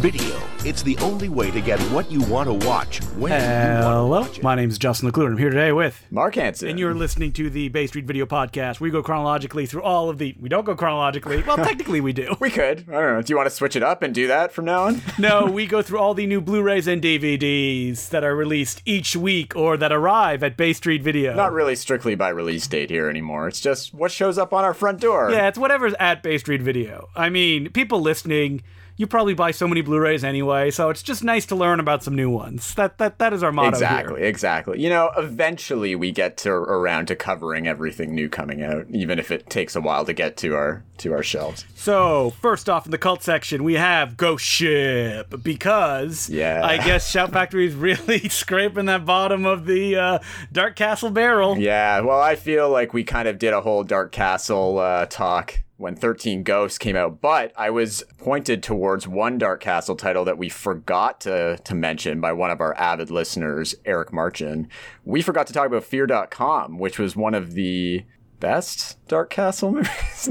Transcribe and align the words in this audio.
Video. 0.00 0.38
It's 0.66 0.82
the 0.82 0.96
only 0.98 1.28
way 1.30 1.50
to 1.50 1.60
get 1.60 1.78
what 1.90 2.10
you 2.10 2.20
want 2.24 2.48
to 2.48 2.66
watch 2.66 2.98
when 3.14 3.32
you 3.32 3.84
want 3.86 3.96
to 3.96 4.06
watch 4.06 4.38
it. 4.38 4.42
my 4.42 4.54
name 4.54 4.68
is 4.68 4.76
Justin 4.76 5.10
Decloux. 5.10 5.26
I'm 5.26 5.38
here 5.38 5.48
today 5.50 5.72
with, 5.72 6.04
Mark 6.10 6.34
Hanson. 6.34 6.68
and 6.68 6.78
you're 6.78 6.94
listening 6.94 7.32
to 7.34 7.48
the 7.48 7.68
Bay 7.68 7.86
Street 7.86 8.04
Video 8.04 8.26
Podcast. 8.26 8.80
We 8.80 8.90
go 8.90 9.02
chronologically 9.02 9.64
through 9.66 9.82
all 9.82 10.10
of 10.10 10.18
the. 10.18 10.34
We 10.38 10.48
don't 10.50 10.64
go 10.64 10.74
chronologically. 10.74 11.42
Well, 11.42 11.56
technically 11.64 12.00
we 12.02 12.12
do. 12.12 12.34
we 12.40 12.50
could. 12.50 12.84
I 12.88 12.92
don't 12.92 13.14
know. 13.14 13.22
Do 13.22 13.32
you 13.32 13.36
want 13.36 13.48
to 13.48 13.54
switch 13.54 13.76
it 13.76 13.82
up 13.82 14.02
and 14.02 14.14
do 14.14 14.26
that 14.28 14.52
from 14.52 14.64
now 14.66 14.84
on? 14.84 15.00
No, 15.18 15.46
we 15.46 15.66
go 15.66 15.80
through 15.80 15.98
all 16.00 16.12
the 16.12 16.26
new 16.26 16.40
Blu-rays 16.40 16.86
and 16.86 17.00
DVDs 17.00 18.08
that 18.10 18.24
are 18.24 18.34
released 18.36 18.82
each 18.84 19.16
week 19.16 19.54
or 19.56 19.76
that 19.78 19.92
arrive 19.92 20.42
at 20.42 20.56
Bay 20.56 20.72
Street 20.74 21.02
Video. 21.02 21.34
Not 21.34 21.52
really 21.52 21.76
strictly 21.76 22.14
by 22.14 22.28
release 22.30 22.66
date 22.66 22.90
here 22.90 23.08
anymore. 23.08 23.48
It's 23.48 23.60
just 23.60 23.94
what 23.94 24.10
shows 24.10 24.36
up 24.38 24.52
on 24.52 24.64
our 24.64 24.74
front 24.74 25.00
door. 25.00 25.30
Yeah, 25.30 25.48
it's 25.48 25.58
whatever's 25.58 25.94
at 26.00 26.22
Bay 26.22 26.36
Street 26.38 26.60
Video. 26.62 27.08
I 27.14 27.28
mean, 27.30 27.70
people 27.70 28.00
listening, 28.00 28.62
you 28.96 29.06
probably 29.06 29.34
buy 29.34 29.50
so 29.50 29.66
many 29.66 29.80
Blu-rays 29.80 30.22
anyway, 30.24 30.70
so 30.70 30.88
it's 30.90 31.02
just 31.02 31.24
nice 31.24 31.46
to 31.46 31.54
learn 31.56 31.80
about 31.80 32.02
some 32.04 32.14
new 32.14 32.30
ones. 32.30 32.74
That 32.74 32.98
that 32.98 33.18
that 33.18 33.32
is 33.32 33.42
our 33.42 33.50
motto 33.52 33.70
Exactly, 33.70 34.20
here. 34.20 34.28
exactly. 34.28 34.80
You 34.82 34.88
know, 34.90 35.10
eventually 35.16 35.94
we 35.96 36.12
get 36.12 36.36
to 36.38 36.50
around 36.50 37.06
to 37.06 37.16
covering 37.16 37.66
everything 37.66 38.14
new 38.14 38.28
coming 38.28 38.62
out, 38.62 38.86
even 38.90 39.18
if 39.18 39.30
it 39.30 39.50
takes 39.50 39.74
a 39.76 39.80
while 39.80 40.04
to 40.04 40.12
get 40.12 40.36
to 40.38 40.54
our 40.54 40.84
to 40.98 41.12
our 41.12 41.22
shelves. 41.22 41.64
So, 41.74 42.30
first 42.40 42.68
off 42.68 42.84
in 42.86 42.92
the 42.92 42.98
cult 42.98 43.22
section, 43.22 43.64
we 43.64 43.74
have 43.74 44.16
Ghost 44.16 44.44
Ship 44.44 45.26
because 45.42 46.28
Yeah. 46.30 46.60
I 46.64 46.76
guess 46.76 47.10
Shout 47.10 47.32
Factory 47.32 47.66
is 47.66 47.74
really 47.74 48.28
scraping 48.28 48.86
that 48.86 49.04
bottom 49.04 49.44
of 49.44 49.66
the 49.66 49.96
uh, 49.96 50.18
Dark 50.52 50.76
Castle 50.76 51.10
barrel. 51.10 51.58
Yeah, 51.58 52.00
well, 52.00 52.20
I 52.20 52.36
feel 52.36 52.70
like 52.70 52.92
we 52.94 53.02
kind 53.04 53.26
of 53.26 53.38
did 53.38 53.52
a 53.52 53.60
whole 53.60 53.82
Dark 53.82 54.12
Castle 54.12 54.78
uh, 54.78 55.06
talk 55.06 55.60
when 55.76 55.96
13 55.96 56.42
Ghosts 56.44 56.78
came 56.78 56.96
out, 56.96 57.20
but 57.20 57.52
I 57.56 57.70
was 57.70 58.04
pointed 58.18 58.62
towards 58.62 59.08
one 59.08 59.38
Dark 59.38 59.60
Castle 59.60 59.96
title 59.96 60.24
that 60.24 60.38
we 60.38 60.48
forgot 60.48 61.20
to, 61.22 61.58
to 61.58 61.74
mention 61.74 62.20
by 62.20 62.32
one 62.32 62.50
of 62.50 62.60
our 62.60 62.76
avid 62.76 63.10
listeners, 63.10 63.74
Eric 63.84 64.12
Marchin. 64.12 64.68
We 65.04 65.20
forgot 65.20 65.46
to 65.48 65.52
talk 65.52 65.66
about 65.66 65.84
Fear.com, 65.84 66.78
which 66.78 66.98
was 66.98 67.16
one 67.16 67.34
of 67.34 67.54
the 67.54 68.04
best 68.38 68.98
Dark 69.08 69.30
Castle 69.30 69.72
movies. 69.72 70.28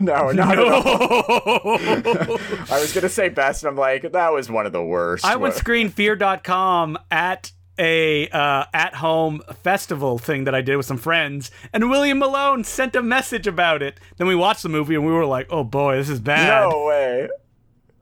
no, 0.00 0.30
not 0.30 0.58
at 0.58 0.68
all. 0.68 0.82
I 0.84 2.78
was 2.80 2.92
going 2.92 3.02
to 3.02 3.08
say 3.08 3.28
best, 3.28 3.64
and 3.64 3.70
I'm 3.70 3.76
like, 3.76 4.12
that 4.12 4.32
was 4.32 4.50
one 4.50 4.66
of 4.66 4.72
the 4.72 4.84
worst. 4.84 5.24
I 5.24 5.36
would 5.36 5.54
screen 5.54 5.88
fear.com 5.88 6.98
at 7.10 7.52
a 7.78 8.28
uh, 8.28 8.64
at 8.72 8.94
home 8.94 9.42
festival 9.62 10.18
thing 10.18 10.44
that 10.44 10.54
I 10.54 10.62
did 10.62 10.76
with 10.76 10.86
some 10.86 10.98
friends, 10.98 11.50
and 11.72 11.90
William 11.90 12.18
Malone 12.18 12.64
sent 12.64 12.96
a 12.96 13.02
message 13.02 13.46
about 13.46 13.82
it. 13.82 14.00
Then 14.16 14.26
we 14.26 14.34
watched 14.34 14.62
the 14.62 14.68
movie 14.68 14.94
and 14.94 15.06
we 15.06 15.12
were 15.12 15.26
like, 15.26 15.46
"Oh 15.50 15.64
boy, 15.64 15.96
this 15.96 16.08
is 16.08 16.20
bad." 16.20 16.68
No 16.70 16.84
way. 16.86 17.28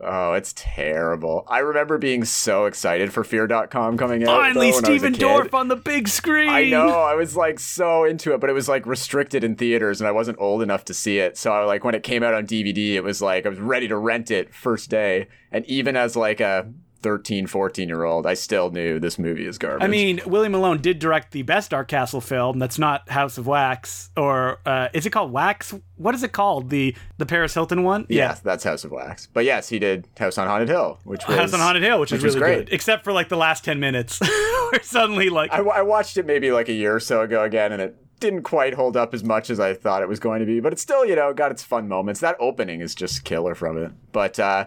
Oh, 0.06 0.34
it's 0.34 0.52
terrible. 0.54 1.46
I 1.48 1.60
remember 1.60 1.96
being 1.96 2.24
so 2.24 2.66
excited 2.66 3.12
for 3.12 3.24
Fear.com 3.24 3.96
coming 3.96 4.22
out. 4.24 4.26
Finally, 4.26 4.72
though, 4.72 4.76
when 4.76 4.84
I 4.84 4.90
was 4.90 5.02
a 5.02 5.06
Stephen. 5.06 5.14
Dorff 5.14 5.54
on 5.54 5.68
the 5.68 5.76
big 5.76 6.08
screen. 6.08 6.50
I 6.50 6.64
know. 6.64 6.88
I 6.88 7.14
was 7.14 7.36
like 7.36 7.58
so 7.58 8.04
into 8.04 8.34
it, 8.34 8.40
but 8.40 8.50
it 8.50 8.52
was 8.52 8.68
like 8.68 8.84
restricted 8.86 9.44
in 9.44 9.56
theaters 9.56 10.00
and 10.00 10.08
I 10.08 10.10
wasn't 10.10 10.38
old 10.40 10.62
enough 10.62 10.84
to 10.86 10.94
see 10.94 11.18
it. 11.18 11.38
So 11.38 11.52
I 11.52 11.60
was 11.60 11.68
like 11.68 11.84
when 11.84 11.94
it 11.94 12.02
came 12.02 12.22
out 12.22 12.34
on 12.34 12.46
DVD, 12.46 12.94
it 12.94 13.02
was 13.02 13.22
like 13.22 13.46
I 13.46 13.48
was 13.48 13.60
ready 13.60 13.88
to 13.88 13.96
rent 13.96 14.30
it 14.30 14.54
first 14.54 14.90
day. 14.90 15.28
And 15.50 15.64
even 15.66 15.96
as 15.96 16.16
like 16.16 16.40
a 16.40 16.70
13, 17.04 17.46
14 17.46 17.86
year 17.86 18.04
old, 18.04 18.26
I 18.26 18.32
still 18.32 18.70
knew 18.70 18.98
this 18.98 19.18
movie 19.18 19.46
is 19.46 19.58
garbage. 19.58 19.84
I 19.84 19.88
mean, 19.88 20.22
William 20.24 20.52
Malone 20.52 20.80
did 20.80 20.98
direct 20.98 21.32
the 21.32 21.42
best 21.42 21.70
Dark 21.70 21.86
Castle 21.86 22.22
film. 22.22 22.58
That's 22.58 22.78
not 22.78 23.06
House 23.10 23.36
of 23.36 23.46
Wax, 23.46 24.08
or 24.16 24.58
uh, 24.64 24.88
is 24.94 25.04
it 25.04 25.10
called 25.10 25.30
Wax? 25.30 25.74
What 25.96 26.14
is 26.14 26.22
it 26.22 26.32
called? 26.32 26.70
The 26.70 26.96
the 27.18 27.26
Paris 27.26 27.52
Hilton 27.52 27.82
one? 27.82 28.06
yeah, 28.08 28.38
that's 28.42 28.64
House 28.64 28.84
of 28.84 28.90
Wax. 28.90 29.28
But 29.30 29.44
yes, 29.44 29.68
he 29.68 29.78
did 29.78 30.08
House 30.16 30.38
on 30.38 30.48
Haunted 30.48 30.70
Hill, 30.70 30.98
which 31.04 31.28
was 31.28 31.36
House 31.36 31.52
on 31.52 31.60
Haunted 31.60 31.82
Hill, 31.82 32.00
which, 32.00 32.10
is 32.10 32.22
was 32.22 32.36
really 32.36 32.46
great. 32.46 32.66
good, 32.66 32.74
except 32.74 33.04
for 33.04 33.12
like 33.12 33.28
the 33.28 33.36
last 33.36 33.66
ten 33.66 33.78
minutes, 33.78 34.18
where 34.70 34.82
suddenly 34.82 35.28
like 35.28 35.52
I, 35.52 35.58
I 35.58 35.82
watched 35.82 36.16
it 36.16 36.24
maybe 36.24 36.52
like 36.52 36.70
a 36.70 36.72
year 36.72 36.96
or 36.96 37.00
so 37.00 37.20
ago 37.20 37.42
again, 37.42 37.70
and 37.70 37.82
it 37.82 37.98
didn't 38.18 38.44
quite 38.44 38.72
hold 38.72 38.96
up 38.96 39.12
as 39.12 39.22
much 39.22 39.50
as 39.50 39.60
I 39.60 39.74
thought 39.74 40.00
it 40.00 40.08
was 40.08 40.20
going 40.20 40.40
to 40.40 40.46
be, 40.46 40.58
but 40.58 40.72
it 40.72 40.78
still, 40.78 41.04
you 41.04 41.14
know, 41.14 41.34
got 41.34 41.50
its 41.50 41.62
fun 41.62 41.86
moments. 41.86 42.20
That 42.20 42.36
opening 42.40 42.80
is 42.80 42.94
just 42.94 43.24
killer 43.24 43.54
from 43.54 43.76
it. 43.76 43.92
But 44.12 44.40
uh, 44.40 44.66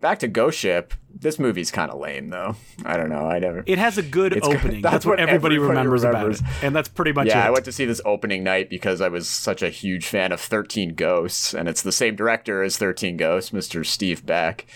back 0.00 0.18
to 0.20 0.28
Ghost 0.28 0.58
Ship, 0.58 0.92
this 1.14 1.38
movie's 1.38 1.70
kind 1.70 1.90
of 1.90 1.98
lame, 1.98 2.28
though. 2.28 2.56
I 2.84 2.96
don't 2.96 3.08
know. 3.08 3.26
I 3.26 3.38
never. 3.38 3.64
it 3.66 3.78
has 3.78 3.98
a 3.98 4.02
good 4.02 4.32
It's 4.32 4.46
good. 4.46 4.56
opening. 4.60 4.82
That's 4.82 4.92
That's, 4.92 5.06
what, 5.06 5.18
everybody, 5.20 5.56
everybody 5.56 5.58
remembers, 5.58 6.04
remembers. 6.04 6.40
about 6.40 6.50
it, 6.50 6.64
and 6.64 6.76
that's 6.76 6.88
pretty 6.88 7.12
much 7.12 7.26
yeah, 7.28 7.44
it. 7.44 7.48
I 7.48 7.50
went 7.50 7.64
to 7.64 7.72
see 7.72 7.84
this 7.84 8.00
opening 8.04 8.44
night 8.44 8.70
because 8.70 9.00
I 9.00 9.08
was 9.08 9.28
such 9.28 9.62
a 9.62 9.70
huge 9.70 10.06
fan 10.06 10.32
of 10.32 10.40
13 10.40 10.94
Ghosts, 10.94 11.54
and 11.54 11.68
it's 11.68 11.82
the 11.82 11.92
same 11.92 12.16
director 12.16 12.62
as 12.62 12.76
13 12.78 13.16
Ghosts, 13.16 13.50
Mr. 13.50 13.84
Steve 13.84 14.24
Beck. 14.24 14.66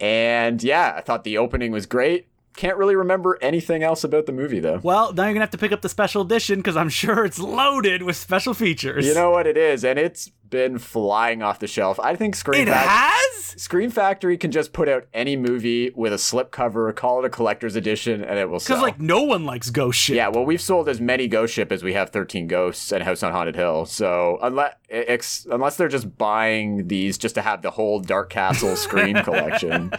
And 0.00 0.62
yeah, 0.62 0.94
I 0.96 1.00
thought 1.00 1.24
the 1.24 1.38
opening 1.38 1.70
was 1.72 1.86
great. 1.86 2.26
Can't 2.56 2.76
really 2.76 2.96
remember 2.96 3.38
anything 3.40 3.82
else 3.82 4.04
about 4.04 4.26
the 4.26 4.32
movie, 4.32 4.60
though. 4.60 4.78
well, 4.82 5.12
now 5.14 5.24
you're 5.24 5.32
gonna 5.32 5.40
have 5.40 5.50
to 5.50 5.58
pick 5.58 5.72
up 5.72 5.80
the 5.80 5.88
special 5.88 6.20
edition 6.22 6.58
because 6.58 6.76
I'm 6.76 6.88
sure 6.90 7.24
it's 7.24 7.38
loaded 7.38 8.02
with 8.02 8.16
special 8.16 8.52
features. 8.52 9.06
You 9.06 9.14
know 9.14 9.30
what 9.30 9.46
it 9.46 9.56
is, 9.56 9.84
and 9.84 9.98
it's 9.98 10.30
been 10.52 10.78
flying 10.78 11.42
off 11.42 11.58
the 11.58 11.66
shelf. 11.66 11.98
I 11.98 12.14
think 12.14 12.36
Scream 12.36 12.68
it 12.68 12.70
Fac- 12.70 12.86
has. 12.86 13.44
Scream 13.60 13.90
Factory 13.90 14.36
can 14.38 14.50
just 14.52 14.72
put 14.72 14.88
out 14.88 15.06
any 15.12 15.34
movie 15.36 15.90
with 15.96 16.12
a 16.12 16.16
slipcover, 16.16 16.94
call 16.94 17.18
it 17.18 17.26
a 17.26 17.30
collector's 17.30 17.74
edition, 17.74 18.22
and 18.22 18.38
it 18.38 18.48
will 18.48 18.60
sell. 18.60 18.76
Because 18.76 18.82
like 18.82 19.00
no 19.00 19.22
one 19.22 19.44
likes 19.44 19.70
Ghost 19.70 19.98
Ship. 19.98 20.14
yeah, 20.14 20.28
well, 20.28 20.44
we've 20.44 20.60
sold 20.60 20.88
as 20.88 21.00
many 21.00 21.26
Ghost 21.26 21.52
Ship 21.54 21.72
as 21.72 21.82
we 21.82 21.94
have 21.94 22.10
13 22.10 22.46
Ghosts 22.46 22.92
and 22.92 23.02
House 23.02 23.22
on 23.22 23.32
Haunted 23.32 23.56
Hill. 23.56 23.86
So 23.86 24.38
unless 24.42 24.74
ex- 24.90 25.46
unless 25.50 25.76
they're 25.76 25.88
just 25.88 26.16
buying 26.16 26.86
these 26.88 27.18
just 27.18 27.34
to 27.34 27.42
have 27.42 27.62
the 27.62 27.70
whole 27.70 27.98
Dark 28.00 28.30
Castle 28.30 28.76
Scream 28.76 29.16
collection, 29.24 29.90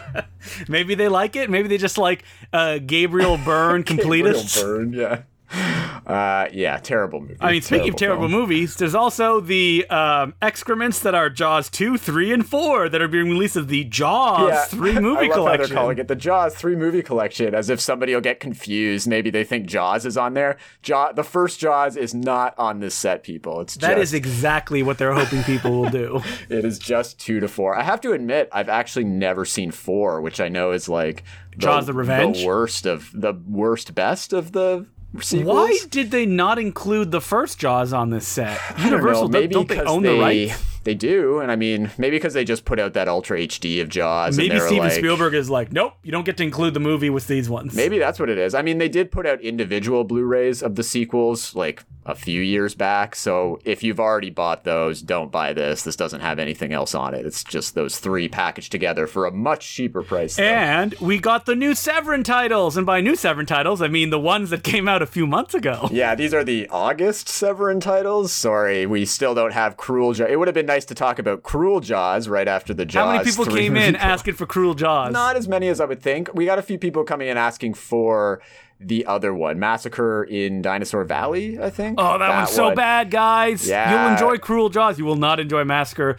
Maybe 0.68 0.94
they 0.94 1.08
like 1.08 1.36
it. 1.36 1.50
Maybe 1.50 1.68
they 1.68 1.78
just 1.78 1.98
like 1.98 2.22
uh, 2.52 2.78
Gabriel 2.78 3.36
Byrne 3.38 3.82
completist. 3.84 4.54
Gabriel 4.62 4.76
Byrne, 4.78 4.92
yeah, 4.92 5.22
uh, 6.06 6.48
yeah, 6.52 6.78
terrible 6.78 7.20
movie. 7.20 7.36
I 7.40 7.52
mean, 7.52 7.62
speaking 7.62 7.90
of 7.90 7.96
terrible 7.96 8.28
film. 8.28 8.40
movies, 8.40 8.76
there's 8.76 8.94
also 8.94 9.40
the 9.40 9.86
um, 9.88 10.34
excrements 10.42 11.00
that 11.00 11.14
are 11.14 11.30
Jaws 11.30 11.70
2, 11.70 11.96
3, 11.96 12.32
and 12.32 12.46
4 12.48 12.88
that 12.88 13.00
are 13.00 13.08
being 13.08 13.28
released 13.30 13.56
as 13.56 13.66
the 13.66 13.84
Jaws 13.84 14.66
3 14.68 14.98
movie 15.00 15.26
I 15.26 15.28
love 15.28 15.28
How 15.28 15.34
collection. 15.34 15.68
they're 15.68 15.76
calling 15.76 15.98
it 15.98 16.08
the 16.08 16.16
Jaws 16.16 16.54
three 16.54 16.76
movie 16.76 17.02
collection, 17.02 17.54
as 17.54 17.70
if 17.70 17.80
somebody 17.80 18.14
will 18.14 18.20
get 18.20 18.40
confused. 18.40 19.06
Maybe 19.06 19.30
they 19.30 19.44
think 19.44 19.66
Jaws 19.66 20.06
is 20.06 20.16
on 20.16 20.34
there. 20.34 20.56
Jaw, 20.82 21.12
the 21.12 21.24
first 21.24 21.60
Jaws 21.60 21.96
is 21.96 22.14
not 22.14 22.54
on 22.58 22.80
this 22.80 22.94
set, 22.94 23.22
people. 23.22 23.60
It's 23.60 23.74
That 23.76 23.96
just, 23.96 24.02
is 24.02 24.14
exactly 24.14 24.82
what 24.82 24.98
they're 24.98 25.14
hoping 25.14 25.42
people 25.44 25.72
will 25.72 25.90
do. 25.90 26.22
it 26.48 26.64
is 26.64 26.78
just 26.78 27.18
two 27.18 27.40
to 27.40 27.48
four. 27.48 27.76
I 27.76 27.82
have 27.82 28.00
to 28.02 28.12
admit, 28.12 28.48
I've 28.52 28.68
actually 28.68 29.04
never 29.04 29.44
seen 29.44 29.70
four, 29.70 30.20
which 30.20 30.40
I 30.40 30.48
know 30.48 30.72
is 30.72 30.88
like 30.88 31.22
the, 31.52 31.58
Jaws: 31.58 31.86
The 31.86 31.92
Revenge? 31.92 32.38
the 32.40 32.46
worst 32.46 32.86
of 32.86 33.10
the 33.12 33.34
worst 33.46 33.94
best 33.94 34.32
of 34.32 34.52
the 34.52 34.86
sequels. 35.22 35.54
Why 35.54 35.78
did 35.90 36.10
they 36.10 36.26
not 36.26 36.58
include 36.58 37.10
the 37.10 37.20
first 37.20 37.58
Jaws 37.58 37.92
on 37.92 38.10
this 38.10 38.26
set? 38.26 38.60
I 38.70 38.72
don't 38.72 38.78
know, 38.78 38.96
Universal, 38.96 39.28
don't, 39.28 39.40
maybe 39.40 39.54
don't 39.54 39.68
they 39.68 39.80
own 39.80 40.02
the 40.02 40.18
rights? 40.18 40.62
They 40.84 40.94
do, 40.94 41.38
and 41.38 41.50
I 41.50 41.56
mean, 41.56 41.90
maybe 41.96 42.16
because 42.16 42.34
they 42.34 42.44
just 42.44 42.66
put 42.66 42.78
out 42.78 42.92
that 42.92 43.08
Ultra 43.08 43.38
HD 43.38 43.80
of 43.80 43.88
Jaws. 43.88 44.36
Maybe 44.36 44.50
and 44.50 44.62
Steven 44.62 44.88
like, 44.88 44.92
Spielberg 44.92 45.32
is 45.32 45.48
like, 45.48 45.72
nope, 45.72 45.94
you 46.02 46.12
don't 46.12 46.24
get 46.24 46.36
to 46.36 46.42
include 46.42 46.74
the 46.74 46.80
movie 46.80 47.08
with 47.08 47.26
these 47.26 47.48
ones. 47.48 47.74
Maybe 47.74 47.98
that's 47.98 48.20
what 48.20 48.28
it 48.28 48.36
is. 48.36 48.54
I 48.54 48.60
mean, 48.60 48.76
they 48.76 48.90
did 48.90 49.10
put 49.10 49.26
out 49.26 49.40
individual 49.40 50.04
Blu-rays 50.04 50.62
of 50.62 50.74
the 50.74 50.82
sequels 50.82 51.54
like 51.54 51.84
a 52.06 52.14
few 52.14 52.40
years 52.40 52.74
back. 52.74 53.16
So 53.16 53.60
if 53.64 53.82
you've 53.82 54.00
already 54.00 54.30
bought 54.30 54.64
those, 54.64 55.00
don't 55.00 55.32
buy 55.32 55.52
this. 55.52 55.82
This 55.82 55.96
doesn't 55.96 56.20
have 56.20 56.38
anything 56.38 56.72
else 56.72 56.94
on 56.94 57.14
it. 57.14 57.24
It's 57.24 57.42
just 57.42 57.74
those 57.74 57.98
three 57.98 58.28
packaged 58.28 58.70
together 58.72 59.06
for 59.06 59.26
a 59.26 59.30
much 59.30 59.66
cheaper 59.66 60.02
price. 60.02 60.36
though. 60.36 60.42
And 60.42 60.94
we 61.00 61.18
got 61.18 61.46
the 61.46 61.54
new 61.54 61.74
Severin 61.74 62.22
titles. 62.22 62.76
And 62.76 62.84
by 62.84 63.00
new 63.00 63.16
Severin 63.16 63.46
titles, 63.46 63.80
I 63.80 63.88
mean 63.88 64.10
the 64.10 64.20
ones 64.20 64.50
that 64.50 64.62
came 64.62 64.86
out 64.86 65.00
a 65.00 65.06
few 65.06 65.26
months 65.26 65.54
ago. 65.54 65.88
yeah, 65.92 66.14
these 66.14 66.34
are 66.34 66.44
the 66.44 66.68
August 66.68 67.28
Severin 67.28 67.80
titles. 67.80 68.32
Sorry, 68.32 68.84
we 68.84 69.06
still 69.06 69.34
don't 69.34 69.52
have 69.52 69.76
Cruel 69.76 70.12
Jaws. 70.12 70.28
It 70.30 70.38
would 70.38 70.48
have 70.48 70.54
been 70.54 70.66
nice 70.66 70.84
to 70.86 70.94
talk 70.94 71.18
about 71.18 71.42
Cruel 71.42 71.80
Jaws 71.80 72.28
right 72.28 72.48
after 72.48 72.74
the 72.74 72.84
Jaws. 72.84 73.06
How 73.06 73.12
many 73.12 73.24
people 73.24 73.46
came 73.46 73.76
in 73.76 73.96
asking 73.96 74.34
for 74.34 74.46
Cruel 74.46 74.74
Jaws? 74.74 75.12
Not 75.12 75.36
as 75.36 75.48
many 75.48 75.68
as 75.68 75.80
I 75.80 75.86
would 75.86 76.02
think. 76.02 76.28
We 76.34 76.44
got 76.44 76.58
a 76.58 76.62
few 76.62 76.78
people 76.78 77.04
coming 77.04 77.28
in 77.28 77.38
asking 77.38 77.74
for 77.74 78.42
the 78.86 79.06
other 79.06 79.32
one, 79.34 79.58
Massacre 79.58 80.24
in 80.24 80.62
Dinosaur 80.62 81.04
Valley. 81.04 81.58
I 81.60 81.70
think. 81.70 81.98
Oh, 81.98 82.18
that, 82.18 82.28
one's 82.28 82.50
so 82.50 82.74
bad, 82.74 83.10
guys. 83.10 83.66
Yeah. 83.66 83.90
You'll 83.90 84.12
enjoy 84.12 84.38
Cruel 84.38 84.68
Jaws. 84.68 84.98
You 84.98 85.04
will 85.04 85.16
not 85.16 85.40
enjoy 85.40 85.64
Massacre. 85.64 86.16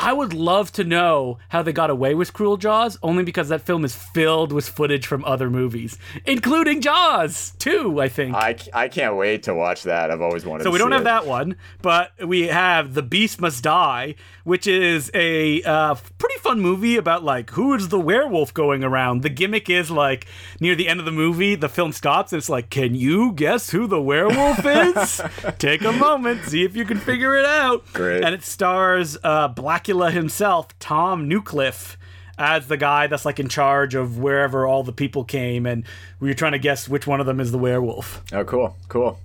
I 0.00 0.12
would 0.12 0.32
love 0.32 0.70
to 0.72 0.84
know 0.84 1.38
how 1.48 1.62
they 1.62 1.72
got 1.72 1.90
away 1.90 2.14
with 2.14 2.32
Cruel 2.32 2.56
Jaws, 2.56 2.96
only 3.02 3.24
because 3.24 3.48
that 3.48 3.62
film 3.62 3.84
is 3.84 3.96
filled 3.96 4.52
with 4.52 4.68
footage 4.68 5.04
from 5.04 5.24
other 5.24 5.50
movies, 5.50 5.98
including 6.24 6.80
Jaws 6.80 7.52
2, 7.58 8.00
I 8.00 8.08
think. 8.08 8.36
I, 8.36 8.56
I 8.72 8.86
can't 8.86 9.16
wait 9.16 9.42
to 9.42 9.54
watch 9.54 9.82
that. 9.82 10.12
I've 10.12 10.22
always 10.22 10.46
wanted. 10.46 10.62
so 10.62 10.70
we 10.70 10.78
don't 10.78 10.92
have 10.92 11.00
it. 11.00 11.04
that 11.04 11.26
one, 11.26 11.56
but 11.82 12.12
we 12.24 12.46
have 12.46 12.94
The 12.94 13.02
Beast 13.02 13.40
Must 13.40 13.60
Die, 13.60 14.14
which 14.44 14.68
is 14.68 15.10
a 15.14 15.62
uh, 15.64 15.96
pretty 16.18 16.38
fun 16.38 16.60
movie 16.60 16.96
about 16.96 17.24
like 17.24 17.50
who 17.50 17.74
is 17.74 17.88
the 17.88 17.98
werewolf 17.98 18.54
going 18.54 18.84
around. 18.84 19.22
The 19.22 19.28
gimmick 19.28 19.68
is 19.68 19.90
like 19.90 20.26
near 20.60 20.76
the 20.76 20.88
end 20.88 21.00
of 21.00 21.06
the 21.06 21.12
movie, 21.12 21.56
the 21.56 21.68
film 21.68 21.90
stops 21.92 22.32
and 22.32 22.38
it's 22.38 22.48
like, 22.48 22.70
can 22.70 22.94
you 22.94 23.32
guess 23.32 23.70
who 23.70 23.88
the 23.88 24.00
werewolf 24.00 24.64
is? 24.64 25.20
Take 25.58 25.82
a 25.82 25.92
moment, 25.92 26.44
see 26.44 26.62
if 26.62 26.76
you 26.76 26.84
can 26.84 26.98
figure 26.98 27.36
it 27.36 27.44
out. 27.44 27.84
Great. 27.92 28.22
And 28.22 28.32
it 28.32 28.44
stars 28.44 29.18
uh, 29.24 29.48
Blacula 29.88 30.12
himself, 30.12 30.78
Tom 30.78 31.28
Newcliffe. 31.28 31.96
as 32.40 32.68
the 32.68 32.76
guy 32.76 33.08
that's 33.08 33.24
like 33.24 33.40
in 33.40 33.48
charge 33.48 33.94
of 33.96 34.18
wherever 34.18 34.64
all 34.66 34.82
the 34.84 34.92
people 34.92 35.24
came, 35.24 35.66
and 35.66 35.84
we 36.20 36.28
were 36.28 36.34
trying 36.34 36.52
to 36.52 36.58
guess 36.58 36.88
which 36.88 37.04
one 37.06 37.18
of 37.20 37.26
them 37.26 37.40
is 37.40 37.50
the 37.50 37.58
werewolf. 37.58 38.22
Oh, 38.32 38.44
cool, 38.44 38.76
cool. 38.88 39.18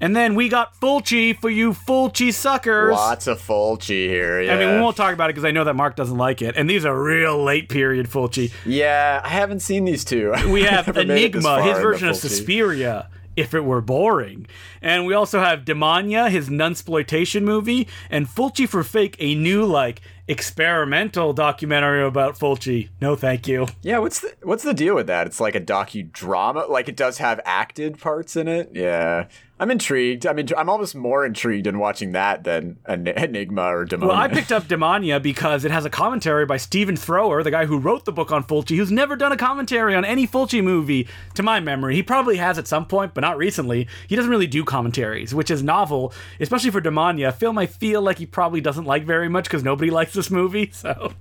And 0.00 0.16
then 0.16 0.34
we 0.34 0.48
got 0.48 0.74
Fulci 0.80 1.38
for 1.38 1.50
you 1.50 1.72
Fulci 1.72 2.32
suckers. 2.32 2.92
Lots 2.94 3.26
of 3.26 3.40
Fulci 3.40 4.08
here. 4.08 4.40
Yeah. 4.40 4.54
I 4.54 4.58
mean, 4.58 4.74
we 4.74 4.80
won't 4.80 4.96
talk 4.96 5.12
about 5.14 5.28
it 5.30 5.34
because 5.34 5.44
I 5.44 5.50
know 5.52 5.62
that 5.64 5.74
Mark 5.76 5.94
doesn't 5.94 6.16
like 6.16 6.40
it, 6.42 6.56
and 6.56 6.68
these 6.70 6.84
are 6.86 7.00
real 7.00 7.42
late 7.44 7.68
period 7.68 8.08
Fulci. 8.08 8.50
Yeah, 8.64 9.20
I 9.22 9.28
haven't 9.28 9.60
seen 9.60 9.84
these 9.84 10.04
two. 10.04 10.32
We 10.48 10.62
have 10.62 10.86
Never 10.86 11.04
made 11.04 11.24
it 11.24 11.32
this 11.34 11.44
Aenigma, 11.46 11.64
his 11.68 11.78
version 11.78 12.08
of. 12.08 12.16
Suspiria. 12.16 13.08
If 13.34 13.54
it 13.54 13.64
were 13.64 13.80
boring, 13.80 14.46
and 14.82 15.06
we 15.06 15.14
also 15.14 15.40
have 15.40 15.64
Demonia, 15.64 16.30
his 16.30 16.50
nunsploitation 16.50 17.42
movie, 17.42 17.88
and 18.10 18.26
Fulci 18.26 18.68
for 18.68 18.84
Fake, 18.84 19.16
a 19.18 19.34
new 19.34 19.64
like 19.64 20.02
experimental 20.28 21.32
documentary 21.32 22.04
about 22.04 22.38
Fulci. 22.38 22.88
No, 23.00 23.16
thank 23.16 23.48
you. 23.48 23.68
Yeah, 23.82 23.98
what's 23.98 24.20
the 24.20 24.34
what's 24.42 24.64
the 24.64 24.74
deal 24.74 24.94
with 24.94 25.06
that? 25.06 25.26
It's 25.26 25.40
like 25.40 25.54
a 25.54 25.60
docudrama. 25.60 26.68
Like 26.68 26.88
it 26.88 26.96
does 26.96 27.18
have 27.18 27.40
acted 27.44 27.98
parts 27.98 28.36
in 28.36 28.48
it. 28.48 28.70
Yeah, 28.72 29.26
I'm 29.62 29.70
intrigued. 29.70 30.26
I 30.26 30.32
mean, 30.32 30.48
I'm 30.58 30.68
almost 30.68 30.96
more 30.96 31.24
intrigued 31.24 31.68
in 31.68 31.78
watching 31.78 32.10
that 32.12 32.42
than 32.42 32.78
an 32.84 33.04
Aenigma 33.04 33.70
or 33.70 33.86
Demonia. 33.86 34.08
Well, 34.08 34.16
I 34.16 34.26
picked 34.26 34.50
up 34.50 34.64
Demonia 34.64 35.22
because 35.22 35.64
it 35.64 35.70
has 35.70 35.84
a 35.84 35.90
commentary 35.90 36.44
by 36.46 36.56
Stephen 36.56 36.96
Thrower, 36.96 37.44
the 37.44 37.52
guy 37.52 37.66
who 37.66 37.78
wrote 37.78 38.04
the 38.04 38.10
book 38.10 38.32
on 38.32 38.42
Fulci, 38.42 38.76
who's 38.76 38.90
never 38.90 39.14
done 39.14 39.30
a 39.30 39.36
commentary 39.36 39.94
on 39.94 40.04
any 40.04 40.26
Fulci 40.26 40.64
movie, 40.64 41.06
to 41.34 41.44
my 41.44 41.60
memory. 41.60 41.94
He 41.94 42.02
probably 42.02 42.38
has 42.38 42.58
at 42.58 42.66
some 42.66 42.86
point, 42.86 43.14
but 43.14 43.20
not 43.20 43.38
recently. 43.38 43.86
He 44.08 44.16
doesn't 44.16 44.32
really 44.32 44.48
do 44.48 44.64
commentaries, 44.64 45.32
which 45.32 45.48
is 45.48 45.62
novel, 45.62 46.12
especially 46.40 46.72
for 46.72 46.80
Demonia, 46.80 47.28
a 47.28 47.32
film 47.32 47.56
I 47.56 47.66
feel 47.66 48.02
like 48.02 48.18
he 48.18 48.26
probably 48.26 48.60
doesn't 48.60 48.84
like 48.84 49.04
very 49.04 49.28
much 49.28 49.44
because 49.44 49.62
nobody 49.62 49.92
likes 49.92 50.12
this 50.12 50.28
movie, 50.28 50.72
so. 50.72 51.12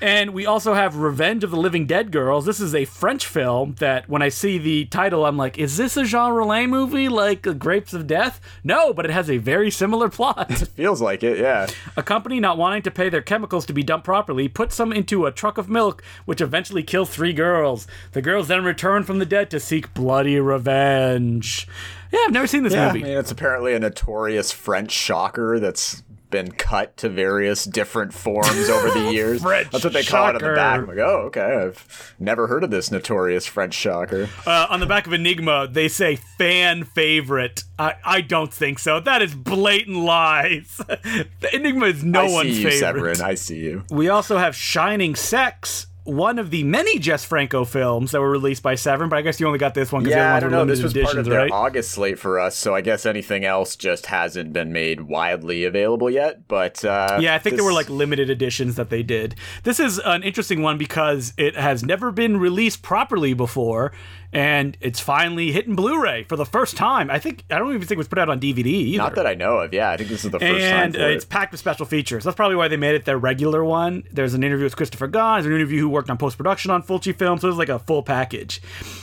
And 0.03 0.31
we 0.33 0.47
also 0.47 0.73
have 0.73 0.97
Revenge 0.97 1.45
of 1.45 1.51
the 1.51 1.59
Living 1.59 1.85
Dead 1.87 2.11
Girls. 2.11 2.47
This 2.47 2.59
is 2.59 2.75
a 2.75 2.87
French 2.87 3.27
film 3.27 3.75
that 3.81 4.09
when 4.09 4.23
I 4.23 4.31
see 4.31 4.57
the 4.57 4.87
title, 4.87 5.27
I'm 5.27 5.37
like, 5.37 5.59
is 5.59 5.77
this 5.77 5.97
a 5.97 6.05
Jean 6.05 6.33
Rollin 6.33 6.71
movie 6.71 7.09
like 7.11 7.47
uh, 7.47 7.53
Grapes 7.53 7.93
of 7.93 8.07
Death? 8.07 8.41
No, 8.65 8.95
but 8.95 9.05
it 9.05 9.11
has 9.11 9.29
a 9.29 9.37
very 9.37 9.71
similar 9.71 10.09
plot. 10.11 10.51
It 10.51 10.69
feels 10.77 11.03
like 11.03 11.23
it. 11.23 11.39
Yeah. 11.39 11.67
A 11.99 12.03
company 12.03 12.41
not 12.41 12.57
wanting 12.57 12.81
to 12.83 12.91
pay 12.91 13.11
their 13.11 13.21
chemicals 13.21 13.67
to 13.67 13.73
be 13.75 13.83
dumped 13.83 14.05
properly 14.07 14.49
puts 14.49 14.75
some 14.75 14.91
into 14.93 15.27
a 15.27 15.33
truck 15.33 15.59
of 15.59 15.69
milk, 15.69 16.03
which 16.25 16.41
eventually 16.41 16.83
kills 16.83 17.11
three 17.11 17.35
girls. 17.35 17.87
The 18.13 18.23
girls 18.23 18.49
then 18.49 18.65
return 18.65 19.05
from 19.05 19.19
the 19.19 19.27
dead 19.27 19.51
to 19.51 19.61
seek 19.61 19.93
bloody 19.93 20.41
revenge. 20.41 21.69
Yeah, 22.13 22.21
I've 22.27 22.33
never 22.33 22.47
seen 22.47 22.63
this 22.63 22.73
Yeah, 22.73 22.85
I 22.89 22.93
movie. 22.93 23.03
mean, 23.05 23.19
it's 23.19 23.31
apparently 23.31 23.75
a 23.75 23.79
notorious 23.79 24.51
French 24.51 24.91
shocker 24.93 25.61
that's 25.61 26.03
been 26.31 26.53
cut 26.53 26.97
to 26.99 27.09
various 27.09 27.65
different 27.65 28.13
forms 28.15 28.69
over 28.69 28.91
the 28.91 29.11
years. 29.13 29.43
French 29.43 29.71
That's 29.71 29.85
what 29.85 29.93
they 29.93 30.03
call 30.03 30.29
it 30.29 30.37
on 30.37 30.43
the 30.43 30.55
back. 30.55 30.81
I'm 30.81 30.87
like, 30.87 30.99
oh, 30.99 31.23
okay. 31.27 31.41
I've 31.67 32.15
never 32.19 32.47
heard 32.47 32.65
of 32.65 32.71
this 32.71 32.91
notorious 32.91 33.47
French 33.47 33.75
shocker. 33.75 34.29
Uh, 34.47 34.67
on 34.71 34.81
the 34.81 34.87
back 34.87 35.07
of 35.07 35.13
Aenigma, 35.13 35.73
they 35.73 35.89
say 35.89 36.17
fan 36.17 36.85
favorite. 36.85 37.65
I, 37.79 37.95
I 38.05 38.21
don't 38.21 38.53
think 38.53 38.79
so. 38.79 39.01
That 39.01 39.23
is 39.23 39.35
blatant 39.35 39.97
lies. 39.99 40.77
the 40.87 41.49
Aenigma 41.53 41.91
is 41.93 42.05
no 42.05 42.21
I 42.27 42.31
one's 42.31 42.55
see 42.57 42.63
you, 42.63 42.71
favorite. 42.71 43.17
Severin. 43.17 43.21
I 43.23 43.35
see 43.35 43.59
you. 43.59 43.85
We 43.91 44.09
also 44.09 44.39
have 44.39 44.55
Shining 44.55 45.15
Sex, 45.15 45.87
one 46.11 46.39
of 46.39 46.51
the 46.51 46.65
many 46.65 46.99
Jess 46.99 47.25
Franco 47.25 47.65
films 47.65 48.13
that 48.13 48.21
were 48.21 48.31
released 48.31 48.63
by 48.63 48.75
Severin, 48.75 49.09
but 49.09 49.17
I 49.17 49.23
guess 49.23 49.41
you 49.41 49.47
only 49.47 49.59
got 49.59 49.75
this 49.75 49.93
one 49.93 50.03
because 50.03 50.15
the 50.15 50.21
Yeah, 50.21 50.35
I 50.35 50.41
don't 50.41 50.51
know. 50.51 50.65
This 50.65 50.83
was 50.83 50.93
part 50.93 51.17
of 51.17 51.25
their 51.25 51.41
right? 51.41 51.53
August 51.53 51.93
slate 51.93 52.19
for 52.19 52.39
us, 52.39 52.57
so 52.57 52.75
I 52.75 52.81
guess 52.81 53.07
anything 53.07 53.45
else 53.45 53.77
just 53.77 54.07
hasn't 54.07 54.53
been 54.53 54.73
made 54.73 55.03
widely 55.03 55.65
available 55.65 56.11
yet. 56.11 56.47
But 56.49 56.85
uh, 56.85 57.19
Yeah, 57.21 57.35
I 57.35 57.39
think 57.39 57.57
there 57.57 57.65
were 57.65 57.73
like 57.73 57.89
limited 57.89 58.31
editions 58.31 58.77
that 58.77 58.91
they 58.91 59.03
did. 59.03 59.35
This 59.63 59.81
is 59.81 59.99
an 60.05 60.23
interesting 60.23 60.63
one 60.63 60.79
because 60.79 61.33
it 61.37 61.57
has 61.57 61.83
never 61.85 62.11
been 62.11 62.39
released 62.39 62.83
properly 62.83 63.35
before, 63.35 63.93
and 64.33 64.77
it's 64.81 65.01
finally 65.01 65.51
hitting 65.53 65.75
Blu-ray 65.75 66.25
for 66.25 66.37
the 66.37 66.47
first 66.47 66.77
time. 66.77 67.11
I 67.11 67.19
think 67.19 67.45
I 67.51 67.59
don't 67.59 67.69
even 67.71 67.81
think 67.81 67.93
it 67.93 67.99
was 67.99 68.09
put 68.09 68.19
out 68.19 68.29
on 68.29 68.39
DVD 68.41 68.67
either. 68.67 68.99
not 68.99 69.15
that 69.17 69.27
I 69.27 69.35
know 69.35 69.59
of. 69.59 69.73
Yeah, 69.75 69.91
I 69.91 69.97
think 69.97 70.09
this 70.09 70.25
is 70.25 70.31
the 70.31 70.39
first 70.39 70.61
and 70.63 70.95
time 70.95 71.03
uh, 71.03 71.07
it's 71.09 71.25
packed 71.25 71.51
with 71.53 71.59
special 71.61 71.85
features. 71.87 72.25
That's 72.25 72.37
probably 72.37 72.57
why 72.57 72.69
they 72.69 72.77
made 72.77 72.95
it 72.95 73.05
their 73.05 73.19
regular 73.19 73.65
one. 73.65 74.05
There's 74.13 74.35
an 74.35 74.43
interview 74.45 74.65
with 74.65 74.77
Christopher 74.77 75.09
Gahn. 75.09 75.37
There's 75.43 75.47
an 75.47 75.55
interview 75.55 75.81
who 75.81 75.89
worked 75.89 76.11
on 76.11 76.17
post 76.19 76.37
production 76.37 76.71
on 76.71 76.83
Fulci 76.83 77.15
films. 77.15 77.41
So 77.41 77.49
it's 77.49 77.59
like 77.59 77.69
a 77.69 77.79
full 77.81 78.03
package. 78.03 78.61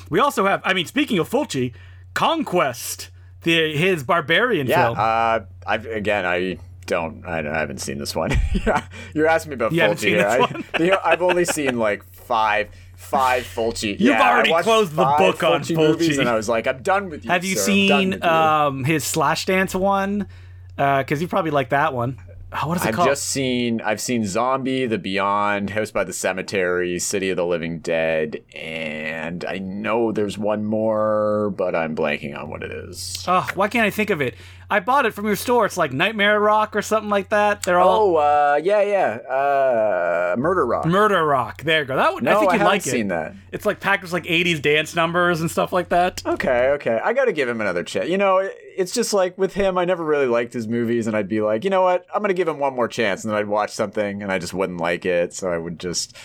We 0.09 0.19
also 0.19 0.45
have, 0.45 0.61
I 0.63 0.73
mean, 0.73 0.85
speaking 0.85 1.19
of 1.19 1.29
Fulci, 1.29 1.73
Conquest, 2.13 3.09
the 3.43 3.75
his 3.77 4.03
barbarian 4.03 4.67
Yeah, 4.67 4.85
film. 4.85 4.97
uh, 4.99 5.39
I've 5.65 5.85
again, 5.85 6.25
I 6.25 6.57
don't, 6.85 7.25
I, 7.25 7.39
I 7.39 7.59
haven't 7.59 7.79
seen 7.79 7.97
this 7.99 8.15
one. 8.15 8.31
yeah, 8.65 8.87
you're 9.13 9.27
asking 9.27 9.51
me 9.51 9.53
about 9.55 9.71
You 9.71 9.81
Fulci 9.83 10.07
here. 10.09 10.25
I, 10.27 10.39
one? 10.39 10.63
you 10.79 10.87
know, 10.87 10.99
I've 11.05 11.21
only 11.21 11.45
seen 11.45 11.77
like 11.77 12.03
five, 12.03 12.69
five 12.97 13.43
Fulci. 13.43 13.91
You've 13.91 14.01
yeah, 14.01 14.29
already 14.29 14.51
closed 14.63 14.91
the 14.91 15.05
book 15.05 15.43
on 15.43 15.61
movies, 15.69 16.17
Fulci. 16.17 16.19
and 16.19 16.27
I 16.27 16.35
was 16.35 16.49
like, 16.49 16.67
I'm 16.67 16.81
done 16.81 17.09
with 17.09 17.23
you. 17.23 17.31
have 17.31 17.45
you 17.45 17.55
sir. 17.55 17.61
Seen 17.61 18.11
you. 18.13 18.21
um, 18.21 18.83
his 18.83 19.05
Slash 19.05 19.45
Dance 19.45 19.73
one? 19.73 20.27
Because 20.75 21.21
you 21.21 21.27
probably 21.27 21.51
like 21.51 21.69
that 21.69 21.93
one. 21.93 22.17
Oh, 22.53 22.69
what 22.69 22.77
is 22.77 22.83
it 22.85 22.89
I've 22.89 22.95
called? 22.95 23.09
just 23.09 23.25
seen 23.27 23.81
I've 23.81 23.99
seen 23.99 24.25
Zombie, 24.25 24.85
The 24.85 24.97
Beyond, 24.97 25.71
House 25.71 25.91
by 25.91 26.05
the 26.05 26.13
Cemetery, 26.13 26.97
City 26.97 27.29
of 27.29 27.35
the 27.35 27.45
Living 27.45 27.79
Dead, 27.79 28.41
and 28.55 29.43
I 29.43 29.57
know 29.57 30.13
there's 30.13 30.37
one 30.37 30.63
more, 30.63 31.49
but 31.57 31.75
I'm 31.75 31.93
blanking 31.93 32.37
on 32.41 32.49
what 32.49 32.63
it 32.63 32.71
is. 32.71 33.25
Oh, 33.27 33.45
why 33.55 33.67
can't 33.67 33.85
I 33.85 33.89
think 33.89 34.09
of 34.11 34.21
it? 34.21 34.35
I 34.69 34.79
bought 34.79 35.05
it 35.05 35.13
from 35.13 35.25
your 35.25 35.35
store. 35.35 35.65
It's 35.65 35.75
like 35.77 35.91
Nightmare 35.91 36.39
Rock 36.39 36.73
or 36.75 36.81
something 36.81 37.09
like 37.09 37.29
that. 37.29 37.63
They're 37.63 37.79
all 37.79 38.15
Oh, 38.15 38.15
uh, 38.15 38.61
yeah, 38.63 38.81
yeah, 38.81 39.17
uh, 39.29 40.35
Murder 40.37 40.65
Rock. 40.65 40.85
Murder 40.85 41.25
Rock. 41.25 41.63
There 41.63 41.81
you 41.81 41.85
go. 41.85 41.97
That 41.97 42.13
one. 42.13 42.23
no, 42.23 42.31
I 42.37 42.39
think 42.39 42.51
I 42.51 42.53
you'd 42.53 42.59
haven't 42.59 42.67
like 42.73 42.87
it. 42.87 42.89
seen 42.91 43.07
that. 43.09 43.33
It's 43.51 43.65
like 43.65 43.81
packed 43.81 44.03
with 44.03 44.13
like 44.13 44.23
80s 44.23 44.61
dance 44.61 44.95
numbers 44.95 45.41
and 45.41 45.51
stuff 45.51 45.73
like 45.73 45.89
that. 45.89 46.21
Okay, 46.25 46.69
okay. 46.75 46.99
I 47.03 47.11
got 47.11 47.25
to 47.25 47.33
give 47.33 47.49
him 47.49 47.59
another 47.59 47.83
chance. 47.83 48.09
You 48.09 48.17
know, 48.17 48.49
it's 48.77 48.93
just 48.93 49.11
like 49.11 49.37
with 49.37 49.53
him, 49.53 49.77
I 49.77 49.85
never 49.85 50.03
really 50.03 50.27
liked 50.27 50.53
his 50.53 50.67
movies, 50.67 51.07
and 51.07 51.17
I'd 51.17 51.27
be 51.27 51.41
like, 51.41 51.63
you 51.63 51.69
know 51.69 51.81
what? 51.81 52.05
I'm 52.13 52.21
going 52.21 52.29
to 52.29 52.35
give 52.35 52.47
him 52.47 52.59
one 52.59 52.75
more 52.75 52.87
chance. 52.87 53.23
And 53.23 53.31
then 53.31 53.37
I'd 53.39 53.47
watch 53.47 53.71
something, 53.71 54.21
and 54.21 54.31
I 54.31 54.37
just 54.37 54.53
wouldn't 54.53 54.79
like 54.79 55.05
it. 55.05 55.33
So 55.33 55.51
I 55.51 55.57
would 55.57 55.79
just. 55.79 56.15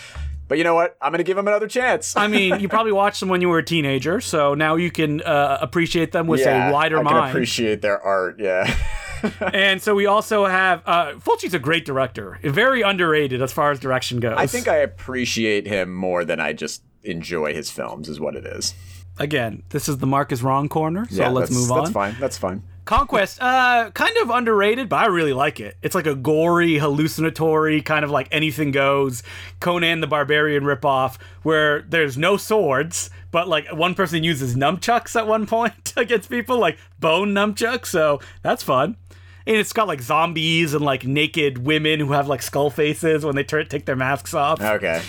But 0.47 0.57
you 0.57 0.63
know 0.63 0.75
what? 0.75 0.95
I'm 1.01 1.11
going 1.11 1.17
to 1.17 1.23
give 1.23 1.37
him 1.37 1.47
another 1.47 1.67
chance. 1.67 2.15
I 2.15 2.27
mean, 2.27 2.59
you 2.59 2.69
probably 2.69 2.91
watched 2.91 3.19
them 3.21 3.29
when 3.29 3.41
you 3.41 3.49
were 3.49 3.57
a 3.57 3.65
teenager, 3.65 4.21
so 4.21 4.53
now 4.53 4.75
you 4.75 4.91
can 4.91 5.21
uh, 5.21 5.57
appreciate 5.61 6.11
them 6.11 6.27
with 6.27 6.41
yeah, 6.41 6.69
a 6.69 6.73
wider 6.73 6.99
I 6.99 7.03
can 7.03 7.13
mind. 7.13 7.29
appreciate 7.31 7.81
their 7.81 7.99
art. 7.99 8.39
Yeah. 8.39 8.71
and 9.53 9.81
so 9.81 9.95
we 9.95 10.05
also 10.05 10.45
have 10.45 10.83
uh, 10.85 11.13
Fulci's 11.13 11.53
a 11.53 11.59
great 11.59 11.85
director, 11.85 12.37
very 12.43 12.81
underrated 12.81 13.41
as 13.41 13.51
far 13.51 13.71
as 13.71 13.79
direction 13.79 14.19
goes. 14.19 14.35
I 14.37 14.45
think 14.45 14.67
I 14.67 14.77
appreciate 14.77 15.65
him 15.65 15.93
more 15.93 16.25
than 16.25 16.39
I 16.39 16.53
just 16.53 16.83
enjoy 17.03 17.53
his 17.53 17.71
films, 17.71 18.09
is 18.09 18.19
what 18.19 18.35
it 18.35 18.45
is. 18.45 18.75
Again, 19.19 19.63
this 19.69 19.87
is 19.89 19.97
the 19.97 20.07
Mark 20.07 20.31
is 20.31 20.43
wrong 20.43 20.69
corner, 20.69 21.05
so 21.09 21.15
yeah, 21.15 21.29
let's 21.29 21.51
move 21.51 21.71
on. 21.71 21.79
That's 21.79 21.91
fine. 21.91 22.15
That's 22.19 22.37
fine. 22.37 22.63
Conquest, 22.85 23.41
uh, 23.41 23.91
kind 23.93 24.17
of 24.17 24.29
underrated, 24.29 24.89
but 24.89 24.97
I 24.97 25.05
really 25.05 25.31
like 25.31 25.61
it. 25.61 25.77
It's 25.81 25.95
like 25.95 26.05
a 26.05 26.15
gory, 26.15 26.79
hallucinatory, 26.79 27.81
kind 27.81 28.03
of 28.03 28.11
like 28.11 28.27
anything 28.29 28.71
goes 28.71 29.23
Conan 29.61 30.01
the 30.01 30.07
Barbarian 30.07 30.63
ripoff, 30.65 31.17
where 31.43 31.83
there's 31.83 32.17
no 32.17 32.35
swords, 32.35 33.09
but 33.31 33.47
like 33.47 33.71
one 33.71 33.95
person 33.95 34.21
uses 34.25 34.55
nunchucks 34.57 35.15
at 35.15 35.27
one 35.27 35.45
point 35.47 35.93
against 35.97 36.29
people, 36.29 36.59
like 36.59 36.77
bone 36.99 37.29
nunchucks. 37.33 37.85
So 37.85 38.19
that's 38.41 38.63
fun. 38.63 38.97
And 39.47 39.55
it's 39.57 39.71
got 39.73 39.87
like 39.87 40.01
zombies 40.01 40.73
and 40.73 40.83
like 40.83 41.05
naked 41.05 41.59
women 41.59 42.01
who 42.01 42.11
have 42.11 42.27
like 42.27 42.41
skull 42.41 42.69
faces 42.69 43.25
when 43.25 43.35
they 43.35 43.43
turn 43.45 43.65
take 43.67 43.85
their 43.85 43.95
masks 43.95 44.33
off, 44.33 44.61
Okay. 44.61 45.01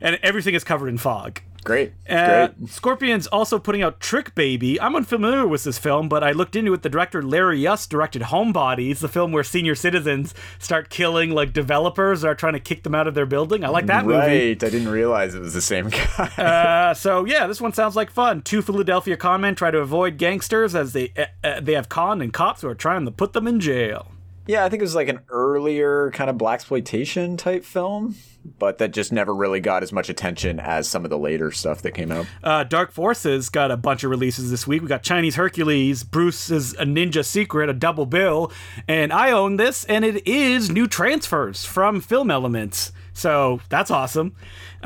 and 0.00 0.18
everything 0.24 0.54
is 0.54 0.64
covered 0.64 0.88
in 0.88 0.98
fog. 0.98 1.40
Great. 1.66 1.94
Uh, 2.08 2.46
Great. 2.46 2.70
Scorpion's 2.70 3.26
also 3.26 3.58
putting 3.58 3.82
out 3.82 3.98
Trick 3.98 4.36
Baby. 4.36 4.80
I'm 4.80 4.94
unfamiliar 4.94 5.48
with 5.48 5.64
this 5.64 5.78
film, 5.78 6.08
but 6.08 6.22
I 6.22 6.30
looked 6.30 6.54
into 6.54 6.72
it. 6.74 6.82
The 6.82 6.88
director 6.88 7.24
Larry 7.24 7.58
Yust 7.58 7.90
directed 7.90 8.22
Homebodies, 8.22 9.00
the 9.00 9.08
film 9.08 9.32
where 9.32 9.42
senior 9.42 9.74
citizens 9.74 10.32
start 10.60 10.90
killing 10.90 11.32
like 11.32 11.52
developers 11.52 12.20
that 12.20 12.28
are 12.28 12.34
trying 12.36 12.52
to 12.52 12.60
kick 12.60 12.84
them 12.84 12.94
out 12.94 13.08
of 13.08 13.14
their 13.14 13.26
building. 13.26 13.64
I 13.64 13.68
like 13.68 13.86
that 13.86 14.04
movie. 14.04 14.16
Right. 14.16 14.62
I 14.62 14.70
didn't 14.70 14.88
realize 14.88 15.34
it 15.34 15.40
was 15.40 15.54
the 15.54 15.60
same 15.60 15.88
guy. 16.16 16.30
Uh, 16.38 16.94
so 16.94 17.24
yeah, 17.24 17.48
this 17.48 17.60
one 17.60 17.72
sounds 17.72 17.96
like 17.96 18.12
fun. 18.12 18.42
Two 18.42 18.62
Philadelphia 18.62 19.16
con 19.16 19.40
men 19.40 19.56
try 19.56 19.72
to 19.72 19.78
avoid 19.78 20.18
gangsters 20.18 20.76
as 20.76 20.92
they 20.92 21.12
uh, 21.16 21.24
uh, 21.42 21.60
they 21.60 21.72
have 21.72 21.88
con 21.88 22.22
and 22.22 22.32
cops 22.32 22.62
who 22.62 22.68
are 22.68 22.76
trying 22.76 23.04
to 23.06 23.10
put 23.10 23.32
them 23.32 23.48
in 23.48 23.58
jail. 23.58 24.12
Yeah, 24.46 24.64
I 24.64 24.68
think 24.68 24.80
it 24.80 24.84
was 24.84 24.94
like 24.94 25.08
an 25.08 25.20
earlier 25.28 26.10
kind 26.12 26.30
of 26.30 26.38
black 26.38 26.56
exploitation 26.56 27.36
type 27.36 27.64
film, 27.64 28.14
but 28.58 28.78
that 28.78 28.92
just 28.92 29.12
never 29.12 29.34
really 29.34 29.60
got 29.60 29.82
as 29.82 29.92
much 29.92 30.08
attention 30.08 30.60
as 30.60 30.88
some 30.88 31.04
of 31.04 31.10
the 31.10 31.18
later 31.18 31.50
stuff 31.50 31.82
that 31.82 31.92
came 31.92 32.12
out. 32.12 32.26
Uh, 32.44 32.64
Dark 32.64 32.92
Force's 32.92 33.48
got 33.48 33.70
a 33.70 33.76
bunch 33.76 34.04
of 34.04 34.10
releases 34.10 34.50
this 34.50 34.66
week. 34.66 34.82
We 34.82 34.88
got 34.88 35.02
Chinese 35.02 35.34
Hercules, 35.34 36.04
Bruce's 36.04 36.74
A 36.74 36.84
Ninja 36.84 37.24
Secret, 37.24 37.68
a 37.68 37.72
double 37.72 38.06
bill, 38.06 38.52
and 38.86 39.12
I 39.12 39.32
own 39.32 39.56
this, 39.56 39.84
and 39.84 40.04
it 40.04 40.26
is 40.26 40.70
new 40.70 40.86
transfers 40.86 41.64
from 41.64 42.00
Film 42.00 42.30
Elements. 42.30 42.92
So 43.12 43.60
that's 43.68 43.90
awesome. 43.90 44.36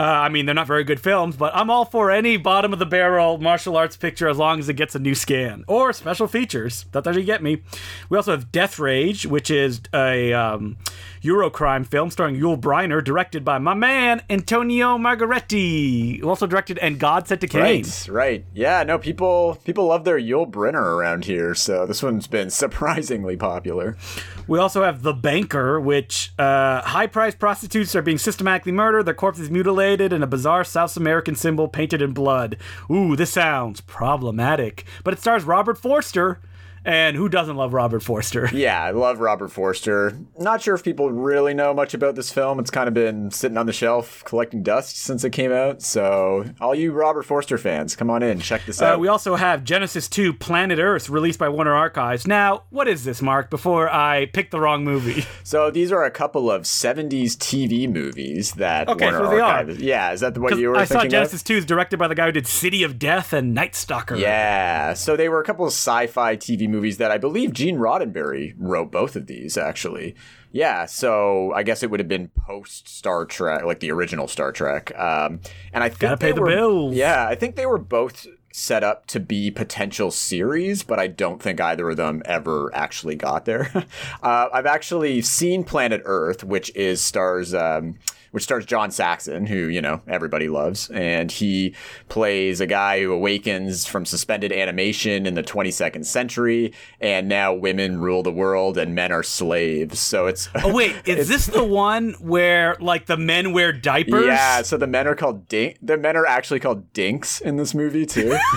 Uh, 0.00 0.02
I 0.02 0.30
mean, 0.30 0.47
they're 0.47 0.54
not 0.54 0.66
very 0.66 0.83
good 0.83 0.99
films, 0.99 1.37
but 1.37 1.54
I'm 1.54 1.69
all 1.69 1.85
for 1.85 2.11
any 2.11 2.38
bottom 2.38 2.73
of 2.73 2.78
the 2.78 2.87
barrel 2.87 3.37
martial 3.37 3.76
arts 3.76 3.99
picture 3.99 4.30
as 4.30 4.38
long 4.38 4.59
as 4.59 4.66
it 4.71 4.75
gets 4.75 4.95
a 4.95 4.99
new 4.99 5.14
scan 5.14 5.62
or 5.69 5.92
special 5.92 6.26
features. 6.26 6.87
That 6.92 7.04
doesn't 7.04 7.26
get 7.26 7.42
me. 7.42 7.62
We 8.09 8.16
also 8.16 8.30
have 8.30 8.50
Death 8.50 8.78
Rage, 8.78 9.26
which 9.26 9.50
is 9.50 9.83
a 9.92 10.33
um, 10.33 10.78
Eurocrime 11.22 11.86
film 11.86 12.10
starring 12.10 12.34
Yul 12.34 12.58
Brynner, 12.58 13.04
directed 13.04 13.44
by 13.44 13.58
my 13.58 13.74
man 13.74 14.22
Antonio 14.30 14.96
Margheriti, 14.96 16.18
who 16.20 16.28
also 16.28 16.46
directed 16.46 16.78
And 16.78 16.98
God 16.98 17.28
Said 17.28 17.42
to 17.42 17.46
Cain. 17.46 17.84
Right, 17.84 18.08
right. 18.08 18.44
Yeah, 18.54 18.82
no, 18.84 18.98
people 18.98 19.58
people 19.64 19.86
love 19.86 20.04
their 20.04 20.18
Yul 20.18 20.50
Brynner 20.50 20.96
around 20.96 21.26
here, 21.26 21.54
so 21.54 21.84
this 21.84 22.02
one's 22.02 22.26
been 22.26 22.48
surprisingly 22.60 23.36
popular. 23.36 23.98
We 24.46 24.58
also 24.58 24.82
have 24.82 25.02
The 25.02 25.12
Banker, 25.12 25.78
which 25.78 26.32
uh, 26.38 26.80
high 26.80 27.06
priced 27.06 27.38
prostitutes 27.38 27.94
are 27.94 28.02
being 28.02 28.18
systematically 28.18 28.72
murdered, 28.72 29.04
their 29.04 29.14
corpses 29.14 29.50
mutilated, 29.50 30.12
and 30.12 30.24
a 30.24 30.26
bizarre 30.26 30.64
South 30.64 30.96
American 30.96 31.34
symbol 31.34 31.68
painted 31.68 32.00
in 32.00 32.12
blood. 32.12 32.56
Ooh, 32.90 33.14
this 33.14 33.32
sounds 33.32 33.82
problematic. 33.82 34.86
But 35.04 35.12
it 35.14 35.20
stars 35.20 35.44
Robert 35.44 35.76
Forster. 35.76 36.40
And 36.84 37.16
who 37.16 37.28
doesn't 37.28 37.56
love 37.56 37.72
Robert 37.75 38.00
Forster? 38.02 38.49
Yeah, 38.60 38.82
I 38.82 38.90
love 38.90 39.20
Robert 39.20 39.49
Forster. 39.49 40.18
Not 40.38 40.60
sure 40.60 40.75
if 40.75 40.82
people 40.84 41.10
really 41.10 41.54
know 41.54 41.72
much 41.72 41.94
about 41.94 42.14
this 42.14 42.30
film. 42.30 42.58
It's 42.58 42.70
kind 42.70 42.88
of 42.88 42.94
been 42.94 43.30
sitting 43.30 43.56
on 43.56 43.64
the 43.66 43.72
shelf 43.72 44.22
collecting 44.25 44.62
dust 44.62 44.99
since 44.99 45.25
it 45.25 45.30
came 45.30 45.50
out. 45.52 45.80
So, 45.82 46.44
all 46.60 46.75
you 46.75 46.92
Robert 46.92 47.22
Forster 47.22 47.56
fans, 47.56 47.96
come 47.96 48.10
on 48.10 48.22
in, 48.22 48.38
check 48.40 48.66
this 48.66 48.82
Uh, 48.82 48.87
out. 48.87 49.00
we 49.00 49.08
also 49.08 49.37
have 49.37 49.64
Genesis 49.64 50.08
2 50.08 50.34
Planet 50.34 50.78
Earth, 50.78 51.08
released 51.08 51.38
by 51.38 51.49
Warner 51.49 51.72
Archives. 51.75 52.26
Now, 52.26 52.64
what 52.70 52.87
is 52.87 53.04
this, 53.04 53.22
Mark, 53.22 53.49
before 53.50 53.88
I 53.90 54.26
pick 54.26 54.50
the 54.50 54.60
wrong 54.60 54.84
movie? 54.84 55.25
so, 55.42 55.70
these 55.70 55.90
are 55.92 56.04
a 56.04 56.10
couple 56.10 56.50
of 56.50 56.62
70s 56.62 57.37
TV 57.37 57.90
movies 57.90 58.52
that 58.54 58.88
Okay, 58.88 59.06
Warner 59.10 59.25
so 59.25 59.30
they 59.30 59.40
are. 59.40 59.70
Yeah, 59.70 60.12
is 60.12 60.20
that 60.20 60.37
what 60.37 60.58
you 60.58 60.68
were 60.70 60.76
I 60.76 60.84
saw 60.84 60.94
thinking 61.00 61.06
of? 61.08 61.12
Genesis 61.12 61.42
2 61.42 61.54
is 61.56 61.64
directed 61.66 61.99
by 61.99 62.08
the 62.08 62.14
guy 62.14 62.26
who 62.26 62.32
did 62.32 62.46
City 62.46 62.82
of 62.82 62.99
Death 62.99 63.32
and 63.32 63.54
Night 63.54 63.75
Stalker. 63.75 64.16
Yeah, 64.16 64.92
so 64.94 65.16
they 65.16 65.28
were 65.30 65.40
a 65.40 65.44
couple 65.44 65.64
of 65.64 65.72
sci-fi 65.72 66.37
TV 66.37 66.68
movies 66.70 66.98
that 66.98 67.10
I 67.10 67.18
believe 67.18 67.52
Gene 67.52 67.76
Roddenberry 67.78 68.54
wrote 68.58 68.90
both 68.90 69.16
of 69.16 69.26
these 69.26 69.56
actually. 69.58 70.14
Yeah, 70.52 70.86
so 70.86 71.52
I 71.54 71.62
guess 71.62 71.82
it 71.82 71.90
would 71.90 72.00
have 72.00 72.08
been 72.08 72.28
post 72.28 72.88
Star 72.88 73.24
Trek, 73.24 73.64
like 73.64 73.78
the 73.80 73.92
original 73.92 74.26
Star 74.26 74.50
Trek. 74.50 74.90
Um, 74.98 75.40
and 75.72 75.84
I 75.84 75.88
think 75.88 76.00
Gotta 76.00 76.16
pay 76.16 76.32
the 76.32 76.40
were- 76.40 76.48
bills. 76.48 76.94
Yeah, 76.94 77.26
I 77.26 77.34
think 77.36 77.54
they 77.56 77.66
were 77.66 77.78
both 77.78 78.26
set 78.52 78.82
up 78.82 79.06
to 79.06 79.20
be 79.20 79.48
potential 79.48 80.10
series, 80.10 80.82
but 80.82 80.98
I 80.98 81.06
don't 81.06 81.40
think 81.40 81.60
either 81.60 81.88
of 81.90 81.96
them 81.96 82.20
ever 82.24 82.68
actually 82.74 83.14
got 83.14 83.44
there. 83.44 83.70
uh, 84.24 84.48
I've 84.52 84.66
actually 84.66 85.22
seen 85.22 85.62
Planet 85.62 86.02
Earth, 86.04 86.42
which 86.42 86.74
is 86.74 87.00
stars. 87.00 87.54
Um, 87.54 87.96
which 88.30 88.44
stars 88.44 88.64
John 88.64 88.90
Saxon, 88.90 89.46
who, 89.46 89.66
you 89.68 89.80
know, 89.80 90.00
everybody 90.06 90.49
loves. 90.49 90.90
And 90.90 91.30
he 91.30 91.75
plays 92.08 92.60
a 92.60 92.66
guy 92.66 93.00
who 93.00 93.12
awakens 93.12 93.87
from 93.87 94.04
suspended 94.04 94.52
animation 94.52 95.26
in 95.26 95.34
the 95.34 95.42
22nd 95.42 96.04
century, 96.04 96.72
and 97.00 97.28
now 97.28 97.52
women 97.52 98.00
rule 98.00 98.22
the 98.22 98.32
world 98.32 98.78
and 98.78 98.94
men 98.94 99.12
are 99.12 99.22
slaves. 99.22 99.99
So 99.99 100.26
it's. 100.26 100.49
Oh, 100.62 100.72
wait, 100.72 100.96
is 101.04 101.28
this 101.28 101.46
the 101.46 101.64
one 101.64 102.12
where, 102.20 102.76
like, 102.80 103.06
the 103.06 103.16
men 103.16 103.52
wear 103.52 103.72
diapers? 103.72 104.26
Yeah, 104.26 104.62
so 104.62 104.76
the 104.76 104.87
men 104.87 105.06
are 105.06 105.14
called 105.14 105.49
dink. 105.49 105.78
The 105.82 105.96
men 105.96 106.16
are 106.16 106.26
actually 106.26 106.60
called 106.60 106.92
dinks 106.92 107.40
in 107.40 107.56
this 107.56 107.75
movie 107.75 108.06
too. 108.06 108.38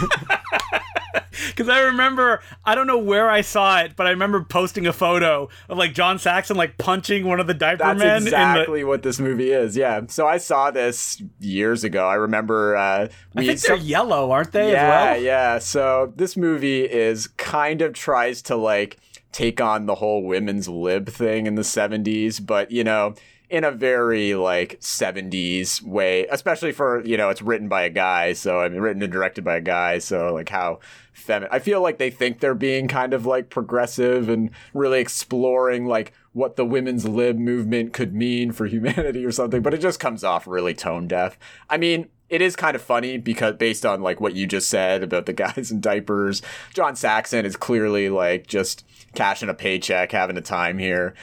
Because 1.48 1.70
I 1.70 1.82
remember, 1.82 2.42
I 2.66 2.74
don't 2.76 2.88
know 2.88 2.98
where 2.98 3.30
I 3.30 3.42
saw 3.42 3.80
it, 3.82 3.96
but 3.96 4.08
I 4.08 4.12
remember 4.12 4.44
posting 4.44 4.88
a 4.88 4.94
photo 4.94 5.50
of, 5.70 5.78
like, 5.78 5.94
John 5.94 6.18
Saxon, 6.18 6.58
like, 6.58 6.78
punching 6.78 7.26
one 7.26 7.40
of 7.40 7.48
the 7.48 7.54
diaper 7.54 7.84
That's 7.84 8.00
men 8.00 8.22
the. 8.24 8.30
exactly 8.30 8.84
what 8.84 9.04
this 9.04 9.20
movie 9.20 9.52
is. 9.52 9.76
Yeah. 9.76 10.02
So 10.08 10.28
I 10.28 10.38
saw 10.38 10.72
this 10.72 11.22
years 11.40 11.84
ago. 11.84 12.08
I 12.08 12.16
remember. 12.16 12.76
Uh, 12.76 13.08
I 13.36 13.46
think 13.46 13.60
they're 13.62 13.76
yellow, 13.76 14.32
aren't 14.32 14.52
they, 14.52 14.72
yeah, 14.72 14.84
as 14.84 14.90
well? 15.16 15.24
yeah. 15.24 15.60
So 15.60 16.14
this 16.16 16.38
movie 16.38 16.84
is 16.86 17.28
kind 17.28 17.82
of 17.82 17.94
tries 17.94 18.42
to 18.44 18.56
like 18.56 18.98
take 19.32 19.60
on 19.60 19.86
the 19.88 19.96
whole 19.96 20.24
women's 20.24 20.68
lib 20.70 21.10
thing 21.10 21.48
in 21.48 21.56
the 21.56 21.64
70s, 21.64 22.44
but 22.46 22.72
you 22.72 22.84
know, 22.84 23.16
in 23.54 23.64
a 23.64 23.72
very 23.72 24.34
like 24.34 24.80
70s 24.80 25.80
way, 25.84 26.26
especially 26.26 26.72
for, 26.72 27.06
you 27.06 27.16
know, 27.16 27.30
it's 27.30 27.44
written 27.44 27.68
by 27.68 27.84
a 27.84 27.90
guy, 27.92 28.34
so 28.34 28.60
I 28.60 28.68
mean 28.68 28.82
written 28.82 29.04
and 29.04 29.14
directed 29.14 29.44
by 29.44 29.58
a 29.58 29.62
guy, 29.62 30.00
so 30.00 30.34
like 30.34 30.50
how 30.50 30.80
feminine. 31.14 31.50
I 31.52 31.60
feel 31.60 31.80
like 31.80 32.00
they 32.00 32.10
think 32.10 32.40
they're 32.40 32.56
being 32.56 32.88
kind 32.88 33.14
of 33.14 33.28
like 33.28 33.52
progressive 33.52 34.28
and 34.28 34.50
really 34.74 35.00
exploring 35.00 35.86
like 35.86 36.14
what 36.32 36.56
the 36.56 36.66
women's 36.66 37.08
lib 37.08 37.38
movement 37.38 37.94
could 37.94 38.16
mean 38.16 38.52
for 38.54 38.66
humanity 38.66 39.24
or 39.24 39.32
something, 39.32 39.62
but 39.62 39.76
it 39.76 39.82
just 39.82 40.00
comes 40.00 40.24
off 40.24 40.48
really 40.48 40.74
tone 40.74 41.08
deaf. 41.08 41.38
I 41.70 41.78
mean, 41.78 42.10
it 42.30 42.42
is 42.42 42.56
kind 42.56 42.76
of 42.76 42.82
funny 42.82 43.20
because 43.20 43.58
based 43.58 43.86
on 43.86 44.02
like 44.02 44.20
what 44.20 44.34
you 44.36 44.48
just 44.48 44.68
said 44.68 45.04
about 45.04 45.28
the 45.28 45.34
guys 45.44 45.70
in 45.70 45.80
diapers, 45.80 46.42
John 46.74 46.96
Saxon 46.96 47.46
is 47.46 47.56
clearly 47.56 48.10
like 48.10 48.48
just 48.48 48.84
cashing 49.14 49.50
a 49.50 49.54
paycheck, 49.54 50.12
having 50.12 50.38
a 50.38 50.42
time 50.42 50.80
here. 50.80 51.14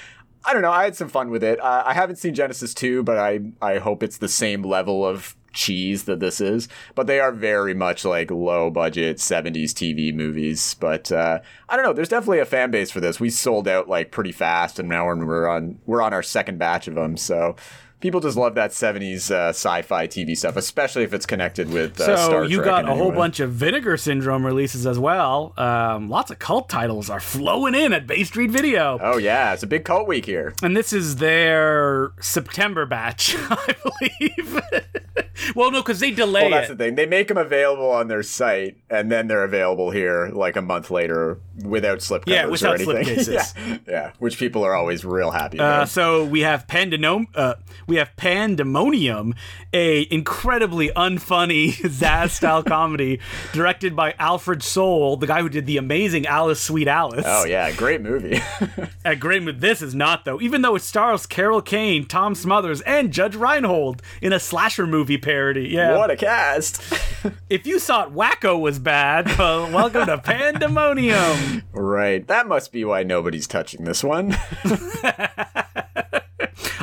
I 0.45 0.53
don't 0.53 0.63
know. 0.63 0.71
I 0.71 0.85
had 0.85 0.97
some 0.97 1.09
fun 1.09 1.31
with 1.31 1.45
it. 1.45 1.61
Uh, 1.61 1.83
I 1.85 1.95
haven't 1.95 2.17
seen 2.17 2.35
Genesis 2.35 2.73
2, 2.75 3.03
but 3.03 3.19
I 3.19 3.41
I 3.61 3.79
hope 3.79 4.03
it's 4.03 4.19
the 4.19 4.29
same 4.29 4.63
level 4.63 5.05
of 5.05 5.37
cheese 5.53 6.05
that 6.05 6.21
this 6.21 6.41
is. 6.41 6.69
But 6.95 7.07
they 7.07 7.21
are 7.21 7.33
very 7.33 7.75
much 7.75 8.05
like 8.05 8.31
low 8.31 8.71
budget 8.71 9.19
70s 9.19 9.73
TV 9.73 10.15
movies. 10.15 10.75
But 10.75 11.13
uh, 11.13 11.41
I 11.69 11.77
don't 11.77 11.85
know. 11.85 11.93
There's 11.93 12.09
definitely 12.09 12.39
a 12.39 12.47
fan 12.47 12.71
base 12.71 12.91
for 12.91 13.01
this. 13.01 13.21
We 13.21 13.31
sold 13.31 13.69
out 13.69 13.89
like 13.89 14.13
pretty 14.13 14.33
fast, 14.33 14.79
and 14.79 14.89
now 14.89 15.07
we're 15.07 15.49
on 15.49 15.79
we're 15.87 16.03
on 16.03 16.15
our 16.15 16.23
second 16.23 16.59
batch 16.59 16.89
of 16.89 16.95
them. 16.95 17.17
So. 17.17 17.57
People 18.01 18.21
just 18.21 18.37
love 18.37 18.55
that 18.55 18.71
70s 18.71 19.31
uh, 19.31 19.51
sci-fi 19.51 20.07
TV 20.07 20.35
stuff, 20.37 20.57
especially 20.57 21.03
if 21.03 21.13
it's 21.13 21.27
connected 21.27 21.71
with 21.71 22.01
uh, 22.01 22.07
So 22.07 22.17
Star 22.17 22.45
you 22.47 22.57
Trek 22.57 22.65
got 22.65 22.89
a 22.89 22.95
whole 22.95 23.11
way. 23.11 23.17
bunch 23.17 23.41
of 23.41 23.53
Vinegar 23.53 23.99
Syndrome 23.99 24.45
releases 24.47 24.87
as 24.87 24.99
well. 24.99 25.53
Um, 25.59 26.09
lots 26.09 26.31
of 26.31 26.39
cult 26.39 26.71
titles 26.71 27.11
are 27.11 27.21
flowing 27.21 27.75
in 27.75 27.93
at 27.93 28.07
Bay 28.07 28.25
Street 28.25 28.51
Video. 28.51 28.99
Oh 29.03 29.19
yeah, 29.19 29.53
it's 29.53 29.63
a 29.63 29.67
big 29.67 29.85
cult 29.85 30.09
week 30.09 30.25
here. 30.25 30.55
And 30.63 30.75
this 30.75 30.95
is 30.95 31.17
their 31.17 32.13
September 32.21 32.87
batch, 32.87 33.37
I 33.39 33.75
believe. 33.83 34.61
well, 35.55 35.71
no, 35.71 35.83
because 35.83 36.01
they 36.01 36.11
delay 36.11 36.43
Well, 36.43 36.51
that's 36.53 36.71
it. 36.71 36.79
the 36.79 36.85
thing. 36.85 36.95
They 36.95 37.05
make 37.07 37.29
them 37.29 37.37
available 37.37 37.91
on 37.91 38.09
their 38.09 38.23
site, 38.23 38.79
and 38.89 39.13
then 39.13 39.29
they're 39.29 39.45
available 39.45 39.91
here 39.91 40.31
like 40.33 40.57
a 40.57 40.63
month 40.63 40.91
later 40.91 41.39
without 41.63 41.99
slipcovers 41.99 42.29
Yeah, 42.29 42.45
or 42.47 42.51
without 42.51 42.81
anything. 42.81 42.97
slipcases. 43.19 43.55
yeah, 43.57 43.79
yeah, 43.87 44.13
which 44.19 44.39
people 44.39 44.65
are 44.65 44.75
always 44.75 45.05
real 45.05 45.31
happy 45.33 45.59
Uh, 45.59 45.65
about. 45.65 45.89
so 45.91 46.25
we 46.25 46.41
have 46.41 46.67
Pandenom- 46.67 47.27
uh, 47.35 47.55
we 47.91 47.97
have 47.97 48.15
Pandemonium, 48.15 49.35
a 49.73 50.07
incredibly 50.13 50.91
unfunny 50.91 51.73
Zaz 51.75 52.31
style 52.31 52.63
comedy 52.63 53.19
directed 53.53 53.97
by 53.97 54.15
Alfred 54.17 54.63
Sole, 54.63 55.17
the 55.17 55.27
guy 55.27 55.41
who 55.41 55.49
did 55.49 55.67
the 55.67 55.77
amazing 55.77 56.25
Alice 56.25 56.61
Sweet 56.61 56.87
Alice. 56.87 57.25
oh 57.27 57.45
yeah, 57.45 57.73
great 57.73 58.01
movie. 58.01 58.41
A 59.05 59.17
great 59.17 59.43
movie. 59.43 59.59
This 59.59 59.83
is 59.83 59.93
not 59.95 60.25
though, 60.25 60.41
even 60.41 60.63
though 60.63 60.77
it 60.77 60.83
stars 60.83 61.27
Carol 61.27 61.61
Kane, 61.61 62.07
Tom 62.07 62.37
Smothers, 62.37 62.81
and 62.83 63.13
Judge 63.13 63.35
Reinhold 63.35 64.03
in 64.23 64.33
a 64.33 64.39
slasher 64.39 64.87
movie 64.87 65.19
parody. 65.19 65.69
Yeah. 65.71 65.97
what 65.97 66.11
a 66.11 66.17
cast! 66.17 66.81
If 67.51 67.67
you 67.67 67.79
thought 67.79 68.15
Wacko 68.15 68.59
was 68.59 68.79
bad, 68.79 69.37
well, 69.37 69.71
welcome 69.71 70.07
to 70.07 70.17
Pandemonium. 70.19 71.65
right, 71.73 72.27
that 72.29 72.47
must 72.47 72.73
be 72.73 72.83
why 72.83 73.03
nobody's 73.03 73.47
touching 73.47 73.85
this 73.85 74.03
one. 74.03 74.35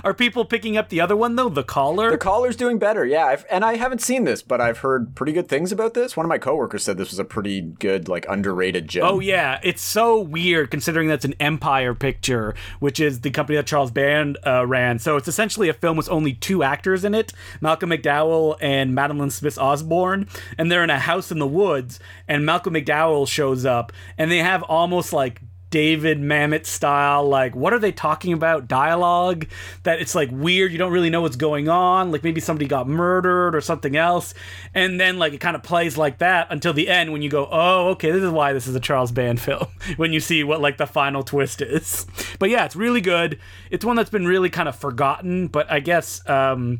Are 0.08 0.14
people 0.14 0.46
picking 0.46 0.78
up 0.78 0.88
the 0.88 1.02
other 1.02 1.18
one 1.18 1.36
though? 1.36 1.50
The 1.50 1.66
Caller. 1.66 2.12
the 2.12 2.18
caller's 2.18 2.56
doing 2.56 2.80
better, 2.80 3.06
yeah. 3.06 3.26
I've, 3.26 3.46
and 3.52 3.66
I 3.66 3.76
haven't 3.76 4.02
seen 4.02 4.24
this, 4.24 4.42
but 4.42 4.62
I've 4.62 4.78
heard 4.78 5.16
pretty 5.16 5.34
good 5.34 5.50
things 5.50 5.74
about 5.74 5.96
this. 5.96 6.16
One 6.16 6.26
of 6.26 6.30
my 6.30 6.38
coworkers 6.38 6.86
said 6.86 6.98
this 6.98 7.10
was 7.10 7.20
a 7.20 7.26
pretty 7.26 7.60
good, 7.60 8.08
like 8.08 8.26
underrated 8.30 8.88
gem. 8.88 9.04
Oh 9.04 9.20
yeah, 9.20 9.60
it's 9.64 9.82
so 9.82 10.18
weird 10.22 10.72
considering 10.72 11.10
that's 11.10 11.26
an 11.26 11.34
Empire 11.42 11.94
picture, 11.94 12.56
which 12.80 13.02
is 13.02 13.20
the 13.20 13.32
company 13.32 13.58
that 13.58 13.68
Charles 13.68 13.92
Band 13.92 14.38
uh, 14.48 14.66
ran. 14.66 14.98
So 14.98 15.18
it's 15.18 15.28
essentially 15.28 15.68
a 15.68 15.74
film 15.74 15.98
with 15.98 16.10
only 16.10 16.32
two 16.32 16.64
actors 16.64 17.04
in 17.04 17.14
it: 17.14 17.34
Malcolm 17.60 17.90
McDowell 17.90 18.56
and 18.62 18.96
Madolyn 18.96 19.30
Smith 19.30 19.58
Osborne, 19.58 20.30
and 20.58 20.72
they're 20.72 20.86
in 20.86 20.90
a 20.90 21.00
house 21.00 21.34
in 21.34 21.40
the 21.40 21.46
woods. 21.46 22.00
And 22.30 22.46
Malcolm 22.46 22.76
McDowell 22.76 23.28
shows 23.28 23.66
up, 23.66 23.92
and 24.18 24.32
they 24.32 24.38
have 24.38 24.64
almost 24.64 25.12
like 25.12 25.42
David 25.70 26.20
Mamet 26.20 26.66
style, 26.66 27.28
like 27.28 27.56
what 27.56 27.74
are 27.74 27.80
they 27.80 27.92
talking 27.92 28.34
about? 28.34 28.68
Dialogue 28.68 29.48
that 29.84 30.00
it's 30.00 30.16
like 30.16 30.30
weird. 30.32 30.72
You 30.72 30.78
don't 30.78 30.92
really 30.92 31.10
know 31.10 31.22
what's 31.22 31.36
going 31.36 31.68
on. 31.70 32.12
Like 32.12 32.24
maybe 32.24 32.40
somebody 32.40 32.68
got 32.68 32.88
murdered 32.88 33.56
or 33.56 33.62
something 33.62 33.96
else, 33.96 34.34
and 34.74 35.00
then 35.00 35.18
like 35.20 35.34
it 35.34 35.40
kind 35.40 35.56
of 35.56 35.64
plays 35.64 35.98
like 35.98 36.20
that 36.20 36.48
until 36.50 36.74
the 36.74 36.88
end 36.88 37.12
when 37.12 37.22
you 37.22 37.30
go, 37.30 37.48
oh, 37.52 37.90
okay, 37.90 38.12
this 38.12 38.24
is 38.24 38.32
why 38.32 38.54
this 38.54 38.68
is 38.68 38.76
a 38.76 38.80
Charles 38.80 39.12
Band 39.12 39.42
film. 39.48 39.68
when 39.98 40.14
you 40.14 40.20
see 40.20 40.44
what 40.44 40.62
like 40.62 40.78
the 40.78 40.88
final 40.88 41.24
twist 41.24 41.62
is. 41.62 42.06
But 42.40 42.50
yeah, 42.50 42.66
it's 42.66 42.76
really 42.76 43.02
good. 43.02 43.40
It's 43.70 43.84
one 43.84 43.96
that's 43.96 44.10
been 44.10 44.28
really 44.28 44.50
kind 44.50 44.70
of 44.70 44.76
forgotten, 44.76 45.48
but 45.48 45.70
I 45.72 45.80
guess. 45.80 46.28
um 46.30 46.80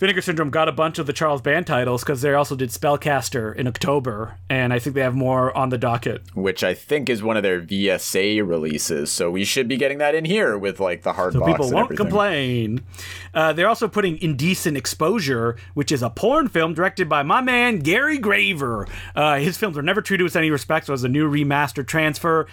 Vinegar 0.00 0.22
Syndrome 0.22 0.48
got 0.48 0.66
a 0.66 0.72
bunch 0.72 0.98
of 0.98 1.06
the 1.06 1.12
Charles 1.12 1.42
Band 1.42 1.66
titles 1.66 2.02
because 2.02 2.22
they 2.22 2.32
also 2.32 2.56
did 2.56 2.70
Spellcaster 2.70 3.54
in 3.54 3.66
October, 3.68 4.38
and 4.48 4.72
I 4.72 4.78
think 4.78 4.94
they 4.94 5.02
have 5.02 5.14
more 5.14 5.54
on 5.54 5.68
the 5.68 5.76
docket. 5.76 6.22
which 6.32 6.64
I 6.64 6.72
think 6.72 7.10
is 7.10 7.22
one 7.22 7.36
of 7.36 7.42
their 7.42 7.60
VSA 7.60 8.40
releases. 8.48 9.12
So 9.12 9.30
we 9.30 9.44
should 9.44 9.68
be 9.68 9.76
getting 9.76 9.98
that 9.98 10.14
in 10.14 10.24
here 10.24 10.56
with 10.56 10.80
like 10.80 11.02
the 11.02 11.12
hard 11.12 11.34
So 11.34 11.40
box 11.40 11.52
people 11.52 11.66
and 11.66 11.74
won't 11.74 11.84
everything. 11.88 12.06
complain. 12.06 12.84
Uh, 13.34 13.52
they're 13.52 13.68
also 13.68 13.88
putting 13.88 14.16
Indecent 14.22 14.74
Exposure, 14.74 15.56
which 15.74 15.92
is 15.92 16.02
a 16.02 16.08
porn 16.08 16.48
film 16.48 16.72
directed 16.72 17.06
by 17.06 17.22
my 17.22 17.42
man 17.42 17.80
Gary 17.80 18.16
Graver. 18.18 18.88
Uh, 19.14 19.36
his 19.36 19.58
films 19.58 19.76
are 19.76 19.82
never 19.82 20.00
treated 20.00 20.24
with 20.24 20.34
any 20.34 20.50
respect, 20.50 20.86
so 20.86 20.94
it's 20.94 21.02
a 21.02 21.08
new 21.10 21.30
remastered 21.30 21.86
transfer. 21.86 22.46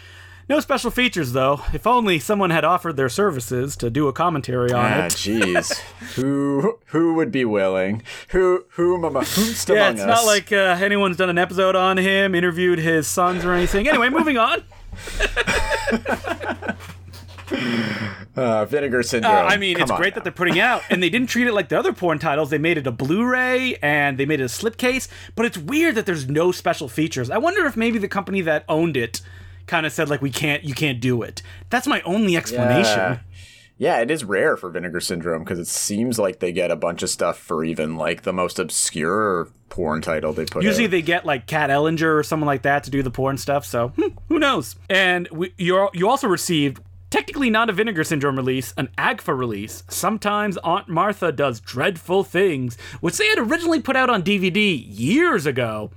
No 0.50 0.62
special 0.62 0.92
features, 0.92 1.34
though. 1.34 1.62
If 1.74 1.86
only 1.86 2.20
someone 2.20 2.52
had 2.52 2.64
offered 2.64 2.96
their 2.96 3.10
services 3.10 3.76
to 3.78 3.90
do 3.90 4.08
a 4.08 4.14
commentary 4.14 4.72
on 4.72 4.86
Ah, 4.86 5.06
it. 5.08 5.12
jeez. 5.12 5.78
who 6.16 6.80
who 6.88 7.16
would 7.16 7.32
be 7.34 7.44
willing? 7.44 8.02
Who 8.30 8.64
whom 8.70 9.04
am 9.04 9.14
whomst 9.14 9.68
Yeah, 9.68 9.88
among 9.88 9.94
it's 9.94 10.02
us? 10.04 10.08
not 10.08 10.26
like 10.26 10.52
uh, 10.54 10.78
anyone's 10.82 11.18
done 11.18 11.30
an 11.30 11.38
episode 11.38 11.76
on 11.76 11.98
him, 11.98 12.34
interviewed 12.34 12.80
his 12.80 13.08
sons 13.08 13.44
or 13.44 13.52
anything. 13.54 13.90
Anyway, 13.90 14.08
moving 14.10 14.38
on. 14.38 14.64
uh, 18.36 18.66
vinegar 18.66 19.04
syndrome. 19.04 19.34
Uh, 19.36 19.40
I 19.40 19.58
mean, 19.58 19.76
Come 19.76 19.84
it's 19.84 19.92
great 19.98 20.14
now. 20.14 20.16
that 20.16 20.24
they're 20.24 20.32
putting 20.32 20.60
out, 20.60 20.82
and 20.90 21.02
they 21.02 21.10
didn't 21.10 21.28
treat 21.28 21.48
it 21.48 21.54
like 21.54 21.70
the 21.70 21.78
other 21.80 21.94
porn 21.94 22.20
titles. 22.20 22.50
They 22.50 22.58
made 22.58 22.78
it 22.78 22.88
a 22.88 22.92
Blu-ray 22.92 23.76
and 23.82 24.18
they 24.18 24.26
made 24.26 24.40
it 24.40 24.44
a 24.44 24.48
slipcase. 24.48 25.08
But 25.36 25.46
it's 25.46 25.58
weird 25.58 25.96
that 25.96 26.06
there's 26.06 26.28
no 26.30 26.52
special 26.52 26.88
features. 26.88 27.30
I 27.30 27.38
wonder 27.38 27.66
if 27.66 27.76
maybe 27.78 27.98
the 28.00 28.08
company 28.08 28.42
that 28.42 28.64
owned 28.70 28.98
it 28.98 29.22
kind 29.68 29.86
of 29.86 29.92
said 29.94 30.10
like, 30.10 30.22
"We 30.22 30.32
can't, 30.32 30.64
you 30.64 30.74
can't 30.74 31.00
do 31.00 31.22
it." 31.22 31.42
That's 31.70 31.88
my 31.88 32.02
only 32.02 32.36
explanation. 32.36 32.98
Yeah. 32.98 33.20
Yeah, 33.80 34.00
it 34.02 34.10
is 34.10 34.24
rare 34.24 34.58
for 34.58 34.72
Vinegar 34.72 35.00
Syndrome 35.00 35.44
because 35.44 35.60
it 35.60 35.68
seems 35.68 36.18
like 36.18 36.40
they 36.40 36.52
get 36.52 36.72
a 36.72 36.76
bunch 36.76 37.04
of 37.04 37.12
stuff 37.12 37.38
for 37.38 37.64
even 37.64 37.96
like 37.96 38.24
the 38.24 38.34
most 38.34 38.58
obscure 38.58 39.50
porn 39.70 40.02
title 40.02 40.34
they 40.34 40.46
put 40.46 40.64
Usually 40.64 40.86
out. 40.86 40.92
they 40.92 41.04
get 41.04 41.26
like 41.28 41.46
Kat 41.46 41.70
Ellinger 41.70 42.18
or 42.18 42.24
someone 42.24 42.48
like 42.48 42.64
that 42.64 42.86
to 42.86 42.90
do 42.90 43.04
the 43.04 43.12
porn 43.12 43.38
stuff. 43.38 43.66
So 43.66 43.90
hmm, 43.90 44.16
who 44.30 44.40
knows? 44.40 44.76
And 44.90 45.28
we, 45.32 45.54
you 45.58 45.90
you 45.94 46.10
also 46.10 46.28
received. 46.28 46.82
Technically 47.10 47.50
not 47.50 47.70
a 47.70 47.74
Vinegar 47.74 48.04
Syndrome 48.04 48.36
release, 48.36 48.74
an 48.76 48.90
AGFA 48.98 49.38
release. 49.38 49.84
Sometimes 49.88 50.58
Aunt 50.58 50.90
Martha 50.90 51.32
does 51.32 51.62
dreadful 51.62 52.26
things, 52.26 52.78
which 53.00 53.18
they 53.18 53.28
had 53.30 53.40
originally 53.40 53.80
put 53.80 53.96
out 53.96 54.10
on 54.10 54.24
DVD 54.24 54.84
years 54.86 55.46
ago. 55.46 55.90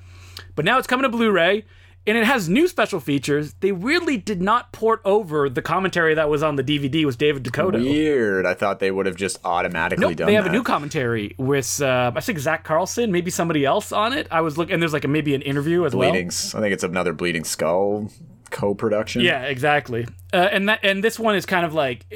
But 0.55 0.65
now 0.65 0.79
it's 0.79 0.87
coming 0.87 1.03
to 1.03 1.09
Blu-ray, 1.09 1.65
and 2.07 2.17
it 2.17 2.25
has 2.25 2.49
new 2.49 2.67
special 2.67 2.99
features. 3.01 3.55
They 3.61 3.73
weirdly 3.73 4.17
did 4.17 4.41
not 4.41 4.73
port 4.73 5.01
over 5.05 5.49
the 5.49 5.63
commentary 5.63 6.15
that 6.15 6.29
was 6.29 6.43
on 6.43 6.57
the 6.57 6.65
DVD 6.65 7.05
with 7.07 7.19
David 7.19 7.43
Dakota. 7.43 7.79
Weird. 7.79 8.47
I 8.47 8.55
thought 8.55 8.79
they 8.81 8.91
would 8.91 9.07
have 9.07 9.17
just 9.17 9.39
automatically 9.45 10.07
Nope, 10.07 10.17
done 10.17 10.27
they 10.27 10.35
have 10.35 10.45
that. 10.45 10.51
a 10.51 10.53
new 10.53 10.63
commentary 10.63 11.35
with 11.39 11.81
uh, 11.83 12.13
I 12.15 12.21
think 12.21 12.39
Zack 12.39 12.65
Carlson, 12.65 13.13
maybe 13.13 13.31
somebody 13.31 13.65
else 13.65 13.93
on 13.93 14.13
it. 14.13 14.27
I 14.31 14.41
was 14.41 14.57
looking, 14.59 14.73
and 14.75 14.83
there's 14.83 14.93
like 14.93 15.05
a, 15.05 15.09
maybe 15.09 15.35
an 15.35 15.43
interview 15.43 15.85
as 15.85 15.95
well. 15.95 16.11
Bleeding. 16.11 16.29
S- 16.29 16.55
I 16.55 16.61
think 16.61 16.73
it's 16.73 16.85
another 16.85 17.13
Bleeding 17.13 17.45
Skull 17.45 18.11
co-production. 18.51 19.23
Yeah, 19.23 19.43
exactly. 19.43 20.07
Uh, 20.33 20.37
and 20.37 20.69
that 20.69 20.81
and 20.83 21.05
this 21.05 21.19
one 21.19 21.37
is 21.37 21.47
kind 21.47 21.65
of 21.65 21.75
like 21.75 22.07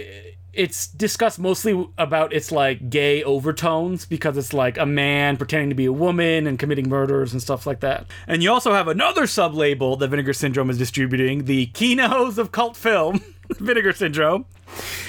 it's 0.56 0.86
discussed 0.86 1.38
mostly 1.38 1.88
about 1.98 2.32
its 2.32 2.52
like 2.52 2.90
gay 2.90 3.22
overtones 3.22 4.06
because 4.06 4.36
it's 4.36 4.52
like 4.52 4.78
a 4.78 4.86
man 4.86 5.36
pretending 5.36 5.68
to 5.70 5.74
be 5.74 5.86
a 5.86 5.92
woman 5.92 6.46
and 6.46 6.58
committing 6.58 6.88
murders 6.88 7.32
and 7.32 7.42
stuff 7.42 7.66
like 7.66 7.80
that. 7.80 8.06
And 8.26 8.42
you 8.42 8.50
also 8.52 8.72
have 8.72 8.88
another 8.88 9.26
sub 9.26 9.54
label 9.54 9.96
that 9.96 10.08
Vinegar 10.08 10.32
Syndrome 10.32 10.70
is 10.70 10.78
distributing, 10.78 11.44
the 11.44 11.66
Kinos 11.68 12.38
of 12.38 12.52
cult 12.52 12.76
film, 12.76 13.20
Vinegar 13.50 13.92
Syndrome. 13.92 14.46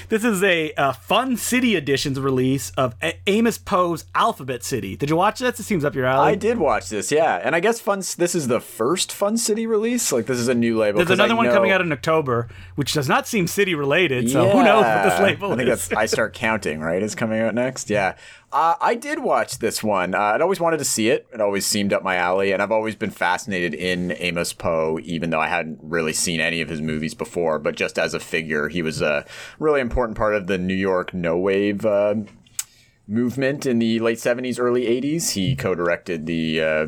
This 0.10 0.24
is 0.24 0.44
a, 0.44 0.72
uh 0.74 0.94
Fun 0.94 1.36
City 1.38 1.76
Editions 1.76 2.20
release 2.20 2.72
of 2.78 2.96
a- 3.02 3.18
Amos 3.28 3.58
Poe's 3.58 4.06
Alphabet 4.14 4.64
City. 4.64 4.96
Did 4.96 5.10
you 5.10 5.16
watch 5.16 5.40
this? 5.40 5.60
It 5.60 5.64
seems 5.64 5.84
up 5.84 5.96
your 5.96 6.06
alley. 6.06 6.32
I 6.32 6.36
did 6.36 6.58
watch 6.60 6.90
this, 6.90 7.12
yeah, 7.12 7.42
and 7.44 7.56
I 7.56 7.60
guess 7.60 7.80
Fun. 7.80 8.00
This 8.18 8.36
is 8.36 8.48
the 8.48 8.60
first 8.60 9.12
Fun 9.12 9.38
City 9.38 9.66
release. 9.66 10.12
Like 10.12 10.28
this 10.28 10.38
is 10.38 10.48
a 10.48 10.54
new 10.54 10.78
label. 10.78 10.98
There's 10.98 11.08
'cause 11.08 11.20
I 11.20 11.26
another 11.26 11.38
one 11.38 11.46
know- 11.48 11.54
coming 11.54 11.72
out 11.72 11.82
in 11.82 11.92
October, 11.92 12.48
which 12.76 12.94
does 12.94 13.10
not 13.10 13.28
seem 13.28 13.48
city 13.48 13.74
related. 13.76 14.30
So 14.30 14.48
who 14.50 14.64
knows 14.64 14.84
what 14.84 15.04
this 15.04 15.14
Yeah. 15.20 15.24
label 15.24 15.54
I 15.54 15.56
think 15.58 15.70
is? 15.70 15.88
that's 15.88 16.00
I 16.00 16.06
start 16.06 16.34
counting. 16.36 16.80
Right, 16.82 17.02
is 17.02 17.16
coming 17.16 17.42
out 17.42 17.56
next. 17.56 17.90
Yeah, 17.90 18.14
uh, 18.54 18.76
I 18.80 18.94
did 18.96 19.20
watch 19.20 19.58
this 19.60 19.84
one. 19.84 20.14
Uh, 20.14 20.20
I'd 20.20 20.42
always 20.42 20.60
wanted 20.60 20.78
to 20.78 20.86
see 20.86 21.10
it. 21.10 21.28
It 21.34 21.42
always 21.42 21.66
seemed 21.66 21.92
up 21.94 22.04
my 22.04 22.16
alley, 22.16 22.52
and 22.52 22.62
I've 22.62 22.72
always 22.72 22.96
been 22.96 23.10
fascinated 23.10 23.74
in 23.74 24.14
Amos 24.20 24.54
Poe, 24.54 25.00
even 25.04 25.30
though 25.32 25.40
I 25.42 25.48
hadn't 25.48 25.80
really 25.82 26.14
seen 26.14 26.40
any 26.40 26.62
of 26.62 26.70
his 26.70 26.82
movies 26.82 27.14
before. 27.16 27.58
But 27.60 27.76
just 27.76 27.98
as 27.98 28.14
a 28.14 28.20
figure, 28.20 28.70
he 28.70 28.82
was 28.82 29.02
a 29.02 29.26
really 29.60 29.82
important 29.82 30.18
part 30.18 30.36
of 30.36 30.48
the 30.48 30.58
New 30.58 30.76
York 30.76 31.14
no 31.14 31.38
wave. 31.38 31.86
Uh, 31.86 32.16
movement 33.08 33.68
in 33.68 33.78
the 33.78 34.00
late 34.00 34.18
70s 34.18 34.60
early 34.60 34.86
80s 34.86 35.34
he 35.34 35.56
co-directed 35.56 36.26
the 36.26 36.60
uh, 36.60 36.88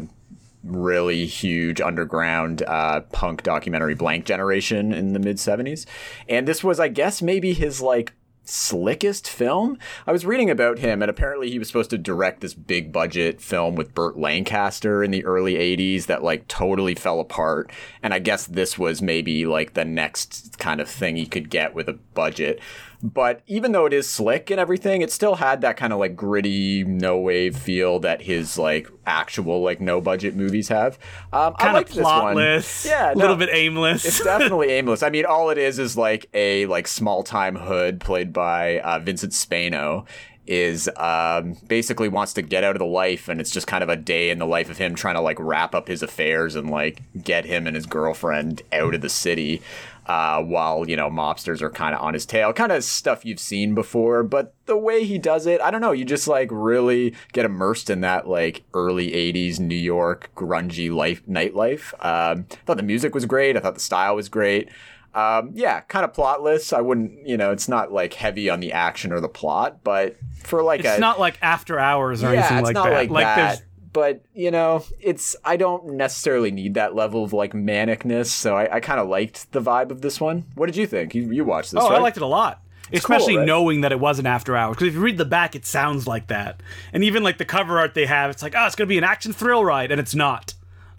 really 0.67 1.25
huge 1.25 1.79
underground 1.81 2.61
uh, 2.63 3.01
punk 3.11 3.43
documentary 3.43 3.95
Blank 3.95 4.25
Generation 4.25 4.91
in 4.91 5.13
the 5.13 5.19
mid 5.19 5.37
70s. 5.37 5.85
And 6.27 6.47
this 6.47 6.63
was, 6.63 6.79
I 6.79 6.89
guess, 6.89 7.21
maybe 7.21 7.53
his 7.53 7.81
like 7.81 8.13
slickest 8.49 9.29
film. 9.29 9.77
I 10.05 10.11
was 10.11 10.25
reading 10.25 10.49
about 10.49 10.79
him, 10.79 11.01
and 11.01 11.09
apparently 11.09 11.49
he 11.49 11.59
was 11.59 11.67
supposed 11.67 11.89
to 11.91 11.97
direct 11.97 12.41
this 12.41 12.53
big 12.53 12.91
budget 12.91 13.41
film 13.41 13.75
with 13.75 13.93
Burt 13.93 14.17
Lancaster 14.17 15.03
in 15.03 15.11
the 15.11 15.25
early 15.25 15.55
80s 15.55 16.05
that 16.05 16.23
like 16.23 16.47
totally 16.47 16.95
fell 16.95 17.19
apart. 17.19 17.71
And 18.01 18.13
I 18.13 18.19
guess 18.19 18.47
this 18.47 18.77
was 18.77 19.01
maybe 19.01 19.45
like 19.45 19.73
the 19.73 19.85
next 19.85 20.57
kind 20.59 20.81
of 20.81 20.89
thing 20.89 21.15
he 21.15 21.25
could 21.25 21.49
get 21.49 21.73
with 21.73 21.89
a 21.89 21.93
budget. 22.13 22.59
But 23.03 23.41
even 23.45 23.73
though 23.73 23.85
it 23.85 23.93
is 23.93 24.09
slick 24.09 24.49
and 24.49 24.59
everything, 24.59 25.01
it 25.01 25.11
still 25.11 25.35
had 25.35 25.61
that 25.61 25.77
kind 25.77 25.93
of 25.93 25.99
like 25.99 26.15
gritty, 26.15 26.83
no 26.83 27.19
wave 27.19 27.55
feel 27.55 27.99
that 27.99 28.23
his 28.23 28.57
like 28.57 28.89
actual 29.05 29.61
like 29.61 29.79
no 29.79 30.01
budget 30.01 30.35
movies 30.35 30.67
have. 30.69 30.97
Um, 31.31 31.53
I 31.59 31.63
kind 31.63 31.69
of 31.69 31.73
liked 31.75 31.89
this 31.93 32.03
one. 32.03 32.35
plotless, 32.35 32.85
Yeah, 32.85 33.11
a 33.11 33.15
no, 33.15 33.21
little 33.21 33.35
bit 33.35 33.49
aimless. 33.51 34.03
it's 34.03 34.23
definitely 34.23 34.71
aimless. 34.71 35.03
I 35.03 35.09
mean, 35.11 35.25
all 35.25 35.49
it 35.51 35.57
is 35.59 35.77
is 35.77 35.95
like 35.95 36.27
a 36.33 36.65
like 36.65 36.87
small 36.87 37.21
time 37.23 37.55
hood 37.55 37.99
played 37.99 38.33
by 38.33 38.79
uh, 38.79 38.97
Vincent 38.99 39.33
Spano 39.33 40.05
is 40.47 40.89
um, 40.95 41.57
basically 41.67 42.07
wants 42.07 42.31
to 42.33 42.41
get 42.41 42.63
out 42.63 42.73
of 42.73 42.79
the 42.79 42.85
life 42.85 43.27
and 43.27 43.41
it's 43.41 43.51
just 43.51 43.67
kind 43.67 43.83
of 43.83 43.89
a 43.89 43.97
day 43.97 44.29
in 44.29 44.39
the 44.39 44.45
life 44.45 44.69
of 44.69 44.77
him 44.77 44.95
trying 44.95 45.15
to 45.15 45.19
like 45.21 45.35
wrap 45.41 45.75
up 45.75 45.89
his 45.89 46.01
affairs 46.01 46.55
and 46.55 46.69
like 46.71 47.01
get 47.21 47.43
him 47.45 47.67
and 47.67 47.75
his 47.75 47.85
girlfriend 47.85 48.61
out 48.71 48.95
of 48.95 49.01
the 49.01 49.09
city 49.09 49.61
uh, 50.07 50.41
while 50.41 50.87
you 50.89 50.95
know 50.95 51.09
mobsters 51.09 51.61
are 51.61 51.69
kind 51.69 51.93
of 51.93 52.01
on 52.01 52.13
his 52.13 52.25
tail 52.25 52.53
kind 52.53 52.71
of 52.71 52.83
stuff 52.83 53.25
you've 53.25 53.39
seen 53.39 53.75
before 53.75 54.23
but 54.23 54.53
the 54.65 54.77
way 54.77 55.03
he 55.03 55.17
does 55.17 55.45
it 55.45 55.59
i 55.61 55.69
don't 55.69 55.81
know 55.81 55.91
you 55.91 56.05
just 56.05 56.27
like 56.27 56.47
really 56.51 57.13
get 57.33 57.45
immersed 57.45 57.89
in 57.89 58.01
that 58.01 58.27
like 58.27 58.63
early 58.73 59.11
80s 59.11 59.59
new 59.59 59.75
york 59.75 60.29
grungy 60.35 60.89
life 60.93 61.25
nightlife 61.27 61.93
um, 62.05 62.45
i 62.51 62.55
thought 62.65 62.77
the 62.77 62.83
music 62.83 63.13
was 63.13 63.25
great 63.25 63.57
i 63.57 63.59
thought 63.59 63.73
the 63.75 63.79
style 63.81 64.15
was 64.15 64.29
great 64.29 64.69
um, 65.13 65.51
yeah 65.53 65.81
kind 65.81 66.05
of 66.05 66.13
plotless 66.13 66.71
i 66.71 66.79
wouldn't 66.79 67.27
you 67.27 67.35
know 67.37 67.51
it's 67.51 67.67
not 67.67 67.91
like 67.91 68.13
heavy 68.13 68.49
on 68.49 68.59
the 68.59 68.71
action 68.71 69.11
or 69.11 69.19
the 69.19 69.27
plot 69.29 69.83
but 69.83 70.15
for 70.43 70.63
like 70.63 70.81
It's 70.81 70.97
a 70.97 70.99
not 70.99 71.19
like 71.19 71.37
After 71.41 71.77
Hours 71.79 72.23
or 72.23 72.33
yeah, 72.33 72.39
anything 72.39 72.57
it's 72.59 72.65
like 72.67 72.73
not 72.75 72.85
that. 72.85 73.11
like, 73.11 73.35
there's 73.35 73.59
that. 73.59 73.65
But 73.93 74.21
you 74.33 74.51
know, 74.51 74.83
it's 74.99 75.35
I 75.43 75.57
don't 75.57 75.93
necessarily 75.93 76.51
need 76.51 76.73
that 76.73 76.95
level 76.95 77.23
of 77.23 77.33
like 77.33 77.53
manicness, 77.53 78.27
so 78.27 78.55
I, 78.55 78.75
I 78.75 78.79
kind 78.79 78.99
of 78.99 79.07
liked 79.07 79.51
the 79.51 79.61
vibe 79.61 79.91
of 79.91 80.01
this 80.01 80.19
one. 80.19 80.45
What 80.55 80.65
did 80.65 80.75
you 80.75 80.87
think? 80.87 81.15
You, 81.15 81.31
you 81.31 81.45
watched 81.45 81.71
this? 81.71 81.83
Oh, 81.83 81.87
I 81.87 81.99
liked 81.99 82.17
it 82.17 82.23
a 82.23 82.27
lot. 82.27 82.61
Especially 82.91 83.37
right? 83.37 83.45
knowing 83.45 83.81
that 83.81 83.91
it 83.91 83.99
wasn't 83.99 84.27
After 84.27 84.55
Hours. 84.55 84.75
Because 84.75 84.89
if 84.89 84.93
you 84.93 85.01
read 85.01 85.17
the 85.17 85.25
back, 85.25 85.55
it 85.55 85.65
sounds 85.65 86.07
like 86.07 86.27
that. 86.27 86.61
And 86.93 87.03
even 87.03 87.23
like 87.23 87.37
the 87.37 87.45
cover 87.45 87.79
art 87.79 87.93
they 87.93 88.05
have, 88.05 88.31
it's 88.31 88.41
like, 88.41 88.53
oh, 88.55 88.65
it's 88.65 88.75
going 88.75 88.87
to 88.87 88.89
be 88.89 88.97
an 88.97 89.03
action 89.03 89.33
thrill 89.33 89.65
ride. 89.65 89.91
And 89.91 89.99
it's 89.99 90.15
not. 90.15 90.53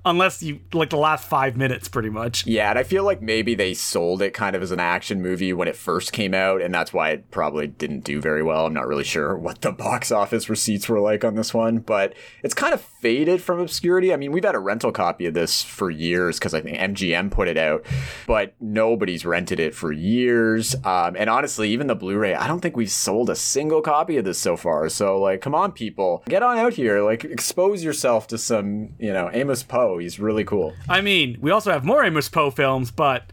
Unless 0.05 0.43
you, 0.43 0.61
like 0.73 0.91
the 0.91 0.97
last 0.97 1.29
five 1.29 1.57
minutes, 1.57 1.89
pretty 1.89 2.09
much. 2.09 2.47
Yeah, 2.47 2.71
and 2.71 2.79
I 2.79 2.83
feel 2.83 3.05
like 3.05 3.21
maybe 3.21 3.55
they 3.55 3.75
sold 3.75 4.23
it 4.23 4.33
kind 4.33 4.55
of 4.57 4.63
as 4.63 4.71
an 4.71 4.81
action 4.81 5.21
movie 5.21 5.53
when 5.53 5.69
it 5.69 5.77
first 5.77 6.13
came 6.13 6.35
out, 6.35 6.63
and 6.63 6.73
that's 6.73 6.93
why 6.93 7.11
it 7.11 7.31
probably 7.31 7.67
didn't 7.67 8.05
do 8.05 8.21
very 8.21 8.43
well. 8.43 8.67
I'm 8.67 8.73
not 8.73 8.87
really 8.87 9.05
sure 9.05 9.37
what 9.39 9.61
the 9.61 9.73
box 9.73 10.11
office 10.11 10.49
receipts 10.49 10.89
were 10.89 11.01
like 11.01 11.25
on 11.25 11.35
this 11.35 11.53
one, 11.53 11.79
but 11.79 12.15
it's 12.43 12.55
kind 12.55 12.73
of 12.73 12.81
faded 12.81 13.43
from 13.43 13.61
obscurity. 13.61 14.13
I 14.13 14.17
mean, 14.17 14.33
we've 14.33 14.45
had 14.45 14.55
a 14.55 14.61
rental 14.61 14.93
copy 14.93 15.27
of 15.27 15.35
this 15.35 15.63
for 15.63 15.91
years 15.91 16.39
because 16.39 16.55
I 16.55 16.61
think 16.61 16.79
MGM 16.79 17.31
put 17.31 17.49
it 17.49 17.59
out, 17.59 17.85
but 18.27 18.55
nobody's 18.61 19.27
rented 19.27 19.61
it 19.61 19.75
for 19.75 19.93
years. 19.93 20.75
Um, 20.85 21.17
and 21.17 21.29
honestly, 21.29 21.71
even 21.71 21.87
the 21.87 21.95
Blu-ray, 21.95 22.35
I 22.35 22.47
don't 22.47 22.61
think 22.61 22.77
we've 22.77 22.91
sold 22.91 23.31
a 23.31 23.37
single 23.37 23.83
copy 23.83 24.17
of 24.17 24.25
this 24.25 24.39
so 24.39 24.57
far. 24.57 24.89
So, 24.89 25.21
like, 25.21 25.41
come 25.41 25.55
on, 25.55 25.73
people, 25.73 26.23
get 26.29 26.43
on 26.43 26.59
out 26.59 26.75
here, 26.75 27.03
like, 27.03 27.25
expose 27.25 27.83
yourself 27.85 28.27
to 28.29 28.39
some, 28.39 28.95
you 28.99 29.13
know, 29.13 29.31
Amos 29.33 29.63
Poe. 29.63 29.88
He's 29.97 30.21
really 30.21 30.45
cool. 30.45 30.75
I 30.89 31.01
mean, 31.01 31.39
we 31.41 31.51
also 31.51 31.73
have 31.73 31.85
more 31.85 32.05
Amos 32.05 32.29
Poe 32.29 32.51
films, 32.51 32.91
but 32.91 33.33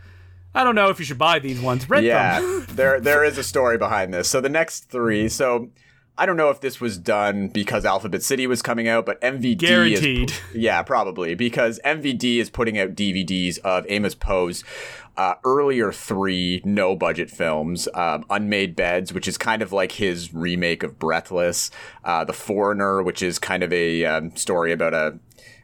I 0.55 0.63
don't 0.63 0.75
know 0.75 0.89
if 0.89 0.99
you 0.99 1.05
should 1.05 1.17
buy 1.17 1.39
these 1.39 1.59
ones. 1.59 1.89
Rent 1.89 2.05
yeah, 2.05 2.39
them. 2.39 2.65
there 2.71 3.01
there 3.01 3.25
is 3.25 3.37
a 3.37 3.43
story 3.43 3.77
behind 3.77 4.13
this. 4.13 4.29
So 4.29 4.39
the 4.39 4.49
next 4.49 4.89
three, 4.89 5.27
so 5.27 5.69
I 6.17 6.25
don't 6.25 6.37
know 6.37 6.49
if 6.49 6.61
this 6.61 6.79
was 6.79 6.97
done 6.97 7.49
because 7.49 7.83
Alphabet 7.83 8.23
City 8.23 8.47
was 8.47 8.61
coming 8.61 8.87
out, 8.87 9.05
but 9.05 9.19
MVD 9.19 9.57
Guaranteed. 9.57 10.31
is 10.31 10.41
yeah 10.55 10.81
probably 10.81 11.35
because 11.35 11.79
MVD 11.83 12.37
is 12.37 12.49
putting 12.49 12.79
out 12.79 12.95
DVDs 12.95 13.57
of 13.59 13.85
Amos 13.89 14.15
Poe's. 14.15 14.63
Uh, 15.17 15.35
earlier 15.45 15.93
three 15.93 16.61
no 16.65 16.93
budget 16.93 17.31
films 17.31 17.87
um, 17.93 18.25
unmade 18.29 18.75
beds 18.75 19.13
which 19.13 19.29
is 19.29 19.37
kind 19.37 19.61
of 19.61 19.71
like 19.71 19.93
his 19.93 20.33
remake 20.33 20.83
of 20.83 20.99
breathless 20.99 21.71
uh, 22.03 22.25
the 22.25 22.33
foreigner 22.33 23.01
which 23.01 23.23
is 23.23 23.39
kind 23.39 23.63
of 23.63 23.71
a 23.71 24.03
um, 24.03 24.35
story 24.35 24.73
about 24.73 24.93
a 24.93 25.17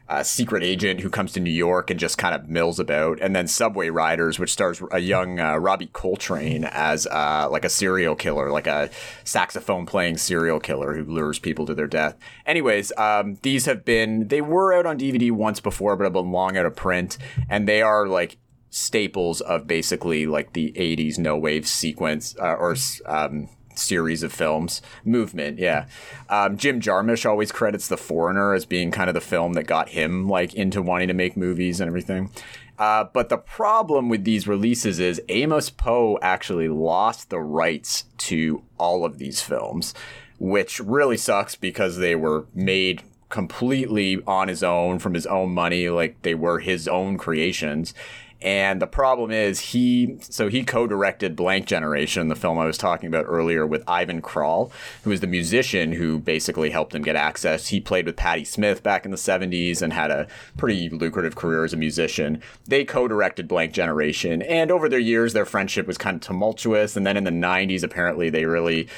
a 0.08 0.24
secret 0.24 0.62
agent 0.62 1.00
who 1.00 1.10
comes 1.10 1.32
to 1.32 1.40
New 1.40 1.50
York 1.50 1.90
and 1.90 1.98
just 1.98 2.18
kind 2.18 2.34
of 2.34 2.48
mills 2.48 2.78
about, 2.78 3.20
and 3.20 3.34
then 3.34 3.46
Subway 3.46 3.88
Riders, 3.88 4.38
which 4.38 4.52
stars 4.52 4.82
a 4.90 4.98
young 4.98 5.40
uh, 5.40 5.56
Robbie 5.56 5.90
Coltrane 5.92 6.64
as 6.64 7.06
uh, 7.06 7.48
like 7.50 7.64
a 7.64 7.68
serial 7.68 8.14
killer, 8.14 8.50
like 8.50 8.66
a 8.66 8.90
saxophone 9.24 9.86
playing 9.86 10.18
serial 10.18 10.60
killer 10.60 10.94
who 10.94 11.04
lures 11.04 11.38
people 11.38 11.66
to 11.66 11.74
their 11.74 11.86
death. 11.86 12.16
Anyways, 12.46 12.92
um, 12.98 13.38
these 13.42 13.66
have 13.66 13.84
been 13.84 14.28
they 14.28 14.40
were 14.40 14.72
out 14.74 14.86
on 14.86 14.98
DVD 14.98 15.30
once 15.30 15.60
before, 15.60 15.96
but 15.96 16.04
have 16.04 16.12
been 16.12 16.32
long 16.32 16.56
out 16.56 16.66
of 16.66 16.76
print, 16.76 17.18
and 17.48 17.68
they 17.68 17.82
are 17.82 18.06
like 18.06 18.38
staples 18.70 19.42
of 19.42 19.66
basically 19.66 20.26
like 20.26 20.54
the 20.54 20.72
80s 20.72 21.18
no 21.18 21.36
wave 21.36 21.66
sequence 21.66 22.34
uh, 22.40 22.54
or 22.54 22.74
um, 23.04 23.50
series 23.74 24.22
of 24.22 24.32
films. 24.32 24.82
Movement 25.04 25.58
yeah. 25.58 25.86
Um, 26.28 26.56
jim 26.56 26.80
jarmusch 26.80 27.28
always 27.28 27.52
credits 27.52 27.88
the 27.88 27.96
foreigner 27.96 28.54
as 28.54 28.64
being 28.64 28.90
kind 28.90 29.08
of 29.08 29.14
the 29.14 29.20
film 29.20 29.54
that 29.54 29.64
got 29.64 29.90
him 29.90 30.28
like 30.28 30.54
into 30.54 30.82
wanting 30.82 31.08
to 31.08 31.14
make 31.14 31.36
movies 31.36 31.80
and 31.80 31.88
everything. 31.88 32.30
Uh, 32.78 33.04
but 33.12 33.28
the 33.28 33.36
problem 33.36 34.08
with 34.08 34.24
these 34.24 34.48
releases 34.48 34.98
is 34.98 35.20
amos 35.28 35.70
poe 35.70 36.18
actually 36.22 36.68
lost 36.68 37.30
the 37.30 37.40
rights 37.40 38.04
to 38.18 38.62
all 38.78 39.04
of 39.04 39.18
these 39.18 39.40
films 39.40 39.94
which 40.42 40.80
really 40.80 41.16
sucks 41.16 41.54
because 41.54 41.98
they 41.98 42.16
were 42.16 42.46
made 42.52 43.00
completely 43.28 44.20
on 44.26 44.48
his 44.48 44.62
own 44.62 44.98
from 44.98 45.14
his 45.14 45.24
own 45.26 45.50
money 45.50 45.88
like 45.88 46.20
they 46.22 46.34
were 46.34 46.58
his 46.58 46.88
own 46.88 47.16
creations 47.16 47.94
and 48.42 48.82
the 48.82 48.86
problem 48.86 49.30
is 49.30 49.60
he 49.60 50.16
so 50.20 50.48
he 50.48 50.64
co-directed 50.64 51.36
Blank 51.36 51.66
Generation, 51.66 52.28
the 52.28 52.36
film 52.36 52.58
I 52.58 52.66
was 52.66 52.78
talking 52.78 53.06
about 53.06 53.26
earlier 53.28 53.66
with 53.66 53.84
Ivan 53.88 54.22
Kral, 54.22 54.70
who 55.04 55.12
is 55.12 55.20
the 55.20 55.26
musician 55.26 55.92
who 55.92 56.18
basically 56.18 56.70
helped 56.70 56.94
him 56.94 57.02
get 57.02 57.16
access. 57.16 57.68
He 57.68 57.80
played 57.80 58.06
with 58.06 58.16
Patti 58.16 58.44
Smith 58.44 58.82
back 58.82 59.04
in 59.04 59.10
the 59.10 59.16
70s 59.16 59.82
and 59.82 59.92
had 59.92 60.10
a 60.10 60.26
pretty 60.56 60.88
lucrative 60.88 61.36
career 61.36 61.64
as 61.64 61.72
a 61.72 61.76
musician. 61.76 62.42
They 62.66 62.84
co-directed 62.84 63.48
Blank 63.48 63.72
Generation, 63.72 64.42
and 64.42 64.70
over 64.70 64.88
their 64.88 64.98
years 64.98 65.32
their 65.32 65.44
friendship 65.44 65.86
was 65.86 65.98
kind 65.98 66.16
of 66.16 66.22
tumultuous 66.22 66.96
and 66.96 67.06
then 67.06 67.16
in 67.16 67.24
the 67.24 67.30
90s 67.30 67.82
apparently 67.82 68.30
they 68.30 68.44
really 68.44 68.88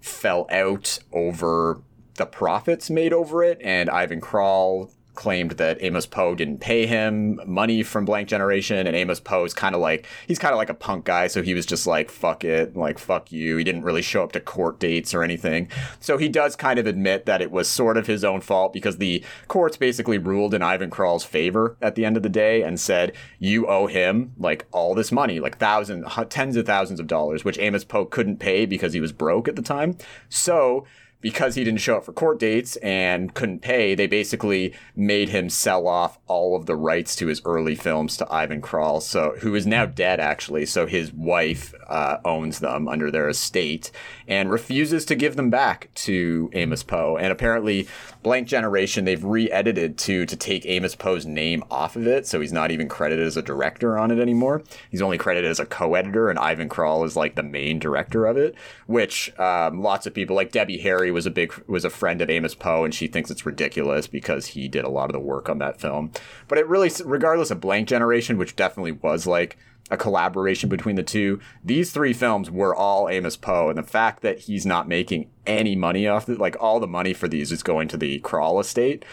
fell 0.00 0.46
out 0.50 0.98
over 1.12 1.80
the 2.14 2.26
profits 2.26 2.88
made 2.88 3.12
over 3.12 3.42
it 3.44 3.60
and 3.62 3.90
Ivan 3.90 4.20
Kral 4.20 4.90
claimed 5.16 5.52
that 5.52 5.78
Amos 5.80 6.06
Poe 6.06 6.34
didn't 6.34 6.58
pay 6.58 6.86
him 6.86 7.40
money 7.46 7.82
from 7.82 8.04
Blank 8.04 8.28
Generation, 8.28 8.86
and 8.86 8.94
Amos 8.94 9.20
Poe 9.20 9.44
is 9.44 9.54
kind 9.54 9.74
of 9.74 9.80
like 9.80 10.06
he's 10.26 10.38
kind 10.38 10.52
of 10.52 10.58
like 10.58 10.70
a 10.70 10.74
punk 10.74 11.04
guy, 11.04 11.26
so 11.26 11.42
he 11.42 11.54
was 11.54 11.66
just 11.66 11.86
like 11.86 12.10
fuck 12.10 12.44
it, 12.44 12.76
like 12.76 12.98
fuck 12.98 13.32
you. 13.32 13.56
He 13.56 13.64
didn't 13.64 13.82
really 13.82 14.02
show 14.02 14.22
up 14.22 14.32
to 14.32 14.40
court 14.40 14.78
dates 14.78 15.14
or 15.14 15.22
anything, 15.22 15.68
so 15.98 16.18
he 16.18 16.28
does 16.28 16.54
kind 16.54 16.78
of 16.78 16.86
admit 16.86 17.26
that 17.26 17.42
it 17.42 17.50
was 17.50 17.68
sort 17.68 17.96
of 17.96 18.06
his 18.06 18.24
own 18.24 18.40
fault 18.40 18.72
because 18.72 18.98
the 18.98 19.24
courts 19.48 19.76
basically 19.76 20.18
ruled 20.18 20.54
in 20.54 20.62
Ivan 20.62 20.90
Kral's 20.90 21.24
favor 21.24 21.76
at 21.82 21.94
the 21.94 22.04
end 22.04 22.16
of 22.16 22.22
the 22.22 22.28
day 22.28 22.62
and 22.62 22.78
said 22.78 23.12
you 23.38 23.66
owe 23.66 23.86
him 23.86 24.32
like 24.38 24.66
all 24.72 24.94
this 24.94 25.10
money, 25.10 25.40
like 25.40 25.58
thousands, 25.58 26.06
tens 26.28 26.56
of 26.56 26.66
thousands 26.66 27.00
of 27.00 27.06
dollars, 27.06 27.44
which 27.44 27.58
Amos 27.58 27.84
Poe 27.84 28.04
couldn't 28.04 28.38
pay 28.38 28.66
because 28.66 28.92
he 28.92 29.00
was 29.00 29.12
broke 29.12 29.48
at 29.48 29.56
the 29.56 29.62
time. 29.62 29.96
So 30.28 30.86
because 31.20 31.54
he 31.54 31.64
didn't 31.64 31.80
show 31.80 31.96
up 31.96 32.04
for 32.04 32.12
court 32.12 32.38
dates 32.38 32.76
and 32.76 33.34
couldn't 33.34 33.60
pay, 33.60 33.94
they 33.94 34.06
basically 34.06 34.74
made 34.94 35.28
him 35.30 35.48
sell 35.48 35.88
off 35.88 36.18
all 36.26 36.54
of 36.54 36.66
the 36.66 36.76
rights 36.76 37.16
to 37.16 37.26
his 37.26 37.42
early 37.44 37.74
films 37.74 38.16
to 38.16 38.32
Ivan 38.32 38.60
Kral, 38.62 39.02
so 39.02 39.34
who 39.40 39.54
is 39.54 39.66
now 39.66 39.86
dead 39.86 40.20
actually. 40.20 40.66
So 40.66 40.86
his 40.86 41.12
wife 41.12 41.74
uh, 41.88 42.18
owns 42.24 42.60
them 42.60 42.88
under 42.88 43.10
their 43.10 43.28
estate 43.28 43.90
and 44.28 44.50
refuses 44.50 45.04
to 45.06 45.14
give 45.14 45.36
them 45.36 45.50
back 45.50 45.88
to 45.94 46.50
Amos 46.52 46.82
Poe. 46.82 47.16
And 47.16 47.32
apparently, 47.32 47.88
Blank 48.22 48.48
Generation 48.48 49.04
they've 49.04 49.22
re-edited 49.22 49.96
to 49.98 50.26
to 50.26 50.36
take 50.36 50.66
Amos 50.66 50.94
Poe's 50.94 51.26
name 51.26 51.62
off 51.70 51.96
of 51.96 52.06
it, 52.06 52.26
so 52.26 52.40
he's 52.40 52.52
not 52.52 52.70
even 52.70 52.88
credited 52.88 53.26
as 53.26 53.36
a 53.36 53.42
director 53.42 53.98
on 53.98 54.10
it 54.10 54.18
anymore. 54.18 54.62
He's 54.90 55.02
only 55.02 55.18
credited 55.18 55.50
as 55.50 55.60
a 55.60 55.66
co-editor, 55.66 56.28
and 56.28 56.38
Ivan 56.38 56.68
Kral 56.68 57.04
is 57.04 57.16
like 57.16 57.34
the 57.34 57.42
main 57.42 57.78
director 57.78 58.26
of 58.26 58.36
it. 58.36 58.54
Which 58.86 59.36
um, 59.38 59.82
lots 59.82 60.06
of 60.06 60.14
people 60.14 60.36
like 60.36 60.52
Debbie 60.52 60.78
Harry 60.78 61.10
was 61.10 61.26
a 61.26 61.30
big 61.30 61.52
was 61.66 61.84
a 61.84 61.90
friend 61.90 62.20
of 62.20 62.30
Amos 62.30 62.54
Poe, 62.54 62.84
and 62.84 62.94
she 62.94 63.06
thinks 63.06 63.30
it's 63.30 63.46
ridiculous 63.46 64.06
because 64.06 64.48
he 64.48 64.68
did 64.68 64.84
a 64.84 64.90
lot 64.90 65.08
of 65.08 65.12
the 65.12 65.20
work 65.20 65.48
on 65.48 65.58
that 65.58 65.80
film. 65.80 66.10
But 66.48 66.58
it 66.58 66.66
really, 66.66 66.90
regardless 67.04 67.50
of 67.50 67.60
Blank 67.60 67.88
Generation, 67.88 68.38
which 68.38 68.56
definitely 68.56 68.92
was 68.92 69.26
like 69.26 69.56
a 69.90 69.96
collaboration 69.96 70.68
between 70.68 70.96
the 70.96 71.02
two. 71.02 71.40
These 71.64 71.92
three 71.92 72.12
films 72.12 72.50
were 72.50 72.74
all 72.74 73.08
Amos 73.08 73.36
Poe, 73.36 73.68
and 73.68 73.78
the 73.78 73.82
fact 73.82 74.22
that 74.22 74.40
he's 74.40 74.66
not 74.66 74.88
making 74.88 75.30
any 75.46 75.76
money 75.76 76.06
off 76.06 76.28
it, 76.28 76.38
like 76.38 76.56
all 76.60 76.80
the 76.80 76.86
money 76.86 77.12
for 77.12 77.28
these 77.28 77.52
is 77.52 77.62
going 77.62 77.88
to 77.88 77.96
the 77.96 78.20
Kral 78.20 78.60
estate, 78.60 79.04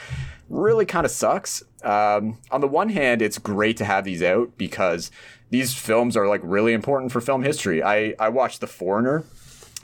really 0.50 0.86
kind 0.86 1.06
of 1.06 1.12
sucks. 1.12 1.64
Um, 1.84 2.40
on 2.52 2.62
the 2.62 2.68
one 2.68 2.90
hand, 2.90 3.22
it's 3.22 3.38
great 3.38 3.78
to 3.78 3.86
have 3.86 4.04
these 4.04 4.24
out 4.24 4.58
because 4.58 5.12
these 5.50 5.74
films 5.74 6.18
are 6.18 6.28
like 6.28 6.42
really 6.44 6.74
important 6.74 7.12
for 7.12 7.22
film 7.22 7.44
history. 7.44 7.84
I 7.84 8.16
I 8.20 8.30
watched 8.30 8.60
The 8.60 8.68
Foreigner 8.68 9.24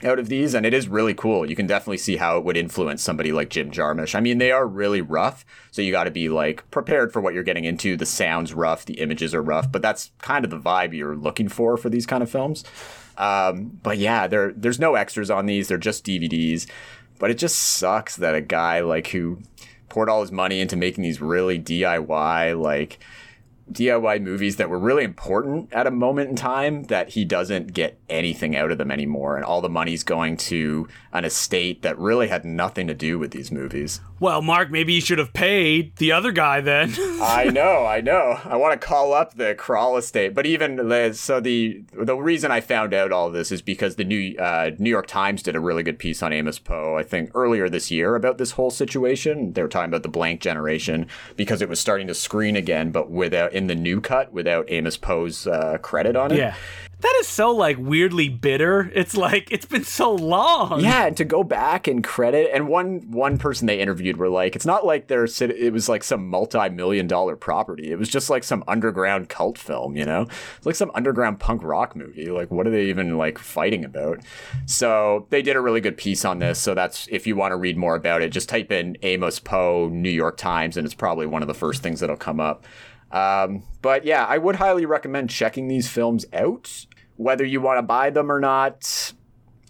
out 0.04 0.18
of 0.18 0.28
these, 0.28 0.54
and 0.54 0.64
it 0.64 0.74
is 0.74 0.88
really 0.88 1.14
cool. 1.14 1.48
You 1.48 1.56
can 1.56 1.66
definitely 1.66 1.98
see 1.98 2.16
how 2.16 2.38
it 2.38 2.44
would 2.44 2.56
influence 2.56 3.02
somebody 3.02 3.32
like 3.32 3.50
Jim 3.50 3.70
Jarmusch. 3.70 4.14
I 4.14 4.20
mean, 4.20 4.38
they 4.38 4.50
are 4.50 4.66
really 4.66 5.00
rough, 5.00 5.44
so 5.70 5.82
you 5.82 5.92
got 5.92 6.04
to 6.04 6.10
be 6.10 6.28
like 6.28 6.68
prepared 6.70 7.12
for 7.12 7.20
what 7.20 7.34
you're 7.34 7.42
getting 7.42 7.64
into. 7.64 7.96
The 7.96 8.06
sound's 8.06 8.54
rough, 8.54 8.84
the 8.84 9.00
images 9.00 9.34
are 9.34 9.42
rough, 9.42 9.70
but 9.70 9.82
that's 9.82 10.10
kind 10.18 10.44
of 10.44 10.50
the 10.50 10.58
vibe 10.58 10.94
you're 10.94 11.16
looking 11.16 11.48
for 11.48 11.76
for 11.76 11.88
these 11.88 12.06
kind 12.06 12.22
of 12.22 12.30
films. 12.30 12.64
Um, 13.18 13.78
but 13.82 13.98
yeah, 13.98 14.26
there 14.26 14.52
there's 14.52 14.80
no 14.80 14.94
extras 14.94 15.30
on 15.30 15.46
these; 15.46 15.68
they're 15.68 15.78
just 15.78 16.06
DVDs. 16.06 16.66
But 17.18 17.30
it 17.30 17.34
just 17.34 17.56
sucks 17.56 18.16
that 18.16 18.34
a 18.34 18.40
guy 18.40 18.80
like 18.80 19.08
who 19.08 19.40
poured 19.90 20.08
all 20.08 20.22
his 20.22 20.32
money 20.32 20.60
into 20.60 20.76
making 20.76 21.02
these 21.02 21.20
really 21.20 21.58
DIY 21.58 22.58
like 22.58 22.98
DIY 23.72 24.22
movies 24.22 24.56
that 24.56 24.68
were 24.68 24.78
really 24.78 25.04
important 25.04 25.72
at 25.72 25.86
a 25.86 25.90
moment 25.90 26.30
in 26.30 26.36
time 26.36 26.84
that 26.84 27.10
he 27.10 27.24
doesn't 27.24 27.72
get 27.72 27.98
anything 28.08 28.56
out 28.56 28.70
of 28.70 28.78
them 28.78 28.90
anymore. 28.90 29.36
And 29.36 29.44
all 29.44 29.60
the 29.60 29.68
money's 29.68 30.02
going 30.02 30.36
to 30.38 30.88
an 31.12 31.24
estate 31.24 31.82
that 31.82 31.98
really 31.98 32.28
had 32.28 32.44
nothing 32.44 32.86
to 32.86 32.94
do 32.94 33.18
with 33.18 33.30
these 33.30 33.50
movies. 33.50 34.00
Well, 34.20 34.42
Mark, 34.42 34.70
maybe 34.70 34.92
you 34.92 35.00
should 35.00 35.18
have 35.18 35.32
paid 35.32 35.96
the 35.96 36.12
other 36.12 36.30
guy 36.30 36.60
then. 36.60 36.94
I 37.22 37.44
know, 37.44 37.86
I 37.86 38.02
know. 38.02 38.38
I 38.44 38.56
want 38.56 38.78
to 38.78 38.86
call 38.86 39.14
up 39.14 39.34
the 39.34 39.54
Kral 39.54 39.98
estate, 39.98 40.34
but 40.34 40.44
even 40.44 41.14
so, 41.14 41.40
the 41.40 41.82
the 41.94 42.16
reason 42.16 42.50
I 42.50 42.60
found 42.60 42.92
out 42.92 43.12
all 43.12 43.30
this 43.30 43.50
is 43.50 43.62
because 43.62 43.96
the 43.96 44.04
New 44.04 44.36
uh, 44.36 44.72
New 44.78 44.90
York 44.90 45.06
Times 45.06 45.42
did 45.42 45.56
a 45.56 45.60
really 45.60 45.82
good 45.82 45.98
piece 45.98 46.22
on 46.22 46.34
Amos 46.34 46.58
Poe, 46.58 46.98
I 46.98 47.02
think 47.02 47.30
earlier 47.34 47.70
this 47.70 47.90
year 47.90 48.14
about 48.14 48.36
this 48.36 48.52
whole 48.52 48.70
situation. 48.70 49.54
They 49.54 49.62
were 49.62 49.68
talking 49.68 49.88
about 49.88 50.02
the 50.02 50.10
blank 50.10 50.42
generation 50.42 51.06
because 51.34 51.62
it 51.62 51.68
was 51.70 51.80
starting 51.80 52.06
to 52.08 52.14
screen 52.14 52.56
again, 52.56 52.90
but 52.90 53.10
without 53.10 53.54
in 53.60 53.66
the 53.66 53.74
new 53.74 54.00
cut 54.00 54.32
without 54.32 54.64
Amos 54.68 54.96
Poe's 54.96 55.46
uh, 55.46 55.76
credit 55.82 56.16
on 56.16 56.32
it. 56.32 56.38
Yeah. 56.38 56.56
That 57.00 57.16
is 57.20 57.28
so 57.28 57.50
like 57.50 57.78
weirdly 57.78 58.28
bitter. 58.28 58.90
It's 58.94 59.16
like 59.16 59.50
it's 59.50 59.64
been 59.64 59.84
so 59.84 60.14
long. 60.14 60.80
Yeah, 60.80 61.06
and 61.06 61.16
to 61.16 61.24
go 61.24 61.42
back 61.42 61.86
and 61.86 62.04
credit 62.04 62.50
and 62.52 62.68
one 62.68 63.10
one 63.10 63.38
person 63.38 63.66
they 63.66 63.80
interviewed 63.80 64.18
were 64.18 64.28
like, 64.28 64.54
it's 64.54 64.66
not 64.66 64.84
like 64.84 65.06
they're 65.06 65.24
it 65.24 65.72
was 65.72 65.88
like 65.88 66.04
some 66.04 66.28
multi-million 66.28 67.06
dollar 67.06 67.36
property. 67.36 67.90
It 67.90 67.98
was 67.98 68.10
just 68.10 68.28
like 68.28 68.44
some 68.44 68.62
underground 68.68 69.30
cult 69.30 69.56
film, 69.56 69.96
you 69.96 70.04
know? 70.04 70.26
It's 70.58 70.66
like 70.66 70.74
some 70.74 70.90
underground 70.94 71.40
punk 71.40 71.62
rock 71.62 71.96
movie. 71.96 72.26
Like 72.26 72.50
what 72.50 72.66
are 72.66 72.70
they 72.70 72.86
even 72.86 73.16
like 73.16 73.38
fighting 73.38 73.82
about? 73.82 74.20
So 74.66 75.26
they 75.30 75.40
did 75.40 75.56
a 75.56 75.60
really 75.60 75.80
good 75.80 75.96
piece 75.96 76.26
on 76.26 76.38
this. 76.38 76.58
So 76.58 76.74
that's 76.74 77.08
if 77.10 77.26
you 77.26 77.34
want 77.34 77.52
to 77.52 77.56
read 77.56 77.78
more 77.78 77.94
about 77.94 78.20
it, 78.20 78.30
just 78.30 78.50
type 78.50 78.70
in 78.70 78.98
Amos 79.02 79.38
Poe 79.38 79.88
New 79.88 80.10
York 80.10 80.36
Times 80.36 80.76
and 80.76 80.84
it's 80.84 80.94
probably 80.94 81.26
one 81.26 81.40
of 81.40 81.48
the 81.48 81.54
first 81.54 81.82
things 81.82 82.00
that'll 82.00 82.16
come 82.16 82.40
up. 82.40 82.66
Um, 83.10 83.64
but 83.82 84.04
yeah, 84.04 84.24
I 84.24 84.38
would 84.38 84.56
highly 84.56 84.86
recommend 84.86 85.30
checking 85.30 85.68
these 85.68 85.88
films 85.88 86.26
out 86.32 86.86
whether 87.16 87.44
you 87.44 87.60
want 87.60 87.78
to 87.78 87.82
buy 87.82 88.10
them 88.10 88.32
or 88.32 88.40
not. 88.40 89.12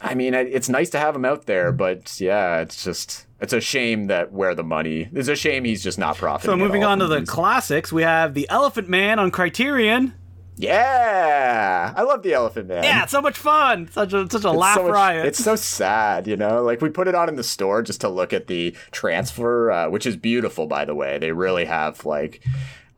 I 0.01 0.15
mean, 0.15 0.33
it's 0.35 0.69
nice 0.69 0.89
to 0.91 0.99
have 0.99 1.15
them 1.15 1.25
out 1.25 1.47
there, 1.47 1.73
but 1.73 2.21
yeah, 2.21 2.61
it's 2.61 2.85
just 2.85 3.27
it's 3.41 3.53
a 3.53 3.61
shame 3.61 4.07
that 4.07 4.33
where 4.33 4.55
the 4.55 4.63
money. 4.63 5.09
It's 5.13 5.29
a 5.29 5.37
shame 5.37 5.65
he's 5.65 5.83
just 5.83 5.99
not 5.99 6.17
profiting. 6.17 6.51
So 6.51 6.57
moving 6.57 6.85
on 6.85 7.01
to 7.01 7.07
the 7.07 7.23
classics, 7.23 7.93
we 7.93 8.03
have 8.03 8.35
the 8.35 8.49
Elephant 8.49 8.89
Man 8.89 9.19
on 9.19 9.31
Criterion. 9.31 10.15
Yeah, 10.57 11.95
I 11.97 12.03
love 12.03 12.23
the 12.23 12.35
Elephant 12.35 12.69
Man. 12.69 12.85
Yeah, 12.85 13.03
it's 13.03 13.13
so 13.13 13.23
much 13.23 13.39
fun. 13.39 13.89
Such 13.91 14.13
a 14.13 14.29
such 14.31 14.45
a 14.45 14.49
it's 14.49 14.57
laugh 14.57 14.77
so 14.77 14.83
much, 14.85 14.93
riot. 14.93 15.27
It's 15.27 15.43
so 15.43 15.57
sad, 15.57 16.27
you 16.27 16.37
know. 16.37 16.63
Like 16.63 16.81
we 16.81 16.91
put 16.91 17.09
it 17.09 17.15
on 17.15 17.29
in 17.29 17.37
the 17.37 17.45
store 17.45 17.83
just 17.83 18.03
to 18.03 18.09
look 18.09 18.33
at 18.33 18.47
the 18.47 18.75
transfer, 18.91 19.71
uh, 19.71 19.89
which 19.91 20.07
is 20.07 20.17
beautiful, 20.17 20.67
by 20.67 20.85
the 20.85 20.95
way. 20.95 21.19
They 21.19 21.33
really 21.33 21.65
have 21.65 22.05
like 22.05 22.43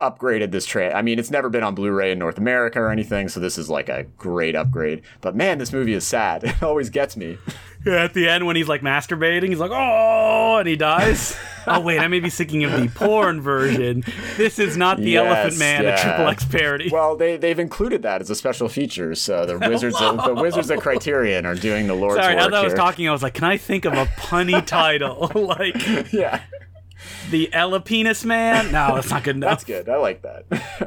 upgraded 0.03 0.51
this 0.51 0.65
train. 0.65 0.91
I 0.93 1.01
mean, 1.01 1.19
it's 1.19 1.31
never 1.31 1.49
been 1.49 1.63
on 1.63 1.75
Blu-ray 1.75 2.11
in 2.11 2.19
North 2.19 2.37
America 2.37 2.79
or 2.79 2.91
anything, 2.91 3.29
so 3.29 3.39
this 3.39 3.57
is 3.57 3.69
like 3.69 3.89
a 3.89 4.03
great 4.17 4.55
upgrade. 4.55 5.01
But 5.21 5.35
man, 5.35 5.57
this 5.57 5.71
movie 5.71 5.93
is 5.93 6.05
sad. 6.05 6.43
It 6.53 6.61
always 6.61 6.89
gets 6.89 7.17
me. 7.17 7.39
Yeah, 7.85 8.03
at 8.03 8.13
the 8.13 8.29
end 8.29 8.45
when 8.45 8.55
he's 8.55 8.67
like 8.69 8.81
masturbating, 8.81 9.49
he's 9.49 9.59
like, 9.59 9.71
"Oh," 9.73 10.57
and 10.57 10.67
he 10.67 10.75
dies. 10.75 11.35
oh 11.67 11.81
wait, 11.81 11.99
I 11.99 12.07
may 12.07 12.19
be 12.19 12.29
thinking 12.29 12.63
of 12.63 12.71
the 12.71 12.87
porn 12.87 13.41
version. 13.41 14.03
This 14.37 14.59
is 14.59 14.77
not 14.77 14.97
the 14.97 15.11
yes, 15.11 15.25
Elephant 15.25 15.59
Man, 15.59 15.83
yeah. 15.83 15.95
a 15.95 16.01
triple 16.01 16.27
X 16.27 16.45
parody. 16.45 16.89
Well, 16.91 17.17
they 17.17 17.35
they've 17.37 17.59
included 17.59 18.03
that 18.03 18.21
as 18.21 18.29
a 18.29 18.35
special 18.35 18.69
feature. 18.69 19.15
So 19.15 19.45
the 19.45 19.57
wizards, 19.57 19.99
of, 19.99 20.23
the 20.23 20.33
wizards 20.35 20.69
of 20.69 20.79
Criterion 20.79 21.45
are 21.45 21.55
doing 21.55 21.87
the 21.87 21.93
Lord's 21.93 22.21
Sorry, 22.21 22.35
work. 22.35 22.43
Sorry, 22.43 22.53
as 22.53 22.59
I 22.59 22.63
was 22.63 22.73
here. 22.73 22.77
talking, 22.77 23.09
I 23.09 23.11
was 23.11 23.23
like, 23.23 23.33
"Can 23.33 23.45
I 23.45 23.57
think 23.57 23.85
of 23.85 23.93
a 23.93 24.05
punny 24.05 24.65
title?" 24.65 25.31
like, 25.33 26.13
yeah. 26.13 26.41
The 27.29 27.51
Ella 27.53 27.79
Penis 27.79 28.25
Man? 28.25 28.71
No, 28.71 28.95
that's 28.95 29.09
not 29.09 29.23
good 29.23 29.35
enough. 29.37 29.51
that's 29.51 29.63
good. 29.63 29.89
I 29.89 29.97
like 29.97 30.21
that. 30.21 30.45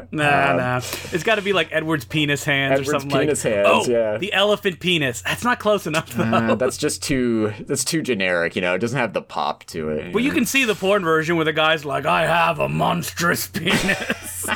nah, 0.12 0.50
um, 0.50 0.56
nah. 0.56 0.76
It's 0.76 1.22
got 1.24 1.36
to 1.36 1.42
be 1.42 1.52
like 1.52 1.72
Edward's 1.72 2.04
penis 2.04 2.44
hands 2.44 2.72
Edward's 2.80 2.88
or 2.88 2.92
something 3.00 3.18
penis 3.20 3.44
like. 3.44 3.54
hands, 3.54 3.68
oh, 3.68 3.90
yeah. 3.90 4.18
The 4.18 4.32
elephant 4.32 4.80
penis. 4.80 5.22
That's 5.22 5.44
not 5.44 5.58
close 5.58 5.86
enough 5.86 6.10
though. 6.14 6.24
Uh, 6.24 6.54
that's 6.54 6.76
just 6.76 7.02
too. 7.02 7.52
That's 7.60 7.84
too 7.84 8.02
generic. 8.02 8.54
You 8.56 8.62
know, 8.62 8.74
it 8.74 8.78
doesn't 8.78 8.98
have 8.98 9.12
the 9.12 9.22
pop 9.22 9.64
to 9.66 9.90
it. 9.90 10.12
But 10.12 10.22
you 10.22 10.32
can 10.32 10.46
see 10.46 10.64
the 10.64 10.74
porn 10.74 11.02
version 11.04 11.36
where 11.36 11.44
the 11.44 11.52
guy's 11.52 11.84
like, 11.84 12.06
"I 12.06 12.26
have 12.26 12.58
a 12.58 12.68
monstrous 12.68 13.46
penis." 13.52 14.46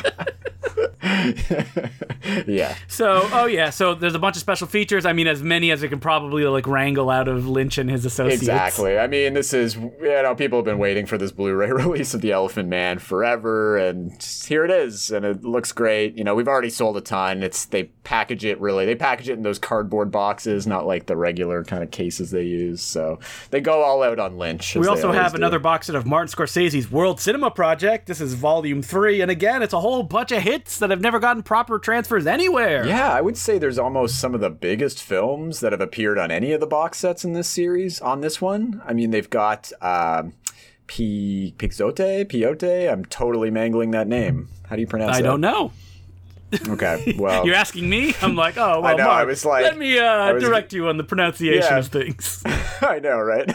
yeah. 2.46 2.76
So, 2.88 3.28
oh 3.32 3.46
yeah, 3.46 3.70
so 3.70 3.94
there's 3.94 4.14
a 4.14 4.18
bunch 4.18 4.36
of 4.36 4.40
special 4.40 4.66
features. 4.66 5.06
I 5.06 5.12
mean, 5.12 5.26
as 5.26 5.42
many 5.42 5.70
as 5.70 5.82
it 5.82 5.88
can 5.88 6.00
probably 6.00 6.44
like 6.44 6.66
wrangle 6.66 7.10
out 7.10 7.28
of 7.28 7.48
Lynch 7.48 7.78
and 7.78 7.90
his 7.90 8.04
associates. 8.04 8.42
Exactly. 8.42 8.98
I 8.98 9.06
mean, 9.06 9.34
this 9.34 9.52
is 9.52 9.76
you 9.76 9.92
know 10.00 10.34
people 10.34 10.58
have 10.58 10.64
been 10.64 10.78
waiting 10.78 11.06
for 11.06 11.18
this 11.18 11.32
Blu-ray 11.32 11.72
release 11.72 12.14
of 12.14 12.20
the 12.20 12.32
Elephant 12.32 12.68
Man 12.68 12.98
forever, 12.98 13.76
and 13.76 14.22
here 14.46 14.64
it 14.64 14.70
is, 14.70 15.10
and 15.10 15.24
it 15.24 15.44
looks 15.44 15.72
great. 15.72 16.16
You 16.16 16.24
know, 16.24 16.34
we've 16.34 16.48
already 16.48 16.70
sold 16.70 16.96
a 16.96 17.00
ton. 17.00 17.42
It's 17.42 17.64
they 17.66 17.84
package 18.04 18.44
it 18.44 18.60
really. 18.60 18.86
They 18.86 18.94
package 18.94 19.28
it 19.28 19.34
in 19.34 19.42
those 19.42 19.58
cardboard 19.58 20.10
boxes, 20.10 20.66
not 20.66 20.86
like 20.86 21.06
the 21.06 21.16
regular 21.16 21.64
kind 21.64 21.82
of 21.82 21.90
cases 21.90 22.30
they 22.30 22.44
use. 22.44 22.82
So 22.82 23.18
they 23.50 23.60
go 23.60 23.82
all 23.82 24.02
out 24.02 24.18
on 24.18 24.38
Lynch. 24.38 24.76
We 24.76 24.86
also 24.86 25.12
have 25.12 25.32
do. 25.32 25.36
another 25.36 25.58
box 25.58 25.86
set 25.86 25.96
of 25.96 26.06
Martin 26.06 26.32
Scorsese's 26.32 26.90
World 26.90 27.20
Cinema 27.20 27.50
Project. 27.50 28.06
This 28.06 28.20
is 28.20 28.34
Volume 28.34 28.82
Three, 28.82 29.20
and 29.20 29.30
again, 29.30 29.62
it's 29.62 29.72
a 29.72 29.80
whole 29.80 30.02
bunch 30.02 30.32
of 30.32 30.42
hits 30.42 30.78
that 30.78 30.90
have 30.90 31.00
never 31.00 31.18
gotten 31.18 31.42
proper 31.42 31.78
transfers 31.78 32.19
anywhere. 32.26 32.86
Yeah, 32.86 33.10
I 33.12 33.20
would 33.20 33.36
say 33.36 33.58
there's 33.58 33.78
almost 33.78 34.18
some 34.18 34.34
of 34.34 34.40
the 34.40 34.50
biggest 34.50 35.02
films 35.02 35.60
that 35.60 35.72
have 35.72 35.80
appeared 35.80 36.18
on 36.18 36.30
any 36.30 36.52
of 36.52 36.60
the 36.60 36.66
box 36.66 36.98
sets 36.98 37.24
in 37.24 37.32
this 37.32 37.48
series 37.48 38.00
on 38.00 38.20
this 38.20 38.40
one. 38.40 38.82
I 38.86 38.92
mean, 38.92 39.10
they've 39.10 39.30
got 39.30 39.72
uh, 39.80 40.24
P 40.86 41.54
Pixote, 41.58 42.24
Piote. 42.24 42.90
I'm 42.90 43.04
totally 43.04 43.50
mangling 43.50 43.92
that 43.92 44.08
name. 44.08 44.48
How 44.68 44.76
do 44.76 44.80
you 44.80 44.88
pronounce 44.88 45.16
I 45.16 45.22
that? 45.22 45.28
I 45.28 45.30
don't 45.30 45.40
know. 45.40 45.72
Okay, 46.68 47.14
well, 47.16 47.46
you're 47.46 47.54
asking 47.54 47.88
me. 47.88 48.14
I'm 48.20 48.34
like, 48.34 48.56
oh, 48.56 48.80
well, 48.82 48.86
I 48.86 48.94
know. 48.94 49.04
Mark, 49.04 49.20
I 49.20 49.24
was 49.24 49.44
like, 49.44 49.62
let 49.62 49.78
me 49.78 49.98
uh, 49.98 50.34
was, 50.34 50.42
direct 50.42 50.72
you 50.72 50.88
on 50.88 50.96
the 50.96 51.04
pronunciation 51.04 51.70
yeah. 51.70 51.78
of 51.78 51.86
things. 51.88 52.42
I 52.82 52.98
know, 52.98 53.18
right? 53.20 53.52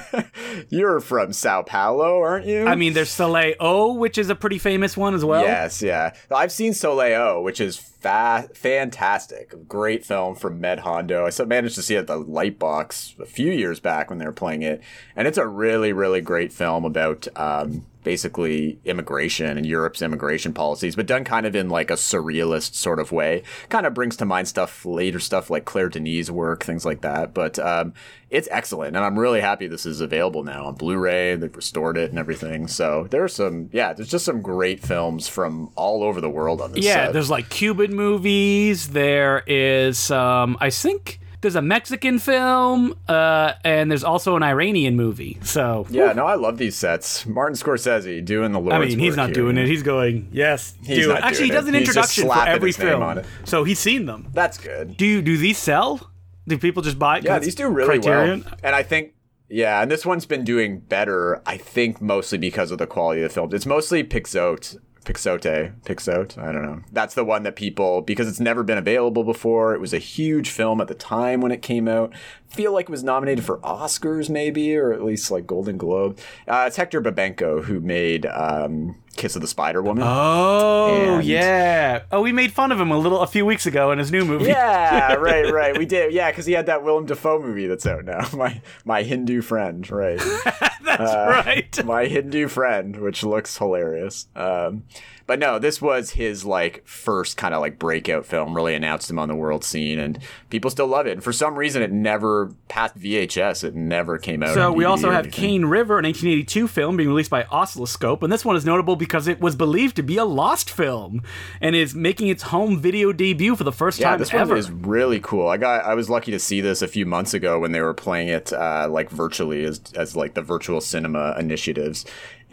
you're 0.69 0.99
from 0.99 1.33
Sao 1.33 1.63
Paulo, 1.63 2.21
aren't 2.21 2.45
you? 2.45 2.65
I 2.65 2.75
mean, 2.75 2.93
there's 2.93 3.09
Soleil 3.09 3.55
O, 3.59 3.93
which 3.93 4.17
is 4.17 4.29
a 4.29 4.35
pretty 4.35 4.59
famous 4.59 4.95
one 4.95 5.13
as 5.13 5.25
well. 5.25 5.41
Yes, 5.41 5.81
yeah. 5.81 6.13
I've 6.31 6.51
seen 6.51 6.73
Soleil 6.73 7.21
O, 7.21 7.41
which 7.41 7.59
is 7.59 7.77
fa- 8.05 8.49
fantastic, 8.53 9.67
great 9.67 10.05
film 10.05 10.35
from 10.35 10.61
Med 10.61 10.79
Hondo. 10.79 11.25
I 11.25 11.45
managed 11.45 11.73
to 11.75 11.81
see 11.81 11.95
it 11.95 11.99
at 11.99 12.07
the 12.07 12.23
Lightbox 12.23 13.19
a 13.19 13.25
few 13.25 13.51
years 13.51 13.79
back 13.79 14.09
when 14.09 14.19
they 14.19 14.25
were 14.25 14.31
playing 14.31 14.61
it, 14.61 14.81
and 15.15 15.27
it's 15.27 15.39
a 15.39 15.47
really, 15.47 15.91
really 15.91 16.21
great 16.21 16.53
film 16.53 16.85
about. 16.85 17.27
Um, 17.35 17.85
basically 18.03 18.77
immigration 18.85 19.57
and 19.57 19.65
Europe's 19.65 20.03
immigration 20.03 20.53
policies, 20.53 20.95
but 20.95 21.07
done 21.07 21.23
kind 21.23 21.47
of 21.47 21.55
in 21.55 21.69
like 21.69 21.89
a 21.89 21.95
surrealist 21.95 22.75
sort 22.75 22.99
of 22.99 23.11
way. 23.11 23.41
Kind 23.69 23.87
of 23.87 23.95
brings 23.95 24.15
to 24.17 24.25
mind 24.25 24.47
stuff 24.47 24.85
later 24.85 25.19
stuff 25.19 25.49
like 25.49 25.65
Claire 25.65 25.89
Denis' 25.89 26.29
work, 26.29 26.63
things 26.63 26.85
like 26.85 27.01
that. 27.01 27.33
But 27.33 27.57
um, 27.57 27.95
it's 28.29 28.47
excellent, 28.51 28.95
and 28.95 29.05
I'm 29.05 29.17
really 29.17 29.41
happy 29.41 29.67
this 29.67 29.85
is 29.85 30.01
available 30.01 30.43
now 30.43 30.65
on 30.65 30.75
Blu-ray. 30.75 31.35
They've 31.35 31.55
restored 31.55 31.97
it 31.97 32.09
and 32.09 32.17
everything. 32.17 32.67
So 32.67 33.07
there's 33.09 33.35
some, 33.35 33.69
yeah, 33.71 33.93
there's 33.93 34.09
just 34.09 34.25
some 34.25 34.41
great 34.41 34.81
films 34.81 35.27
from 35.27 35.71
all 35.75 36.03
over 36.03 36.19
the 36.19 36.29
world 36.29 36.61
on 36.61 36.71
this. 36.71 36.83
Yeah, 36.83 37.05
set. 37.05 37.13
there's 37.13 37.29
like 37.29 37.49
Cuban 37.49 37.95
movies. 37.95 38.89
There 38.89 39.43
is, 39.45 40.09
um, 40.09 40.57
I 40.59 40.69
think 40.69 41.19
there's 41.41 41.55
a 41.55 41.61
Mexican 41.61 42.17
film, 42.17 42.97
uh, 43.07 43.53
and 43.63 43.91
there's 43.91 44.03
also 44.03 44.35
an 44.35 44.41
Iranian 44.41 44.95
movie. 44.95 45.37
So 45.43 45.85
yeah, 45.91 46.11
no, 46.13 46.25
I 46.25 46.33
love 46.33 46.57
these 46.57 46.75
sets. 46.75 47.27
Martin 47.27 47.55
Scorsese 47.55 48.25
doing 48.25 48.51
the 48.51 48.59
Lord's 48.59 48.73
I 48.73 48.79
mean, 48.79 48.97
he's 48.97 49.15
not 49.15 49.27
here. 49.27 49.35
doing 49.35 49.57
it. 49.57 49.67
He's 49.67 49.83
going, 49.83 50.29
yes, 50.31 50.73
he's 50.83 51.05
do 51.05 51.11
it. 51.11 51.23
Actually, 51.23 51.45
he 51.45 51.51
does 51.51 51.67
an 51.67 51.75
introduction 51.75 52.27
for 52.27 52.47
every 52.47 52.71
film, 52.71 53.21
so 53.43 53.63
he's 53.63 53.77
seen 53.77 54.07
them. 54.07 54.29
That's 54.33 54.57
good. 54.57 54.97
Do 54.97 55.05
you 55.05 55.21
do 55.21 55.37
these 55.37 55.59
sell? 55.59 56.11
Do 56.47 56.57
people 56.57 56.83
just 56.83 56.99
buy? 56.99 57.17
It? 57.17 57.25
Yeah, 57.25 57.39
these 57.39 57.55
do 57.55 57.67
really 57.67 57.99
Criterion? 57.99 58.43
well. 58.43 58.53
And 58.63 58.75
I 58.75 58.83
think 58.83 59.13
yeah, 59.49 59.81
and 59.81 59.91
this 59.91 60.05
one's 60.05 60.25
been 60.25 60.43
doing 60.43 60.79
better, 60.79 61.41
I 61.45 61.57
think, 61.57 62.01
mostly 62.01 62.37
because 62.37 62.71
of 62.71 62.77
the 62.77 62.87
quality 62.87 63.21
of 63.21 63.29
the 63.29 63.33
film. 63.33 63.53
It's 63.53 63.65
mostly 63.65 64.03
Pixote 64.03 64.77
Pixote, 65.05 65.71
Pixote, 65.85 66.37
I 66.37 66.51
don't 66.51 66.63
know. 66.63 66.81
That's 66.91 67.13
the 67.13 67.23
one 67.23 67.43
that 67.43 67.55
people 67.55 68.01
because 68.01 68.27
it's 68.27 68.39
never 68.39 68.63
been 68.63 68.77
available 68.77 69.23
before. 69.23 69.73
It 69.73 69.79
was 69.79 69.93
a 69.93 69.99
huge 69.99 70.49
film 70.49 70.81
at 70.81 70.87
the 70.87 70.95
time 70.95 71.41
when 71.41 71.51
it 71.51 71.61
came 71.61 71.87
out. 71.87 72.11
Feel 72.49 72.73
like 72.73 72.85
it 72.85 72.89
was 72.89 73.03
nominated 73.03 73.45
for 73.45 73.59
Oscars 73.59 74.29
maybe 74.29 74.75
or 74.75 74.91
at 74.91 75.03
least 75.03 75.29
like 75.29 75.45
Golden 75.45 75.77
Globe. 75.77 76.17
Uh, 76.47 76.65
it's 76.67 76.75
Hector 76.75 77.01
Babenco 77.01 77.63
who 77.63 77.79
made 77.79 78.25
um, 78.25 78.95
Kiss 79.15 79.35
of 79.35 79.41
the 79.41 79.47
Spider 79.47 79.81
Woman. 79.81 80.03
Oh 80.05 81.15
and 81.17 81.25
yeah. 81.25 82.03
Oh, 82.11 82.21
we 82.21 82.31
made 82.31 82.51
fun 82.51 82.71
of 82.71 82.79
him 82.79 82.91
a 82.91 82.97
little 82.97 83.21
a 83.21 83.27
few 83.27 83.45
weeks 83.45 83.65
ago 83.65 83.91
in 83.91 83.99
his 83.99 84.11
new 84.11 84.25
movie. 84.25 84.45
Yeah, 84.45 85.13
right, 85.15 85.51
right. 85.51 85.77
We 85.77 85.85
did. 85.85 86.13
Yeah, 86.13 86.31
because 86.31 86.45
he 86.45 86.53
had 86.53 86.65
that 86.67 86.83
Willem 86.83 87.05
Dafoe 87.05 87.41
movie 87.41 87.67
that's 87.67 87.85
out 87.85 88.05
now. 88.05 88.27
My 88.33 88.61
my 88.83 89.03
Hindu 89.03 89.41
friend, 89.41 89.89
right? 89.89 90.19
that's 90.83 91.11
uh, 91.11 91.41
right. 91.45 91.85
My 91.85 92.05
Hindu 92.05 92.47
friend, 92.47 92.97
which 92.97 93.23
looks 93.23 93.57
hilarious. 93.57 94.27
Um, 94.35 94.83
but 95.27 95.39
no, 95.39 95.57
this 95.57 95.81
was 95.81 96.11
his 96.11 96.45
like 96.45 96.85
first 96.87 97.35
kind 97.35 97.53
of 97.53 97.61
like 97.61 97.79
breakout 97.79 98.25
film. 98.25 98.55
Really 98.55 98.75
announced 98.75 99.09
him 99.09 99.17
on 99.17 99.27
the 99.27 99.35
world 99.35 99.63
scene, 99.63 99.97
and 99.97 100.19
people 100.49 100.69
still 100.69 100.87
love 100.87 101.07
it. 101.07 101.13
And 101.13 101.23
for 101.23 101.33
some 101.33 101.55
reason, 101.55 101.81
it 101.81 101.91
never 101.91 102.51
passed 102.67 102.97
VHS. 102.97 103.63
It 103.63 103.75
never 103.75 104.17
came 104.19 104.43
out. 104.43 104.53
So 104.53 104.71
we 104.71 104.85
also 104.85 105.09
have 105.09 105.31
Cane 105.31 105.65
River, 105.65 105.97
an 105.97 106.05
1982 106.05 106.67
film 106.67 106.97
being 106.97 107.09
released 107.09 107.31
by 107.31 107.43
Oscilloscope, 107.45 108.21
and 108.21 108.31
this 108.31 108.45
one 108.45 108.55
is 108.55 108.65
notable 108.65 108.95
because 108.95 109.27
it 109.27 109.41
was 109.41 109.55
believed 109.55 109.95
to 109.95 110.03
be 110.03 110.17
a 110.17 110.25
lost 110.25 110.69
film, 110.69 111.23
and 111.59 111.75
is 111.75 111.95
making 111.95 112.27
its 112.27 112.43
home 112.43 112.79
video 112.79 113.11
debut 113.11 113.55
for 113.55 113.63
the 113.63 113.71
first 113.71 113.99
yeah, 113.99 114.11
time 114.11 114.19
this 114.19 114.33
ever. 114.33 114.51
one 114.51 114.57
is 114.59 114.69
really 114.69 115.19
cool. 115.19 115.47
I 115.47 115.57
got 115.57 115.85
I 115.85 115.95
was 115.95 116.09
lucky 116.09 116.31
to 116.31 116.39
see 116.39 116.61
this 116.61 116.83
a 116.83 116.87
few 116.87 117.05
months 117.05 117.33
ago 117.33 117.59
when 117.59 117.71
they 117.71 117.81
were 117.81 117.95
playing 117.95 118.27
it 118.27 118.53
uh, 118.53 118.87
like 118.91 119.09
virtually 119.09 119.65
as 119.65 119.81
as 119.95 120.15
like 120.15 120.35
the 120.35 120.43
virtual 120.43 120.81
cinema 120.81 121.35
initiatives, 121.39 122.05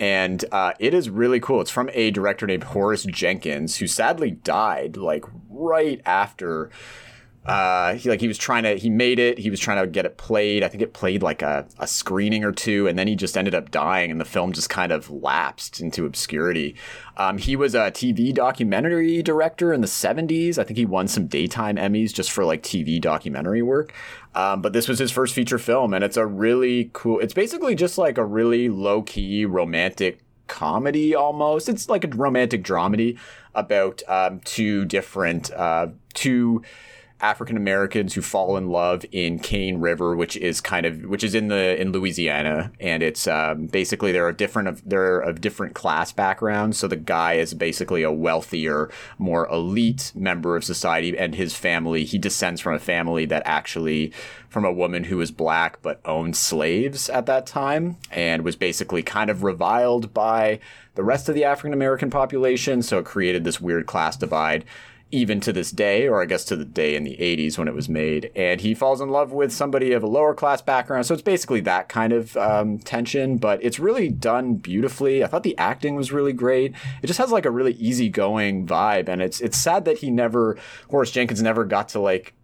and 0.02 0.44
uh, 0.50 0.72
it 0.80 0.94
is 0.94 1.08
really 1.08 1.38
cool. 1.38 1.60
It's 1.60 1.70
from 1.70 1.88
a 1.92 2.10
director 2.10 2.44
named 2.44 2.64
Horace 2.64 3.04
Jenkins, 3.04 3.76
who 3.76 3.86
sadly 3.86 4.32
died 4.32 4.96
like 4.96 5.24
right 5.48 6.02
after. 6.04 6.70
Uh, 7.46 7.94
he 7.94 8.08
like 8.08 8.20
he 8.20 8.26
was 8.26 8.38
trying 8.38 8.64
to 8.64 8.74
he 8.76 8.90
made 8.90 9.20
it. 9.20 9.38
He 9.38 9.48
was 9.48 9.60
trying 9.60 9.80
to 9.80 9.86
get 9.86 10.04
it 10.04 10.16
played. 10.16 10.64
I 10.64 10.68
think 10.68 10.82
it 10.82 10.92
played 10.92 11.22
like 11.22 11.40
a, 11.40 11.66
a 11.78 11.86
screening 11.86 12.42
or 12.42 12.50
two, 12.50 12.88
and 12.88 12.98
then 12.98 13.06
he 13.06 13.14
just 13.14 13.38
ended 13.38 13.54
up 13.54 13.70
dying, 13.70 14.10
and 14.10 14.20
the 14.20 14.24
film 14.24 14.52
just 14.52 14.68
kind 14.68 14.90
of 14.90 15.08
lapsed 15.08 15.80
into 15.80 16.04
obscurity. 16.04 16.74
Um, 17.16 17.38
he 17.38 17.54
was 17.54 17.76
a 17.76 17.92
TV 17.92 18.34
documentary 18.34 19.22
director 19.22 19.72
in 19.72 19.82
the 19.82 19.86
70s. 19.86 20.58
I 20.58 20.64
think 20.64 20.78
he 20.78 20.86
won 20.86 21.06
some 21.06 21.28
daytime 21.28 21.76
Emmys 21.76 22.12
just 22.12 22.32
for 22.32 22.44
like 22.44 22.64
TV 22.64 23.00
documentary 23.00 23.62
work. 23.62 23.92
Um, 24.34 24.62
but 24.62 24.72
this 24.72 24.88
was 24.88 24.98
his 24.98 25.10
first 25.10 25.34
feature 25.34 25.58
film, 25.58 25.92
and 25.92 26.02
it's 26.02 26.16
a 26.16 26.26
really 26.26 26.90
cool. 26.92 27.20
It's 27.20 27.34
basically 27.34 27.74
just 27.74 27.98
like 27.98 28.18
a 28.18 28.24
really 28.24 28.68
low 28.68 29.02
key 29.02 29.44
romantic 29.44 30.20
comedy 30.46 31.14
almost. 31.14 31.68
It's 31.68 31.88
like 31.88 32.04
a 32.04 32.08
romantic 32.08 32.62
dramedy 32.62 33.18
about 33.54 34.02
um, 34.08 34.40
two 34.40 34.84
different 34.84 35.50
uh, 35.52 35.88
two 36.14 36.62
African 37.22 37.56
Americans 37.56 38.14
who 38.14 38.20
fall 38.20 38.56
in 38.56 38.68
love 38.68 39.04
in 39.12 39.38
Cane 39.38 39.78
River, 39.78 40.16
which 40.16 40.36
is 40.36 40.60
kind 40.60 40.84
of 40.84 41.02
which 41.04 41.22
is 41.22 41.36
in 41.36 41.46
the 41.48 41.80
in 41.80 41.92
Louisiana, 41.92 42.72
and 42.80 43.00
it's 43.02 43.28
um, 43.28 43.66
basically 43.66 44.10
there 44.10 44.26
are 44.26 44.32
different 44.32 44.68
of 44.68 44.82
they're 44.84 45.20
of 45.20 45.40
different 45.40 45.74
class 45.74 46.10
backgrounds. 46.10 46.78
So 46.78 46.88
the 46.88 46.96
guy 46.96 47.34
is 47.34 47.54
basically 47.54 48.02
a 48.02 48.10
wealthier, 48.10 48.90
more 49.18 49.48
elite 49.48 50.12
member 50.16 50.56
of 50.56 50.64
society, 50.64 51.16
and 51.16 51.36
his 51.36 51.54
family 51.54 52.04
he 52.04 52.18
descends 52.18 52.60
from 52.60 52.74
a 52.74 52.80
family 52.80 53.24
that 53.26 53.42
actually 53.46 54.12
from 54.48 54.64
a 54.64 54.72
woman 54.72 55.04
who 55.04 55.16
was 55.16 55.30
black 55.30 55.80
but 55.80 56.00
owned 56.04 56.36
slaves 56.36 57.08
at 57.08 57.26
that 57.26 57.46
time, 57.46 57.96
and 58.10 58.42
was 58.42 58.56
basically 58.56 59.02
kind 59.02 59.30
of 59.30 59.44
reviled 59.44 60.12
by 60.12 60.58
the 60.96 61.04
rest 61.04 61.28
of 61.28 61.36
the 61.36 61.44
African 61.44 61.72
American 61.72 62.10
population. 62.10 62.82
So 62.82 62.98
it 62.98 63.04
created 63.04 63.44
this 63.44 63.60
weird 63.60 63.86
class 63.86 64.16
divide 64.16 64.64
even 65.12 65.40
to 65.40 65.52
this 65.52 65.70
day, 65.70 66.08
or 66.08 66.22
I 66.22 66.24
guess 66.24 66.44
to 66.46 66.56
the 66.56 66.64
day 66.64 66.96
in 66.96 67.04
the 67.04 67.16
80s 67.18 67.58
when 67.58 67.68
it 67.68 67.74
was 67.74 67.88
made. 67.88 68.32
And 68.34 68.60
he 68.62 68.74
falls 68.74 69.00
in 69.00 69.10
love 69.10 69.30
with 69.30 69.52
somebody 69.52 69.92
of 69.92 70.02
a 70.02 70.06
lower 70.06 70.34
class 70.34 70.62
background. 70.62 71.04
So 71.04 71.12
it's 71.12 71.22
basically 71.22 71.60
that 71.60 71.90
kind 71.90 72.14
of 72.14 72.34
um, 72.38 72.78
tension, 72.78 73.36
but 73.36 73.62
it's 73.62 73.78
really 73.78 74.08
done 74.08 74.54
beautifully. 74.54 75.22
I 75.22 75.26
thought 75.26 75.42
the 75.42 75.56
acting 75.58 75.94
was 75.94 76.12
really 76.12 76.32
great. 76.32 76.74
It 77.02 77.06
just 77.06 77.18
has 77.18 77.30
like 77.30 77.44
a 77.44 77.50
really 77.50 77.74
easygoing 77.74 78.66
vibe. 78.66 79.08
And 79.08 79.20
it's, 79.20 79.40
it's 79.42 79.58
sad 79.58 79.84
that 79.84 79.98
he 79.98 80.10
never, 80.10 80.56
Horace 80.90 81.10
Jenkins 81.10 81.42
never 81.42 81.64
got 81.64 81.90
to 81.90 82.00
like 82.00 82.34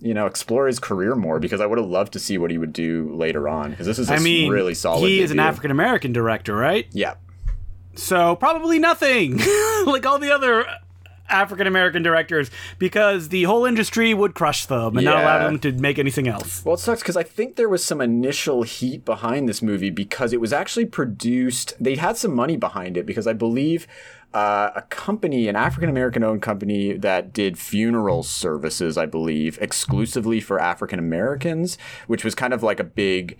you 0.00 0.12
know, 0.12 0.26
explore 0.26 0.66
his 0.66 0.78
career 0.78 1.14
more 1.14 1.40
because 1.40 1.62
I 1.62 1.66
would 1.66 1.78
have 1.78 1.88
loved 1.88 2.12
to 2.12 2.18
see 2.18 2.36
what 2.36 2.50
he 2.50 2.58
would 2.58 2.74
do 2.74 3.10
later 3.14 3.48
on 3.48 3.70
because 3.70 3.86
this 3.86 3.98
is 3.98 4.10
I 4.10 4.18
mean, 4.18 4.52
really 4.52 4.74
solid. 4.74 5.00
He 5.00 5.14
debut. 5.14 5.24
is 5.24 5.30
an 5.30 5.40
African 5.40 5.70
American 5.70 6.12
director, 6.12 6.54
right? 6.54 6.86
Yeah. 6.92 7.14
So 7.94 8.36
probably 8.36 8.78
nothing, 8.78 9.38
like 9.86 10.04
all 10.04 10.18
the 10.18 10.30
other 10.30 10.66
African 11.34 11.66
American 11.66 12.02
directors 12.02 12.50
because 12.78 13.28
the 13.28 13.44
whole 13.44 13.64
industry 13.64 14.14
would 14.14 14.34
crush 14.34 14.66
them 14.66 14.96
and 14.96 15.04
yeah. 15.04 15.10
not 15.10 15.22
allow 15.22 15.38
them 15.46 15.58
to 15.60 15.72
make 15.72 15.98
anything 15.98 16.28
else. 16.28 16.64
Well, 16.64 16.74
it 16.74 16.78
sucks 16.78 17.02
because 17.02 17.16
I 17.16 17.22
think 17.22 17.56
there 17.56 17.68
was 17.68 17.84
some 17.84 18.00
initial 18.00 18.62
heat 18.62 19.04
behind 19.04 19.48
this 19.48 19.60
movie 19.60 19.90
because 19.90 20.32
it 20.32 20.40
was 20.40 20.52
actually 20.52 20.86
produced. 20.86 21.74
They 21.80 21.96
had 21.96 22.16
some 22.16 22.34
money 22.34 22.56
behind 22.56 22.96
it 22.96 23.04
because 23.06 23.26
I 23.26 23.32
believe 23.32 23.86
uh, 24.34 24.72
a 24.74 24.82
company, 24.82 25.46
an 25.46 25.54
African 25.54 25.88
American 25.88 26.24
owned 26.24 26.42
company 26.42 26.92
that 26.94 27.32
did 27.32 27.56
funeral 27.56 28.24
services, 28.24 28.98
I 28.98 29.06
believe, 29.06 29.58
exclusively 29.60 30.40
for 30.40 30.60
African 30.60 30.98
Americans, 30.98 31.78
which 32.08 32.24
was 32.24 32.34
kind 32.34 32.52
of 32.52 32.62
like 32.62 32.80
a 32.80 32.84
big 32.84 33.38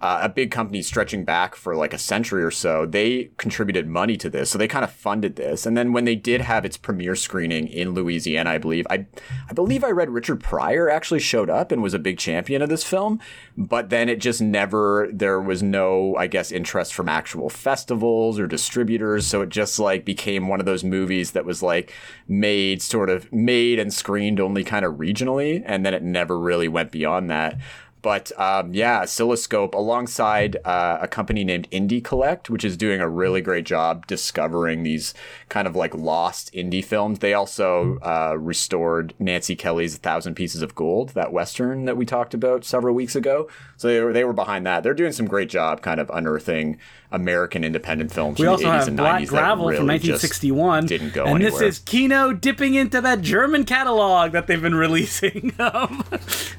uh, 0.00 0.20
a 0.22 0.28
big 0.28 0.50
company 0.50 0.82
stretching 0.82 1.24
back 1.24 1.54
for 1.54 1.74
like 1.74 1.94
a 1.94 1.98
century 1.98 2.44
or 2.44 2.50
so, 2.50 2.84
they 2.84 3.30
contributed 3.38 3.88
money 3.88 4.16
to 4.18 4.28
this. 4.28 4.50
So 4.50 4.58
they 4.58 4.68
kind 4.68 4.84
of 4.84 4.92
funded 4.92 5.36
this. 5.36 5.64
And 5.64 5.74
then 5.74 5.94
when 5.94 6.04
they 6.04 6.14
did 6.14 6.42
have 6.42 6.66
its 6.66 6.76
premiere 6.76 7.16
screening 7.16 7.66
in 7.68 7.94
Louisiana, 7.94 8.50
I 8.50 8.58
believe, 8.58 8.86
I, 8.90 9.06
I 9.48 9.54
believe 9.54 9.82
I 9.82 9.90
read 9.90 10.10
Richard 10.10 10.42
Pryor 10.42 10.90
actually 10.90 11.20
showed 11.20 11.48
up 11.48 11.72
and 11.72 11.82
was 11.82 11.94
a 11.94 11.98
big 11.98 12.18
champion 12.18 12.60
of 12.60 12.68
this 12.68 12.84
film. 12.84 13.20
But 13.56 13.88
then 13.88 14.10
it 14.10 14.20
just 14.20 14.42
never, 14.42 15.08
there 15.10 15.40
was 15.40 15.62
no, 15.62 16.14
I 16.16 16.26
guess, 16.26 16.52
interest 16.52 16.92
from 16.92 17.08
actual 17.08 17.48
festivals 17.48 18.38
or 18.38 18.46
distributors. 18.46 19.26
So 19.26 19.40
it 19.40 19.48
just 19.48 19.78
like 19.78 20.04
became 20.04 20.48
one 20.48 20.60
of 20.60 20.66
those 20.66 20.84
movies 20.84 21.30
that 21.30 21.46
was 21.46 21.62
like 21.62 21.94
made 22.28 22.82
sort 22.82 23.08
of 23.08 23.32
made 23.32 23.78
and 23.78 23.94
screened 23.94 24.40
only 24.40 24.62
kind 24.62 24.84
of 24.84 24.94
regionally. 24.94 25.62
And 25.64 25.86
then 25.86 25.94
it 25.94 26.02
never 26.02 26.38
really 26.38 26.68
went 26.68 26.92
beyond 26.92 27.30
that. 27.30 27.58
But 28.02 28.30
um, 28.38 28.72
yeah, 28.72 29.00
Oscilloscope 29.00 29.74
alongside 29.74 30.56
uh, 30.64 30.98
a 31.00 31.08
company 31.08 31.42
named 31.42 31.68
Indie 31.70 32.04
Collect, 32.04 32.48
which 32.48 32.64
is 32.64 32.76
doing 32.76 33.00
a 33.00 33.08
really 33.08 33.40
great 33.40 33.66
job 33.66 34.06
discovering 34.06 34.82
these 34.82 35.12
kind 35.48 35.66
of 35.66 35.74
like 35.74 35.94
lost 35.94 36.52
indie 36.52 36.84
films. 36.84 37.18
They 37.18 37.34
also 37.34 37.98
uh, 37.98 38.36
restored 38.38 39.14
Nancy 39.18 39.56
Kelly's 39.56 39.96
A 39.96 39.98
Thousand 39.98 40.34
Pieces 40.34 40.62
of 40.62 40.74
Gold, 40.74 41.10
that 41.10 41.32
Western 41.32 41.84
that 41.86 41.96
we 41.96 42.06
talked 42.06 42.34
about 42.34 42.64
several 42.64 42.94
weeks 42.94 43.16
ago. 43.16 43.48
So 43.76 43.88
they 43.88 44.00
were, 44.00 44.12
they 44.12 44.24
were 44.24 44.32
behind 44.32 44.66
that. 44.66 44.82
They're 44.82 44.94
doing 44.94 45.12
some 45.12 45.26
great 45.26 45.48
job 45.48 45.82
kind 45.82 45.98
of 45.98 46.10
unearthing 46.12 46.78
American 47.16 47.64
independent 47.64 48.12
films 48.12 48.38
We 48.38 48.44
from 48.44 48.52
also 48.52 48.64
the 48.64 48.68
80s 48.68 48.78
have 48.78 48.88
and 48.88 48.96
Black 48.98 49.22
90s 49.22 49.28
Gravel 49.28 49.66
really 49.66 49.76
from 49.78 49.86
1961. 49.86 50.86
didn't 50.86 51.14
go 51.14 51.24
and 51.24 51.36
anywhere. 51.36 51.50
this 51.50 51.60
is 51.60 51.78
Kino 51.80 52.32
dipping 52.32 52.74
into 52.74 53.00
that 53.00 53.22
German 53.22 53.64
catalog 53.64 54.32
that 54.32 54.46
they've 54.46 54.60
been 54.60 54.74
releasing 54.86 55.52
um, 55.58 56.04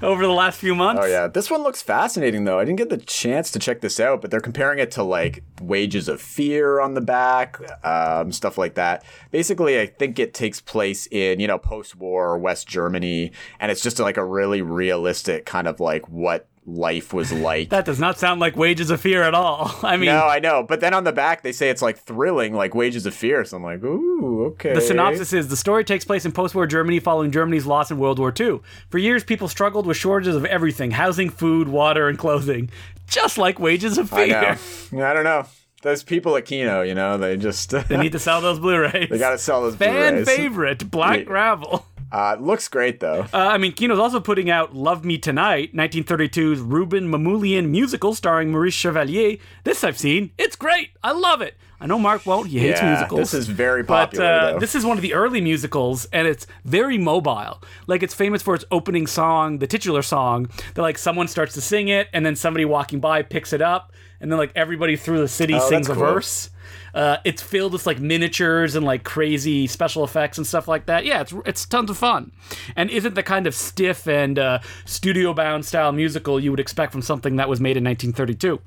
over 0.01 0.25
the 0.25 0.33
last 0.33 0.59
few 0.59 0.73
months. 0.75 1.01
Oh 1.03 1.05
yeah, 1.05 1.27
this 1.27 1.49
one 1.51 1.61
looks 1.61 1.81
fascinating 1.81 2.43
though. 2.43 2.59
I 2.59 2.65
didn't 2.65 2.79
get 2.79 2.89
the 2.89 2.97
chance 2.97 3.51
to 3.51 3.59
check 3.59 3.81
this 3.81 3.99
out, 3.99 4.21
but 4.21 4.31
they're 4.31 4.39
comparing 4.39 4.79
it 4.79 4.91
to 4.91 5.03
like 5.03 5.43
Wages 5.61 6.09
of 6.09 6.19
Fear 6.19 6.79
on 6.81 6.95
the 6.95 7.01
back, 7.01 7.59
um, 7.85 8.31
stuff 8.31 8.57
like 8.57 8.73
that. 8.73 9.03
Basically, 9.29 9.79
I 9.79 9.85
think 9.85 10.17
it 10.17 10.33
takes 10.33 10.59
place 10.59 11.07
in 11.11 11.39
you 11.39 11.47
know 11.47 11.59
post-war 11.59 12.37
West 12.39 12.67
Germany, 12.67 13.31
and 13.59 13.71
it's 13.71 13.81
just 13.81 13.99
like 13.99 14.17
a 14.17 14.25
really 14.25 14.63
realistic 14.63 15.45
kind 15.45 15.67
of 15.67 15.79
like 15.79 16.09
what 16.09 16.47
life 16.67 17.13
was 17.13 17.31
like. 17.31 17.69
That 17.69 17.85
does 17.85 17.99
not 17.99 18.19
sound 18.19 18.39
like 18.41 18.55
Wages 18.55 18.91
of 18.91 19.01
Fear 19.01 19.23
at 19.23 19.33
all. 19.33 19.73
I 19.83 19.97
mean, 19.97 20.07
no, 20.07 20.25
I 20.27 20.39
know, 20.39 20.63
but 20.63 20.81
then 20.81 20.93
on 20.93 21.05
the 21.05 21.11
back 21.13 21.41
they 21.41 21.51
say 21.53 21.69
it's 21.69 21.81
like 21.81 21.97
thrilling, 21.97 22.53
like 22.53 22.75
Wages 22.75 23.05
of 23.05 23.15
Fear. 23.15 23.45
So 23.45 23.57
I'm 23.57 23.63
like, 23.63 23.83
ooh, 23.83 24.45
okay. 24.47 24.73
The 24.73 24.81
synopsis 24.81 25.33
is 25.33 25.47
the 25.47 25.55
story 25.57 25.83
takes 25.83 26.05
place 26.05 26.25
in 26.25 26.31
post 26.33 26.53
war 26.53 26.67
Germany 26.67 26.99
following 26.99 27.31
Germany's 27.31 27.65
loss 27.65 27.89
in 27.89 27.97
World 27.97 28.19
War 28.19 28.33
II. 28.37 28.59
For 28.89 28.97
years, 28.97 29.23
people 29.23 29.47
struggled 29.47 29.87
with 29.87 29.97
shortages 29.97 30.35
of 30.35 30.45
everything 30.45 30.91
housing, 30.91 31.29
food, 31.29 31.67
water, 31.69 32.07
and 32.09 32.17
clothing. 32.17 32.69
Just 33.07 33.37
like 33.37 33.57
Wages 33.59 33.97
of 33.97 34.11
I 34.13 34.25
Fear. 34.25 34.57
know. 34.91 35.05
I 35.05 35.13
don't 35.13 35.23
know. 35.23 35.45
Those 35.83 36.03
people 36.03 36.35
at 36.35 36.45
Kino, 36.45 36.81
you 36.81 36.95
know, 36.95 37.17
they 37.17 37.37
just 37.37 37.69
They 37.69 37.97
need 37.97 38.11
to 38.13 38.19
sell 38.19 38.41
those 38.41 38.59
Blu 38.59 38.77
rays. 38.79 39.07
they 39.09 39.17
got 39.19 39.29
to 39.29 39.37
sell 39.37 39.61
those 39.61 39.75
Fan 39.75 40.23
Blu-rays. 40.23 40.27
favorite, 40.27 40.91
Black. 40.91 41.25
Gravel. 41.25 41.85
Uh, 42.11 42.37
looks 42.39 42.67
great 42.69 42.99
though. 43.01 43.21
Uh, 43.33 43.37
I 43.37 43.57
mean, 43.57 43.73
Kino's 43.73 43.99
also 43.99 44.19
putting 44.19 44.49
out 44.49 44.73
Love 44.75 45.03
Me 45.03 45.17
Tonight, 45.17 45.75
1932's 45.75 46.61
Rouben 46.61 47.09
Mamoulian 47.09 47.67
musical 47.69 48.15
starring 48.15 48.51
Maurice 48.51 48.73
Chevalier. 48.73 49.37
This 49.65 49.83
I've 49.83 49.97
seen. 49.97 50.31
It's 50.37 50.55
great. 50.55 50.91
I 51.03 51.11
love 51.11 51.41
it. 51.41 51.55
I 51.81 51.85
know 51.85 51.99
Mark 51.99 52.25
won't. 52.25 52.47
He 52.47 52.59
hates 52.59 52.79
Yeah, 52.81 52.91
musicals. 52.95 53.19
this 53.19 53.33
is 53.33 53.47
very 53.49 53.83
But 53.83 54.05
popular, 54.07 54.25
uh, 54.25 54.51
though. 54.53 54.59
this 54.59 54.73
is 54.73 54.83
one 54.85 54.97
of 54.97 55.03
the 55.03 55.13
early 55.13 55.41
musicals, 55.41 56.05
and 56.13 56.27
it's 56.27 56.47
very 56.65 56.97
mobile. 56.97 57.61
Like 57.87 58.01
it's 58.03 58.13
famous 58.15 58.41
for 58.41 58.55
its 58.55 58.65
opening 58.71 59.05
song, 59.05 59.59
the 59.59 59.67
titular 59.67 60.01
song. 60.01 60.49
That 60.75 60.81
like 60.81 60.97
someone 60.97 61.27
starts 61.27 61.53
to 61.55 61.61
sing 61.61 61.89
it, 61.89 62.07
and 62.13 62.25
then 62.25 62.35
somebody 62.35 62.65
walking 62.65 62.99
by 62.99 63.21
picks 63.21 63.53
it 63.53 63.61
up, 63.61 63.91
and 64.21 64.31
then 64.31 64.39
like 64.39 64.51
everybody 64.55 64.95
through 64.95 65.19
the 65.19 65.27
city 65.27 65.53
Oh, 65.55 65.69
sings 65.69 65.87
a 65.89 65.93
cool. 65.93 66.03
verse. 66.03 66.49
Uh, 66.97 67.19
it's 67.23 67.43
filled 67.43 67.73
with 67.73 67.85
like 67.85 67.99
miniatures 67.99 68.73
and 68.73 68.83
like 68.83 69.03
crazy 69.03 69.67
special 69.67 70.03
effects 70.03 70.39
and 70.39 70.47
stuff 70.47 70.67
like 70.67 70.87
that. 70.87 71.05
Yeah, 71.05 71.21
it's 71.21 71.31
it's 71.45 71.63
tons 71.67 71.91
of 71.91 71.97
fun, 71.97 72.31
and 72.75 72.89
isn't 72.89 73.13
the 73.13 73.21
kind 73.21 73.45
of 73.45 73.53
stiff 73.53 74.07
and 74.07 74.39
uh, 74.39 74.59
studio 74.83 75.31
bound 75.31 75.63
style 75.63 75.91
musical 75.91 76.39
you 76.39 76.49
would 76.49 76.59
expect 76.59 76.91
from 76.91 77.03
something 77.03 77.35
that 77.35 77.47
was 77.47 77.61
made 77.61 77.77
in 77.77 77.83
1932. 77.83 78.59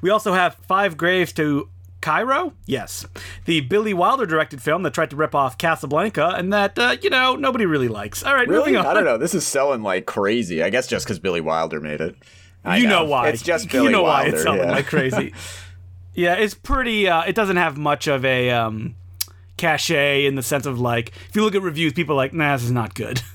We 0.00 0.10
also 0.10 0.32
have 0.32 0.56
Five 0.66 0.96
Graves 0.96 1.32
to 1.34 1.68
Cairo. 2.00 2.54
Yes, 2.66 3.06
the 3.44 3.60
Billy 3.60 3.94
Wilder 3.94 4.26
directed 4.26 4.60
film 4.60 4.82
that 4.82 4.92
tried 4.92 5.10
to 5.10 5.16
rip 5.16 5.32
off 5.36 5.56
Casablanca, 5.56 6.34
and 6.36 6.52
that 6.52 6.76
uh, 6.76 6.96
you 7.00 7.08
know 7.08 7.36
nobody 7.36 7.66
really 7.66 7.86
likes. 7.86 8.24
All 8.24 8.34
right, 8.34 8.48
Really? 8.48 8.72
moving 8.72 8.76
on. 8.78 8.86
I 8.86 8.94
don't 8.94 9.04
know. 9.04 9.16
This 9.16 9.32
is 9.32 9.46
selling 9.46 9.84
like 9.84 10.06
crazy. 10.06 10.60
I 10.60 10.70
guess 10.70 10.88
just 10.88 11.06
because 11.06 11.20
Billy 11.20 11.40
Wilder 11.40 11.80
made 11.80 12.00
it. 12.00 12.16
I 12.64 12.78
you 12.78 12.88
know. 12.88 13.04
why? 13.04 13.28
It's 13.28 13.42
just 13.42 13.70
Billy 13.70 13.84
you 13.86 13.90
know 13.92 14.02
Wilder. 14.02 14.30
why 14.30 14.34
it's 14.34 14.42
selling 14.42 14.58
yeah. 14.58 14.72
like 14.72 14.86
crazy. 14.86 15.32
yeah, 16.14 16.34
it's 16.34 16.54
pretty. 16.54 17.08
Uh, 17.08 17.22
it 17.22 17.34
doesn't 17.34 17.56
have 17.56 17.76
much 17.76 18.06
of 18.06 18.24
a 18.24 18.50
um, 18.50 18.94
cachet 19.56 20.26
in 20.26 20.34
the 20.34 20.42
sense 20.42 20.66
of 20.66 20.80
like, 20.80 21.12
if 21.28 21.36
you 21.36 21.42
look 21.42 21.54
at 21.54 21.62
reviews, 21.62 21.92
people 21.92 22.14
are 22.14 22.16
like, 22.16 22.32
nah, 22.32 22.56
this 22.56 22.64
is 22.64 22.72
not 22.72 22.94
good. 22.94 23.22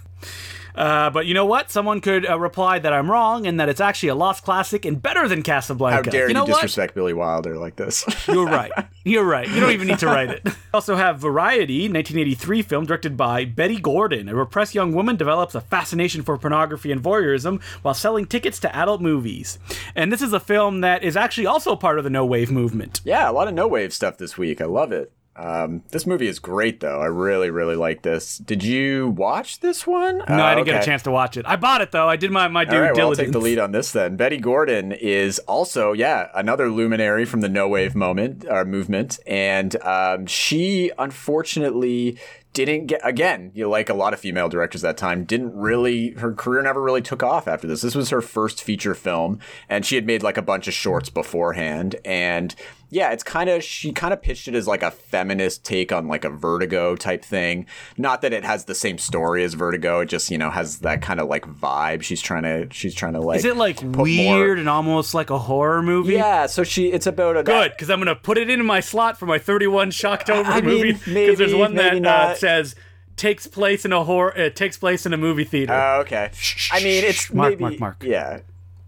Uh, 0.78 1.10
but 1.10 1.26
you 1.26 1.34
know 1.34 1.46
what? 1.46 1.72
Someone 1.72 2.02
could 2.02 2.30
uh, 2.30 2.40
reply 2.40 2.80
that 2.80 2.94
I'm 2.94 3.10
wrong 3.10 3.48
and 3.48 3.60
that 3.60 3.68
it's 3.68 3.82
actually 3.82 4.10
a 4.10 4.16
lost 4.16 4.44
classic 4.44 4.86
and 4.86 5.02
better 5.02 5.28
than 5.28 5.42
Casablanca. 5.42 5.96
How 5.96 6.02
dare 6.04 6.28
you, 6.28 6.34
know 6.34 6.46
what? 6.46 6.56
disrespect 6.56 6.94
Billy 6.94 7.14
Wilder 7.14 7.58
like 7.58 7.76
this? 7.76 8.06
You're 8.28 8.46
right. 8.46 8.72
You're 9.04 9.26
right. 9.26 9.50
You 9.50 9.60
don't 9.60 9.72
even 9.72 9.88
need 9.88 10.00
to 10.00 10.08
write 10.08 10.30
it. 10.30 10.48
Also 10.74 10.96
have 10.96 11.18
Variety, 11.18 11.84
1983 11.90 12.62
film 12.62 12.86
directed 12.86 13.18
by 13.18 13.46
Betty 13.46 13.78
Gordon. 13.80 14.30
A 14.30 14.36
repressed 14.36 14.76
young 14.76 14.94
woman 14.94 15.16
develops 15.16 15.56
a 15.56 15.62
fascination 15.62 16.22
for 16.22 16.38
pornography 16.38 16.92
and 16.92 17.02
voyeurism 17.02 17.64
while 17.82 17.96
selling 17.96 18.28
tickets 18.28 18.60
to 18.60 18.76
adult 18.76 19.02
movies. 19.02 19.58
And 19.96 20.14
this 20.14 20.22
is 20.22 20.34
a 20.34 20.40
film 20.40 20.82
that 20.82 21.04
is 21.04 21.18
actually 21.18 21.48
also 21.48 21.76
part 21.76 21.98
of 21.98 22.04
the 22.04 22.12
no 22.12 22.26
wave 22.28 22.52
movement. 22.52 23.02
yeah, 23.04 23.28
a 23.28 23.32
lot 23.32 23.48
of 23.48 23.56
no 23.56 23.68
wave 23.68 23.92
stuff 23.92 24.20
this 24.20 24.38
week. 24.38 24.62
I 24.62 24.66
love 24.66 24.92
it. 24.92 25.12
Um, 25.38 25.84
this 25.90 26.08
movie 26.08 26.28
is 26.28 26.40
great 26.40 26.80
though. 26.80 27.00
I 27.00 27.06
really, 27.06 27.50
really 27.52 27.76
like 27.76 28.02
this. 28.02 28.40
Did 28.40 28.64
you 28.64 29.10
watch 29.10 29.60
this 29.60 29.86
one? 29.86 30.18
No, 30.28 30.44
I 30.44 30.56
didn't 30.56 30.66
get 30.66 30.82
a 30.82 30.86
chance 30.86 31.04
to 31.04 31.12
watch 31.12 31.38
it. 31.38 31.46
I 31.48 31.56
bought 31.56 31.82
it 31.82 31.92
though. 31.92 32.10
I 32.10 32.16
did 32.16 32.32
my, 32.32 32.48
my 32.48 32.66
due 32.66 32.76
All 32.76 32.82
right, 32.82 32.96
well, 32.96 33.10
I'll 33.10 33.16
take 33.16 33.32
the 33.32 33.40
lead 33.40 33.60
on 33.60 33.72
this 33.72 33.92
then. 33.92 34.16
Betty 34.16 34.38
Gordon 34.38 34.92
is 34.92 35.40
also, 35.40 35.94
yeah, 35.94 36.30
another 36.34 36.70
luminary 36.70 37.26
from 37.26 37.42
the 37.42 37.50
no 37.50 37.68
wave 37.68 37.96
moment 37.96 38.46
or 38.50 38.66
movement, 38.66 39.20
and 39.28 39.80
um, 39.84 40.26
she 40.26 40.92
unfortunately 40.98 42.18
didn't 42.54 42.88
get 42.88 43.02
again. 43.04 43.52
You 43.54 43.66
know, 43.66 43.70
like 43.70 43.90
a 43.90 43.94
lot 43.94 44.14
of 44.14 44.20
female 44.20 44.50
directors 44.50 44.82
that 44.82 44.98
time, 44.98 45.26
didn't 45.26 45.56
really 45.56 46.12
her 46.12 46.34
career 46.34 46.64
never 46.64 46.82
really 46.82 47.04
took 47.04 47.22
off 47.22 47.48
after 47.48 47.68
this. 47.68 47.82
This 47.82 47.96
was 47.96 48.10
her 48.10 48.22
first 48.22 48.64
feature 48.64 48.96
film, 48.96 49.40
and 49.70 49.86
she 49.86 49.96
had 49.96 50.08
made 50.08 50.24
like 50.24 50.38
a 50.38 50.42
bunch 50.42 50.68
of 50.68 50.74
shorts 50.74 51.10
beforehand, 51.10 51.98
and 52.04 52.56
yeah, 52.90 53.12
it's 53.12 53.24
kind 53.24 53.50
of 53.50 53.64
she 53.64 53.92
kind 53.92 54.14
of 54.14 54.22
pitched 54.22 54.48
it 54.48 54.56
as 54.56 54.68
like 54.68 54.82
a 54.84 54.92
feminist 54.92 55.64
take 55.66 55.92
on 55.92 56.08
like 56.08 56.24
a 56.24 56.30
Vertigo 56.30 56.96
type 56.96 57.24
thing. 57.26 57.66
Not 57.98 58.22
that 58.22 58.32
it 58.34 58.44
has 58.46 58.66
the 58.66 58.76
same 58.76 58.98
story 58.98 59.44
as 59.44 59.54
Vertigo, 59.56 60.00
it 60.02 60.06
just 60.06 60.32
you 60.32 60.38
know 60.38 60.50
has 60.50 60.80
that 60.80 61.02
kind 61.02 61.20
of 61.20 61.28
like 61.28 61.46
vibe. 61.46 62.02
She's 62.04 62.22
trying 62.22 62.44
to 62.44 62.68
she's 62.72 62.96
trying 62.96 63.14
to 63.14 63.20
like 63.20 63.40
Is 63.40 63.46
it 63.46 63.58
like 63.58 63.78
put 63.78 63.96
more- 63.96 64.06
weird 64.06 64.60
and 64.60 64.70
almost 64.70 65.14
like 65.14 65.30
a 65.30 65.38
horror 65.38 65.82
movie? 65.82 66.14
Yeah, 66.14 66.46
so 66.46 66.64
she 66.64 66.88
it's 66.92 67.08
about 67.08 67.38
a 67.38 67.44
Good, 67.44 67.72
because 67.72 67.90
I'm 67.90 68.00
gonna 68.00 68.16
put 68.16 68.38
it 68.38 68.50
in 68.50 68.66
my 68.66 68.80
slot 68.80 69.18
for 69.20 69.26
my 69.26 69.38
31 69.40 69.92
Shocktober 69.92 70.46
I 70.46 70.62
movie. 70.62 70.94
Because 70.94 71.38
there's 71.38 71.56
one 71.56 71.76
that 71.76 72.06
uh, 72.06 72.36
says 72.36 72.76
takes 73.18 73.48
place 73.48 73.84
in 73.84 73.92
a 73.92 74.04
horror. 74.04 74.32
It 74.36 74.56
takes 74.56 74.78
place 74.78 75.06
in 75.06 75.12
a 75.14 75.18
movie 75.18 75.44
theater. 75.44 75.74
Oh, 75.74 76.02
okay. 76.02 76.30
I 76.72 76.84
mean, 76.84 77.04
it's 77.04 77.34
Mark, 77.34 77.52
maybe, 77.60 77.62
Mark, 77.62 77.80
Mark. 77.80 78.04
Yeah, 78.04 78.40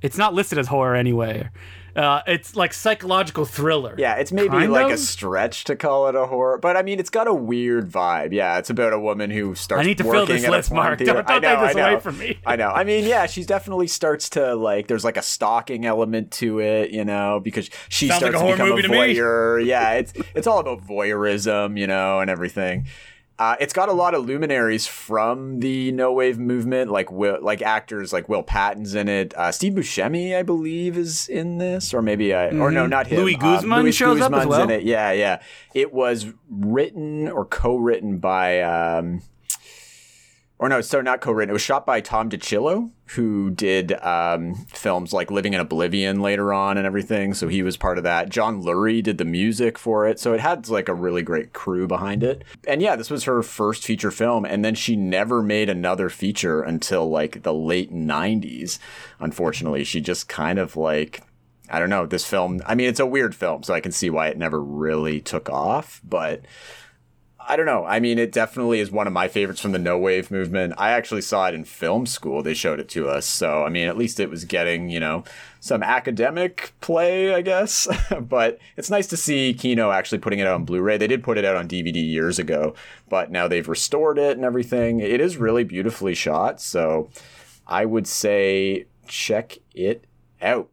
it's 0.02 0.18
not 0.18 0.34
listed 0.34 0.58
as 0.58 0.68
horror 0.68 0.96
anyway. 0.96 1.50
Uh, 2.00 2.22
it's 2.28 2.56
like 2.56 2.74
psychological 2.74 3.44
thriller. 3.44 3.94
yeah. 3.98 4.16
It's 4.16 4.32
maybe 4.32 4.48
Kind 4.50 4.72
like 4.72 4.92
a 4.92 4.98
stretch 4.98 5.66
to 5.66 5.76
call 5.76 6.08
it 6.08 6.16
a 6.16 6.26
horror, 6.28 6.58
but 6.58 6.78
I 6.78 6.82
mean, 6.82 6.98
it's 7.00 7.10
got 7.10 7.28
a 7.28 7.34
weird 7.34 7.90
vibe. 7.92 8.32
Yeah, 8.32 8.58
it's 8.58 8.70
about 8.70 8.94
a 8.94 9.00
woman 9.00 9.30
who 9.30 9.54
starts. 9.54 9.82
I 9.84 9.86
need 9.86 9.98
to 9.98 10.06
fill 10.06 10.26
this 10.26 10.44
at 10.46 10.50
a 10.50 10.52
list, 10.52 10.70
porn 10.70 10.84
Mark. 10.84 10.98
theater. 11.00 11.14
Don't- 11.16 11.28
don't 11.28 11.42
know, 11.42 11.56
take 11.66 11.76
this 11.76 11.76
away 11.84 12.00
from 12.00 12.18
me. 12.18 12.40
I 12.46 12.56
know. 12.56 12.70
I 12.70 12.84
mean, 12.86 13.04
yeah, 13.04 13.26
she 13.26 13.44
definitely 13.44 13.88
starts 13.88 14.30
to 14.30 14.56
like. 14.56 14.88
There's 14.88 15.04
like 15.04 15.18
a 15.18 15.22
stalking 15.22 15.86
element 15.86 16.32
to 16.34 16.60
it, 16.62 16.92
you 16.92 17.04
know, 17.04 17.42
because 17.44 17.70
she 17.90 18.08
Sounds 18.08 18.22
like 18.22 18.32
starts 18.32 18.44
a 18.44 18.48
to 18.48 18.52
become 18.54 18.70
movie 18.70 18.80
a 18.80 18.84
to 18.84 18.90
me. 18.90 19.16
voyeur. 19.16 19.66
Yeah, 19.66 19.92
it's 19.96 20.14
it's 20.34 20.48
all 20.48 20.60
about 20.60 20.82
voyeurism, 20.88 21.78
you 21.78 21.88
know, 21.88 22.20
and 22.22 22.30
everything. 22.30 22.88
Uh, 23.40 23.56
it's 23.62 23.72
got 23.72 23.88
a 23.88 23.94
lot 23.94 24.14
of 24.14 24.26
luminaries 24.26 24.86
from 24.86 25.62
the 25.62 25.94
no 25.94 26.12
wave 26.12 26.38
movement, 26.38 26.92
like 26.92 27.10
Will, 27.10 27.38
like 27.42 27.62
actors 27.62 28.12
like 28.12 28.28
Will 28.28 28.44
Patton's 28.44 28.94
in 28.96 29.08
it. 29.08 29.34
Uh, 29.34 29.50
Steve 29.54 29.74
Buscemi, 29.74 30.36
I 30.38 30.44
believe, 30.44 30.98
is 30.98 31.30
in 31.30 31.58
this, 31.58 31.94
or 31.94 32.02
maybe 32.02 32.34
I, 32.34 32.50
or 32.50 32.70
no, 32.70 32.86
not 32.86 33.08
him. 33.08 33.20
Mm-hmm. 33.20 33.24
Louis 33.24 33.36
Uh, 33.36 33.40
Guzman 33.40 33.84
Louis 33.84 33.92
shows 33.94 34.20
up 34.20 34.34
as 34.34 34.46
well? 34.46 34.64
in 34.64 34.70
it. 34.70 34.84
Yeah, 34.84 35.14
yeah. 35.14 35.42
It 35.74 35.94
was 35.94 36.28
written 36.50 37.30
or 37.30 37.46
co-written 37.46 38.18
by. 38.20 38.62
Um, 38.62 39.22
or 40.60 40.68
no, 40.68 40.82
so 40.82 41.00
not 41.00 41.22
co-written. 41.22 41.50
It 41.50 41.54
was 41.54 41.62
shot 41.62 41.86
by 41.86 42.02
Tom 42.02 42.30
DiCillo, 42.30 42.92
who 43.16 43.50
did 43.50 43.94
um, 44.04 44.56
films 44.74 45.14
like 45.14 45.32
Living 45.32 45.54
in 45.54 45.62
Oblivion 45.62 46.20
later 46.20 46.52
on 46.52 46.78
and 46.78 46.86
everything. 46.86 47.34
So 47.34 47.48
he 47.48 47.64
was 47.64 47.78
part 47.78 47.98
of 47.98 48.04
that. 48.04 48.28
John 48.28 48.62
Lurie 48.62 49.02
did 49.02 49.18
the 49.18 49.26
music 49.26 49.78
for 49.78 50.06
it. 50.06 50.20
So 50.20 50.34
it 50.34 50.42
had 50.42 50.68
like 50.68 50.90
a 50.90 50.94
really 50.94 51.22
great 51.22 51.54
crew 51.54 51.88
behind 51.88 52.24
it. 52.24 52.44
And 52.68 52.82
yeah, 52.82 52.98
this 52.98 53.10
was 53.10 53.24
her 53.24 53.42
first 53.42 53.86
feature 53.86 54.12
film. 54.12 54.44
And 54.44 54.64
then 54.66 54.76
she 54.76 54.98
never 54.98 55.42
made 55.42 55.70
another 55.70 56.10
feature 56.10 56.62
until 56.62 57.10
like 57.10 57.44
the 57.44 57.54
late 57.54 57.94
90s. 57.94 58.80
Unfortunately, 59.22 59.86
she 59.86 60.02
just 60.02 60.28
kind 60.28 60.60
of 60.60 60.76
like 60.76 61.24
I 61.72 61.80
don't 61.80 61.92
know. 61.92 62.06
This 62.08 62.26
film, 62.26 62.62
I 62.66 62.74
mean, 62.74 62.90
it's 62.90 63.00
a 63.00 63.06
weird 63.06 63.36
film, 63.36 63.62
so 63.62 63.76
I 63.76 63.80
can 63.80 63.92
see 63.92 64.10
why 64.10 64.28
it 64.30 64.40
never 64.40 64.60
really 64.60 65.22
took 65.22 65.50
off, 65.50 66.02
but 66.04 66.42
I 67.50 67.56
don't 67.56 67.66
know. 67.66 67.84
I 67.84 68.00
mean, 68.00 68.20
it 68.20 68.32
definitely 68.32 68.80
is 68.80 68.92
one 68.92 69.08
of 69.08 69.14
my 69.14 69.28
favorites 69.28 69.60
from 69.60 69.72
the 69.72 69.80
no 69.80 69.98
wave 69.98 70.30
movement. 70.30 70.76
I 70.78 70.92
actually 70.92 71.22
saw 71.22 71.48
it 71.48 71.56
in 71.56 71.66
film 71.66 72.06
school. 72.06 72.44
They 72.44 72.54
showed 72.54 72.80
it 72.80 72.88
to 72.90 73.10
us. 73.10 73.26
So, 73.26 73.64
I 73.64 73.70
mean, 73.70 73.88
at 73.88 73.98
least 73.98 74.20
it 74.20 74.30
was 74.30 74.46
getting, 74.46 74.90
you 74.90 75.00
know, 75.00 75.24
some 75.60 75.82
academic 75.82 76.74
play, 76.80 77.34
I 77.34 77.42
guess. 77.42 77.88
but 78.22 78.60
it's 78.78 78.92
nice 78.92 79.08
to 79.08 79.18
see 79.18 79.56
Kino 79.56 79.90
actually 79.90 80.20
putting 80.20 80.38
it 80.38 80.46
out 80.46 80.54
on 80.54 80.64
Blu 80.64 80.80
ray. 80.80 80.98
They 80.98 81.08
did 81.08 81.24
put 81.24 81.40
it 81.40 81.46
out 81.46 81.56
on 81.56 81.68
DVD 81.68 81.96
years 81.96 82.38
ago, 82.38 82.76
but 83.10 83.32
now 83.32 83.48
they've 83.48 83.68
restored 83.68 84.20
it 84.20 84.38
and 84.38 84.46
everything. 84.46 85.00
It 85.00 85.20
is 85.20 85.38
really 85.38 85.64
beautifully 85.64 86.14
shot. 86.14 86.62
So 86.62 87.10
I 87.66 87.84
would 87.84 88.06
say 88.06 88.86
check 89.08 89.58
it 89.74 90.06
out. 90.40 90.70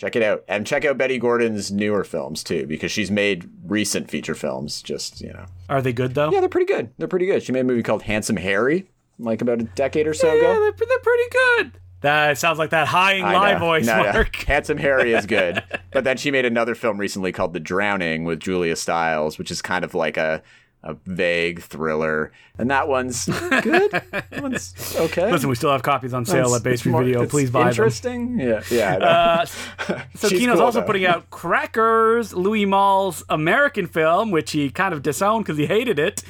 Check 0.00 0.16
it 0.16 0.22
out. 0.22 0.44
And 0.48 0.66
check 0.66 0.86
out 0.86 0.96
Betty 0.96 1.18
Gordon's 1.18 1.70
newer 1.70 2.04
films 2.04 2.42
too, 2.42 2.66
because 2.66 2.90
she's 2.90 3.10
made 3.10 3.50
recent 3.66 4.10
feature 4.10 4.34
films. 4.34 4.80
Just, 4.80 5.20
you 5.20 5.30
know. 5.30 5.44
Are 5.68 5.82
they 5.82 5.92
good 5.92 6.14
though? 6.14 6.32
Yeah, 6.32 6.40
they're 6.40 6.48
pretty 6.48 6.72
good. 6.72 6.90
They're 6.96 7.06
pretty 7.06 7.26
good. 7.26 7.42
She 7.42 7.52
made 7.52 7.60
a 7.60 7.64
movie 7.64 7.82
called 7.82 8.00
Handsome 8.02 8.36
Harry, 8.38 8.90
like 9.18 9.42
about 9.42 9.60
a 9.60 9.64
decade 9.64 10.06
or 10.06 10.14
so 10.14 10.32
Yeah, 10.32 10.38
ago. 10.40 10.60
they're, 10.60 10.86
they're 10.88 10.98
pretty 11.00 11.30
good. 11.30 11.72
That 12.00 12.38
sounds 12.38 12.58
like 12.58 12.70
that 12.70 12.88
high 12.88 13.12
and 13.16 13.26
I 13.26 13.58
voice, 13.58 13.84
No, 13.86 14.02
no. 14.02 14.12
Mark. 14.14 14.34
Handsome 14.46 14.78
Harry 14.78 15.12
is 15.12 15.26
good. 15.26 15.62
but 15.92 16.02
then 16.02 16.16
she 16.16 16.30
made 16.30 16.46
another 16.46 16.74
film 16.74 16.96
recently 16.96 17.30
called 17.30 17.52
The 17.52 17.60
Drowning 17.60 18.24
with 18.24 18.40
Julia 18.40 18.76
Stiles, 18.76 19.36
which 19.36 19.50
is 19.50 19.60
kind 19.60 19.84
of 19.84 19.92
like 19.94 20.16
a, 20.16 20.42
a 20.82 20.94
vague 21.06 21.60
thriller. 21.62 22.32
And 22.58 22.70
that 22.70 22.88
one's 22.88 23.26
good. 23.26 23.90
that 24.10 24.40
one's 24.42 24.74
okay. 24.96 25.30
Listen, 25.30 25.48
we 25.48 25.54
still 25.54 25.72
have 25.72 25.82
copies 25.82 26.12
on 26.14 26.24
sale 26.26 26.40
It's- 26.46 26.56
at 26.56 26.62
Base 26.62 26.86
it's 26.86 26.96
Video. 26.96 27.26
Please 27.26 27.50
buy 27.50 27.60
them. 27.60 27.68
Interesting. 27.68 28.38
Yeah, 28.40 28.62
yeah. 28.70 28.96
Uh, 28.96 29.44
so 30.14 30.28
Kino's 30.28 30.56
cool, 30.56 30.64
also 30.66 30.80
though. 30.80 30.86
putting 30.86 31.06
out 31.06 31.30
Crackers, 31.30 32.32
Louis 32.34 32.66
Malle's 32.66 33.22
American 33.28 33.86
film, 33.86 34.30
which 34.30 34.52
he 34.52 34.70
kind 34.70 34.92
of 34.94 35.02
disowned 35.02 35.44
because 35.44 35.58
he 35.58 35.66
hated 35.66 35.98
it, 35.98 36.22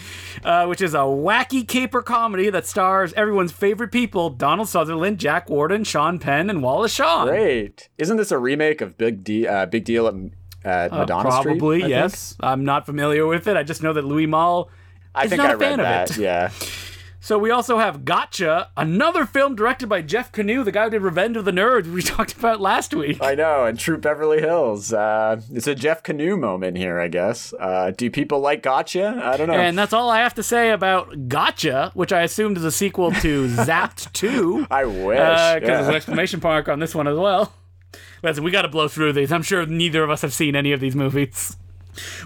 uh, 0.45 0.67
which 0.67 0.81
is 0.81 0.95
a 0.95 0.99
wacky 0.99 1.67
caper 1.67 2.03
comedy 2.03 2.51
that 2.51 2.67
stars 2.67 3.13
everyone's 3.15 3.53
favorite 3.53 3.91
people: 3.93 4.31
Donald 4.31 4.69
Sutherland, 4.69 5.19
Jack 5.19 5.49
Warden, 5.51 5.85
Sean 5.85 6.19
Penn, 6.19 6.49
and 6.51 6.63
Wallace 6.63 6.93
Shawn. 6.95 7.27
Great. 7.29 7.89
Isn't 7.99 8.17
this 8.17 8.31
a 8.31 8.39
remake 8.39 8.81
of 8.81 8.97
Big 8.99 9.25
D, 9.25 9.47
uh, 9.47 9.67
Big 9.67 9.85
Deal 9.85 10.07
at, 10.65 10.93
Uh, 10.93 10.99
Madonna 11.01 11.31
Street? 11.33 11.59
probably 11.59 11.79
think? 11.81 11.91
yes. 11.91 12.37
I'm 12.41 12.65
not 12.65 12.87
familiar 12.87 13.27
with 13.27 13.47
it. 13.49 13.57
I 13.57 13.63
just 13.63 13.83
know 13.83 13.93
that 13.93 14.05
Louis 14.05 14.27
Malle. 14.27 14.69
I 15.15 15.25
is 15.25 15.31
think 15.31 15.43
not 15.43 15.51
I 15.51 15.55
a 15.55 15.59
fan 15.59 15.79
read 15.79 15.81
of 15.81 15.85
that. 15.87 16.11
it. 16.13 16.17
Yeah. 16.19 16.51
So 17.23 17.39
we 17.39 17.51
also 17.51 17.77
have 17.77 18.07
Gotcha, 18.07 18.71
another 18.79 19.27
film 19.27 19.55
directed 19.55 19.91
by 19.91 20.01
Jeff 20.01 20.33
Kanew, 20.33 20.65
the 20.65 20.73
guy 20.73 20.85
who 20.85 20.91
did 20.91 21.03
Revenge 21.03 21.37
of 21.37 21.45
the 21.45 21.51
Nerds 21.51 21.93
we 21.93 22.01
talked 22.17 22.33
about 22.33 22.63
last 22.63 22.95
week. 22.95 23.19
I 23.23 23.35
know, 23.35 23.67
and 23.67 23.79
True 23.79 23.99
Beverly 23.99 24.41
Hills. 24.41 24.91
Uh, 24.91 25.43
it's 25.53 25.67
a 25.67 25.75
Jeff 25.75 26.03
Kanew 26.03 26.41
moment 26.41 26.79
here, 26.79 26.99
I 26.99 27.09
guess. 27.09 27.53
Uh, 27.61 27.91
do 27.95 28.11
people 28.11 28.41
like 28.41 28.63
Gotcha? 28.63 29.21
I 29.23 29.37
don't 29.37 29.49
know. 29.49 29.53
And 29.55 29.79
that's 29.79 29.93
all 29.93 30.09
I 30.09 30.21
have 30.21 30.33
to 30.37 30.43
say 30.43 30.71
about 30.71 31.29
Gotcha, 31.29 31.91
which 31.93 32.11
I 32.11 32.23
assumed 32.23 32.57
is 32.57 32.65
a 32.65 32.73
sequel 32.73 33.13
to 33.13 33.49
Zapped 33.49 34.11
2. 34.15 34.69
I 34.71 34.87
wish. 34.87 34.97
Because 34.97 35.61
yeah. 35.61 35.61
there's 35.61 35.89
an 35.89 35.95
exclamation 35.97 36.41
mark 36.43 36.71
on 36.71 36.79
this 36.79 36.95
one 36.95 37.07
as 37.07 37.19
well. 37.19 37.53
Listen, 38.23 38.45
we 38.45 38.51
got 38.51 38.63
to 38.63 38.69
blow 38.69 38.89
through 38.89 39.13
these. 39.13 39.33
I'm 39.33 39.43
sure 39.43 39.65
neither 39.67 40.03
of 40.03 40.11
us 40.11 40.23
have 40.23 40.33
seen 40.33 40.55
any 40.55 40.73
of 40.73 40.81
these 40.81 40.95
movies. 40.95 41.57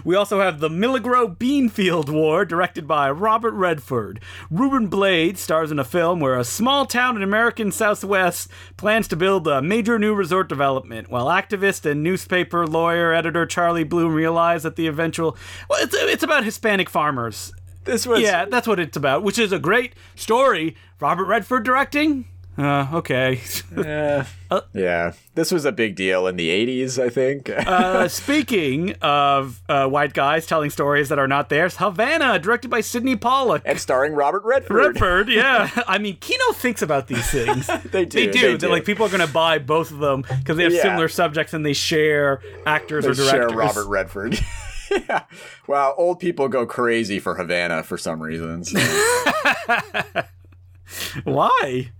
We 0.03 0.15
also 0.15 0.41
have 0.41 0.59
The 0.59 0.69
Milagro 0.69 1.27
Beanfield 1.27 2.09
War, 2.09 2.45
directed 2.45 2.87
by 2.87 3.09
Robert 3.09 3.53
Redford. 3.53 4.19
Ruben 4.51 4.87
Blades 4.87 5.41
stars 5.41 5.71
in 5.71 5.79
a 5.79 5.83
film 5.83 6.19
where 6.19 6.37
a 6.37 6.43
small 6.43 6.85
town 6.85 7.15
in 7.15 7.23
American 7.23 7.71
Southwest 7.71 8.49
plans 8.77 9.07
to 9.07 9.15
build 9.15 9.47
a 9.47 9.61
major 9.61 9.97
new 9.97 10.13
resort 10.13 10.49
development, 10.49 11.09
while 11.09 11.27
activist 11.27 11.89
and 11.89 12.03
newspaper 12.03 12.67
lawyer 12.67 13.11
editor 13.13 13.45
Charlie 13.45 13.83
Bloom 13.83 14.13
realize 14.13 14.63
that 14.63 14.75
the 14.75 14.87
eventual. 14.87 15.35
Well, 15.69 15.83
it's, 15.83 15.95
it's 15.95 16.23
about 16.23 16.43
Hispanic 16.43 16.89
farmers. 16.89 17.53
this 17.85 18.05
was 18.05 18.21
Yeah, 18.21 18.45
that's 18.45 18.67
what 18.67 18.79
it's 18.79 18.97
about, 18.97 19.23
which 19.23 19.39
is 19.39 19.51
a 19.51 19.59
great 19.59 19.93
story. 20.15 20.75
Robert 20.99 21.25
Redford 21.25 21.63
directing? 21.63 22.25
Uh, 22.57 22.87
okay. 22.93 23.41
Yeah. 23.75 24.25
yeah. 24.73 25.11
This 25.33 25.51
was 25.51 25.65
a 25.65 25.71
big 25.73 25.95
deal 25.95 26.27
in 26.27 26.37
the 26.37 26.49
80s, 26.49 27.01
I 27.03 27.09
think. 27.09 27.49
uh, 27.49 28.07
speaking 28.07 28.93
of 29.01 29.59
uh, 29.67 29.87
white 29.89 30.13
guys 30.13 30.45
telling 30.45 30.69
stories 30.69 31.09
that 31.09 31.19
are 31.19 31.27
not 31.27 31.49
theirs, 31.49 31.75
Havana, 31.77 32.39
directed 32.39 32.69
by 32.69 32.79
Sydney 32.81 33.17
Pollack. 33.17 33.63
and 33.65 33.77
starring 33.79 34.13
Robert 34.13 34.43
Redford. 34.45 34.77
Redford, 34.77 35.27
yeah. 35.29 35.69
I 35.87 35.97
mean, 35.97 36.15
Kino 36.21 36.53
thinks 36.53 36.81
about 36.81 37.07
these 37.07 37.29
things. 37.29 37.67
They 37.91 38.05
do, 38.05 38.25
They 38.25 38.31
do. 38.31 38.51
they 38.51 38.57
do. 38.57 38.69
like 38.69 38.85
people 38.85 39.05
are 39.05 39.09
going 39.09 39.25
to 39.27 39.33
buy 39.33 39.57
both 39.59 39.91
of 39.91 39.97
them 39.99 40.21
because 40.21 40.55
they 40.55 40.63
have 40.63 40.73
Yeah. 40.73 40.83
similar 40.83 41.09
subjects 41.09 41.53
and 41.53 41.65
they 41.65 41.73
share 41.73 42.39
actors 42.65 43.03
They 43.03 43.11
or 43.11 43.13
directors. 43.15 43.49
share 43.51 43.57
Robert 43.57 43.87
Redford. 43.87 44.39
yeah. 44.91 45.23
Well, 45.67 45.93
old 45.97 46.19
people 46.21 46.47
go 46.47 46.65
crazy 46.65 47.19
for 47.19 47.35
Havana 47.35 47.83
for 47.83 47.97
some 47.97 48.21
reasons. 48.23 48.73
Why? 51.23 51.91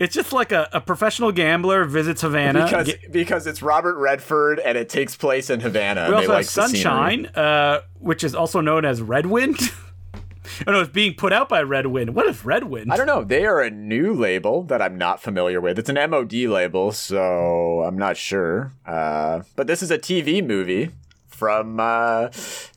It's 0.00 0.14
just 0.14 0.32
like 0.32 0.50
a, 0.50 0.66
a 0.72 0.80
professional 0.80 1.30
gambler 1.30 1.84
visits 1.84 2.22
Havana. 2.22 2.64
because 2.64 2.86
Get- 2.86 3.12
because 3.12 3.46
it's 3.46 3.60
Robert 3.60 3.96
Redford 3.98 4.58
and 4.58 4.78
it 4.78 4.88
takes 4.88 5.14
place 5.14 5.50
in 5.50 5.60
Havana. 5.60 6.06
we 6.08 6.14
also 6.14 6.28
like 6.28 6.36
have 6.38 6.46
the. 6.46 6.50
Sunshine, 6.50 7.26
uh, 7.26 7.82
which 7.98 8.24
is 8.24 8.34
also 8.34 8.62
known 8.62 8.86
as 8.86 9.02
Redwind. 9.02 9.60
oh 10.66 10.72
no, 10.72 10.80
it's 10.80 10.90
being 10.90 11.12
put 11.12 11.34
out 11.34 11.50
by 11.50 11.62
Redwind. 11.62 12.10
What 12.10 12.26
is 12.26 12.38
Redwind? 12.38 12.90
I 12.90 12.96
don't 12.96 13.06
know. 13.06 13.22
They 13.22 13.44
are 13.44 13.60
a 13.60 13.70
new 13.70 14.14
label 14.14 14.62
that 14.64 14.80
I'm 14.80 14.96
not 14.96 15.22
familiar 15.22 15.60
with. 15.60 15.78
It's 15.78 15.90
an 15.90 16.10
MOD 16.10 16.32
label, 16.32 16.92
so 16.92 17.82
I'm 17.82 17.98
not 17.98 18.16
sure. 18.16 18.72
Uh, 18.86 19.42
but 19.54 19.66
this 19.66 19.82
is 19.82 19.90
a 19.90 19.98
TV 19.98 20.44
movie 20.44 20.92
from 21.40 21.80
uh, 21.80 22.28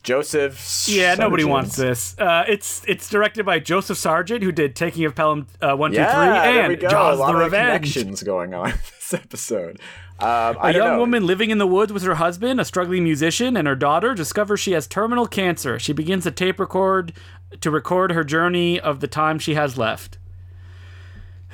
Joseph. 0.02 0.86
Yeah, 0.88 1.14
nobody 1.16 1.44
wants 1.44 1.76
this. 1.76 2.18
Uh, 2.18 2.44
it's 2.48 2.82
it's 2.88 3.10
directed 3.10 3.44
by 3.44 3.58
Joseph 3.58 3.98
Sargent, 3.98 4.42
who 4.42 4.50
did 4.52 4.74
Taking 4.74 5.04
of 5.04 5.14
Pelham 5.14 5.46
uh, 5.60 5.76
One 5.76 5.90
Two 5.90 5.96
Three 5.98 6.04
Yeah, 6.04 6.42
there 6.52 6.68
we 6.68 6.74
and. 6.74 6.80
Jaws 6.90 7.18
a 7.18 7.20
lot 7.20 7.32
the 7.32 7.38
Revenge. 7.38 7.92
connections 7.92 8.22
going 8.22 8.54
on 8.54 8.70
this 8.94 9.12
episode. 9.12 9.78
Um, 10.18 10.56
A 10.62 10.72
young 10.72 10.92
know. 10.92 10.98
woman 11.00 11.26
living 11.26 11.50
in 11.50 11.58
the 11.58 11.66
woods 11.66 11.92
with 11.92 12.02
her 12.04 12.14
husband, 12.14 12.58
a 12.58 12.64
struggling 12.64 13.04
musician, 13.04 13.54
and 13.56 13.68
her 13.68 13.74
daughter 13.76 14.14
discovers 14.14 14.60
she 14.60 14.72
has 14.72 14.86
terminal 14.86 15.26
cancer. 15.26 15.78
She 15.78 15.92
begins 15.92 16.24
to 16.24 16.30
tape 16.30 16.58
record 16.58 17.12
to 17.60 17.70
record 17.70 18.12
her 18.12 18.24
journey 18.24 18.80
of 18.80 19.00
the 19.00 19.08
time 19.08 19.38
she 19.38 19.54
has 19.54 19.76
left. 19.76 20.16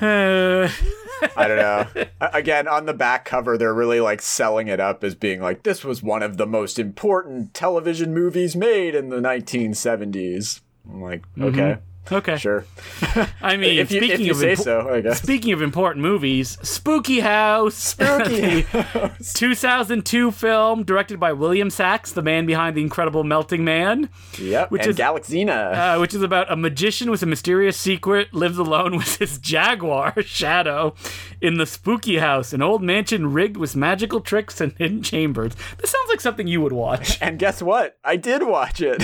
I 0.02 1.48
don't 1.48 1.56
know. 1.58 1.86
Again, 2.20 2.66
on 2.66 2.86
the 2.86 2.94
back 2.94 3.24
cover, 3.24 3.58
they're 3.58 3.74
really 3.74 4.00
like 4.00 4.22
selling 4.22 4.68
it 4.68 4.80
up 4.80 5.04
as 5.04 5.14
being 5.14 5.40
like 5.40 5.62
this 5.62 5.84
was 5.84 6.02
one 6.02 6.22
of 6.22 6.36
the 6.36 6.46
most 6.46 6.78
important 6.78 7.54
television 7.54 8.14
movies 8.14 8.56
made 8.56 8.94
in 8.94 9.08
the 9.10 9.20
1970s. 9.20 10.60
I'm 10.88 11.02
like, 11.02 11.22
mm-hmm. 11.32 11.44
okay, 11.44 11.78
okay. 12.12 12.36
sure. 12.36 12.64
I 13.42 13.56
mean, 13.56 13.78
if 13.78 13.90
you, 13.90 13.98
if 14.00 14.04
speaking 14.04 14.26
you 14.26 14.32
of 14.32 14.38
say 14.38 14.52
impo- 14.54 14.62
so, 14.64 14.88
I 14.88 15.00
guess. 15.00 15.22
Speaking 15.22 15.52
of 15.52 15.62
important 15.62 16.02
movies, 16.02 16.58
Spooky 16.62 17.20
House. 17.20 17.74
Spooky 17.74 18.62
The 19.20 19.32
2002 19.34 20.30
film 20.32 20.82
directed 20.84 21.18
by 21.20 21.32
William 21.32 21.70
Sachs, 21.70 22.12
the 22.12 22.22
man 22.22 22.46
behind 22.46 22.76
The 22.76 22.82
Incredible 22.82 23.24
Melting 23.24 23.64
Man, 23.64 24.08
Yep, 24.38 24.70
Which 24.70 24.82
and 24.82 24.90
is- 24.90 24.96
Galaxina. 24.96 25.96
uh, 25.96 25.98
which 25.98 26.14
is 26.14 26.22
about 26.22 26.50
a 26.50 26.56
magician 26.56 27.10
with 27.10 27.22
a 27.22 27.26
mysterious 27.26 27.76
secret 27.76 28.32
lives 28.34 28.58
alone 28.58 28.96
with 28.96 29.16
his 29.16 29.38
jaguar, 29.38 30.14
Shadow, 30.22 30.94
in 31.40 31.54
the 31.58 31.66
spooky 31.66 32.18
house, 32.18 32.52
an 32.52 32.62
old 32.62 32.82
mansion 32.82 33.32
rigged 33.32 33.56
with 33.56 33.74
magical 33.76 34.20
tricks 34.20 34.60
and 34.60 34.72
hidden 34.78 35.02
chambers. 35.02 35.54
This 35.78 35.90
sounds 35.90 36.08
like 36.08 36.20
something 36.20 36.46
you 36.46 36.60
would 36.60 36.72
watch. 36.72 37.18
and 37.20 37.38
guess 37.38 37.62
what? 37.62 37.96
I 38.04 38.16
did 38.16 38.42
watch 38.42 38.80
it. 38.80 39.02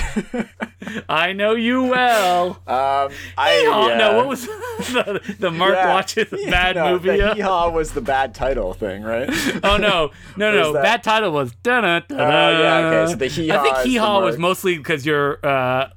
I 1.09 1.33
know 1.33 1.53
you 1.53 1.83
well. 1.85 2.63
Um, 3.05 3.13
I 3.39 3.61
yeah. 3.63 3.97
no, 3.99 4.17
what 4.17 4.27
was 4.29 4.47
the, 4.47 5.37
the 5.39 5.51
Mark 5.51 5.75
Yeah. 5.75 5.95
watches 5.95 6.33
a 6.33 6.37
bad 6.51 6.77
no, 6.77 6.93
movie? 6.93 7.17
The 7.19 7.35
hee-haw 7.35 7.71
was 7.71 7.93
the 7.93 8.01
bad 8.01 8.35
title 8.35 8.75
thing, 8.75 9.03
right? 9.03 9.29
Oh 9.65 9.77
no, 9.77 10.11
no, 10.37 10.53
no! 10.53 10.73
That? 10.73 10.83
Bad 10.83 11.03
title 11.03 11.33
was. 11.33 11.53
Dun, 11.63 11.85
Oh, 11.85 12.01
yeah, 12.19 12.79
okay, 13.05 13.11
so 13.13 13.17
the 13.17 13.27
hee-haw 13.27 13.59
I 13.61 13.63
think 13.63 13.77
hee 13.87 13.97
haw 13.97 14.21
was 14.25 14.39
mostly 14.39 14.77
because 14.77 15.05
you're 15.07 15.39
uh, 15.45 15.89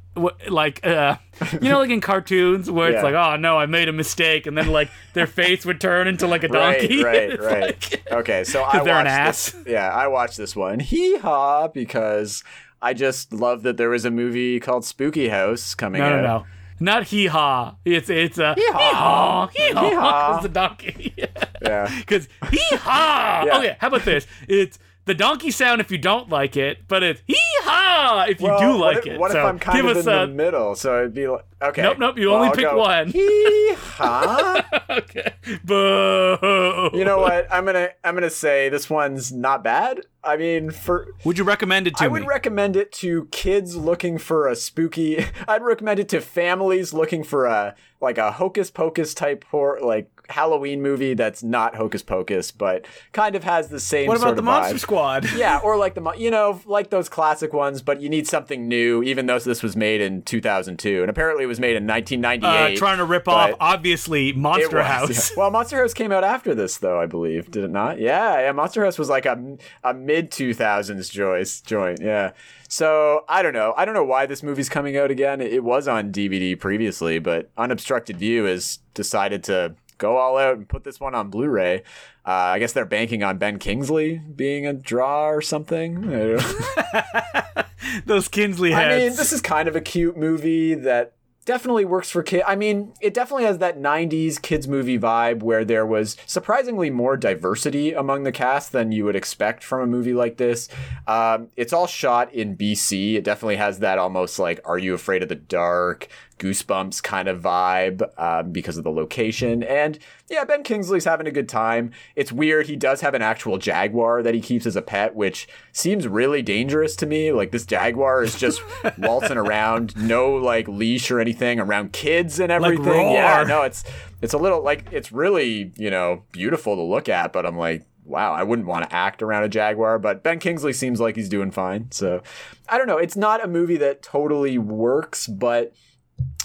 like 0.49 0.85
uh, 0.85 1.15
you 1.61 1.69
know, 1.69 1.79
like 1.79 1.89
in 1.89 2.01
cartoons 2.01 2.69
where 2.69 2.91
it's 2.91 3.03
like, 3.03 3.15
oh 3.15 3.35
no, 3.37 3.57
I 3.57 3.65
made 3.65 3.87
a 3.89 3.93
mistake, 3.93 4.47
and 4.47 4.57
then 4.57 4.67
like 4.67 4.89
their 5.13 5.27
face 5.27 5.65
would 5.65 5.79
turn 5.79 6.07
into 6.07 6.27
like 6.27 6.43
a 6.43 6.47
donkey. 6.47 7.03
Right, 7.03 7.29
right, 7.29 7.39
right. 7.39 7.61
like- 7.91 8.11
okay, 8.11 8.43
so 8.43 8.61
I 8.61 8.77
watched 8.77 8.85
they're 8.85 8.99
an 8.99 9.25
this- 9.27 9.55
yeah, 9.65 9.89
I 9.89 10.07
watched 10.07 10.37
this 10.37 10.55
one. 10.55 10.79
Hee 10.79 11.17
haw 11.17 11.67
because 11.67 12.43
I 12.81 12.93
just 12.93 13.33
love 13.33 13.63
that 13.63 13.77
there 13.77 13.89
was 13.89 14.05
a 14.05 14.11
movie 14.11 14.59
called 14.59 14.85
Spooky 14.85 15.29
House 15.29 15.75
coming 15.75 16.01
no, 16.01 16.07
out. 16.07 16.15
no, 16.15 16.21
no, 16.39 16.45
not 16.79 17.03
hee 17.07 17.27
haw. 17.27 17.75
It's 17.85 18.09
it's 18.09 18.37
a 18.37 18.53
hee 18.55 18.61
Hee-haw. 18.61 19.47
Hee 19.47 19.71
haw 19.73 20.37
is 20.37 20.43
the 20.43 20.49
donkey. 20.49 21.13
Yeah. 21.61 21.93
Because 21.99 22.29
hee 22.51 22.77
haw. 22.77 23.43
Okay, 23.57 23.75
how 23.79 23.87
about 23.89 24.03
this? 24.05 24.25
It's 24.47 24.79
the 25.09 25.15
donkey 25.15 25.51
sound 25.51 25.81
if 25.81 25.91
you 25.91 25.97
don't 25.97 26.29
like 26.29 26.55
it, 26.55 26.87
but 26.87 27.03
it's 27.03 27.21
hee 27.27 27.35
haw 27.63 27.89
ha! 27.99 28.25
If 28.29 28.39
you 28.41 28.47
Well, 28.47 28.59
do 28.59 28.79
what 28.79 28.95
like 28.95 28.97
if, 28.97 29.13
it, 29.13 29.19
What 29.19 29.31
so 29.31 29.39
if 29.39 29.45
I'm 29.45 29.59
kind 29.59 29.77
give 29.77 29.85
of 29.85 29.97
us 29.97 30.05
in 30.07 30.13
a 30.13 30.27
the 30.27 30.33
middle? 30.33 30.75
So 30.75 30.99
it'd 30.99 31.13
be 31.13 31.27
like, 31.27 31.45
okay. 31.61 31.81
Nope, 31.81 31.97
nope, 31.99 32.17
you 32.17 32.27
Well, 32.27 32.35
only 32.37 32.47
I'll 32.49 32.55
pick 32.55 32.65
go, 32.65 32.77
one. 32.77 33.07
Hee-haw. 33.09 34.61
okay. 34.89 35.33
Boo. 35.63 36.89
you 36.97 37.05
know 37.05 37.19
what? 37.19 37.47
I'm 37.51 37.65
gonna 37.65 37.89
I'm 38.03 38.13
gonna 38.13 38.29
say 38.29 38.69
this 38.69 38.89
one's 38.89 39.31
not 39.31 39.63
bad. 39.63 40.01
I 40.23 40.37
mean, 40.37 40.71
for 40.71 41.07
Would 41.25 41.37
you 41.37 41.43
recommend 41.43 41.87
it 41.87 41.95
to 41.97 42.03
I 42.03 42.07
me? 42.07 42.13
would 42.13 42.27
recommend 42.27 42.75
it 42.75 42.91
to 42.93 43.25
kids 43.31 43.75
looking 43.75 44.17
for 44.17 44.47
a 44.47 44.55
spooky. 44.55 45.25
I'd 45.47 45.61
recommend 45.63 45.99
it 45.99 46.09
to 46.09 46.21
families 46.21 46.93
looking 46.93 47.23
for 47.23 47.45
a 47.45 47.75
like 48.01 48.17
a 48.17 48.31
hocus 48.33 48.71
pocus 48.71 49.13
type 49.13 49.43
horror, 49.45 49.79
like 49.81 50.09
Halloween 50.29 50.81
movie 50.81 51.13
that's 51.13 51.43
not 51.43 51.75
hocus 51.75 52.01
pocus, 52.03 52.51
but 52.51 52.85
kind 53.11 53.35
of 53.35 53.43
has 53.43 53.69
the 53.69 53.79
same. 53.79 54.07
what 54.07 54.17
about 54.17 54.35
the 54.35 54.41
Monster 54.41 54.75
vibe. 54.75 54.79
Squad? 54.79 55.29
Yeah, 55.35 55.59
or 55.63 55.77
like 55.77 55.95
the 55.95 56.13
you 56.17 56.31
know 56.31 56.61
like 56.65 56.89
those 56.89 57.09
classic 57.09 57.53
ones, 57.53 57.81
but 57.81 58.01
you 58.01 58.09
need 58.09 58.27
something 58.27 58.67
new. 58.67 59.01
Even 59.03 59.25
though 59.25 59.39
this 59.39 59.63
was 59.63 59.75
made 59.75 60.01
in 60.01 60.21
2002, 60.21 61.01
and 61.01 61.09
apparently 61.09 61.43
it 61.43 61.47
was 61.47 61.59
made 61.59 61.75
in 61.75 61.83
Uh, 61.89 61.93
1998. 61.93 62.77
trying 62.77 62.97
to 62.97 63.05
rip 63.05 63.27
off, 63.27 63.53
obviously, 63.59 64.33
Monster 64.33 64.77
was, 64.77 64.85
House. 64.85 65.31
yeah. 65.31 65.35
Well, 65.37 65.51
Monster 65.51 65.77
House 65.77 65.93
came 65.93 66.11
out 66.11 66.23
after 66.23 66.53
this, 66.53 66.77
though 66.77 66.99
I 66.99 67.05
believe, 67.05 67.51
did 67.51 67.63
it 67.63 67.71
not? 67.71 67.99
Yeah, 67.99 68.39
yeah. 68.41 68.51
Monster 68.51 68.83
House 68.83 68.97
was 68.99 69.09
like 69.09 69.25
a, 69.25 69.57
a 69.83 69.93
mid 69.93 70.31
2000s 70.31 71.11
joint. 71.11 71.61
Joint, 71.65 71.99
yeah. 72.01 72.31
So 72.67 73.23
I 73.27 73.41
don't 73.41 73.53
know. 73.53 73.73
I 73.77 73.85
don't 73.85 73.93
know 73.93 74.03
why 74.03 74.25
this 74.25 74.43
movie's 74.43 74.69
coming 74.69 74.95
out 74.97 75.09
again. 75.11 75.41
It 75.41 75.63
was 75.63 75.87
on 75.87 76.11
DVD 76.11 76.59
previously, 76.59 77.17
but 77.19 77.49
Unobstructed 77.57 78.17
View 78.17 78.43
has 78.45 78.79
decided 78.93 79.43
to 79.45 79.75
go 79.99 80.17
all 80.17 80.37
out 80.37 80.57
and 80.57 80.67
put 80.67 80.83
this 80.83 80.99
one 80.99 81.13
on 81.13 81.29
Blu-ray. 81.29 81.83
Uh, 82.25 82.31
I 82.31 82.59
guess 82.59 82.73
they're 82.73 82.85
banking 82.85 83.21
on 83.21 83.37
Ben 83.37 83.59
Kingsley 83.59 84.17
being 84.35 84.65
a 84.65 84.73
draw 84.73 85.29
or 85.29 85.41
something. 85.41 86.09
I 86.09 86.17
don't 86.17 87.55
know. 87.55 87.63
Those 88.05 88.27
Kingsley 88.27 88.73
I 88.73 88.89
mean, 88.89 89.15
this 89.15 89.31
is 89.31 89.41
kind 89.41 89.67
of 89.67 89.75
a 89.75 89.81
cute 89.81 90.17
movie 90.17 90.73
that 90.73 91.13
definitely 91.49 91.83
works 91.85 92.11
for 92.11 92.21
kids. 92.21 92.43
I 92.47 92.55
mean, 92.55 92.93
it 93.01 93.15
definitely 93.15 93.45
has 93.45 93.57
that 93.57 93.79
90s 93.79 94.39
kids 94.39 94.67
movie 94.67 94.99
vibe 94.99 95.41
where 95.41 95.65
there 95.65 95.83
was 95.83 96.15
surprisingly 96.27 96.91
more 96.91 97.17
diversity 97.17 97.91
among 97.91 98.21
the 98.21 98.31
cast 98.31 98.71
than 98.71 98.91
you 98.91 99.03
would 99.05 99.15
expect 99.15 99.63
from 99.63 99.81
a 99.81 99.87
movie 99.87 100.13
like 100.13 100.37
this. 100.37 100.69
Um, 101.07 101.47
it's 101.55 101.73
all 101.73 101.87
shot 101.87 102.31
in 102.33 102.55
BC. 102.55 103.15
It 103.15 103.23
definitely 103.23 103.55
has 103.55 103.79
that 103.79 103.97
almost 103.97 104.37
like 104.37 104.61
Are 104.63 104.77
You 104.77 104.93
Afraid 104.93 105.23
of 105.23 105.29
the 105.29 105.33
Dark? 105.35 106.07
Goosebumps 106.39 107.03
kind 107.03 107.27
of 107.27 107.41
vibe 107.41 108.01
um, 108.17 108.51
because 108.51 108.77
of 108.77 108.83
the 108.83 108.91
location. 108.91 109.61
And 109.61 109.99
yeah, 110.29 110.45
Ben 110.45 110.63
Kingsley's 110.63 111.05
having 111.05 111.27
a 111.27 111.31
good 111.31 111.49
time. 111.49 111.91
It's 112.15 112.31
weird. 112.31 112.67
He 112.67 112.75
does 112.75 113.01
have 113.01 113.13
an 113.13 113.21
actual 113.21 113.57
jaguar 113.57 114.23
that 114.23 114.33
he 114.33 114.41
keeps 114.41 114.65
as 114.65 114.75
a 114.75 114.81
pet, 114.81 115.15
which 115.15 115.47
seems 115.71 116.07
really 116.07 116.41
dangerous 116.41 116.95
to 116.97 117.05
me. 117.05 117.31
Like 117.31 117.51
this 117.51 117.65
jaguar 117.65 118.23
is 118.23 118.39
just 118.39 118.61
waltzing 118.97 119.37
around, 119.37 119.95
no 119.97 120.33
like 120.33 120.67
leash 120.67 121.11
or 121.11 121.19
anything 121.19 121.59
around 121.59 121.91
kids 121.93 122.39
and 122.39 122.51
everything. 122.51 123.11
yeah, 123.11 123.43
no, 123.43 123.63
it's 123.63 123.83
it's 124.21 124.33
a 124.33 124.37
little 124.37 124.63
like 124.63 124.87
it's 124.91 125.11
really 125.11 125.73
you 125.75 125.91
know 125.91 126.23
beautiful 126.31 126.75
to 126.75 126.81
look 126.81 127.09
at, 127.09 127.33
but 127.33 127.45
I'm 127.45 127.57
like. 127.57 127.85
Wow, 128.05 128.33
I 128.33 128.41
wouldn't 128.41 128.67
want 128.67 128.89
to 128.89 128.95
act 128.95 129.21
around 129.21 129.43
a 129.43 129.49
Jaguar, 129.49 129.99
but 129.99 130.23
Ben 130.23 130.39
Kingsley 130.39 130.73
seems 130.73 130.99
like 130.99 131.15
he's 131.15 131.29
doing 131.29 131.51
fine. 131.51 131.91
So 131.91 132.23
I 132.67 132.79
don't 132.79 132.87
know. 132.87 132.97
It's 132.97 133.15
not 133.15 133.45
a 133.45 133.47
movie 133.47 133.77
that 133.77 134.01
totally 134.01 134.57
works, 134.57 135.27
but 135.27 135.75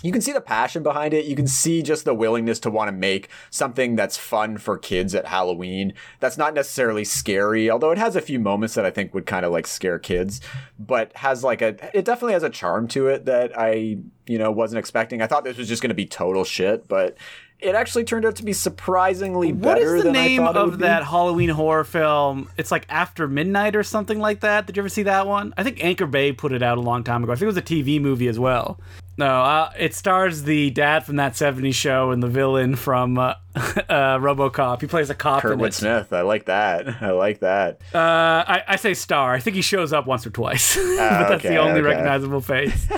you 0.05 0.13
can 0.13 0.21
see 0.21 0.33
the 0.33 0.41
passion 0.41 0.83
behind 0.83 1.15
it. 1.15 1.25
You 1.25 1.35
can 1.35 1.47
see 1.47 1.83
just 1.83 2.05
the 2.05 2.13
willingness 2.15 2.61
to 2.61 2.71
want 2.71 2.89
to 2.89 2.93
make 2.93 3.31
something 3.49 3.97
that's 3.97 4.19
fun 4.19 4.59
for 4.59 4.77
kids 4.77 5.15
at 5.15 5.27
Halloween. 5.27 5.95
That's 6.21 6.37
not 6.37 6.53
necessarily 6.53 7.05
scary, 7.05 7.71
although 7.71 7.91
it 7.91 7.97
has 7.97 8.15
a 8.15 8.21
few 8.21 8.39
moments 8.39 8.75
that 8.75 8.85
I 8.85 8.91
think 8.91 9.15
would 9.15 9.25
kind 9.25 9.47
of 9.47 9.53
like 9.53 9.67
scare 9.67 9.99
kids, 9.99 10.43
but 10.79 11.17
has 11.17 11.43
like 11.43 11.63
a, 11.63 11.69
it 11.97 12.05
definitely 12.05 12.35
has 12.35 12.43
a 12.43 12.51
charm 12.51 12.87
to 12.89 13.09
it 13.09 13.25
that 13.25 13.59
I, 13.59 13.97
you 14.27 14.37
know, 14.37 14.51
wasn't 14.51 14.79
expecting. 14.81 15.23
I 15.23 15.27
thought 15.27 15.43
this 15.43 15.57
was 15.57 15.69
just 15.69 15.81
going 15.81 15.89
to 15.89 15.95
be 15.95 16.05
total 16.05 16.45
shit, 16.45 16.87
but 16.87 17.17
it 17.61 17.75
actually 17.75 18.05
turned 18.05 18.27
out 18.27 18.37
to 18.37 18.45
be 18.45 18.53
surprisingly 18.53 19.55
what 19.55 19.77
better 19.77 19.97
is 19.97 20.03
the 20.03 20.13
name 20.13 20.43
I 20.43 20.47
thought 20.47 20.57
it 20.57 20.59
of 20.59 20.71
would 20.73 20.79
be. 20.81 20.85
that 20.85 21.05
Halloween 21.05 21.49
horror 21.49 21.85
film? 21.85 22.51
It's 22.59 22.71
like 22.71 22.85
After 22.91 23.27
Midnight 23.27 23.75
or 23.75 23.83
something 23.83 24.19
like 24.19 24.41
that. 24.41 24.67
Did 24.67 24.77
you 24.77 24.83
ever 24.83 24.91
see 24.91 25.05
that 25.05 25.27
one? 25.27 25.55
I 25.57 25.63
think 25.63 25.83
Anchor 25.83 26.07
Bay 26.07 26.33
put 26.33 26.53
it 26.53 26.63
out 26.63 26.77
a 26.77 26.83
long 26.83 27.05
time 27.05 27.25
ago. 27.25 27.33
I 27.33 27.37
think 27.37 27.45
it 27.45 27.47
was 27.47 27.57
a 27.57 27.63
TV 27.63 27.99
movie 27.99 28.29
as 28.29 28.39
well. 28.39 28.79
No, 29.17 29.27
uh, 29.27 29.71
it 29.79 29.95
stars 29.95 30.43
the 30.43 30.71
dad 30.71 31.07
from 31.07 31.17
that 31.17 31.35
70s 31.35 31.75
show 31.75 32.11
and 32.11 32.23
the 32.23 32.29
villain 32.29 32.75
from 32.75 33.17
uh, 33.17 33.35
uh, 33.57 34.19
RoboCop. 34.19 34.81
He 34.81 34.89
plays 34.89 35.09
a 35.09 35.15
cop 35.15 35.43
Kurtwood. 35.43 35.73
Smith. 35.73 36.13
I 36.13 36.23
like 36.23 36.47
that. 36.47 36.89
I 37.03 37.13
like 37.13 37.39
that. 37.41 37.81
Uh, 37.95 37.99
I, 37.99 38.63
I 38.69 38.77
say 38.77 38.93
star. 38.95 39.33
I 39.33 39.39
think 39.39 39.55
he 39.55 39.63
shows 39.63 39.93
up 39.93 40.07
once 40.07 40.27
or 40.27 40.31
twice, 40.31 40.77
but 40.77 41.29
that's 41.29 41.43
the 41.45 41.59
only 41.59 41.81
okay. 41.81 41.83
recognizable 41.83 42.41
face. 42.41 42.89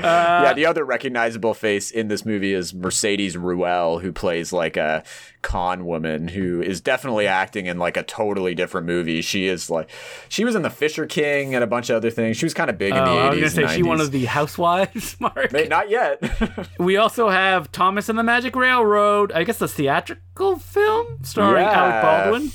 yeah, 0.00 0.54
the 0.54 0.64
other 0.64 0.84
recognizable 0.84 1.52
face 1.52 1.90
in 1.90 2.08
this 2.08 2.24
movie 2.24 2.54
is 2.54 2.72
Mercedes 2.72 3.36
Ruehl, 3.36 4.00
who 4.00 4.12
plays 4.12 4.52
like 4.54 4.78
a 4.78 5.04
con 5.46 5.86
woman 5.86 6.26
who 6.26 6.60
is 6.60 6.80
definitely 6.80 7.28
acting 7.28 7.66
in 7.66 7.78
like 7.78 7.96
a 7.96 8.02
totally 8.02 8.52
different 8.52 8.84
movie. 8.86 9.22
She 9.22 9.46
is 9.46 9.70
like, 9.70 9.88
she 10.28 10.44
was 10.44 10.56
in 10.56 10.62
The 10.62 10.70
Fisher 10.70 11.06
King 11.06 11.54
and 11.54 11.62
a 11.62 11.68
bunch 11.68 11.88
of 11.88 11.94
other 11.96 12.10
things. 12.10 12.36
She 12.36 12.44
was 12.44 12.52
kind 12.52 12.68
of 12.68 12.76
big 12.78 12.90
in 12.92 13.04
the 13.04 13.10
80s. 13.10 13.20
I 13.20 13.28
was 13.30 13.38
gonna 13.38 13.50
say 13.50 13.62
and 13.62 13.70
she 13.70 13.82
one 13.84 14.00
of 14.00 14.10
the 14.10 14.24
housewives, 14.24 15.16
Mark. 15.20 15.52
May- 15.52 15.68
Not 15.68 15.88
yet. 15.88 16.20
We 16.80 16.96
also 16.96 17.28
have 17.28 17.70
Thomas 17.70 18.08
and 18.08 18.18
the 18.18 18.22
Magic 18.24 18.56
Railroad. 18.56 19.30
I 19.32 19.44
guess 19.44 19.58
the 19.58 19.68
theatrical 19.68 20.56
film 20.58 21.18
starring 21.22 21.62
Yeah. 21.62 21.70
Alec 21.72 22.02
Baldwin. 22.32 22.52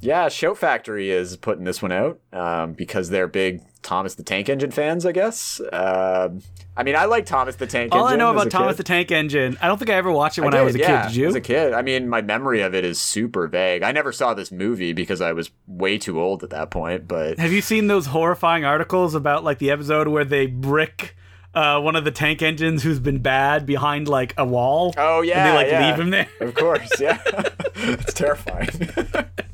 yeah, 0.00 0.28
Shout 0.28 0.58
Factory 0.58 1.10
is 1.10 1.36
putting 1.36 1.64
this 1.64 1.82
one 1.82 1.90
out 1.92 2.20
um, 2.32 2.72
because 2.74 3.10
they're 3.10 3.26
big 3.26 3.62
Thomas 3.88 4.14
the 4.16 4.22
Tank 4.22 4.50
Engine 4.50 4.70
fans, 4.70 5.06
I 5.06 5.12
guess. 5.12 5.62
Um 5.72 6.42
I 6.76 6.84
mean, 6.84 6.94
I 6.94 7.06
like 7.06 7.24
Thomas 7.24 7.56
the 7.56 7.66
Tank 7.66 7.92
All 7.92 8.06
Engine. 8.06 8.20
I 8.20 8.24
know 8.24 8.30
about 8.30 8.50
Thomas 8.50 8.74
kid. 8.74 8.78
the 8.78 8.84
Tank 8.84 9.10
Engine, 9.10 9.56
I 9.62 9.66
don't 9.66 9.78
think 9.78 9.90
I 9.90 9.94
ever 9.94 10.12
watched 10.12 10.36
it 10.36 10.42
when 10.42 10.52
I, 10.54 10.58
did, 10.58 10.64
was 10.64 10.74
a 10.74 10.78
yeah, 10.78 11.02
kid. 11.02 11.08
Did 11.08 11.16
you? 11.16 11.26
As 11.28 11.34
a 11.34 11.40
kid, 11.40 11.72
I 11.72 11.80
mean, 11.82 12.08
my 12.08 12.20
memory 12.20 12.60
of 12.60 12.74
it 12.74 12.84
is 12.84 13.00
super 13.00 13.48
vague. 13.48 13.82
I 13.82 13.90
never 13.90 14.12
saw 14.12 14.34
this 14.34 14.52
movie 14.52 14.92
because 14.92 15.20
I 15.22 15.32
was 15.32 15.50
way 15.66 15.98
too 15.98 16.20
old 16.20 16.44
at 16.44 16.50
that 16.50 16.70
point. 16.70 17.08
But 17.08 17.38
Have 17.38 17.50
you 17.50 17.62
seen 17.62 17.86
those 17.86 18.06
horrifying 18.06 18.64
articles 18.64 19.14
about 19.14 19.42
like 19.42 19.58
the 19.58 19.70
episode 19.70 20.06
where 20.06 20.24
they 20.24 20.46
brick 20.46 21.16
uh, 21.54 21.80
one 21.80 21.96
of 21.96 22.04
the 22.04 22.12
tank 22.12 22.42
engines 22.42 22.82
who's 22.82 23.00
been 23.00 23.18
bad 23.18 23.66
behind 23.66 24.06
like 24.06 24.34
a 24.36 24.44
wall? 24.44 24.94
oh 24.98 25.22
yeah, 25.22 25.38
and 25.38 25.48
they 25.48 25.56
like 25.56 25.72
yeah. 25.72 25.88
leave 25.88 25.98
him 25.98 26.10
there. 26.10 26.28
Of 26.40 26.54
course, 26.54 26.90
yeah. 27.00 27.20
it's 27.74 28.12
terrifying. 28.12 28.68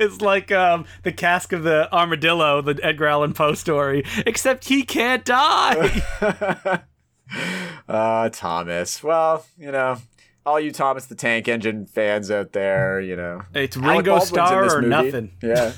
it's 0.00 0.20
like 0.20 0.50
um, 0.50 0.86
the 1.02 1.12
cask 1.12 1.52
of 1.52 1.62
the 1.62 1.92
armadillo, 1.92 2.60
the 2.62 2.78
Edgar 2.82 3.06
Allan 3.06 3.32
Poe 3.32 3.54
story, 3.54 4.04
except 4.26 4.64
he 4.68 4.82
can't 4.82 5.24
die. 5.24 6.02
uh, 7.88 8.28
Thomas. 8.30 9.02
Well, 9.02 9.44
you 9.58 9.70
know, 9.70 9.98
all 10.46 10.58
you 10.60 10.72
Thomas 10.72 11.06
the 11.06 11.14
Tank 11.14 11.48
Engine 11.48 11.86
fans 11.86 12.30
out 12.30 12.52
there, 12.52 13.00
you 13.00 13.16
know, 13.16 13.42
it's 13.54 13.76
Ringo 13.76 14.18
Starr 14.20 14.64
or 14.76 14.82
movie. 14.82 14.88
nothing. 14.88 15.32
Yeah. 15.42 15.72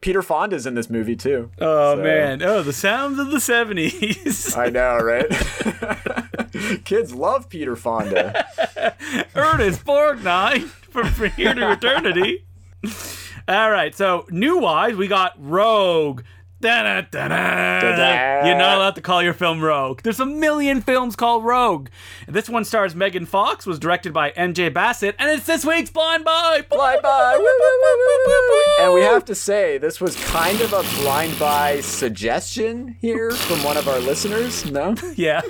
Peter 0.00 0.20
Fonda's 0.20 0.66
in 0.66 0.74
this 0.74 0.90
movie 0.90 1.16
too. 1.16 1.50
Oh 1.58 1.96
So- 1.96 2.02
man! 2.02 2.42
Oh, 2.42 2.62
the 2.62 2.74
sounds 2.74 3.18
of 3.18 3.30
the 3.30 3.40
seventies. 3.40 4.54
I 4.56 4.68
know, 4.68 4.98
right? 4.98 5.26
Kids 6.84 7.14
love 7.14 7.48
Peter 7.48 7.74
Fonda. 7.74 8.46
Ernest 9.34 9.82
Borgnine 9.84 10.64
from, 10.90 11.06
from 11.08 11.30
here 11.30 11.54
to 11.54 11.72
eternity. 11.72 12.44
All 13.46 13.70
right, 13.70 13.94
so 13.94 14.26
new 14.30 14.58
wise, 14.58 14.94
we 14.94 15.06
got 15.06 15.34
Rogue. 15.38 16.22
Da-da-da-da. 16.62 18.46
You're 18.46 18.56
not 18.56 18.78
allowed 18.78 18.94
to 18.94 19.02
call 19.02 19.22
your 19.22 19.34
film 19.34 19.60
Rogue. 19.60 20.00
There's 20.02 20.18
a 20.20 20.24
million 20.24 20.80
films 20.80 21.14
called 21.14 21.44
Rogue. 21.44 21.90
This 22.26 22.48
one 22.48 22.64
stars 22.64 22.94
Megan 22.94 23.26
Fox, 23.26 23.66
was 23.66 23.78
directed 23.78 24.14
by 24.14 24.30
MJ 24.30 24.72
Bassett, 24.72 25.14
and 25.18 25.30
it's 25.30 25.44
this 25.44 25.62
week's 25.62 25.90
Blind 25.90 26.24
Buy. 26.24 26.64
Blind 26.70 27.02
Buy. 27.02 27.34
And 28.80 28.94
we 28.94 29.02
have 29.02 29.26
to 29.26 29.34
say, 29.34 29.76
this 29.76 30.00
was 30.00 30.16
kind 30.24 30.58
of 30.62 30.72
a 30.72 30.82
blind 31.02 31.38
buy 31.38 31.80
suggestion 31.80 32.96
here 33.02 33.30
from 33.32 33.62
one 33.62 33.76
of 33.76 33.86
our 33.86 33.98
listeners. 33.98 34.64
No? 34.70 34.94
Yeah, 35.16 35.42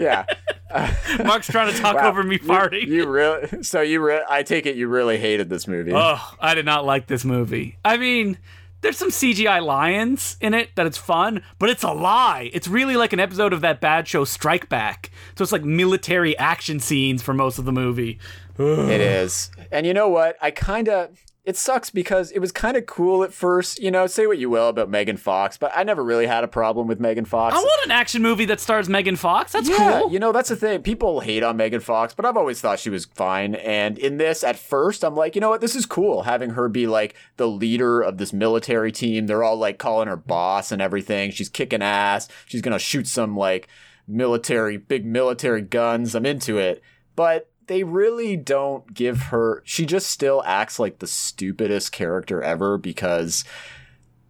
Yeah. 0.00 0.24
Mark's 1.24 1.46
trying 1.46 1.72
to 1.72 1.78
talk 1.80 1.96
Wow. 1.96 2.08
over 2.08 2.22
me 2.22 2.36
You- 2.42 2.48
farting. 2.48 2.86
You, 2.86 3.06
really? 3.08 3.62
So 3.62 3.80
you? 3.80 4.20
I 4.28 4.42
take 4.42 4.66
it 4.66 4.76
you 4.76 4.88
really 4.88 5.18
hated 5.18 5.48
this 5.48 5.66
movie. 5.68 5.92
Oh, 5.94 6.34
I 6.40 6.54
did 6.54 6.64
not 6.64 6.84
like 6.84 7.06
this 7.06 7.24
movie. 7.24 7.78
I 7.84 7.96
mean, 7.96 8.38
there's 8.80 8.96
some 8.98 9.10
CGI 9.10 9.62
lions 9.64 10.36
in 10.40 10.52
it 10.52 10.70
that 10.74 10.86
it's 10.86 10.98
fun, 10.98 11.42
but 11.58 11.70
it's 11.70 11.82
a 11.84 11.92
lie. 11.92 12.50
It's 12.52 12.68
really 12.68 12.96
like 12.96 13.12
an 13.12 13.20
episode 13.20 13.52
of 13.52 13.60
that 13.62 13.80
bad 13.80 14.06
show 14.08 14.24
Strike 14.24 14.68
Back. 14.68 15.10
So 15.36 15.42
it's 15.42 15.52
like 15.52 15.64
military 15.64 16.36
action 16.38 16.80
scenes 16.80 17.22
for 17.22 17.32
most 17.34 17.58
of 17.58 17.64
the 17.64 17.72
movie. 17.72 18.18
It 18.58 19.00
is. 19.00 19.50
And 19.72 19.86
you 19.86 19.94
know 19.94 20.08
what? 20.08 20.36
I 20.42 20.50
kind 20.50 20.88
of 20.88 21.18
it 21.44 21.58
sucks 21.58 21.90
because 21.90 22.30
it 22.30 22.38
was 22.38 22.52
kind 22.52 22.74
of 22.76 22.86
cool 22.86 23.22
at 23.22 23.32
first. 23.32 23.78
You 23.78 23.90
know, 23.90 24.06
say 24.06 24.26
what 24.26 24.38
you 24.38 24.48
will 24.48 24.68
about 24.68 24.88
Megan 24.88 25.18
Fox, 25.18 25.58
but 25.58 25.72
I 25.74 25.82
never 25.82 26.02
really 26.02 26.26
had 26.26 26.42
a 26.42 26.48
problem 26.48 26.86
with 26.86 26.98
Megan 26.98 27.26
Fox. 27.26 27.54
I 27.54 27.58
want 27.58 27.84
an 27.84 27.90
action 27.90 28.22
movie 28.22 28.46
that 28.46 28.60
stars 28.60 28.88
Megan 28.88 29.16
Fox. 29.16 29.52
That's 29.52 29.68
yeah, 29.68 30.00
cool. 30.00 30.12
you 30.12 30.18
know, 30.18 30.32
that's 30.32 30.48
the 30.48 30.56
thing. 30.56 30.82
People 30.82 31.20
hate 31.20 31.42
on 31.42 31.58
Megan 31.58 31.80
Fox, 31.80 32.14
but 32.14 32.24
I've 32.24 32.38
always 32.38 32.62
thought 32.62 32.78
she 32.78 32.88
was 32.88 33.04
fine. 33.04 33.54
And 33.56 33.98
in 33.98 34.16
this, 34.16 34.42
at 34.42 34.58
first, 34.58 35.04
I'm 35.04 35.14
like, 35.14 35.34
you 35.34 35.40
know 35.42 35.50
what? 35.50 35.60
This 35.60 35.76
is 35.76 35.84
cool 35.84 36.22
having 36.22 36.50
her 36.50 36.68
be 36.70 36.86
like 36.86 37.14
the 37.36 37.48
leader 37.48 38.00
of 38.00 38.16
this 38.16 38.32
military 38.32 38.90
team. 38.90 39.26
They're 39.26 39.44
all 39.44 39.56
like 39.56 39.78
calling 39.78 40.08
her 40.08 40.16
boss 40.16 40.72
and 40.72 40.80
everything. 40.80 41.30
She's 41.30 41.50
kicking 41.50 41.82
ass. 41.82 42.26
She's 42.46 42.62
going 42.62 42.72
to 42.72 42.78
shoot 42.78 43.06
some 43.06 43.36
like 43.36 43.68
military, 44.08 44.78
big 44.78 45.04
military 45.04 45.60
guns. 45.60 46.14
I'm 46.14 46.24
into 46.24 46.56
it. 46.56 46.82
But 47.16 47.50
they 47.66 47.82
really 47.84 48.36
don't 48.36 48.92
give 48.92 49.22
her 49.24 49.62
she 49.64 49.86
just 49.86 50.08
still 50.08 50.42
acts 50.46 50.78
like 50.78 50.98
the 50.98 51.06
stupidest 51.06 51.92
character 51.92 52.42
ever 52.42 52.78
because 52.78 53.44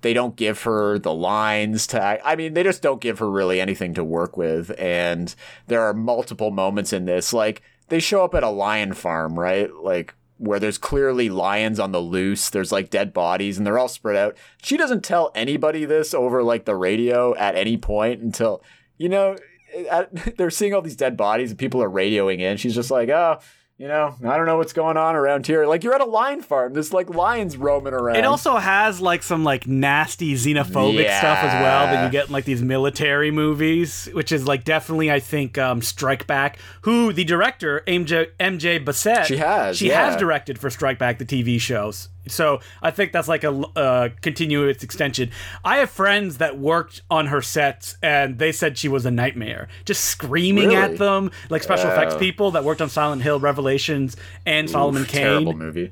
they 0.05 0.13
don't 0.13 0.37
give 0.37 0.63
her 0.65 0.99
the 0.99 1.15
lines 1.15 1.87
to. 1.87 1.99
I 1.99 2.37
mean, 2.37 2.53
they 2.53 2.63
just 2.63 2.83
don't 2.83 3.01
give 3.01 3.21
her 3.21 3.31
really 3.31 3.59
anything 3.59 3.95
to 3.95 4.05
work 4.05 4.37
with. 4.37 4.71
And 4.79 5.35
there 5.67 5.81
are 5.81 5.95
multiple 5.95 6.51
moments 6.51 6.93
in 6.93 7.07
this, 7.07 7.33
like 7.33 7.63
they 7.89 8.01
show 8.01 8.23
up 8.23 8.35
at 8.35 8.43
a 8.43 8.51
lion 8.51 8.93
farm, 8.93 9.41
right? 9.41 9.75
Like 9.75 10.15
where 10.37 10.61
there's 10.61 10.77
clearly 10.77 11.31
lions 11.31 11.81
on 11.81 11.93
the 11.93 12.01
loose. 12.01 12.51
There's 12.51 12.71
like 12.71 12.91
dead 12.91 13.15
bodies 13.15 13.57
and 13.57 13.67
they're 13.67 13.79
all 13.79 13.89
spread 13.89 14.17
out. 14.17 14.37
She 14.63 14.77
doesn't 14.77 15.05
tell 15.05 15.33
anybody 15.35 15.87
this 15.87 16.13
over 16.13 16.43
like 16.43 16.67
the 16.67 16.77
radio 16.77 17.35
at 17.37 17.57
any 17.57 17.79
point 17.79 18.21
until, 18.21 18.63
you 18.99 19.09
know, 19.09 19.39
they're 20.37 20.51
seeing 20.51 20.75
all 20.75 20.83
these 20.83 20.97
dead 20.97 21.17
bodies 21.17 21.51
and 21.51 21.59
people 21.59 21.83
are 21.83 21.91
radioing 21.91 22.41
in. 22.41 22.57
She's 22.57 22.75
just 22.75 22.91
like, 22.91 23.09
oh, 23.09 23.39
you 23.77 23.89
know, 23.89 24.15
I 24.25 24.37
don't 24.37 24.47
know 24.47 24.57
what's 24.57 24.73
going 24.73 24.97
on 24.97 25.17
around 25.17 25.49
here. 25.49 25.67
Like 25.67 25.83
you're 25.83 25.95
at 25.97 26.01
a 26.01 26.05
lion 26.05 26.43
farm. 26.43 26.75
There's 26.75 26.93
like 26.93 27.11
lions 27.13 27.57
roaming 27.57 27.93
around. 27.93 28.15
It 28.17 28.25
also 28.25 28.55
has 28.57 29.01
like 29.01 29.25
some 29.25 29.43
like 29.43 29.67
nasty 29.67 30.35
xenophobic 30.35 31.03
Yeah. 31.03 31.19
stuff 31.19 31.39
as 31.39 31.53
well 31.61 31.87
that 31.87 32.05
you 32.05 32.11
get 32.13 32.29
in 32.29 32.33
like 32.33 32.45
these 32.45 32.63
military 32.63 33.33
movies, 33.33 34.09
which 34.13 34.31
is 34.31 34.47
like 34.47 34.63
definitely 34.63 35.11
I 35.11 35.19
think 35.19 35.59
um, 35.59 35.83
Strike 35.83 36.29
Back, 36.29 36.59
who 36.83 37.13
the 37.13 37.25
director 37.25 37.83
MJ 37.89 38.29
MJ 38.39 38.83
Bassett 38.85 39.27
She 39.27 39.39
has, 39.39 39.77
she 39.79 39.89
yeah. 39.89 40.07
has 40.07 40.17
directed 40.17 40.57
for 40.59 40.71
Strike 40.71 41.01
Back 41.01 41.19
the 41.19 41.25
TV 41.27 41.61
shows. 41.61 42.11
So 42.27 42.61
I 42.83 42.91
think 42.91 43.13
that's 43.13 43.29
like 43.29 43.45
a 43.45 43.51
uh, 43.77 44.09
continuous 44.23 44.83
extension. 44.83 45.31
I 45.65 45.77
have 45.79 45.91
friends 45.91 46.39
that 46.39 46.59
worked 46.59 47.03
on 47.11 47.27
her 47.27 47.43
sets 47.43 47.97
and 48.03 48.39
they 48.39 48.53
said 48.53 48.79
she 48.79 48.89
was 48.89 49.05
a 49.07 49.11
nightmare, 49.11 49.69
just 49.85 50.05
screaming 50.05 50.69
Really? 50.69 50.77
at 50.77 50.99
them, 50.99 51.31
like 51.51 51.63
special 51.63 51.91
effects 51.91 52.15
Oh. 52.15 52.19
people 52.19 52.51
that 52.53 52.65
worked 52.65 52.81
on 52.81 52.89
Silent 52.89 53.23
Hill 53.23 53.41
Revelations 53.41 54.17
and 54.47 54.69
Solomon 54.71 55.03
Oof, 55.03 55.09
Kane 55.09 55.23
terrible 55.23 55.53
movie. 55.55 55.91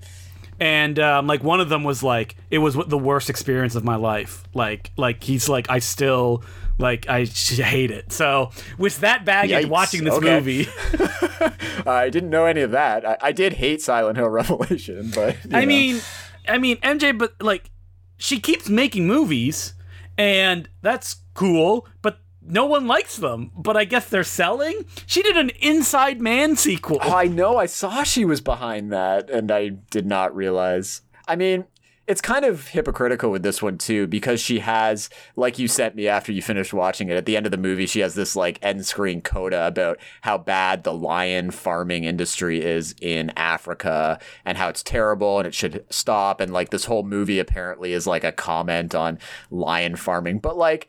and 0.61 0.99
um, 0.99 1.27
like 1.27 1.43
one 1.43 1.61
of 1.61 1.69
them 1.69 1.85
was 1.85 2.03
like 2.03 2.37
it 2.51 2.59
was 2.59 2.75
the 2.87 2.99
worst 2.99 3.29
experience 3.31 3.75
of 3.75 3.85
my 3.85 3.97
life 3.97 4.45
like 4.55 4.91
like 4.97 5.23
he's 5.25 5.49
like 5.49 5.69
i 5.71 5.79
still 5.79 6.43
like 6.79 7.09
i 7.09 7.25
hate 7.25 7.91
it 7.91 8.11
so 8.13 8.51
with 8.79 9.01
that 9.01 9.25
baggage 9.25 9.65
Yikes. 9.67 9.69
watching 9.69 10.05
this 10.05 10.15
Okay. 10.15 10.35
movie 10.37 10.67
I 11.87 12.09
didn't 12.11 12.31
know 12.31 12.47
any 12.47 12.61
of 12.61 12.71
that. 12.71 13.05
I, 13.07 13.17
I 13.21 13.33
did 13.33 13.55
hate 13.55 13.83
Silent 13.83 14.17
Hill 14.17 14.29
Revelation, 14.41 15.11
but 15.15 15.37
i 15.53 15.61
know. 15.61 15.67
mean 15.67 16.01
i 16.49 16.59
mean 16.59 16.77
mj 16.79 17.17
but 17.19 17.35
like 17.41 17.71
she 18.17 18.39
keeps 18.41 18.69
making 18.69 19.07
movies 19.07 19.75
and 20.19 20.69
that's 20.83 21.17
cool 21.35 21.87
but 22.03 22.19
no 22.45 22.67
one 22.67 22.87
likes 22.87 23.17
them 23.17 23.51
but 23.57 23.77
i 23.77 23.85
guess 23.85 24.09
they're 24.09 24.25
selling 24.25 24.85
she 25.07 25.23
did 25.23 25.37
an 25.37 25.51
inside 25.61 26.21
man 26.21 26.57
sequel 26.57 26.99
Oh, 27.03 27.13
I 27.17 27.27
know. 27.27 27.57
I 27.57 27.67
saw 27.67 28.03
she 28.03 28.25
was 28.25 28.41
behind 28.41 28.93
that, 28.93 29.31
and 29.31 29.51
I 29.51 29.69
did 29.91 30.07
not 30.07 30.35
realize. 30.35 31.03
I 31.27 31.37
mean, 31.37 31.65
it's 32.09 32.21
kind 32.21 32.45
of 32.45 32.69
hypocritical 32.69 33.31
with 33.31 33.43
this 33.43 33.63
one 33.63 33.79
too, 33.79 34.07
because 34.07 34.41
she 34.41 34.59
has, 34.59 35.09
like 35.37 35.59
you 35.59 35.69
sent 35.69 35.95
me 35.95 36.09
after 36.09 36.33
you 36.33 36.43
finished 36.43 36.75
watching 36.75 37.09
it. 37.09 37.17
At 37.17 37.27
the 37.27 37.37
end 37.37 37.47
of 37.47 37.53
the 37.53 37.59
movie, 37.59 37.87
she 37.87 38.01
has 38.01 38.15
this 38.15 38.35
like 38.35 38.59
end 38.61 38.85
screen 38.85 39.21
coda 39.21 39.67
about 39.67 39.99
how 40.23 40.37
bad 40.37 40.83
the 40.83 40.93
lion 40.93 41.53
farming 41.53 42.05
industry 42.05 42.63
is 42.63 42.95
in 43.01 43.31
Africa 43.37 44.19
and 44.45 44.59
how 44.59 44.69
it's 44.69 44.83
terrible 44.83 45.39
and 45.39 45.47
it 45.47 45.55
should 45.55 45.85
stop. 45.91 46.41
And 46.41 46.53
like 46.53 46.71
this 46.71 46.87
whole 46.87 47.05
movie 47.05 47.39
apparently 47.39 47.93
is 47.93 48.07
like 48.07 48.25
a 48.25 48.33
comment 48.33 48.95
on 48.95 49.19
lion 49.51 49.95
farming, 49.95 50.41
but 50.41 50.57
like 50.57 50.89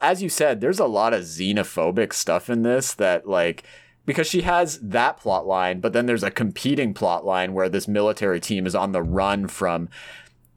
as 0.00 0.22
you 0.22 0.28
said, 0.28 0.60
there's 0.60 0.78
a 0.78 0.86
lot 0.86 1.12
of 1.12 1.22
xenophobic 1.22 2.12
stuff 2.12 2.48
in 2.48 2.62
this 2.62 2.94
that 2.94 3.28
like 3.28 3.64
because 4.06 4.26
she 4.26 4.40
has 4.40 4.78
that 4.78 5.18
plot 5.18 5.46
line, 5.46 5.80
but 5.80 5.92
then 5.92 6.06
there's 6.06 6.22
a 6.22 6.30
competing 6.30 6.94
plot 6.94 7.26
line 7.26 7.52
where 7.52 7.68
this 7.68 7.86
military 7.86 8.40
team 8.40 8.66
is 8.66 8.74
on 8.74 8.92
the 8.92 9.02
run 9.02 9.46
from 9.46 9.88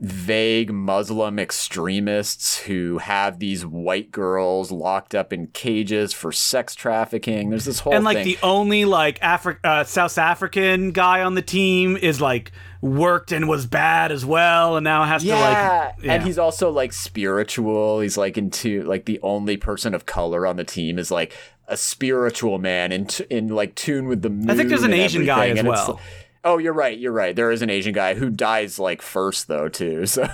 vague 0.01 0.73
Muslim 0.73 1.37
extremists 1.37 2.57
who 2.57 2.97
have 2.97 3.37
these 3.37 3.63
white 3.63 4.09
girls 4.09 4.71
locked 4.71 5.13
up 5.13 5.31
in 5.31 5.45
cages 5.47 6.11
for 6.11 6.31
sex 6.31 6.73
trafficking. 6.73 7.51
There's 7.51 7.65
this 7.65 7.79
whole 7.79 7.93
and 7.93 8.03
like 8.03 8.17
thing. 8.17 8.25
the 8.25 8.37
only 8.41 8.85
like 8.85 9.19
Afri- 9.19 9.63
uh, 9.63 9.83
South 9.83 10.17
African 10.17 10.89
guy 10.91 11.21
on 11.21 11.35
the 11.35 11.43
team 11.43 11.95
is 11.95 12.19
like 12.19 12.51
worked 12.81 13.31
and 13.31 13.47
was 13.47 13.67
bad 13.67 14.11
as 14.11 14.25
well, 14.25 14.75
and 14.75 14.83
now 14.83 15.03
has 15.03 15.23
yeah. 15.23 15.35
to 15.35 16.01
like 16.01 16.11
and 16.11 16.23
he's 16.23 16.39
also 16.39 16.71
like 16.71 16.93
spiritual. 16.93 17.99
He's 17.99 18.17
like 18.17 18.39
into 18.39 18.81
like 18.83 19.05
the 19.05 19.19
only 19.21 19.55
person 19.55 19.93
of 19.93 20.07
color 20.07 20.47
on 20.47 20.55
the 20.55 20.63
team 20.63 20.97
is 20.97 21.11
like 21.11 21.37
a 21.67 21.77
spiritual 21.77 22.57
man 22.57 22.91
in 22.91 23.05
t- 23.05 23.25
in 23.29 23.49
like 23.49 23.75
tune 23.75 24.07
with 24.07 24.23
the 24.23 24.31
moon. 24.31 24.49
I 24.49 24.55
think 24.55 24.69
there's 24.69 24.83
an 24.83 24.93
Asian 24.93 25.25
guy 25.25 25.49
as 25.49 25.63
well. 25.63 25.99
Oh, 26.43 26.57
you're 26.57 26.73
right. 26.73 26.97
You're 26.97 27.11
right. 27.11 27.35
There 27.35 27.51
is 27.51 27.61
an 27.61 27.69
Asian 27.69 27.93
guy 27.93 28.15
who 28.15 28.29
dies 28.29 28.79
like 28.79 29.01
first 29.01 29.47
though 29.47 29.69
too. 29.69 30.05
So, 30.07 30.27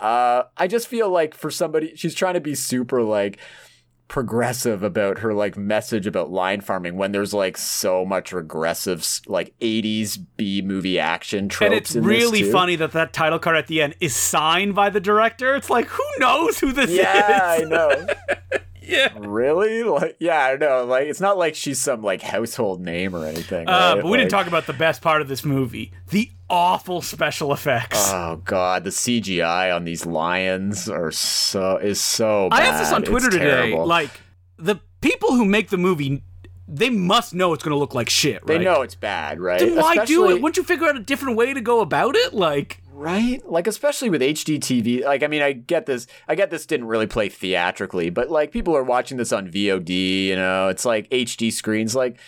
uh, 0.00 0.42
I 0.56 0.66
just 0.66 0.88
feel 0.88 1.08
like 1.08 1.34
for 1.34 1.50
somebody, 1.50 1.94
she's 1.94 2.14
trying 2.14 2.34
to 2.34 2.40
be 2.40 2.54
super 2.54 3.02
like 3.02 3.38
progressive 4.08 4.82
about 4.82 5.20
her 5.20 5.32
like 5.32 5.56
message 5.56 6.06
about 6.06 6.30
line 6.30 6.60
farming 6.60 6.96
when 6.96 7.12
there's 7.12 7.32
like 7.32 7.56
so 7.56 8.04
much 8.04 8.30
regressive 8.30 9.06
like 9.26 9.54
80s 9.60 10.18
B 10.36 10.60
movie 10.60 10.98
action 10.98 11.48
tropes. 11.48 11.66
and 11.66 11.74
it's 11.74 11.94
really 11.96 12.42
funny 12.42 12.76
that 12.76 12.92
that 12.92 13.14
title 13.14 13.38
card 13.38 13.56
at 13.56 13.68
the 13.68 13.80
end 13.80 13.94
is 14.00 14.14
signed 14.14 14.74
by 14.74 14.90
the 14.90 15.00
director. 15.00 15.54
It's 15.54 15.70
like 15.70 15.86
who 15.86 16.04
knows 16.18 16.58
who 16.58 16.72
this 16.72 16.90
is? 16.90 16.98
Yeah, 16.98 17.56
I 17.60 17.64
know. 17.64 18.06
yeah. 18.82 19.12
really? 19.18 19.82
Like, 19.82 20.16
yeah, 20.18 20.44
I 20.46 20.56
know. 20.56 20.84
Like, 20.84 21.06
it's 21.06 21.20
not 21.20 21.38
like 21.38 21.54
she's 21.54 21.80
some 21.80 22.02
like 22.02 22.22
household 22.22 22.80
name 22.80 23.14
or 23.14 23.24
anything. 23.26 23.68
Uh, 23.68 23.94
right? 23.94 24.02
but 24.02 24.10
we 24.10 24.16
didn't 24.18 24.30
talk 24.30 24.46
about 24.46 24.66
the 24.66 24.72
best 24.72 25.02
part 25.02 25.20
of 25.22 25.28
this 25.28 25.44
movie: 25.44 25.92
the 26.10 26.30
awful 26.50 27.00
special 27.02 27.52
effects. 27.52 28.10
Oh 28.12 28.40
god, 28.44 28.84
the 28.84 28.90
CGI 28.90 29.74
on 29.74 29.84
these 29.84 30.04
lions 30.06 30.88
are 30.88 31.10
so 31.10 31.76
is 31.78 32.00
so. 32.00 32.48
I 32.50 32.58
Bad. 32.58 32.68
asked 32.68 32.82
this 32.84 32.92
on 32.92 33.02
It's 33.02 33.10
Twitter 33.10 33.30
today. 33.30 33.44
terrible. 33.70 33.86
Like 33.86 34.10
the 34.58 34.80
people 35.00 35.34
who 35.34 35.44
make 35.44 35.70
the 35.70 35.78
movie, 35.78 36.22
they 36.68 36.90
must 36.90 37.34
know 37.34 37.52
it's 37.52 37.62
going 37.64 37.74
to 37.74 37.78
look 37.78 37.94
like 37.94 38.08
shit. 38.08 38.46
they 38.46 38.58
know 38.58 38.82
it's 38.82 38.94
bad, 38.94 39.40
right? 39.40 39.58
Then 39.60 39.76
why 39.76 39.94
do 39.94 40.02
Especially- 40.02 40.34
it? 40.36 40.42
Wouldn't 40.42 40.56
you 40.56 40.62
figure 40.62 40.86
out 40.88 40.96
a 40.96 41.00
different 41.00 41.36
way 41.36 41.52
to 41.54 41.60
go 41.60 41.80
about 41.80 42.14
it? 42.16 42.32
Like, 42.34 42.81
Right? 42.92 43.42
Like 43.48 43.66
especially 43.66 44.10
with 44.10 44.20
HD 44.20 44.58
TV. 44.58 45.02
Like 45.04 45.22
I 45.22 45.26
mean, 45.26 45.42
I 45.42 45.52
get 45.52 45.86
this. 45.86 46.06
I 46.28 46.34
get 46.34 46.50
this 46.50 46.66
didn't 46.66 46.86
really 46.86 47.06
play 47.06 47.28
theatrically, 47.28 48.10
but 48.10 48.30
like 48.30 48.52
people 48.52 48.76
are 48.76 48.84
watching 48.84 49.16
this 49.16 49.32
on 49.32 49.50
VOD. 49.50 50.26
You 50.26 50.36
know, 50.36 50.68
it's 50.68 50.84
like 50.84 51.08
HD 51.10 51.52
screens. 51.52 51.94
Like 51.94 52.18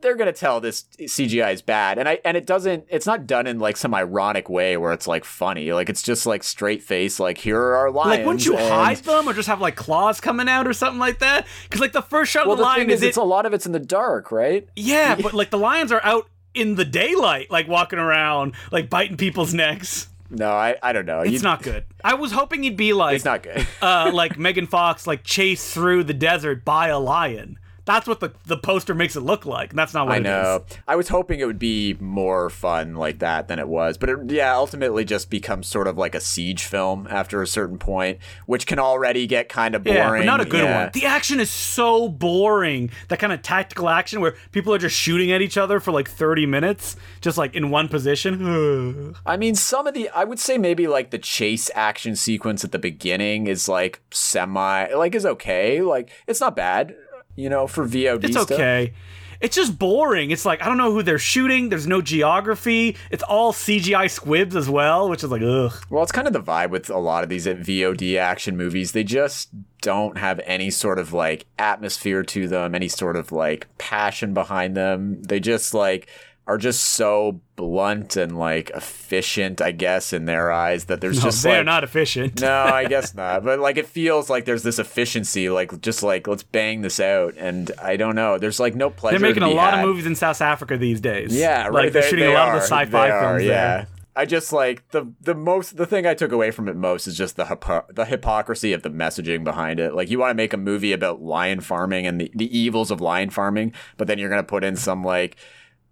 they're 0.00 0.14
gonna 0.14 0.32
tell 0.32 0.60
this 0.60 0.84
CGI 1.00 1.54
is 1.54 1.62
bad, 1.62 1.98
and 1.98 2.08
I 2.08 2.20
and 2.24 2.36
it 2.36 2.46
doesn't. 2.46 2.84
It's 2.88 3.06
not 3.06 3.26
done 3.26 3.46
in 3.46 3.58
like 3.58 3.76
some 3.76 3.94
ironic 3.94 4.48
way 4.48 4.76
where 4.76 4.92
it's 4.92 5.08
like 5.08 5.24
funny. 5.24 5.72
Like 5.72 5.88
it's 5.88 6.02
just 6.02 6.26
like 6.26 6.44
straight 6.44 6.82
face. 6.82 7.18
Like 7.18 7.38
here 7.38 7.58
are 7.58 7.76
our 7.76 7.90
lions. 7.90 8.18
like 8.18 8.26
wouldn't 8.26 8.44
you 8.46 8.56
and- 8.56 8.68
hide 8.68 8.98
them 8.98 9.28
or 9.28 9.32
just 9.32 9.48
have 9.48 9.60
like 9.60 9.74
claws 9.74 10.20
coming 10.20 10.48
out 10.48 10.68
or 10.68 10.72
something 10.72 11.00
like 11.00 11.18
that? 11.20 11.46
Because 11.64 11.80
like 11.80 11.92
the 11.92 12.02
first 12.02 12.30
shot 12.30 12.44
Well, 12.46 12.52
of 12.52 12.58
the 12.58 12.62
the 12.64 12.68
lion 12.68 12.90
is 12.90 12.96
is, 12.98 13.02
it, 13.04 13.08
it's 13.08 13.16
a 13.16 13.22
lot 13.22 13.46
of 13.46 13.54
it's 13.54 13.66
in 13.66 13.72
the 13.72 13.80
dark, 13.80 14.30
right? 14.30 14.68
yeah, 14.76 15.14
but 15.20 15.32
like 15.34 15.50
the 15.50 15.58
lions 15.58 15.90
are 15.90 16.04
out 16.04 16.28
in 16.54 16.74
the 16.74 16.84
daylight, 16.84 17.50
like 17.50 17.68
walking 17.68 17.98
around, 17.98 18.54
like 18.70 18.88
biting 18.90 19.16
people's 19.16 19.54
necks. 19.54 20.08
No, 20.30 20.50
I, 20.50 20.76
I 20.82 20.92
don't 20.92 21.06
know. 21.06 21.20
It's 21.20 21.32
You- 21.32 21.38
not 21.40 21.62
good. 21.62 21.84
I 22.04 22.14
was 22.14 22.32
hoping 22.32 22.62
he'd 22.62 22.76
be 22.76 22.92
like 22.92 23.16
It's 23.16 23.24
not 23.24 23.42
good. 23.42 23.66
uh, 23.82 24.10
like 24.12 24.38
Megan 24.38 24.66
Fox, 24.66 25.06
like 25.06 25.24
chased 25.24 25.72
through 25.72 26.04
the 26.04 26.14
desert 26.14 26.64
by 26.64 26.88
a 26.88 26.98
lion. 26.98 27.58
That's 27.88 28.06
what 28.06 28.20
the 28.20 28.32
the 28.44 28.58
poster 28.58 28.94
makes 28.94 29.16
it 29.16 29.20
look 29.20 29.46
like. 29.46 29.70
And 29.70 29.78
that's 29.78 29.94
not 29.94 30.06
what 30.06 30.14
I 30.14 30.16
it 30.18 30.20
is. 30.20 30.24
know. 30.26 30.64
I 30.86 30.94
was 30.94 31.08
hoping 31.08 31.40
it 31.40 31.46
would 31.46 31.58
be 31.58 31.96
more 31.98 32.50
fun 32.50 32.94
like 32.94 33.18
that 33.20 33.48
than 33.48 33.58
it 33.58 33.66
was, 33.66 33.96
but 33.96 34.10
it, 34.10 34.30
yeah, 34.30 34.54
ultimately 34.54 35.04
just 35.06 35.30
becomes 35.30 35.66
sort 35.66 35.86
of 35.88 35.96
like 35.96 36.14
a 36.14 36.20
siege 36.20 36.64
film 36.64 37.08
after 37.10 37.40
a 37.40 37.46
certain 37.46 37.78
point, 37.78 38.18
which 38.44 38.66
can 38.66 38.78
already 38.78 39.26
get 39.26 39.48
kind 39.48 39.74
of 39.74 39.82
boring. 39.84 39.96
Yeah, 39.96 40.10
but 40.18 40.24
not 40.26 40.40
a 40.42 40.44
good 40.44 40.64
Yeah. 40.64 40.82
one. 40.84 40.90
The 40.92 41.06
action 41.06 41.40
is 41.40 41.48
so 41.50 42.08
boring. 42.10 42.90
That 43.08 43.18
kind 43.18 43.32
of 43.32 43.40
tactical 43.40 43.88
action 43.88 44.20
where 44.20 44.36
people 44.52 44.74
are 44.74 44.78
just 44.78 44.94
shooting 44.94 45.32
at 45.32 45.40
each 45.40 45.56
other 45.56 45.80
for 45.80 45.90
like 45.90 46.10
30 46.10 46.44
minutes, 46.44 46.94
just 47.22 47.38
like 47.38 47.54
in 47.54 47.70
one 47.70 47.88
position. 47.88 49.14
I 49.26 49.38
mean, 49.38 49.54
some 49.54 49.86
of 49.86 49.94
the 49.94 50.10
I 50.10 50.24
would 50.24 50.38
say 50.38 50.58
maybe 50.58 50.86
like 50.86 51.10
the 51.10 51.18
chase 51.18 51.70
action 51.74 52.16
sequence 52.16 52.64
at 52.64 52.72
the 52.72 52.78
beginning 52.78 53.46
is 53.46 53.66
like 53.68 54.00
semi 54.10 54.92
like 54.92 55.14
is 55.14 55.24
okay. 55.24 55.80
Like 55.80 56.10
it's 56.26 56.40
not 56.40 56.54
bad, 56.54 56.94
you 57.38 57.48
know, 57.48 57.66
for 57.66 57.86
VOD 57.86 58.24
it's 58.24 58.32
stuff. 58.32 58.50
okay. 58.50 58.92
it's 59.40 59.54
just 59.54 59.78
boring. 59.78 60.32
It's 60.32 60.44
like 60.44 60.60
I 60.60 60.66
don't 60.66 60.76
know 60.76 60.92
who 60.92 61.02
they're 61.04 61.18
shooting. 61.18 61.68
There's 61.68 61.86
no 61.86 62.02
geography. 62.02 62.96
It's 63.12 63.22
all 63.22 63.52
CGI 63.52 64.10
squibs 64.10 64.56
as 64.56 64.68
well, 64.68 65.08
which 65.08 65.22
is 65.22 65.30
like 65.30 65.42
ugh. 65.42 65.72
Well, 65.88 66.02
it's 66.02 66.12
kind 66.12 66.26
of 66.26 66.32
the 66.32 66.42
vibe 66.42 66.70
with 66.70 66.90
a 66.90 66.98
lot 66.98 67.22
of 67.22 67.30
these 67.30 67.46
VOD 67.46 68.18
action 68.18 68.56
movies. 68.56 68.90
They 68.90 69.04
just 69.04 69.50
don't 69.80 70.18
have 70.18 70.40
any 70.44 70.70
sort 70.70 70.98
of 70.98 71.12
like 71.12 71.46
atmosphere 71.58 72.24
to 72.24 72.48
them, 72.48 72.74
any 72.74 72.88
sort 72.88 73.14
of 73.14 73.30
like 73.30 73.68
passion 73.78 74.34
behind 74.34 74.76
them. 74.76 75.22
They 75.22 75.38
just 75.38 75.72
like 75.72 76.08
are 76.48 76.56
just 76.58 76.82
so 76.82 77.40
blunt 77.56 78.16
and 78.16 78.38
like 78.38 78.70
efficient, 78.70 79.60
I 79.60 79.70
guess, 79.70 80.12
in 80.14 80.24
their 80.24 80.50
eyes 80.50 80.86
that 80.86 81.00
there's 81.02 81.18
No, 81.18 81.24
just 81.24 81.42
they're 81.42 81.58
like 81.58 81.66
not 81.66 81.84
efficient. 81.84 82.40
no, 82.40 82.50
I 82.64 82.86
guess 82.86 83.14
not. 83.14 83.44
But 83.44 83.60
like 83.60 83.76
it 83.76 83.86
feels 83.86 84.30
like 84.30 84.46
there's 84.46 84.62
this 84.62 84.78
efficiency, 84.78 85.50
like 85.50 85.80
just 85.82 86.02
like 86.02 86.26
let's 86.26 86.42
bang 86.42 86.80
this 86.80 86.98
out. 87.00 87.34
And 87.36 87.70
I 87.82 87.96
don't 87.96 88.14
know. 88.16 88.38
There's 88.38 88.58
like 88.58 88.74
no 88.74 88.88
pleasure. 88.90 89.18
They're 89.18 89.28
making 89.28 89.42
a 89.42 89.50
lot 89.50 89.74
had. 89.74 89.80
of 89.82 89.86
movies 89.88 90.06
in 90.06 90.14
South 90.16 90.40
Africa 90.40 90.76
these 90.78 91.00
days. 91.00 91.36
Yeah, 91.36 91.64
right. 91.64 91.72
Like 91.84 91.92
they're 91.92 92.02
they- 92.02 92.08
shooting 92.08 92.24
they 92.26 92.32
a 92.34 92.38
lot 92.38 92.48
are. 92.48 92.54
of 92.56 92.60
the 92.62 92.66
sci-fi 92.66 93.10
are, 93.10 93.20
films 93.20 93.44
Yeah. 93.44 93.76
there. 93.76 93.86
I 94.16 94.24
just 94.24 94.52
like 94.52 94.88
the 94.90 95.12
the 95.20 95.34
most 95.34 95.76
the 95.76 95.86
thing 95.86 96.06
I 96.06 96.14
took 96.14 96.32
away 96.32 96.50
from 96.50 96.66
it 96.68 96.74
most 96.74 97.06
is 97.06 97.16
just 97.16 97.36
the 97.36 97.44
hypo- 97.44 97.84
the 97.92 98.04
hypocrisy 98.06 98.72
of 98.72 98.82
the 98.82 98.90
messaging 98.90 99.44
behind 99.44 99.78
it. 99.78 99.94
Like 99.94 100.10
you 100.10 100.18
want 100.18 100.30
to 100.30 100.34
make 100.34 100.52
a 100.52 100.56
movie 100.56 100.92
about 100.92 101.22
lion 101.22 101.60
farming 101.60 102.04
and 102.06 102.20
the, 102.20 102.32
the 102.34 102.58
evils 102.58 102.90
of 102.90 103.00
lion 103.00 103.30
farming, 103.30 103.74
but 103.96 104.08
then 104.08 104.18
you're 104.18 104.28
gonna 104.30 104.42
put 104.42 104.64
in 104.64 104.74
some 104.74 105.04
like 105.04 105.36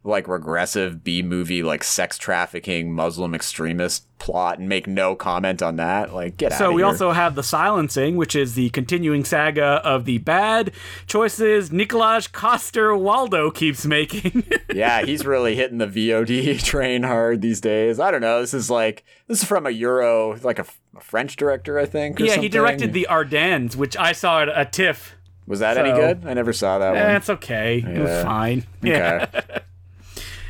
like 0.07 0.29
regressive 0.29 1.03
B 1.03 1.23
movie 1.23 1.63
like 1.63 1.83
sex 1.85 2.17
trafficking 2.19 2.93
Muslim 2.93 3.35
extremist 3.35 4.05
plot 4.19 4.59
and 4.59 4.69
make 4.69 4.87
no 4.87 5.15
comment 5.15 5.63
on 5.63 5.77
that. 5.77 6.15
Like 6.15 6.37
get 6.37 6.53
out. 6.53 6.61
Of 6.61 6.61
it. 6.61 6.65
So 6.65 6.73
we 6.73 6.81
here. 6.83 6.87
also 6.87 7.13
have 7.13 7.35
the 7.35 7.43
silencing, 7.43 8.17
which 8.17 8.35
is 8.37 8.55
the 8.55 8.71
continuing 8.71 9.25
saga 9.25 9.81
of 9.85 10.05
the 10.05 10.19
bad 10.19 10.73
choices 11.07 11.71
Nikolaj 11.71 12.33
Coster 12.33 12.91
Waldau 12.91 13.55
keeps 13.55 13.85
making. 13.85 14.45
yeah, 14.75 15.03
he's 15.05 15.27
really 15.27 15.55
hitting 15.57 15.79
the 15.79 15.87
VOD 15.87 16.63
train 16.65 17.03
hard 17.03 17.43
these 17.43 17.61
days. 17.61 18.01
I 18.01 18.11
don't 18.11 18.21
know. 18.23 18.41
This 18.41 18.55
is 18.55 18.71
like 18.71 19.05
this 19.27 19.43
is 19.43 19.49
from 19.49 19.67
a 19.67 19.71
Euro, 19.71 20.37
like 20.43 20.59
a, 20.59 20.67
a 20.97 21.01
French 21.01 21.37
director, 21.37 21.79
I 21.79 21.85
think. 21.87 22.21
or 22.21 22.25
yeah, 22.25 22.37
he 22.37 22.49
directed 22.49 22.93
the 22.93 23.07
Ardennes, 23.09 23.77
which 23.77 23.97
I 23.97 24.13
saw 24.13 24.43
at 24.43 24.49
a 24.49 24.65
TIFF. 24.65 25.15
Was 25.49 25.61
that 25.61 25.77
any 25.77 25.93
good? 25.93 26.27
I 26.27 26.35
never 26.35 26.53
saw 26.53 26.79
that 26.81 26.97
Eh, 26.97 27.07
one. 27.07 27.17
it's 27.17 27.31
okay. 27.31 27.79
It 27.79 28.01
was 28.01 28.09
Yeah. 28.11 28.23
fine. 28.25 28.67
Yeah. 28.83 29.27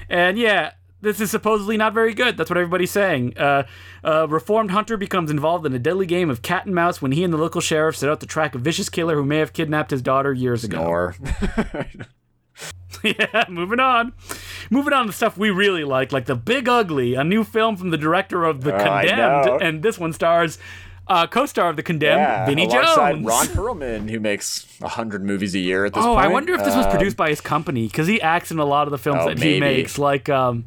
And 0.09 0.39
yeah, 0.39 0.73
this 1.01 1.21
is 1.21 1.31
supposedly 1.31 1.77
not 1.77 1.95
very 1.95 2.15
good. 2.15 2.37
That's 2.37 2.51
what 2.51 2.57
everybody's 2.57 2.91
saying. 2.91 3.37
Uh, 3.37 3.65
a 4.03 4.27
reformed 4.27 4.71
hunter 4.71 4.97
becomes 4.97 5.31
involved 5.31 5.67
in 5.67 5.75
a 5.75 5.79
deadly 5.79 6.07
game 6.07 6.31
of 6.31 6.43
cat 6.43 6.67
and 6.67 6.75
mouse 6.75 7.03
when 7.03 7.13
he 7.13 7.23
and 7.25 7.33
the 7.33 7.39
local 7.39 7.61
sheriff 7.61 7.97
set 7.97 8.09
out 8.11 8.21
to 8.21 8.27
track 8.27 8.55
a 8.55 8.59
vicious 8.59 8.89
killer 8.89 9.17
who 9.17 9.25
may 9.25 9.39
have 9.39 9.53
kidnapped 9.53 9.91
his 9.91 10.03
daughter 10.03 10.33
years 10.33 10.65
ago. 10.65 11.13
yeah, 13.03 13.45
moving 13.49 13.81
on. 13.81 14.13
Moving 14.71 14.93
on 14.93 15.07
to 15.07 15.13
stuff 15.13 15.37
we 15.37 15.51
really 15.51 15.85
like, 15.85 16.13
like 16.13 16.27
The 16.27 16.35
Big 16.35 16.69
Ugly, 16.69 17.15
a 17.15 17.25
new 17.25 17.45
film 17.45 17.77
from 17.77 17.91
the 17.91 17.99
director 17.99 18.45
of 18.45 18.63
The 18.63 18.75
Oh, 18.75 18.79
Condemned. 18.79 19.63
And 19.63 19.83
this 19.83 19.99
one 19.99 20.13
stars 20.13 20.59
uh, 21.09 21.27
co 21.27 21.47
star 21.47 21.71
of 21.71 21.77
The 21.77 21.83
Condemned, 21.83 22.21
yeah, 22.21 22.47
Vinnie 22.47 22.65
alongside 22.67 23.13
Jones. 23.13 23.27
Ron 23.27 23.47
Perlman, 23.57 24.11
who 24.11 24.21
makes 24.21 24.67
hundred 24.83 25.25
movies 25.25 25.55
a 25.55 25.59
year 25.59 25.85
at 25.85 25.95
this 25.95 26.03
Oh, 26.05 26.15
point. 26.15 26.25
I 26.25 26.29
wonder 26.29 26.53
if 26.55 26.65
this 26.65 26.75
was 26.77 26.87
Um, 26.87 26.91
produced 26.91 27.17
by 27.17 27.29
his 27.31 27.41
company 27.41 27.87
because 27.87 28.07
he 28.07 28.21
acts 28.21 28.51
in 28.51 28.59
a 28.59 28.65
lot 28.65 28.87
of 28.87 28.91
the 28.91 28.99
films 28.99 29.23
Oh, 29.25 29.29
that 29.29 29.39
he 29.43 29.61
makes, 29.61 29.99
like 29.99 30.29
um, 30.29 30.67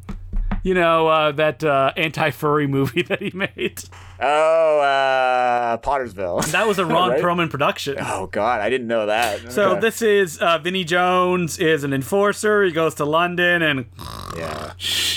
you 0.62 0.74
know 0.74 1.08
uh, 1.08 1.32
that 1.32 1.62
uh, 1.64 1.92
anti-furry 1.96 2.66
movie 2.76 3.02
that 3.02 3.20
he 3.22 3.30
made. 3.34 3.82
Oh, 4.22 4.80
uh, 4.80 5.76
Pottersville. 5.78 6.44
That 6.52 6.66
was 6.66 6.78
a 6.78 6.84
Ron 6.86 7.10
Right? 7.10 7.22
Perlman 7.22 7.48
production. 7.50 7.96
Oh 8.00 8.26
God, 8.26 8.60
I 8.60 8.68
didn't 8.68 8.86
know 8.86 9.06
that. 9.06 9.50
So 9.52 9.70
Okay. 9.72 9.80
this 9.80 10.02
is 10.02 10.38
uh, 10.38 10.58
Vinnie 10.58 10.84
Jones 10.84 11.58
is 11.58 11.84
an 11.84 11.92
enforcer. 11.94 12.62
He 12.64 12.70
goes 12.72 12.94
to 12.96 13.04
London 13.06 13.62
and 13.62 13.86
yeah, 14.36 14.72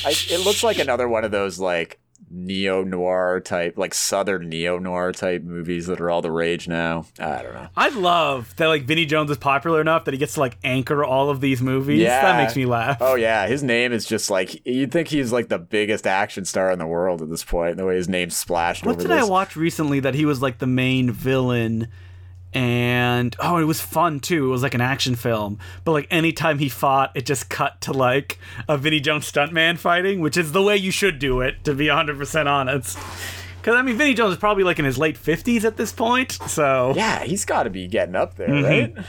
I, 0.06 0.12
it 0.30 0.44
looks 0.46 0.64
like 0.64 0.80
another 0.80 1.08
one 1.10 1.24
of 1.26 1.32
those 1.32 1.60
like 1.60 2.00
neo 2.34 2.84
noir 2.84 3.40
type, 3.40 3.78
like 3.78 3.94
southern 3.94 4.50
neo 4.50 4.80
noir 4.80 5.12
type 5.12 5.44
movies 5.44 5.88
that 5.88 6.02
are 6.02 6.10
all 6.10 6.22
the 6.22 6.32
rage 6.32 6.68
now. 6.68 7.06
I 7.20 7.44
don't 7.44 7.54
know. 7.54 7.68
I 7.78 7.90
love 7.90 8.56
that 8.58 8.68
like 8.68 8.84
Vinnie 8.84 9.06
Jones 9.06 9.30
is 9.30 9.38
popular 9.38 9.80
enough 9.80 10.06
that 10.06 10.14
he 10.14 10.18
gets 10.18 10.34
to 10.34 10.40
like 10.40 10.58
anchor 10.64 11.04
all 11.06 11.30
of 11.30 11.42
these 11.42 11.62
movies. 11.62 12.02
Yeah. 12.02 12.22
That 12.22 12.42
makes 12.42 12.56
me 12.56 12.66
laugh. 12.66 12.98
Oh 13.00 13.16
yeah, 13.16 13.48
his 13.48 13.64
name 13.64 13.94
is 13.94 14.06
just 14.06 14.30
like 14.30 14.66
you'd 14.66 14.92
think 14.92 15.10
he's 15.10 15.32
like 15.32 15.50
the 15.50 15.60
biggest 15.60 16.08
action 16.08 16.46
star 16.46 16.72
in 16.72 16.80
the 16.80 16.88
world 16.88 17.22
at 17.22 17.30
this 17.30 17.44
point. 17.44 17.78
The 17.78 17.86
way 17.86 17.96
his 17.96 18.10
name's 18.10 18.36
splashed 18.36 18.86
what 18.86 18.98
did 18.98 19.10
this. 19.10 19.24
I 19.24 19.30
watch 19.30 19.56
recently 19.56 20.00
that 20.00 20.16
he 20.16 20.26
was 20.26 20.42
like 20.42 20.58
the 20.58 20.68
main 20.68 21.12
villain? 21.12 21.88
And 22.54 23.36
oh, 23.40 23.58
it 23.58 23.64
was 23.64 23.82
fun 23.82 24.20
too. 24.20 24.46
It 24.46 24.50
was 24.50 24.64
like 24.64 24.76
an 24.76 24.82
action 24.82 25.16
film, 25.16 25.58
but 25.84 25.92
like 25.94 26.08
anytime 26.12 26.60
he 26.60 26.70
fought, 26.70 27.12
it 27.16 27.26
just 27.26 27.50
cut 27.50 27.82
to 27.82 27.94
like 27.94 28.38
a 28.70 28.78
Vinnie 28.78 29.00
Jones 29.00 29.32
stuntman 29.32 29.78
fighting, 29.78 30.20
which 30.20 30.38
is 30.38 30.52
the 30.52 30.62
way 30.62 30.78
you 30.78 30.92
should 30.92 31.18
do 31.20 31.42
it, 31.42 31.64
to 31.64 31.74
be 31.74 31.88
100% 31.88 32.46
honest. 32.46 32.98
Because 33.64 33.78
I 33.78 33.82
mean, 33.82 33.96
Vinnie 33.98 34.14
Jones 34.14 34.34
is 34.34 34.38
probably 34.40 34.66
like 34.66 34.78
in 34.78 34.84
his 34.84 34.98
late 34.98 35.18
50s 35.18 35.64
at 35.64 35.78
this 35.78 35.94
point, 35.94 36.34
so 36.34 36.92
Yeah, 36.98 37.24
he's 37.24 37.46
got 37.46 37.64
to 37.64 37.70
be 37.70 37.88
getting 37.88 38.16
up 38.16 38.36
there, 38.36 38.50
Mm-hmm. 38.50 38.98
right? 38.98 39.06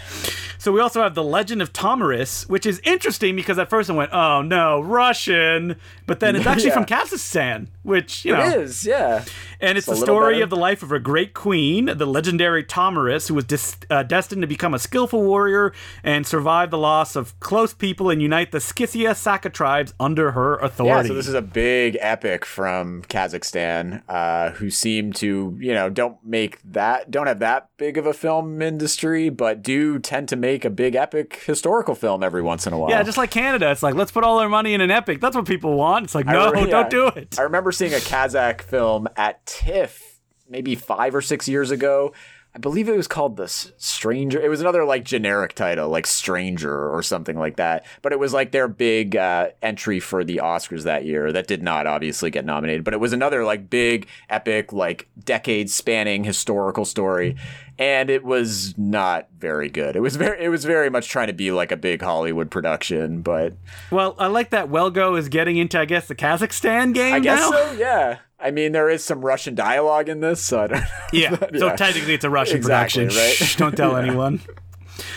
So 0.59 0.73
we 0.73 0.81
also 0.81 1.03
have 1.03 1.15
the 1.15 1.25
Legend 1.25 1.61
of 1.61 1.75
Tomiris, 1.75 2.49
which 2.49 2.65
is 2.65 2.81
interesting 2.85 3.37
because 3.37 3.59
at 3.59 3.69
first 3.69 3.91
I 3.91 3.93
went, 3.93 4.15
"Oh 4.15 4.41
no, 4.41 4.81
Russian," 4.81 5.77
but 6.07 6.21
then 6.21 6.37
it's 6.37 6.47
actually 6.51 6.69
Yeah. 6.69 6.75
from 6.75 6.87
Kazakhstan, 6.87 7.67
which 7.83 8.25
you 8.25 8.33
know, 8.33 8.41
It 8.47 8.61
is, 8.61 8.87
yeah. 8.87 9.25
and 9.61 9.77
it's 9.77 9.87
the 9.87 9.95
story 9.97 10.35
better. 10.37 10.45
of 10.45 10.51
the 10.51 10.57
life 10.57 10.83
of 10.83 10.91
a 10.91 10.99
great 10.99 11.35
queen, 11.35 11.85
the 11.87 12.07
legendary 12.07 12.65
Tomiris, 12.65 13.29
who 13.29 13.35
was 13.35 13.45
dis- 13.45 13.77
uh, 13.91 14.05
destined 14.05 14.41
to 14.41 14.47
become 14.49 14.73
a 14.73 14.79
skillful 14.79 15.23
warrior 15.23 15.75
and 16.03 16.27
survive 16.27 16.71
the 16.71 16.79
loss 16.79 17.15
of 17.15 17.39
close 17.41 17.75
people 17.75 18.09
and 18.09 18.23
unite 18.23 18.51
the 18.51 18.61
Scythia 18.61 19.15
Saka 19.15 19.51
tribes 19.51 19.93
under 20.01 20.31
her 20.31 20.57
authority. 20.57 21.09
Yeah, 21.09 21.09
so 21.09 21.15
this 21.15 21.29
is 21.29 21.35
a 21.35 21.43
big 21.43 21.99
epic 22.01 22.47
from 22.47 23.03
Kazakhstan, 23.03 24.03
uh, 24.09 24.44
Uh, 24.45 24.51
who 24.53 24.71
seem 24.71 25.13
to, 25.13 25.57
you 25.61 25.73
know, 25.73 25.89
don't 25.89 26.17
make 26.25 26.61
that, 26.65 27.11
don't 27.11 27.27
have 27.27 27.39
that 27.39 27.69
big 27.77 27.97
of 27.99 28.07
a 28.07 28.13
film 28.13 28.61
industry, 28.61 29.29
but 29.29 29.63
do 29.63 29.99
tend 29.99 30.29
to 30.29 30.37
make 30.37 30.65
a 30.65 30.71
big 30.71 30.95
epic 30.95 31.43
historical 31.47 31.95
film 31.95 32.23
every 32.23 32.43
once 32.43 32.67
in 32.67 32.73
a 32.73 32.79
while. 32.79 32.91
yeah, 32.91 33.03
just 33.03 33.19
like 33.19 33.31
Canada, 33.31 33.71
it's 33.71 33.83
like 33.83 33.95
let's 33.95 34.13
put 34.13 34.25
all 34.25 34.39
our 34.39 34.49
money 34.49 34.75
in 34.75 34.81
an 34.81 34.91
epic. 34.91 35.21
That's 35.21 35.37
what 35.37 35.47
people 35.47 35.75
want. 35.75 36.05
It's 36.05 36.15
like 36.15 36.27
no, 36.27 36.51
re- 36.51 36.67
don't 36.67 36.91
do 36.91 37.07
it. 37.09 37.39
I 37.39 37.43
remember 37.43 37.73
seeing 37.73 37.95
a 37.95 37.99
Kazakh 37.99 38.63
film 38.63 39.09
at 39.17 39.45
TIFF 39.47 40.15
maybe 40.49 40.75
five 40.75 41.15
or 41.15 41.23
six 41.23 41.49
years 41.49 41.71
ago. 41.71 42.13
I 42.57 42.61
believe 42.61 42.89
it 42.89 42.97
was 42.97 43.09
called 43.09 43.37
The 43.37 43.45
S- 43.45 43.73
Stranger. 43.79 44.41
It 44.41 44.49
was 44.49 44.61
another 44.61 44.85
like 44.85 45.03
generic 45.05 45.55
title, 45.55 45.89
like 45.89 46.07
Stranger 46.07 46.89
or 46.89 47.03
something 47.03 47.37
like 47.37 47.57
that. 47.57 47.85
But 48.01 48.13
it 48.13 48.21
was 48.21 48.33
like 48.33 48.53
their 48.53 48.69
big 48.69 49.17
uh, 49.17 49.49
entry 49.61 49.99
for 49.99 50.23
the 50.23 50.37
Oscars 50.37 50.85
that 50.85 51.05
year. 51.05 51.33
That 51.33 51.49
did 51.49 51.65
not 51.65 51.89
obviously 51.89 52.31
get 52.31 52.45
nominated, 52.45 52.85
but 52.85 52.95
it 52.95 53.01
was 53.01 53.13
another 53.13 53.45
like 53.45 53.69
big, 53.69 54.07
epic, 54.31 54.73
like 54.73 55.09
decade 55.25 55.69
spanning 55.69 56.23
historical 56.23 56.85
story. 56.85 57.35
And 57.77 58.09
it 58.09 58.23
was 58.23 58.79
not 58.79 59.27
very 59.37 59.69
good. 59.69 59.97
It 59.97 60.01
was 60.01 60.15
very, 60.15 60.45
it 60.45 60.49
was 60.49 60.65
very 60.65 60.91
much 60.91 61.09
trying 61.09 61.27
to 61.27 61.33
be 61.33 61.51
like 61.51 61.73
a 61.73 61.77
big 61.77 62.01
Hollywood 62.03 62.53
production, 62.53 63.21
but 63.21 63.55
Well, 63.91 64.15
I 64.17 64.29
like 64.29 64.51
that 64.51 64.69
Well 64.69 64.91
Go 64.93 65.17
is 65.17 65.29
getting 65.29 65.57
into, 65.57 65.81
I 65.81 65.87
guess, 65.87 66.07
the 66.07 66.15
Kazakhstan 66.15 66.95
game 66.95 67.15
I 67.15 67.19
guess 67.19 67.41
now. 67.41 67.51
so. 67.51 67.73
Yeah. 67.73 68.19
I 68.45 68.51
mean, 68.51 68.73
there 68.73 68.91
is 68.91 69.03
some 69.03 69.25
Russian 69.25 69.55
dialogue 69.55 70.09
in 70.11 70.21
this, 70.21 70.41
so 70.43 70.61
I 70.61 70.67
don't. 70.69 70.85
Yeah. 71.13 71.37
So 71.59 71.67
Yeah. 71.69 71.77
technically, 71.77 72.15
it's 72.15 72.25
a 72.25 72.31
Russian 72.31 72.59
Exactly, 72.59 73.05
production. 73.07 73.21
right? 73.23 73.35
Shh, 73.35 73.57
don't 73.57 73.77
tell 73.77 73.97
anyone. 74.05 74.41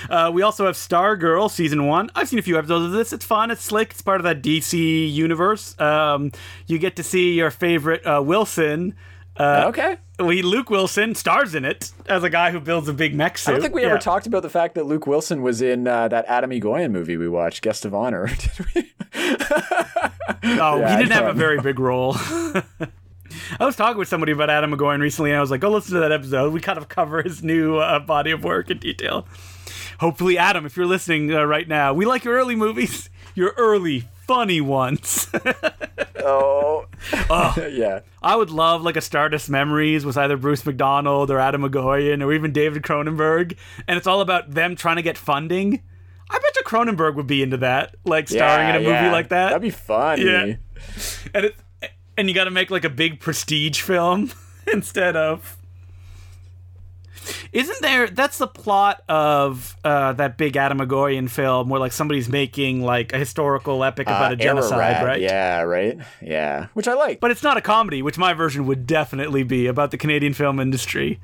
Uh, 0.09 0.31
we 0.33 0.41
also 0.41 0.65
have 0.65 0.75
Stargirl 0.75 1.51
season 1.51 1.85
one. 1.85 2.09
I've 2.15 2.27
seen 2.29 2.39
a 2.39 2.41
few 2.41 2.57
episodes 2.57 2.85
of 2.85 2.91
this. 2.93 3.13
It's 3.13 3.25
fun. 3.25 3.51
It's 3.51 3.61
slick. 3.61 3.91
It's 3.91 4.01
part 4.01 4.19
of 4.19 4.23
that 4.23 4.41
DC 4.41 5.11
universe. 5.13 5.79
Um, 5.79 6.31
you 6.65 6.79
get 6.79 6.95
to 6.95 7.03
see 7.03 7.33
your 7.33 7.51
favorite 7.51 8.03
uh, 8.07 8.21
Wilson. 8.25 8.95
Uh, 9.39 9.65
okay. 9.67 9.97
we 10.19 10.41
Luke 10.41 10.71
Wilson 10.71 11.13
stars 11.13 11.53
in 11.53 11.63
it 11.63 11.91
as 12.07 12.23
a 12.23 12.29
guy 12.29 12.49
who 12.49 12.59
builds 12.59 12.87
a 12.87 12.93
big 12.93 13.13
mech 13.13 13.37
suit. 13.37 13.51
I 13.51 13.53
don't 13.53 13.61
think 13.61 13.75
we 13.75 13.81
Yeah. 13.83 13.89
ever 13.89 13.99
talked 13.99 14.25
about 14.25 14.41
the 14.41 14.49
fact 14.49 14.73
that 14.75 14.87
Luke 14.87 15.05
Wilson 15.05 15.43
was 15.43 15.61
in 15.61 15.87
uh, 15.87 16.07
that 16.07 16.25
Atom 16.25 16.49
Egoyan 16.49 16.89
movie 16.89 17.17
we 17.17 17.27
watched, 17.29 17.61
Guest 17.61 17.85
of 17.85 17.93
Honor. 17.93 18.25
Did 18.39 18.65
we? 18.73 18.91
Oh, 20.59 20.79
Yeah, 20.79 20.89
he 20.91 21.03
didn't 21.03 21.11
have 21.13 21.27
a 21.27 21.33
very 21.33 21.61
big 21.61 21.77
role. 21.77 22.15
I 23.59 23.65
was 23.65 23.75
talking 23.75 23.97
with 23.97 24.07
somebody 24.07 24.31
about 24.31 24.49
Atom 24.49 24.71
Egoyan 24.71 24.99
recently, 24.99 25.31
and 25.31 25.37
I 25.37 25.41
was 25.41 25.51
like, 25.51 25.61
"Go 25.61 25.69
listen 25.69 25.93
to 25.95 25.99
that 26.01 26.11
episode. 26.11 26.53
We 26.53 26.61
kind 26.61 26.77
of 26.77 26.87
cover 26.89 27.21
his 27.21 27.43
new 27.43 27.77
uh, 27.77 27.99
body 27.99 28.31
of 28.31 28.43
work 28.43 28.69
in 28.69 28.79
detail." 28.79 29.27
Hopefully, 29.99 30.37
Atom, 30.37 30.65
if 30.65 30.77
you're 30.77 30.85
listening 30.85 31.33
uh, 31.33 31.43
right 31.43 31.67
now, 31.67 31.93
we 31.93 32.05
like 32.05 32.23
your 32.23 32.35
early 32.35 32.55
movies, 32.55 33.09
your 33.35 33.53
early 33.57 34.07
funny 34.27 34.61
ones. 34.61 35.27
oh. 36.23 36.85
oh, 37.29 37.67
yeah. 37.71 38.01
I 38.21 38.35
would 38.35 38.51
love 38.51 38.83
like 38.83 38.95
a 38.95 39.01
Stardust 39.01 39.49
Memories 39.49 40.05
with 40.05 40.17
either 40.17 40.37
Bruce 40.37 40.65
McDonald 40.65 41.31
or 41.31 41.39
Atom 41.39 41.63
Egoyan 41.63 42.23
or 42.23 42.33
even 42.33 42.51
David 42.51 42.83
Cronenberg, 42.83 43.57
and 43.87 43.97
it's 43.97 44.07
all 44.07 44.21
about 44.21 44.51
them 44.51 44.75
trying 44.75 44.97
to 44.97 45.01
get 45.01 45.17
funding. 45.17 45.81
I 46.29 46.39
bet 46.39 46.55
you 46.57 46.63
Cronenberg 46.63 47.15
would 47.15 47.27
be 47.27 47.41
into 47.41 47.57
that, 47.57 47.95
like 48.03 48.27
starring 48.27 48.67
yeah, 48.67 48.75
in 48.75 48.75
a 48.75 48.79
movie 48.79 48.91
yeah. 48.91 49.11
like 49.11 49.29
that. 49.29 49.47
That'd 49.47 49.61
be 49.61 49.69
fun. 49.69 50.19
Yeah. 50.19 50.55
and 51.33 51.45
it 51.45 51.55
and 52.17 52.27
you 52.27 52.35
got 52.35 52.45
to 52.45 52.51
make 52.51 52.71
like 52.71 52.83
a 52.83 52.89
big 52.89 53.19
prestige 53.19 53.81
film 53.81 54.31
instead 54.73 55.15
of 55.15 55.56
Isn't 57.51 57.81
there? 57.81 58.07
That's 58.07 58.37
the 58.37 58.47
plot 58.47 59.01
of 59.09 59.75
uh, 59.83 60.13
that 60.13 60.37
big 60.37 60.55
Atom 60.57 60.79
Egoyan 60.79 61.29
film 61.29 61.69
where 61.69 61.79
like 61.79 61.91
somebody's 61.91 62.29
making 62.29 62.81
like 62.81 63.13
a 63.13 63.17
historical 63.17 63.83
epic 63.83 64.07
about 64.07 64.31
Uh, 64.31 64.33
a 64.33 64.37
genocide, 64.37 64.79
Ararat, 64.97 65.05
right? 65.05 65.21
Yeah, 65.21 65.61
right. 65.61 65.97
Yeah, 66.21 66.67
which 66.73 66.87
I 66.87 66.93
like. 66.93 67.19
But 67.19 67.31
it's 67.31 67.43
not 67.43 67.57
a 67.57 67.61
comedy, 67.61 68.01
which 68.01 68.17
my 68.17 68.33
version 68.33 68.65
would 68.67 68.87
definitely 68.87 69.43
be 69.43 69.67
about 69.67 69.91
the 69.91 69.97
Canadian 69.97 70.33
film 70.33 70.59
industry. 70.59 71.19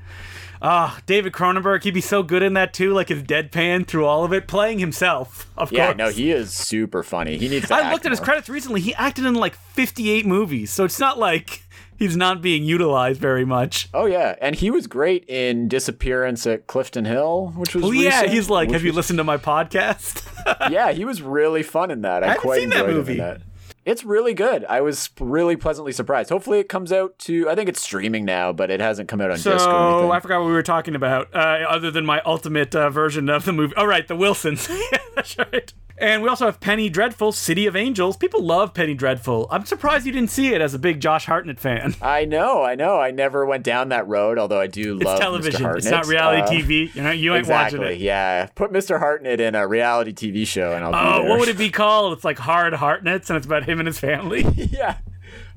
Ah, 0.66 1.02
David 1.06 1.34
Cronenberg, 1.34 1.84
he'd 1.84 1.94
be 1.94 2.00
so 2.00 2.24
good 2.24 2.42
in 2.42 2.54
that 2.54 2.74
too, 2.74 2.94
like 2.94 3.10
his 3.10 3.22
deadpan 3.22 3.86
through 3.86 4.06
all 4.06 4.24
of 4.24 4.32
it, 4.32 4.48
playing 4.48 4.80
himself. 4.80 5.52
Of 5.58 5.70
course. 5.70 5.78
yeah, 5.78 5.86
course. 5.88 5.98
no, 5.98 6.10
he 6.10 6.32
is 6.32 6.54
super 6.54 7.04
funny. 7.04 7.38
He 7.38 7.50
needs 7.50 7.68
to. 7.68 7.76
I 7.76 7.92
looked 7.92 8.06
at 8.06 8.12
his 8.12 8.22
credits 8.22 8.48
recently. 8.48 8.80
He 8.80 8.94
acted 8.96 9.26
in 9.26 9.34
like 9.36 9.56
58 9.56 10.26
movies, 10.26 10.72
so 10.72 10.86
it's 10.86 11.00
not 11.00 11.20
like 11.20 11.64
he's 11.98 12.18
not 12.18 12.42
being 12.42 12.64
utilized 12.64 13.20
very 13.20 13.46
much. 13.46 13.90
Oh 13.94 14.06
yeah, 14.06 14.36
and 14.42 14.56
he 14.56 14.72
was 14.72 14.88
great 14.88 15.26
in 15.28 15.68
Disappearance 15.68 16.46
at 16.48 16.68
Clifton 16.68 17.06
Hill, 17.06 17.54
which 17.56 17.76
was. 17.76 17.84
Oh 17.84 17.92
yeah, 17.92 18.22
recent, 18.22 18.34
he's 18.34 18.50
like, 18.50 18.72
"Have 18.72 18.84
you 18.84 18.90
was- 18.90 18.98
listened 18.98 19.18
to 19.18 19.24
my 19.24 19.38
podcast?" 19.38 20.28
yeah, 20.72 20.92
he 20.92 21.06
was 21.06 21.22
really 21.22 21.64
fun 21.64 21.92
in 21.92 22.02
that. 22.02 22.24
I, 22.24 22.28
haven't 22.28 22.42
quite 22.42 22.60
seen 22.62 22.70
that 22.70 22.80
enjoyed 22.80 22.90
in 22.90 22.98
movie. 22.98 23.18
that. 23.18 23.42
It's 23.86 24.06
really 24.06 24.34
good. 24.34 24.64
I 24.66 24.80
was 24.80 25.10
really 25.20 25.58
pleasantly 25.58 25.92
surprised. 25.92 26.30
Hopefully, 26.30 26.60
it 26.60 26.70
comes 26.70 26.94
out 26.94 27.20
to. 27.20 27.50
I 27.50 27.56
think 27.56 27.68
it's 27.68 27.82
streaming 27.82 28.24
now, 28.24 28.54
but 28.54 28.72
it 28.72 28.80
hasn't 28.80 29.10
come 29.10 29.20
out 29.20 29.30
on 29.30 29.36
disc 29.36 29.48
or 29.48 29.60
so. 29.60 30.12
I 30.12 30.20
forgot 30.22 30.40
what 30.40 30.48
we 30.48 30.54
were 30.54 30.64
talking 30.64 30.96
about. 30.96 31.34
Uh, 31.36 31.66
other 31.68 31.92
than 31.92 32.06
my 32.06 32.22
ultimate 32.22 32.74
uh, 32.76 32.90
version 32.90 33.28
of 33.28 33.44
the 33.44 33.52
movie. 33.52 33.76
All 33.76 33.88
right, 33.88 34.08
the 34.08 34.16
Wilsons. 34.16 34.70
that's 35.16 35.38
right. 35.38 35.74
And 35.98 36.24
we 36.24 36.28
also 36.30 36.46
have 36.46 36.60
Penny 36.60 36.90
Dreadful, 36.90 37.32
City 37.32 37.68
of 37.68 37.76
Angels. 37.76 38.18
People 38.18 38.44
love 38.44 38.74
Penny 38.74 38.96
Dreadful. 38.96 39.48
I'm 39.52 39.64
surprised 39.66 40.06
you 40.08 40.12
didn't 40.12 40.32
see 40.32 40.54
it 40.54 40.60
as 40.60 40.74
a 40.74 40.80
big 40.80 41.00
Josh 41.00 41.26
Hartnett 41.28 41.60
fan. 41.60 41.96
I 42.02 42.26
know, 42.26 42.64
I 42.64 42.74
know. 42.76 43.00
I 43.00 43.12
never 43.12 43.46
went 43.46 43.64
down 43.64 43.90
that 43.90 44.08
road, 44.08 44.40
although 44.40 44.60
I 44.60 44.68
do 44.68 44.96
It's 44.96 45.06
love 45.06 45.20
television. 45.20 45.64
It's 45.78 45.86
not 45.86 46.08
reality 46.08 46.42
Uh, 46.42 46.48
TV. 46.50 46.96
You 46.96 47.04
know, 47.04 47.12
you 47.12 47.34
ain't 47.34 47.42
Exactly. 47.42 47.80
watching 47.80 47.96
it. 47.96 48.02
Yeah, 48.02 48.48
put 48.56 48.72
Mr. 48.72 48.98
Hartnett 49.00 49.40
in 49.40 49.54
a 49.56 49.68
reality 49.68 50.14
TV 50.14 50.48
show, 50.48 50.74
and 50.74 50.84
I'll 50.84 50.92
be 50.92 50.98
Oh, 50.98 51.30
what 51.30 51.40
would 51.40 51.50
it 51.50 51.58
be 51.60 51.70
called? 51.72 52.14
It's 52.14 52.24
like 52.26 52.40
Hard 52.40 52.74
Hartnets, 52.74 53.30
and 53.30 53.38
it's 53.38 53.46
about 53.46 53.66
him 53.66 53.80
and 53.80 53.86
his 53.88 54.00
family. 54.00 54.42
yeah, 54.56 54.98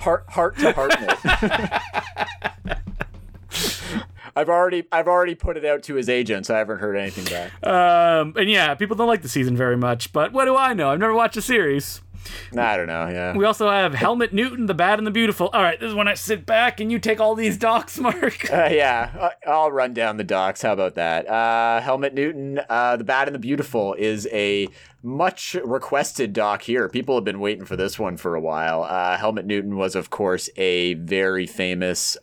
heart 0.00 0.26
heart 0.28 0.58
to 0.58 0.72
Hartnett. 0.72 1.82
I've 4.36 4.50
already 4.50 4.86
I've 4.92 5.08
already 5.08 5.34
put 5.34 5.56
it 5.56 5.64
out 5.64 5.82
to 5.84 5.94
his 5.94 6.08
agent, 6.08 6.46
so 6.46 6.54
I 6.54 6.58
haven't 6.58 6.78
heard 6.78 6.94
anything 6.94 7.24
back. 7.24 7.52
Um, 7.66 8.34
and 8.36 8.50
yeah, 8.50 8.74
people 8.74 8.94
don't 8.94 9.08
like 9.08 9.22
the 9.22 9.28
season 9.28 9.56
very 9.56 9.76
much, 9.76 10.12
but 10.12 10.32
what 10.32 10.44
do 10.44 10.56
I 10.56 10.74
know? 10.74 10.90
I've 10.90 11.00
never 11.00 11.14
watched 11.14 11.34
the 11.34 11.42
series. 11.42 12.02
I 12.56 12.76
don't 12.76 12.86
know. 12.86 13.08
Yeah. 13.08 13.36
We 13.36 13.44
also 13.44 13.70
have 13.70 13.94
Helmut 13.94 14.32
Newton, 14.32 14.66
the 14.66 14.74
bad 14.74 14.98
and 14.98 15.06
the 15.06 15.10
beautiful. 15.10 15.48
All 15.52 15.62
right, 15.62 15.78
this 15.78 15.88
is 15.88 15.94
when 15.94 16.08
I 16.08 16.14
sit 16.14 16.46
back 16.46 16.80
and 16.80 16.90
you 16.90 16.98
take 16.98 17.20
all 17.20 17.34
these 17.34 17.56
docs, 17.56 17.98
Mark. 18.00 18.50
Uh, 18.52 18.68
yeah, 18.70 19.30
I'll 19.46 19.70
run 19.70 19.94
down 19.94 20.16
the 20.16 20.24
docs. 20.24 20.62
How 20.62 20.72
about 20.72 20.94
that? 20.94 21.28
Uh, 21.28 21.80
Helmut 21.80 22.14
Newton, 22.14 22.60
uh, 22.68 22.96
The 22.96 23.04
Bad 23.04 23.28
and 23.28 23.34
the 23.34 23.38
Beautiful, 23.38 23.94
is 23.94 24.28
a 24.32 24.68
much 25.02 25.54
requested 25.64 26.32
doc 26.32 26.62
here. 26.62 26.88
People 26.88 27.14
have 27.14 27.24
been 27.24 27.40
waiting 27.40 27.64
for 27.64 27.76
this 27.76 27.98
one 27.98 28.16
for 28.16 28.34
a 28.34 28.40
while. 28.40 28.82
Uh, 28.82 29.16
Helmut 29.16 29.46
Newton 29.46 29.76
was, 29.76 29.94
of 29.94 30.10
course, 30.10 30.50
a 30.56 30.94
very 30.94 31.46
famous. 31.46 32.16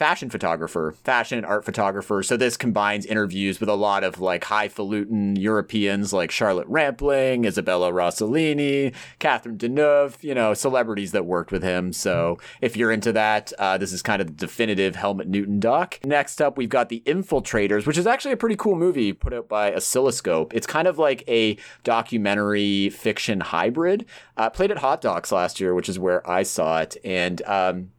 Fashion 0.00 0.30
photographer, 0.30 0.94
fashion 1.04 1.36
and 1.36 1.46
art 1.46 1.66
photographer. 1.66 2.22
So 2.22 2.38
this 2.38 2.56
combines 2.56 3.04
interviews 3.04 3.60
with 3.60 3.68
a 3.68 3.74
lot 3.74 4.02
of 4.02 4.18
like 4.18 4.44
highfalutin 4.44 5.36
Europeans 5.36 6.10
like 6.14 6.30
Charlotte 6.30 6.66
Rampling, 6.68 7.44
Isabella 7.44 7.92
Rossellini, 7.92 8.94
Catherine 9.18 9.58
Deneuve, 9.58 10.24
you 10.24 10.34
know, 10.34 10.54
celebrities 10.54 11.12
that 11.12 11.26
worked 11.26 11.52
with 11.52 11.62
him. 11.62 11.92
So 11.92 12.38
if 12.62 12.78
you're 12.78 12.90
into 12.90 13.12
that, 13.12 13.52
uh, 13.58 13.76
this 13.76 13.92
is 13.92 14.00
kind 14.00 14.22
of 14.22 14.28
the 14.28 14.32
definitive 14.32 14.96
Helmut 14.96 15.28
Newton 15.28 15.60
doc. 15.60 15.98
Next 16.02 16.40
up, 16.40 16.56
we've 16.56 16.70
got 16.70 16.88
The 16.88 17.02
Infiltrators, 17.04 17.86
which 17.86 17.98
is 17.98 18.06
actually 18.06 18.32
a 18.32 18.38
pretty 18.38 18.56
cool 18.56 18.76
movie 18.76 19.12
put 19.12 19.34
out 19.34 19.50
by 19.50 19.74
Oscilloscope. 19.74 20.54
It's 20.54 20.66
kind 20.66 20.88
of 20.88 20.96
like 20.96 21.24
a 21.28 21.58
documentary 21.84 22.88
fiction 22.88 23.40
hybrid. 23.40 24.06
Uh, 24.38 24.48
played 24.48 24.70
at 24.70 24.78
Hot 24.78 25.02
Docs 25.02 25.30
last 25.30 25.60
year, 25.60 25.74
which 25.74 25.90
is 25.90 25.98
where 25.98 26.26
I 26.26 26.42
saw 26.42 26.80
it. 26.80 26.96
And, 27.04 27.42
um, 27.42 27.90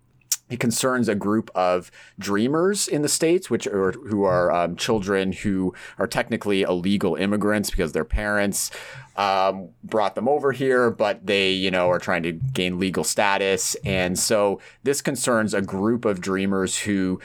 it 0.51 0.59
concerns 0.59 1.07
a 1.07 1.15
group 1.15 1.49
of 1.55 1.89
dreamers 2.19 2.87
in 2.87 3.01
the 3.01 3.09
states, 3.09 3.49
which 3.49 3.65
are 3.65 3.93
who 3.93 4.25
are 4.25 4.51
um, 4.51 4.75
children 4.75 5.31
who 5.31 5.73
are 5.97 6.07
technically 6.07 6.63
illegal 6.63 7.15
immigrants 7.15 7.71
because 7.71 7.93
their 7.93 8.03
parents 8.03 8.69
um, 9.15 9.69
brought 9.83 10.15
them 10.15 10.27
over 10.27 10.51
here, 10.51 10.91
but 10.91 11.25
they, 11.25 11.51
you 11.51 11.71
know, 11.71 11.89
are 11.89 11.99
trying 11.99 12.23
to 12.23 12.33
gain 12.33 12.79
legal 12.79 13.05
status, 13.05 13.75
and 13.85 14.19
so 14.19 14.59
this 14.83 15.01
concerns 15.01 15.53
a 15.53 15.61
group 15.61 16.03
of 16.03 16.19
dreamers 16.19 16.79
who 16.79 17.21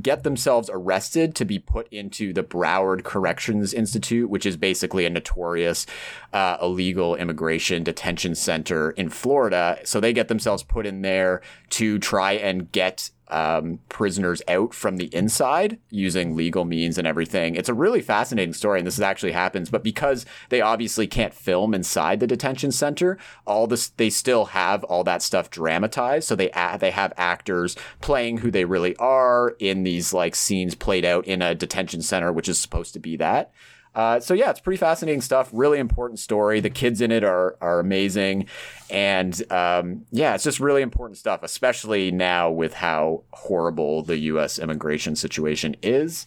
get 0.00 0.22
themselves 0.22 0.70
arrested 0.72 1.34
to 1.36 1.44
be 1.44 1.58
put 1.58 1.88
into 1.92 2.32
the 2.32 2.42
Broward 2.42 3.04
Corrections 3.04 3.72
Institute, 3.72 4.30
which 4.30 4.46
is 4.46 4.56
basically 4.56 5.06
a 5.06 5.10
notorious 5.10 5.86
uh, 6.32 6.56
illegal 6.60 7.14
immigration 7.16 7.82
detention 7.82 8.34
center 8.34 8.90
in 8.92 9.08
Florida. 9.08 9.78
So 9.84 10.00
they 10.00 10.12
get 10.12 10.28
themselves 10.28 10.62
put 10.62 10.86
in 10.86 11.02
there 11.02 11.42
to 11.70 11.98
try 11.98 12.32
and 12.32 12.70
get 12.72 13.10
um, 13.28 13.80
prisoners 13.88 14.42
out 14.48 14.74
from 14.74 14.96
the 14.96 15.14
inside 15.14 15.78
using 15.90 16.36
legal 16.36 16.64
means 16.64 16.98
and 16.98 17.06
everything. 17.06 17.54
It's 17.54 17.68
a 17.68 17.74
really 17.74 18.00
fascinating 18.00 18.54
story, 18.54 18.78
and 18.78 18.86
this 18.86 19.00
actually 19.00 19.32
happens. 19.32 19.70
But 19.70 19.82
because 19.82 20.26
they 20.48 20.60
obviously 20.60 21.06
can't 21.06 21.34
film 21.34 21.74
inside 21.74 22.20
the 22.20 22.26
detention 22.26 22.72
center, 22.72 23.18
all 23.46 23.66
this 23.66 23.88
they 23.88 24.10
still 24.10 24.46
have 24.46 24.84
all 24.84 25.04
that 25.04 25.22
stuff 25.22 25.50
dramatized. 25.50 26.28
So 26.28 26.36
they 26.36 26.50
they 26.78 26.90
have 26.90 27.12
actors 27.16 27.76
playing 28.00 28.38
who 28.38 28.50
they 28.50 28.64
really 28.64 28.96
are 28.96 29.56
in 29.58 29.82
these 29.82 30.12
like 30.12 30.34
scenes 30.34 30.74
played 30.74 31.04
out 31.04 31.26
in 31.26 31.42
a 31.42 31.54
detention 31.54 32.02
center, 32.02 32.32
which 32.32 32.48
is 32.48 32.58
supposed 32.58 32.92
to 32.94 33.00
be 33.00 33.16
that. 33.16 33.52
Uh, 33.96 34.20
so 34.20 34.34
yeah, 34.34 34.50
it's 34.50 34.60
pretty 34.60 34.76
fascinating 34.76 35.22
stuff. 35.22 35.48
Really 35.52 35.78
important 35.78 36.18
story. 36.18 36.60
The 36.60 36.68
kids 36.68 37.00
in 37.00 37.10
it 37.10 37.24
are 37.24 37.56
are 37.62 37.80
amazing, 37.80 38.46
and 38.90 39.50
um, 39.50 40.04
yeah, 40.10 40.34
it's 40.34 40.44
just 40.44 40.60
really 40.60 40.82
important 40.82 41.16
stuff, 41.16 41.42
especially 41.42 42.10
now 42.10 42.50
with 42.50 42.74
how 42.74 43.22
horrible 43.32 44.02
the 44.02 44.18
U.S. 44.18 44.58
immigration 44.58 45.16
situation 45.16 45.76
is. 45.82 46.26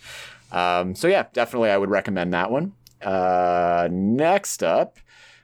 Um, 0.51 0.95
so 0.95 1.07
yeah, 1.07 1.28
definitely, 1.32 1.70
I 1.70 1.78
would 1.78 1.91
recommend 1.91 2.34
that 2.34 2.49
one. 2.49 2.74
Uh, 3.03 3.88
next 3.91 4.63
up, 4.63 4.97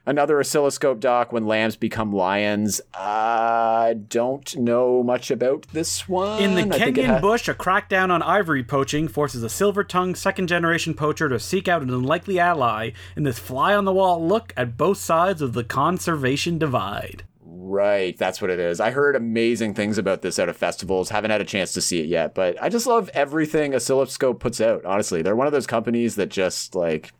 another 0.06 0.38
oscilloscope 0.40 1.00
doc 1.00 1.32
when 1.32 1.46
lambs 1.46 1.76
become 1.76 2.12
lions. 2.12 2.80
I 2.94 3.96
don't 4.08 4.56
know 4.56 5.02
much 5.02 5.30
about 5.30 5.66
this 5.72 6.08
one. 6.08 6.42
In 6.42 6.54
the 6.54 6.74
I 6.74 6.78
think 6.78 6.96
it 6.98 7.04
Kenyan 7.04 7.14
ha- 7.14 7.20
bush, 7.20 7.48
a 7.48 7.54
crackdown 7.54 8.10
on 8.10 8.22
ivory 8.22 8.64
poaching 8.64 9.08
forces 9.08 9.42
a 9.42 9.50
silver 9.50 9.84
tongued 9.84 10.16
second 10.16 10.46
generation 10.46 10.94
poacher 10.94 11.28
to 11.28 11.38
seek 11.38 11.68
out 11.68 11.82
an 11.82 11.90
unlikely 11.90 12.38
ally 12.38 12.92
in 13.16 13.24
this 13.24 13.38
fly 13.38 13.74
on 13.74 13.84
the 13.84 13.92
wall 13.92 14.26
look 14.26 14.52
at 14.56 14.76
both 14.76 14.98
sides 14.98 15.42
of 15.42 15.52
the 15.52 15.64
conservation 15.64 16.58
divide. 16.58 17.24
Right, 17.68 18.16
that's 18.16 18.40
what 18.40 18.50
it 18.50 18.60
is. 18.60 18.78
I 18.78 18.92
heard 18.92 19.16
amazing 19.16 19.74
things 19.74 19.98
about 19.98 20.22
this 20.22 20.38
out 20.38 20.48
of 20.48 20.56
festivals. 20.56 21.08
Haven't 21.08 21.32
had 21.32 21.40
a 21.40 21.44
chance 21.44 21.72
to 21.72 21.80
see 21.80 21.98
it 21.98 22.06
yet, 22.06 22.32
but 22.32 22.62
I 22.62 22.68
just 22.68 22.86
love 22.86 23.10
everything 23.12 23.74
Oscilloscope 23.74 24.38
puts 24.38 24.60
out. 24.60 24.84
Honestly, 24.84 25.20
they're 25.20 25.34
one 25.34 25.48
of 25.48 25.52
those 25.52 25.66
companies 25.66 26.14
that 26.14 26.28
just 26.28 26.76
like 26.76 27.12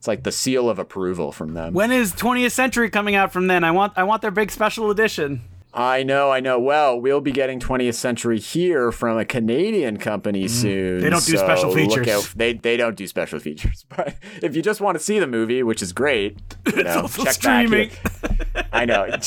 it's 0.00 0.08
like 0.08 0.22
the 0.22 0.32
seal 0.32 0.70
of 0.70 0.78
approval 0.78 1.30
from 1.30 1.52
them. 1.52 1.74
When 1.74 1.92
is 1.92 2.14
20th 2.14 2.52
Century 2.52 2.88
coming 2.88 3.14
out 3.16 3.34
from 3.34 3.48
then? 3.48 3.64
I 3.64 3.70
want 3.70 3.92
I 3.96 4.02
want 4.04 4.22
their 4.22 4.30
big 4.30 4.50
special 4.50 4.90
edition. 4.90 5.42
I 5.74 6.02
know, 6.04 6.30
I 6.32 6.40
know. 6.40 6.58
Well, 6.58 6.98
we'll 6.98 7.20
be 7.20 7.32
getting 7.32 7.60
20th 7.60 7.94
Century 7.94 8.40
here 8.40 8.90
from 8.90 9.18
a 9.18 9.26
Canadian 9.26 9.98
company 9.98 10.48
soon. 10.48 10.98
Mm. 10.98 11.02
They 11.02 11.10
don't 11.10 11.24
do 11.26 11.36
so 11.36 11.44
special 11.44 11.72
features. 11.74 12.08
out- 12.08 12.32
They 12.34 12.54
they 12.54 12.78
don't 12.78 12.96
do 12.96 13.06
special 13.06 13.38
features, 13.40 13.84
but 13.94 14.14
if 14.42 14.56
you 14.56 14.62
just 14.62 14.80
want 14.80 14.96
to 14.96 15.04
see 15.04 15.18
the 15.18 15.26
movie, 15.26 15.62
which 15.62 15.82
is 15.82 15.92
great, 15.92 16.38
you 16.74 16.82
know, 16.82 17.06
check 17.06 17.32
streaming. 17.34 17.90
back. 18.22 18.66
I 18.72 18.86
know. 18.86 19.06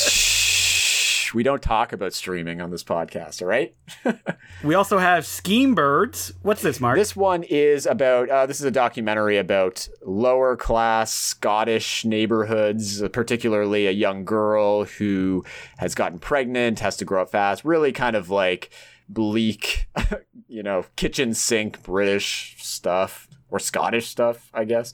We 1.34 1.44
don't 1.44 1.62
talk 1.62 1.94
about 1.94 2.14
streaming 2.14 2.62
on 2.62 2.70
this 2.70 2.84
podcast, 2.84 3.42
all 3.42 3.48
right? 3.48 3.76
We 4.64 4.76
also 4.76 4.98
have 4.98 5.26
Scheme 5.26 5.76
Birds. 5.76 6.32
What's 6.42 6.62
this, 6.62 6.80
Mark? 6.80 6.98
This 6.98 7.18
one 7.18 7.44
is 7.44 7.86
about. 7.86 8.30
Uh, 8.30 8.46
this 8.46 8.62
is 8.62 8.66
a 8.66 8.72
documentary 8.72 9.38
about 9.38 9.90
lower 10.06 10.56
class 10.56 11.14
Scottish 11.14 12.06
neighborhoods, 12.06 13.04
uh, 13.04 13.10
particularly 13.10 13.88
a 13.88 13.92
young 13.92 14.24
girl 14.24 14.86
who 14.86 15.44
has 15.80 15.96
gotten 15.96 16.18
pregnant, 16.18 16.80
has 16.80 16.96
to 16.98 17.06
grow 17.06 17.24
up 17.24 17.32
fast. 17.32 17.66
Really, 17.66 17.92
kind 17.92 18.16
of 18.16 18.30
like 18.30 18.70
bleak, 19.10 19.88
you 20.48 20.64
know, 20.64 20.86
kitchen 20.96 21.34
sink 21.34 21.84
British 21.84 22.56
stuff 22.60 23.28
or 23.50 23.60
Scottish 23.60 24.08
stuff, 24.08 24.50
I 24.54 24.64
guess. 24.64 24.94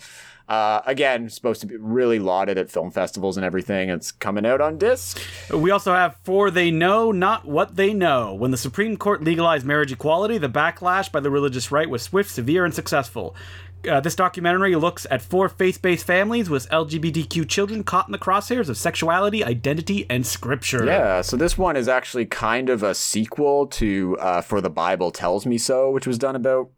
Uh, 0.49 0.81
again, 0.87 1.29
supposed 1.29 1.61
to 1.61 1.67
be 1.67 1.77
really 1.77 2.17
lauded 2.17 2.57
at 2.57 2.71
film 2.71 2.89
festivals 2.89 3.37
and 3.37 3.45
everything. 3.45 3.89
It's 3.89 4.11
coming 4.11 4.47
out 4.47 4.61
on 4.61 4.79
disc. 4.79 5.21
We 5.53 5.69
also 5.69 5.93
have 5.93 6.17
For 6.23 6.49
They 6.49 6.71
Know 6.71 7.11
Not 7.11 7.45
What 7.45 7.75
They 7.75 7.93
Know. 7.93 8.33
When 8.33 8.49
the 8.49 8.57
Supreme 8.57 8.97
Court 8.97 9.23
legalized 9.23 9.63
marriage 9.63 9.91
equality, 9.91 10.39
the 10.39 10.49
backlash 10.49 11.11
by 11.11 11.19
the 11.19 11.29
religious 11.29 11.71
right 11.71 11.87
was 11.87 12.01
swift, 12.01 12.31
severe, 12.31 12.65
and 12.65 12.73
successful. 12.73 13.35
Uh, 13.87 13.99
this 14.01 14.15
documentary 14.15 14.75
looks 14.75 15.05
at 15.11 15.21
four 15.21 15.47
faith 15.47 15.81
based 15.83 16.05
families 16.05 16.49
with 16.49 16.67
LGBTQ 16.69 17.47
children 17.47 17.83
caught 17.83 18.07
in 18.07 18.11
the 18.11 18.17
crosshairs 18.17 18.69
of 18.69 18.77
sexuality, 18.77 19.43
identity, 19.43 20.07
and 20.09 20.25
scripture. 20.25 20.83
Yeah, 20.83 21.21
so 21.21 21.37
this 21.37 21.59
one 21.59 21.77
is 21.77 21.87
actually 21.87 22.25
kind 22.25 22.69
of 22.69 22.81
a 22.81 22.95
sequel 22.95 23.67
to 23.67 24.17
uh, 24.19 24.41
For 24.41 24.61
the 24.61 24.69
Bible 24.69 25.11
Tells 25.11 25.45
Me 25.45 25.59
So, 25.59 25.91
which 25.91 26.07
was 26.07 26.17
done 26.17 26.35
about 26.35 26.71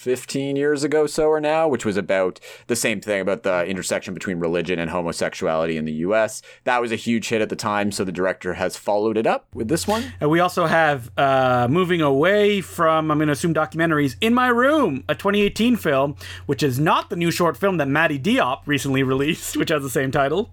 15 0.00 0.56
years 0.56 0.82
ago 0.82 1.06
so 1.06 1.28
or 1.28 1.40
now 1.40 1.68
which 1.68 1.84
was 1.84 1.98
about 1.98 2.40
the 2.68 2.76
same 2.76 3.02
thing 3.02 3.20
about 3.20 3.42
the 3.42 3.66
intersection 3.66 4.14
between 4.14 4.38
religion 4.38 4.78
and 4.78 4.90
homosexuality 4.90 5.76
in 5.76 5.84
the 5.84 5.92
US 6.06 6.40
that 6.64 6.80
was 6.80 6.90
a 6.90 6.96
huge 6.96 7.28
hit 7.28 7.42
at 7.42 7.50
the 7.50 7.56
time 7.56 7.92
so 7.92 8.02
the 8.02 8.10
director 8.10 8.54
has 8.54 8.76
followed 8.76 9.18
it 9.18 9.26
up 9.26 9.46
with 9.54 9.68
this 9.68 9.86
one 9.86 10.04
And 10.20 10.30
we 10.30 10.40
also 10.40 10.66
have 10.66 11.10
uh, 11.18 11.68
moving 11.70 12.00
away 12.00 12.60
from, 12.60 13.10
I'm 13.10 13.18
going 13.18 13.28
to 13.28 13.32
assume 13.32 13.54
documentaries, 13.54 14.16
In 14.20 14.34
My 14.34 14.48
Room, 14.48 15.04
a 15.08 15.14
2018 15.14 15.76
film, 15.76 16.16
which 16.46 16.62
is 16.62 16.78
not 16.78 17.10
the 17.10 17.16
new 17.16 17.30
short 17.30 17.56
film 17.56 17.76
that 17.78 17.88
Mati 17.88 18.18
Diop 18.18 18.60
recently 18.66 19.02
released, 19.12 19.56
which 19.56 19.70
has 19.70 19.82
the 19.82 19.90
same 19.90 20.10
title. 20.10 20.50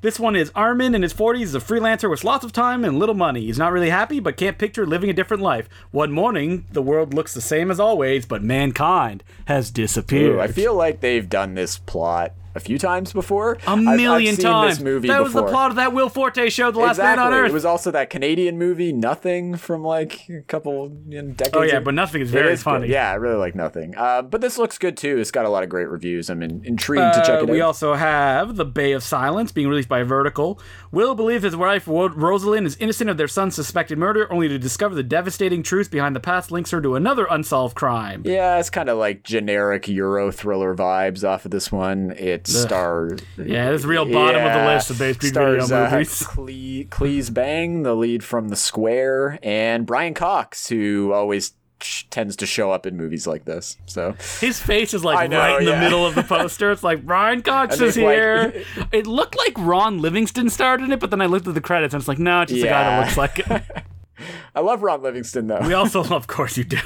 This 0.00 0.18
one 0.18 0.36
is 0.36 0.50
Armin 0.54 0.94
in 0.94 1.02
his 1.02 1.14
40s, 1.14 1.42
is 1.42 1.54
a 1.54 1.60
freelancer 1.60 2.08
with 2.08 2.24
lots 2.24 2.44
of 2.44 2.52
time 2.52 2.84
and 2.84 2.98
little 2.98 3.14
money. 3.14 3.42
He's 3.42 3.58
not 3.58 3.72
really 3.72 3.90
happy, 3.90 4.20
but 4.20 4.36
can't 4.36 4.58
picture 4.58 4.86
living 4.86 5.10
a 5.10 5.14
different 5.14 5.42
life. 5.42 5.68
One 5.90 6.12
morning, 6.12 6.66
the 6.72 6.82
world 6.82 7.14
looks 7.14 7.34
the 7.34 7.40
same 7.40 7.70
as 7.70 7.80
always, 7.80 8.26
but 8.26 8.42
mankind 8.42 9.22
has 9.46 9.70
disappeared. 9.70 10.36
Ooh, 10.36 10.40
I 10.40 10.48
feel 10.48 10.74
like 10.74 11.00
they've 11.00 11.28
done 11.28 11.54
this 11.54 11.78
plot 11.78 12.32
a 12.54 12.60
few 12.60 12.78
times 12.78 13.12
before. 13.12 13.54
a 13.66 13.70
I've- 13.70 13.86
I've 13.86 13.96
million 13.96 14.34
seen 14.36 14.44
times. 14.44 14.76
This 14.78 14.84
movie 14.84 15.08
that 15.08 15.22
was 15.22 15.32
the 15.32 15.42
plot 15.44 15.70
of 15.70 15.76
that 15.76 15.92
Will 15.92 16.08
Forte 16.08 16.48
show, 16.50 16.70
The 16.70 16.78
Last 16.80 16.98
Man 16.98 17.18
on 17.18 17.32
Earth. 17.32 17.50
It 17.50 17.52
was 17.52 17.64
also 17.64 17.90
that 17.92 18.10
Canadian 18.10 18.58
movie, 18.58 18.92
Nothing, 18.92 19.56
from 19.56 19.82
like 19.84 20.28
a 20.28 20.42
couple 20.42 20.90
you 21.08 21.22
know, 21.22 21.30
decades. 21.32 21.56
oh 21.56 21.62
yeah, 21.62 21.76
ago. 21.76 21.84
but 21.86 21.94
nothing 21.94 22.22
is 22.22 22.30
very 22.30 22.52
is 22.52 22.60
good. 22.60 22.64
funny. 22.64 22.88
Yeah, 22.88 23.10
I 23.10 23.14
really 23.14 23.36
like 23.36 23.54
Nothing. 23.54 23.94
Uh, 23.96 24.22
but 24.22 24.40
this 24.40 24.58
looks 24.58 24.78
good 24.78 24.96
too. 24.96 25.18
It's 25.18 25.30
got 25.30 25.44
a 25.44 25.48
lot 25.48 25.62
of 25.62 25.68
great 25.68 25.88
reviews. 25.88 26.30
I'm 26.30 26.42
in, 26.42 26.64
intrigued 26.64 27.14
to 27.14 27.20
check 27.20 27.40
Uh, 27.40 27.42
it 27.42 27.44
we 27.44 27.50
out. 27.50 27.52
We 27.52 27.60
also 27.60 27.94
have 27.94 28.56
The 28.56 28.64
Bay 28.64 28.92
of 28.92 29.02
Silence 29.02 29.52
being 29.52 29.68
released 29.68 29.88
by 29.88 30.02
Vertical. 30.02 30.60
Will 30.92 31.14
believes 31.14 31.44
his 31.44 31.54
wife 31.56 31.84
Rosalind 31.86 32.66
is 32.66 32.76
innocent 32.78 33.10
of 33.10 33.16
their 33.16 33.28
son's 33.28 33.54
suspected 33.54 33.98
murder, 33.98 34.32
only 34.32 34.48
to 34.48 34.58
discover 34.58 34.94
the 34.94 35.02
devastating 35.02 35.62
truth 35.62 35.90
behind 35.90 36.16
the 36.16 36.20
past 36.20 36.50
links 36.50 36.70
her 36.70 36.80
to 36.80 36.94
another 36.96 37.26
unsolved 37.30 37.74
crime. 37.76 38.22
yeah, 38.24 38.58
it's 38.58 38.70
kind 38.70 38.88
of 38.88 38.98
like 38.98 39.22
generic 39.22 39.88
Euro 39.88 40.30
thriller 40.32 40.74
vibes 40.74 41.22
off 41.28 41.44
of 41.44 41.50
this 41.50 41.70
one. 41.70 42.12
It 42.16 42.39
stars. 42.48 43.20
Yeah, 43.36 43.70
it's 43.70 43.84
real 43.84 44.04
bottom 44.04 44.44
of 44.44 44.52
the 44.52 44.66
list 44.66 44.90
of 44.90 44.98
basically 44.98 45.28
stars, 45.30 45.68
video 45.68 45.84
uh, 45.86 45.90
movies. 45.90 46.22
Cle- 46.26 46.84
Claes 46.90 47.30
Bang, 47.30 47.82
the 47.82 47.94
lead 47.94 48.24
from 48.24 48.48
The 48.48 48.56
Square, 48.56 49.38
and 49.42 49.86
Brian 49.86 50.14
Cox, 50.14 50.68
who 50.68 51.12
always 51.12 51.52
sh- 51.82 52.04
tends 52.10 52.36
to 52.36 52.46
show 52.46 52.70
up 52.70 52.86
in 52.86 52.96
movies 52.96 53.26
like 53.26 53.44
this. 53.44 53.76
So 53.86 54.14
His 54.40 54.60
face 54.60 54.94
is 54.94 55.04
like 55.04 55.30
know, 55.30 55.38
right 55.38 55.60
in 55.60 55.64
the 55.66 55.76
middle 55.76 56.06
of 56.06 56.14
the 56.14 56.22
poster. 56.22 56.70
It's 56.70 56.82
like 56.82 57.04
Brian 57.04 57.42
Cox 57.42 57.74
is 57.74 57.80
there's, 57.80 57.96
like- 57.98 58.14
here. 58.14 58.64
it 58.92 59.06
looked 59.06 59.36
like 59.36 59.54
Ron 59.58 59.98
Livingston 60.00 60.50
starred 60.50 60.80
in 60.80 60.92
it, 60.92 61.00
but 61.00 61.10
then 61.10 61.20
I 61.20 61.26
looked 61.26 61.46
at 61.46 61.54
the 61.54 61.60
credits 61.60 61.94
and 61.94 62.00
it's 62.00 62.08
like, 62.08 62.18
no, 62.18 62.42
it's 62.42 62.52
just 62.52 62.64
a 62.64 62.68
guy 62.68 62.82
that 62.84 63.04
looks 63.04 63.16
like 63.16 63.38
it. 63.38 63.84
I 64.54 64.60
love 64.60 64.82
Ron 64.82 65.02
Livingston 65.02 65.46
though. 65.46 65.60
We 65.66 65.74
also, 65.74 66.02
love, 66.02 66.12
of 66.12 66.26
course, 66.26 66.56
you 66.56 66.64
do. 66.64 66.78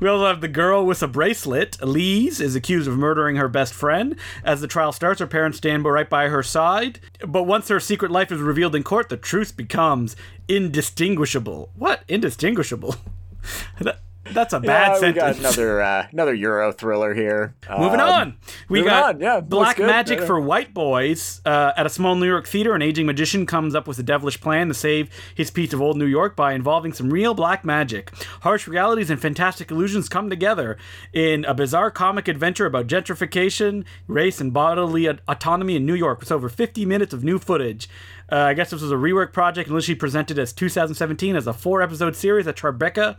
We 0.00 0.08
also 0.08 0.26
have 0.26 0.40
the 0.40 0.48
girl 0.48 0.84
with 0.86 1.02
a 1.02 1.08
bracelet. 1.08 1.82
Lise 1.82 2.40
is 2.40 2.54
accused 2.54 2.88
of 2.88 2.96
murdering 2.96 3.36
her 3.36 3.48
best 3.48 3.74
friend. 3.74 4.16
As 4.44 4.60
the 4.60 4.66
trial 4.66 4.92
starts, 4.92 5.20
her 5.20 5.26
parents 5.26 5.58
stand 5.58 5.84
right 5.84 6.08
by 6.08 6.28
her 6.28 6.42
side. 6.42 7.00
But 7.26 7.44
once 7.44 7.68
her 7.68 7.80
secret 7.80 8.10
life 8.10 8.30
is 8.30 8.40
revealed 8.40 8.74
in 8.74 8.82
court, 8.82 9.08
the 9.08 9.16
truth 9.16 9.56
becomes 9.56 10.16
indistinguishable. 10.48 11.70
What? 11.74 12.02
Indistinguishable? 12.08 12.96
That- 14.34 14.50
that's 14.50 14.52
a 14.54 14.60
bad 14.60 14.88
yeah, 14.88 14.94
we 14.94 14.98
sentence. 15.00 15.22
got 15.22 15.38
another 15.38 15.80
uh, 15.82 16.06
another 16.12 16.34
Euro 16.34 16.72
thriller 16.72 17.14
here. 17.14 17.54
Moving 17.70 18.00
Um, 18.00 18.08
on, 18.08 18.36
we 18.68 18.78
moving 18.80 18.90
got 18.90 19.14
on, 19.16 19.20
yeah, 19.20 19.40
Black. 19.40 19.78
Magic 19.78 20.20
for 20.22 20.40
white 20.40 20.72
boys. 20.74 21.40
Uh, 21.44 21.72
at 21.76 21.86
a 21.86 21.88
small 21.88 22.14
New 22.16 22.26
York 22.26 22.46
theater, 22.46 22.74
an 22.74 22.82
aging 22.82 23.06
magician 23.06 23.46
comes 23.46 23.74
up 23.74 23.86
with 23.86 23.98
a 23.98 24.02
devilish 24.02 24.40
plan 24.40 24.68
to 24.68 24.74
save 24.74 25.10
his 25.34 25.50
piece 25.50 25.72
of 25.72 25.80
old 25.80 25.96
New 25.96 26.06
York 26.06 26.34
by 26.36 26.52
involving 26.54 26.92
some 26.92 27.10
real 27.10 27.34
black 27.34 27.64
magic. 27.64 28.10
Harsh 28.40 28.66
realities 28.66 29.10
and 29.10 29.20
fantastic 29.20 29.70
illusions 29.70 30.08
come 30.08 30.30
together 30.30 30.76
in 31.12 31.44
a 31.44 31.54
bizarre 31.54 31.90
comic 31.90 32.28
adventure 32.28 32.66
about 32.66 32.86
gentrification, 32.86 33.84
race, 34.06 34.40
and 34.40 34.52
bodily 34.52 35.06
autonomy 35.06 35.76
in 35.76 35.84
New 35.86 35.94
York, 35.94 36.20
with 36.20 36.32
over 36.32 36.48
50 36.48 36.84
minutes 36.86 37.12
of 37.12 37.22
new 37.24 37.38
footage. 37.38 37.88
Uh, 38.30 38.36
I 38.36 38.54
guess 38.54 38.70
this 38.70 38.82
was 38.82 38.92
a 38.92 38.96
rework 38.96 39.32
project, 39.32 39.68
initially 39.68 39.94
presented 39.96 40.38
as 40.38 40.52
2017 40.52 41.34
as 41.36 41.46
a 41.46 41.52
four-episode 41.52 42.14
series 42.16 42.46
at 42.46 42.56
Tribeca, 42.56 43.16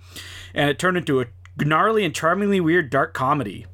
and 0.54 0.70
it 0.70 0.80
turned 0.80 0.98
into 0.98 1.22
a 1.22 1.26
gnarly 1.60 2.06
and 2.06 2.16
charmingly 2.16 2.62
weird 2.62 2.90
dark 2.90 3.14
comedy. 3.14 3.66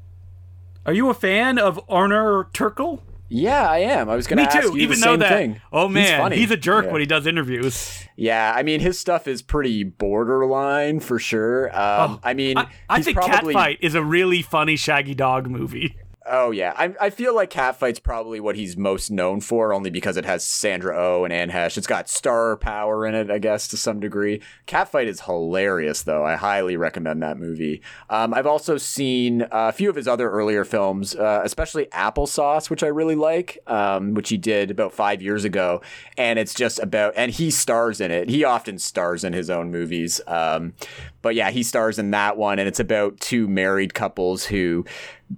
Are 0.86 0.94
you 0.94 1.10
a 1.10 1.14
fan 1.14 1.60
of 1.60 1.80
Onur 1.88 2.52
Tukel? 2.54 3.02
Yeah, 3.30 3.70
I 3.70 3.80
am. 3.80 4.10
I 4.10 4.16
was 4.16 4.26
going 4.26 4.38
to 4.38 4.44
Me 4.44 4.48
ask 4.48 4.62
too. 4.70 4.78
you 4.78 4.84
Even 4.84 5.00
the 5.00 5.04
same 5.06 5.20
that. 5.20 5.30
thing. 5.30 5.62
Oh 5.74 5.90
man, 5.90 6.04
he's, 6.06 6.18
funny. 6.18 6.36
he's 6.38 6.52
a 6.52 6.58
jerk 6.58 6.86
yeah. 6.86 6.92
when 6.94 7.02
he 7.02 7.06
does 7.06 7.28
interviews. 7.28 8.04
Yeah, 8.16 8.54
I 8.56 8.64
mean 8.64 8.80
his 8.80 8.98
stuff 8.98 9.28
is 9.28 9.42
pretty 9.42 9.84
borderline 9.84 11.02
for 11.02 11.20
sure. 11.20 11.68
Um, 11.78 12.22
I 12.24 12.34
mean, 12.34 12.58
Oh, 12.58 12.62
I, 12.62 12.70
I 12.90 13.02
think 13.02 13.18
probably, 13.18 13.54
Catfight 13.54 13.78
is 13.82 13.96
a 13.96 14.04
really 14.04 14.42
funny 14.42 14.78
Shaggy 14.78 15.14
Dog 15.14 15.50
movie. 15.50 15.98
Oh 16.30 16.52
yeah, 16.52 16.74
I, 16.76 16.94
I 17.00 17.10
feel 17.10 17.34
like 17.34 17.50
Catfight's 17.50 18.00
probably 18.00 18.40
what 18.40 18.56
he's 18.56 18.76
most 18.76 19.10
known 19.10 19.40
for, 19.42 19.74
only 19.74 19.90
because 19.90 20.18
it 20.18 20.26
has 20.26 20.44
Sandra 20.44 20.96
Oh 20.98 21.24
and 21.24 21.32
Anne 21.32 21.52
Heche. 21.52 21.78
It's 21.78 21.88
got 21.88 22.10
star 22.10 22.58
power 22.58 23.06
in 23.06 23.16
it, 23.16 23.32
I 23.32 23.38
guess, 23.38 23.68
to 23.70 23.78
some 23.78 24.00
degree. 24.00 24.42
Catfight 24.68 25.08
is 25.08 25.22
hilarious, 25.22 26.04
though. 26.04 26.26
I 26.26 26.36
highly 26.36 26.76
recommend 26.76 27.24
that 27.24 27.38
movie. 27.38 27.82
Um, 28.10 28.34
I've 28.34 28.48
also 28.48 28.78
seen 28.78 29.48
a 29.52 29.72
few 29.72 29.90
of 29.90 29.96
his 29.96 30.08
other 30.08 30.30
earlier 30.30 30.66
films, 30.66 31.16
uh, 31.16 31.42
especially 31.44 31.86
Applesauce, 31.88 32.70
which 32.70 32.84
I 32.84 32.88
really 32.88 33.16
like, 33.16 33.60
um, 33.68 34.14
which 34.14 34.30
he 34.30 34.38
did 34.38 34.72
about 34.72 34.94
five 34.94 35.22
years 35.22 35.46
ago, 35.46 35.82
and 36.18 36.38
it's 36.38 36.54
just 36.54 36.80
about 36.80 37.14
and 37.16 37.32
he 37.32 37.52
stars 37.52 38.02
in 38.02 38.12
it. 38.12 38.30
He 38.30 38.44
often 38.44 38.80
stars 38.80 39.24
in 39.24 39.34
his 39.34 39.50
own 39.50 39.72
movies, 39.72 40.20
um, 40.28 40.74
but 41.22 41.36
yeah, 41.36 41.52
he 41.52 41.64
stars 41.64 42.00
in 42.00 42.12
that 42.12 42.38
one, 42.38 42.60
and 42.60 42.68
it's 42.68 42.80
about 42.80 43.20
two 43.20 43.48
married 43.48 43.94
couples 43.94 44.46
who 44.46 44.86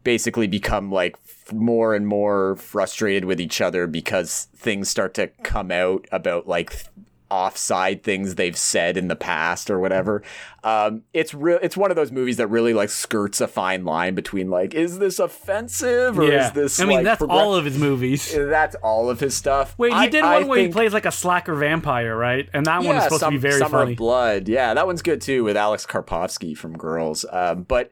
basically 0.03 0.47
become 0.47 0.91
like 0.91 1.15
f- 1.25 1.53
more 1.53 1.95
and 1.95 2.07
more 2.07 2.55
frustrated 2.57 3.25
with 3.25 3.41
each 3.41 3.59
other 3.61 3.87
because 3.87 4.47
things 4.55 4.89
start 4.89 5.13
to 5.15 5.27
come 5.43 5.71
out 5.71 6.05
about 6.11 6.47
like 6.47 6.69
th- 6.71 6.85
offside 7.31 8.01
things 8.01 8.33
they've 8.35 8.57
said 8.57 8.97
in 8.97 9.07
the 9.07 9.15
past 9.15 9.69
or 9.69 9.79
whatever. 9.79 10.23
Um, 10.63 11.03
it's 11.13 11.31
real. 11.33 11.59
It's 11.61 11.77
one 11.77 11.91
of 11.91 11.95
those 11.95 12.11
movies 12.11 12.37
that 12.37 12.47
really 12.47 12.73
like 12.73 12.89
skirts 12.89 13.39
a 13.39 13.47
fine 13.47 13.85
line 13.85 14.15
between 14.15 14.49
like, 14.49 14.73
is 14.73 14.97
this 14.97 15.19
offensive 15.19 16.17
or 16.17 16.23
yeah, 16.23 16.47
is 16.47 16.53
this? 16.53 16.79
I 16.79 16.85
mean 16.85 16.97
like, 16.97 17.05
that's 17.05 17.19
progress- 17.19 17.39
all 17.39 17.53
of 17.55 17.65
his 17.65 17.77
movies. 17.77 18.33
That's 18.35 18.75
all 18.77 19.09
of 19.11 19.19
his 19.19 19.35
stuff. 19.37 19.75
Wait, 19.77 19.93
he 19.93 19.97
I- 19.99 20.07
did 20.09 20.23
I 20.23 20.39
one 20.39 20.47
where 20.47 20.59
he 20.59 20.69
plays 20.69 20.91
like 20.91 21.05
a 21.05 21.11
slacker 21.11 21.53
vampire, 21.53 22.17
right? 22.17 22.49
And 22.51 22.65
that 22.65 22.83
one 22.83 22.95
is 22.95 23.03
supposed 23.03 23.19
some, 23.19 23.33
to 23.33 23.37
be 23.39 23.41
very 23.41 23.59
Summer 23.59 23.79
funny. 23.79 23.91
of 23.91 23.97
Blood. 23.97 24.47
Yeah, 24.49 24.73
that 24.73 24.87
one's 24.87 25.03
good 25.03 25.21
too 25.21 25.43
with 25.43 25.55
Alex 25.55 25.85
Karpovsky 25.85 26.57
from 26.57 26.77
Girls. 26.77 27.25
Um, 27.31 27.61
but 27.63 27.91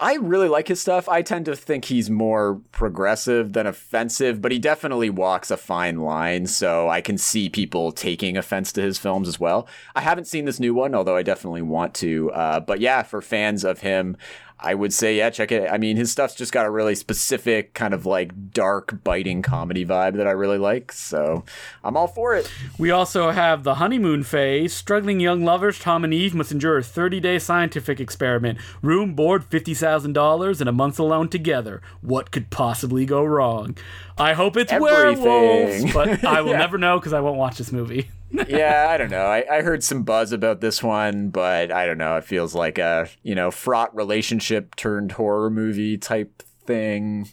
I 0.00 0.14
really 0.14 0.48
like 0.48 0.68
his 0.68 0.80
stuff. 0.80 1.08
I 1.08 1.22
tend 1.22 1.46
to 1.46 1.56
think 1.56 1.86
he's 1.86 2.08
more 2.08 2.60
progressive 2.70 3.52
than 3.52 3.66
offensive, 3.66 4.40
but 4.40 4.52
he 4.52 4.58
definitely 4.60 5.10
walks 5.10 5.50
a 5.50 5.56
fine 5.56 5.98
line. 5.98 6.46
So 6.46 6.88
I 6.88 7.00
can 7.00 7.18
see 7.18 7.48
people 7.48 7.90
taking 7.90 8.36
offense 8.36 8.72
to 8.74 8.82
his 8.82 8.96
films 8.96 9.26
as 9.26 9.40
well. 9.40 9.66
I 9.96 10.02
haven't 10.02 10.26
seen 10.26 10.44
this 10.44 10.60
new 10.60 10.72
one, 10.72 10.94
although 10.94 11.16
I 11.16 11.24
definitely 11.24 11.62
want 11.62 11.94
to. 11.96 12.30
Uh, 12.30 12.60
but 12.60 12.78
yeah, 12.78 13.02
for 13.02 13.20
fans 13.20 13.64
of 13.64 13.80
him, 13.80 14.16
I 14.60 14.74
would 14.74 14.92
say, 14.92 15.16
yeah, 15.16 15.30
check 15.30 15.52
it. 15.52 15.70
I 15.70 15.78
mean, 15.78 15.96
his 15.96 16.10
stuff's 16.10 16.34
just 16.34 16.52
got 16.52 16.66
a 16.66 16.70
really 16.70 16.96
specific 16.96 17.74
kind 17.74 17.94
of 17.94 18.04
like 18.06 18.50
dark, 18.52 19.04
biting 19.04 19.40
comedy 19.40 19.86
vibe 19.86 20.16
that 20.16 20.26
I 20.26 20.32
really 20.32 20.58
like. 20.58 20.90
So 20.90 21.44
I'm 21.84 21.96
all 21.96 22.08
for 22.08 22.34
it. 22.34 22.50
We 22.76 22.90
also 22.90 23.30
have 23.30 23.62
the 23.62 23.76
honeymoon 23.76 24.24
phase. 24.24 24.74
Struggling 24.74 25.20
young 25.20 25.44
lovers, 25.44 25.78
Tom 25.78 26.02
and 26.02 26.12
Eve, 26.12 26.34
must 26.34 26.50
endure 26.50 26.76
a 26.78 26.82
30 26.82 27.20
day 27.20 27.38
scientific 27.38 28.00
experiment. 28.00 28.58
Room, 28.82 29.14
board, 29.14 29.48
$50,000, 29.48 30.60
and 30.60 30.68
a 30.68 30.72
month 30.72 30.98
alone 30.98 31.28
together. 31.28 31.80
What 32.00 32.30
could 32.32 32.50
possibly 32.50 33.06
go 33.06 33.22
wrong? 33.24 33.76
I 34.16 34.32
hope 34.32 34.56
it's 34.56 34.72
Everything. 34.72 35.22
werewolves, 35.22 35.92
but 35.94 36.24
I 36.24 36.40
will 36.40 36.50
Yeah. 36.50 36.58
never 36.58 36.78
know 36.78 36.98
because 36.98 37.12
I 37.12 37.20
won't 37.20 37.36
watch 37.38 37.58
this 37.58 37.70
movie. 37.70 38.08
Yeah, 38.30 38.86
I 38.90 38.96
don't 38.96 39.10
know. 39.10 39.26
I, 39.26 39.44
I 39.50 39.62
heard 39.62 39.82
some 39.82 40.02
buzz 40.02 40.32
about 40.32 40.60
this 40.60 40.82
one, 40.82 41.30
but 41.30 41.72
I 41.72 41.86
don't 41.86 41.98
know. 41.98 42.16
It 42.16 42.24
feels 42.24 42.54
like 42.54 42.78
a 42.78 43.08
you 43.22 43.34
know 43.34 43.50
fraught 43.50 43.94
relationship 43.94 44.74
turned 44.76 45.12
horror 45.12 45.50
movie 45.50 45.98
type 45.98 46.42
thing. 46.64 47.28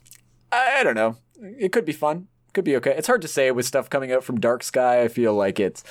I, 0.52 0.80
I 0.80 0.84
don't 0.84 0.96
know. 0.96 1.18
It 1.41 1.72
could 1.72 1.86
be 1.86 1.93
fun. 1.93 2.28
Could 2.54 2.66
be 2.66 2.76
okay. 2.78 2.96
It's 2.98 3.08
hard 3.08 3.22
to 3.22 3.28
say 3.28 3.52
with 3.52 3.66
stuff 3.66 3.89
coming 3.89 4.12
out 4.12 4.24
from 4.24 4.39
Dark 4.39 4.64
Sky. 4.64 5.02
I 5.02 5.08
feel 5.10 5.34
like 5.34 5.60
it's 5.60 5.84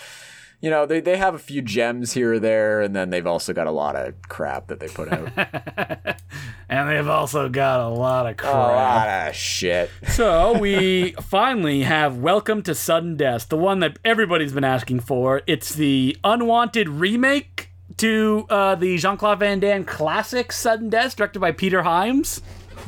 you 0.60 0.70
know 0.70 0.86
they 0.86 1.00
they 1.00 1.18
have 1.18 1.34
a 1.34 1.38
few 1.38 1.60
gems 1.60 2.12
here 2.12 2.34
or 2.34 2.38
there, 2.38 2.80
and 2.80 2.96
then 2.96 3.10
they've 3.10 3.26
also 3.26 3.52
got 3.52 3.66
a 3.66 3.72
lot 3.72 3.96
of 3.96 4.14
crap 4.28 4.68
that 4.68 4.80
they 4.80 4.88
put 4.88 5.12
out. 5.12 6.16
And 6.68 6.88
they've 6.88 7.06
also 7.08 7.48
got 7.48 7.80
a 7.80 7.88
lot 7.88 8.26
of 8.26 8.36
crap. 8.36 8.54
a 8.54 8.56
lot 8.58 9.28
of 9.28 9.34
shit. 9.36 9.90
So 10.08 10.58
we 10.58 11.12
finally 11.20 11.82
have 11.82 12.16
Welcome 12.18 12.62
to 12.62 12.74
Sudden 12.74 13.16
Death, 13.16 13.48
the 13.48 13.56
one 13.56 13.80
that 13.80 13.98
everybody's 14.04 14.52
been 14.52 14.64
asking 14.64 15.00
for. 15.00 15.42
It's 15.46 15.74
the 15.74 16.16
unwanted 16.24 16.88
remake 16.88 17.70
to 17.98 18.46
uh, 18.50 18.74
the 18.74 18.96
Jean 18.96 19.16
Claude 19.16 19.38
Van 19.40 19.60
Damme 19.60 19.84
classic 19.84 20.50
Sudden 20.52 20.88
Death, 20.90 21.14
directed 21.16 21.38
by 21.38 21.52
Peter 21.52 21.82
Hyams. 21.82 22.40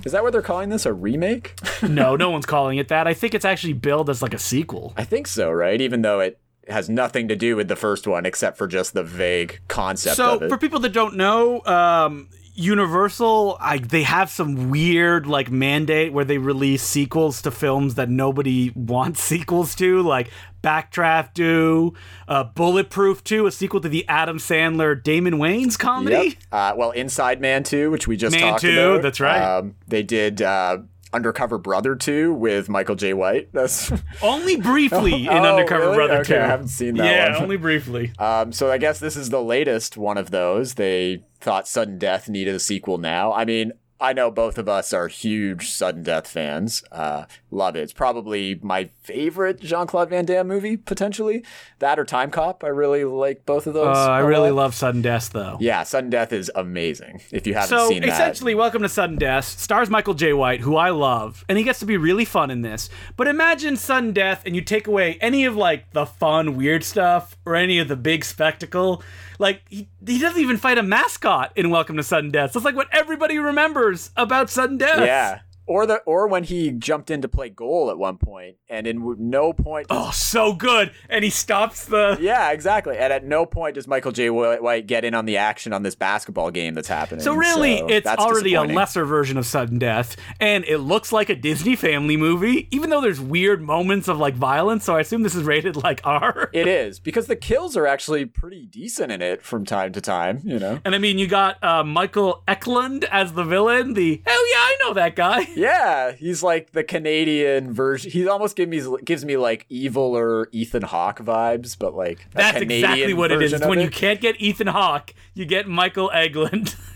Is 0.05 0.13
that 0.13 0.23
what 0.23 0.33
they're 0.33 0.43
calling 0.43 0.69
this? 0.71 0.87
A 0.87 0.93
remake? 0.93 1.55
No, 1.83 2.17
no 2.17 2.31
one's 2.33 2.47
calling 2.47 2.79
it 2.79 2.89
that. 2.89 3.07
I 3.07 3.13
think 3.15 3.35
it's 3.35 3.45
actually 3.45 3.75
billed 3.75 4.09
as 4.11 4.23
like 4.23 4.33
a 4.35 4.39
sequel. 4.39 4.95
I 4.97 5.05
think 5.05 5.27
so, 5.27 5.51
right? 5.51 5.81
Even 5.81 6.01
though 6.03 6.21
it 6.21 6.41
has 6.69 6.89
nothing 6.89 7.29
to 7.29 7.37
do 7.37 7.55
with 7.55 7.69
the 7.69 7.77
first 7.77 8.07
one 8.07 8.25
except 8.27 8.57
for 8.59 8.67
just 8.67 8.95
the 8.95 9.05
vague 9.05 9.61
concept 9.69 10.17
So, 10.17 10.37
of 10.37 10.43
it. 10.45 10.49
for 10.49 10.57
people 10.59 10.81
that 10.81 10.93
don't 10.93 11.17
know, 11.17 11.63
um, 11.67 12.29
Universal, 12.57 13.57
I, 13.61 13.79
they 13.79 14.03
have 14.03 14.31
some 14.31 14.71
weird 14.71 15.27
like 15.27 15.51
mandate 15.51 16.13
where 16.13 16.25
they 16.25 16.39
release 16.39 16.83
sequels 16.83 17.43
to 17.43 17.51
films 17.51 17.95
that 17.97 18.09
nobody 18.09 18.71
wants 18.75 19.23
sequels 19.23 19.75
to, 19.77 20.03
like 20.03 20.31
Backdraft 20.63 21.35
2, 21.35 21.95
uh, 22.29 22.45
Bulletproof 22.45 23.23
2, 23.23 23.47
a 23.47 23.53
sequel 23.53 23.81
to 23.81 23.89
the 23.89 24.09
Adam 24.09 24.39
Sandler 24.39 25.01
Damon 25.01 25.35
Wayans 25.35 25.79
comedy. 25.79 26.15
Yep. 26.15 26.35
Uh, 26.51 26.75
well, 26.77 26.91
Inside 26.93 27.41
Man 27.41 27.63
2, 27.63 27.91
which 27.91 28.09
we 28.09 28.17
just 28.17 28.35
Man 28.35 28.53
talked 28.53 28.63
2, 28.63 28.71
about. 28.71 29.03
that's 29.03 29.21
right. 29.21 29.41
Um, 29.41 29.77
they 29.87 30.03
did 30.03 30.43
uh, 30.43 30.79
Undercover 31.17 31.59
Brother 31.59 31.97
2 31.97 32.33
with 32.35 32.69
Michael 32.69 32.95
Jai 32.95 33.13
White. 33.15 33.49
That's 33.53 33.91
Only 34.23 34.57
briefly 34.57 35.23
in 35.27 35.29
Oh, 35.33 35.57
Undercover 35.57 35.85
really? 35.87 35.97
Brother 35.97 36.15
Okay, 36.21 36.35
2. 36.35 36.41
I 36.41 36.47
haven't 36.47 36.69
seen 36.69 36.95
that 36.97 37.07
Yeah, 37.07 37.33
one. 37.35 37.43
only 37.45 37.57
briefly. 37.57 38.13
Um, 38.19 38.53
so 38.53 38.71
I 38.71 38.79
guess 38.79 38.99
this 39.01 39.17
is 39.17 39.31
the 39.31 39.43
latest 39.43 39.97
one 39.97 40.19
of 40.19 40.31
those. 40.31 40.75
They 40.75 41.25
thought 41.41 41.67
Sudden 41.67 41.99
Death 41.99 42.29
needed 42.29 42.55
a 42.55 42.61
sequel 42.61 42.99
now. 42.99 43.33
I 43.33 43.45
mean, 43.45 43.73
I 43.99 44.13
know 44.13 44.31
both 44.31 44.59
of 44.59 44.69
us 44.69 44.93
are 44.93 45.09
huge 45.09 45.71
Sudden 45.71 46.03
Death 46.03 46.29
fans. 46.29 46.85
Uh, 46.93 47.25
love 47.51 47.77
it. 47.77 47.81
It's 47.81 47.93
probably 47.93 48.59
my 48.63 48.91
favorite 49.03 49.61
Jean 49.61 49.87
Claude 49.87 50.11
Van 50.11 50.25
Damme 50.25 50.47
movie, 50.49 50.77
potentially. 50.77 51.45
That 51.79 51.99
or 51.99 52.05
Time 52.05 52.31
Cop. 52.31 52.65
I 52.65 52.69
really 52.69 53.05
like 53.05 53.47
both 53.47 53.67
of 53.67 53.77
Uh, 53.77 53.85
those. 53.85 53.97
I 53.97 54.21
a 54.21 54.27
really 54.27 54.51
love 54.51 54.75
Sudden 54.75 55.03
Death, 55.03 55.31
though. 55.33 55.57
Yeah, 55.61 55.83
Sudden 55.85 56.11
Death 56.11 56.33
is 56.33 56.51
amazing. 56.55 57.23
If 57.31 57.47
you 57.47 57.55
haven't 57.55 57.69
So 57.69 57.89
seen 57.89 58.03
that, 58.03 58.09
essentially, 58.11 58.55
Welcome 58.55 58.83
to 58.83 58.89
Sudden 58.89 59.17
Death 59.17 59.45
stars 59.45 59.89
Michael 59.91 60.15
Jai 60.15 60.33
White, 60.33 60.61
who 60.61 60.77
I 60.77 60.91
love, 60.91 61.45
and 61.49 61.57
he 61.59 61.65
gets 61.65 61.79
to 61.81 61.87
be 61.87 61.97
really 61.97 62.25
fun 62.25 62.51
in 62.51 62.63
this. 62.63 62.89
But 63.17 63.29
imagine 63.29 63.77
Sudden 63.77 64.13
Death, 64.13 64.43
and 64.45 64.55
you 64.57 64.61
take 64.63 64.87
away 64.87 65.19
any 65.21 65.45
of 65.45 65.57
like 65.57 65.93
the 65.93 66.07
fun, 66.07 66.57
weird 66.57 66.83
stuff 66.85 67.37
or 67.47 67.55
any 67.55 67.79
of 67.79 67.89
the 67.89 67.97
big 67.97 68.25
spectacle. 68.25 69.03
Like 69.39 69.63
he, 69.69 69.89
he 70.07 70.19
doesn't 70.19 70.41
even 70.41 70.57
fight 70.57 70.79
a 70.79 70.83
mascot 70.83 71.53
in 71.57 71.71
Welcome 71.71 71.97
to 71.99 72.03
Sudden 72.03 72.31
Death. 72.31 72.53
So 72.53 72.59
it's 72.59 72.65
like 72.65 72.75
what 72.77 72.89
everybody 72.93 73.39
remembers 73.39 74.11
about 74.17 74.51
Sudden 74.51 74.79
Death. 74.79 75.01
yeah. 75.07 75.41
Or 75.67 75.87
the 75.87 75.97
or 76.07 76.29
when 76.29 76.45
he 76.45 76.71
jumped 76.71 77.11
in 77.11 77.23
to 77.23 77.29
play 77.29 77.49
goal 77.49 77.91
at 77.91 77.99
one 77.99 78.19
point, 78.19 78.57
and 78.69 78.87
in 78.87 79.17
no 79.19 79.53
point 79.53 79.87
Oh, 79.91 80.11
so 80.13 80.53
good. 80.53 80.93
And 81.09 81.25
he 81.25 81.31
stops 81.31 81.87
the. 81.87 82.17
Yeah, 82.21 82.51
exactly. 82.51 82.97
And 82.97 83.13
at 83.13 83.25
no 83.25 83.47
point 83.47 83.75
does 83.75 83.87
Michael 83.89 84.13
Jai 84.13 84.31
White 84.31 84.87
get 84.87 85.05
in 85.05 85.15
on 85.15 85.27
the 85.27 85.37
action 85.37 85.73
on 85.73 85.83
this 85.83 85.95
basketball 85.95 86.51
game 86.51 86.75
that's 86.75 86.89
happening. 86.89 87.23
So 87.23 87.35
really, 87.35 87.77
it's 87.77 88.07
already 88.07 88.55
a 88.55 88.63
lesser 88.63 89.05
version 89.05 89.37
of 89.39 89.47
Sudden 89.47 89.79
Death, 89.79 90.17
and 90.41 90.65
it 90.65 90.79
looks 90.79 91.13
like 91.13 91.29
a 91.29 91.35
Disney 91.37 91.77
family 91.77 92.17
movie, 92.17 92.69
even 92.71 92.91
though 92.91 93.01
there's 93.01 93.21
weird 93.21 93.63
moments 93.63 94.09
of 94.09 94.19
like 94.19 94.35
violence. 94.35 94.85
So 94.85 94.97
I 94.97 95.01
assume 95.01 95.23
this 95.23 95.35
is 95.35 95.43
rated 95.45 95.77
like 95.77 96.01
R. 96.05 96.51
It 96.57 96.69
is 96.69 96.99
because 97.01 97.27
the 97.27 97.37
kills 97.37 97.77
are 97.77 97.87
actually 97.87 98.25
pretty 98.25 98.67
decent 98.67 99.13
in 99.13 99.21
it 99.21 99.43
from 99.43 99.65
time 99.65 99.93
to 99.93 100.01
time. 100.01 100.41
You 100.45 100.59
know. 100.59 100.81
And 100.85 100.95
I 100.95 100.99
mean, 100.99 101.19
you 101.19 101.27
got 101.27 101.63
uh, 101.63 101.85
Michael 101.85 102.43
Eklund 102.49 103.05
as 103.05 103.33
the 103.33 103.45
villain. 103.45 103.95
The 103.95 104.23
hell 104.25 104.49
yeah, 104.53 104.59
I 104.59 104.77
know 104.83 104.95
that 104.95 105.17
guy. 105.17 105.49
Yeah, 105.57 106.13
he's 106.13 106.43
like 106.43 106.73
the 106.73 106.85
Canadian 106.85 107.73
version. 107.73 108.11
He 108.11 108.29
almost 108.29 108.57
gives 108.57 108.71
me 108.87 108.99
gives 109.05 109.25
me 109.25 109.37
like 109.37 109.65
evil 109.69 110.17
or 110.17 110.49
Ethan 110.53 110.83
Hawke 110.83 111.21
vibes, 111.21 111.77
but 111.79 111.95
like 111.95 112.27
That's 112.33 112.59
Canadian 112.59 112.85
exactly 112.91 113.15
what 113.15 113.33
it 113.33 113.43
is. 113.43 113.61
When 113.65 113.81
you 113.81 113.91
can't 113.91 114.21
get 114.21 114.41
Ethan 114.41 114.67
Hawke, 114.69 115.15
you 115.35 115.45
get 115.47 115.67
Michael 115.67 116.11
Eklund. 116.13 116.75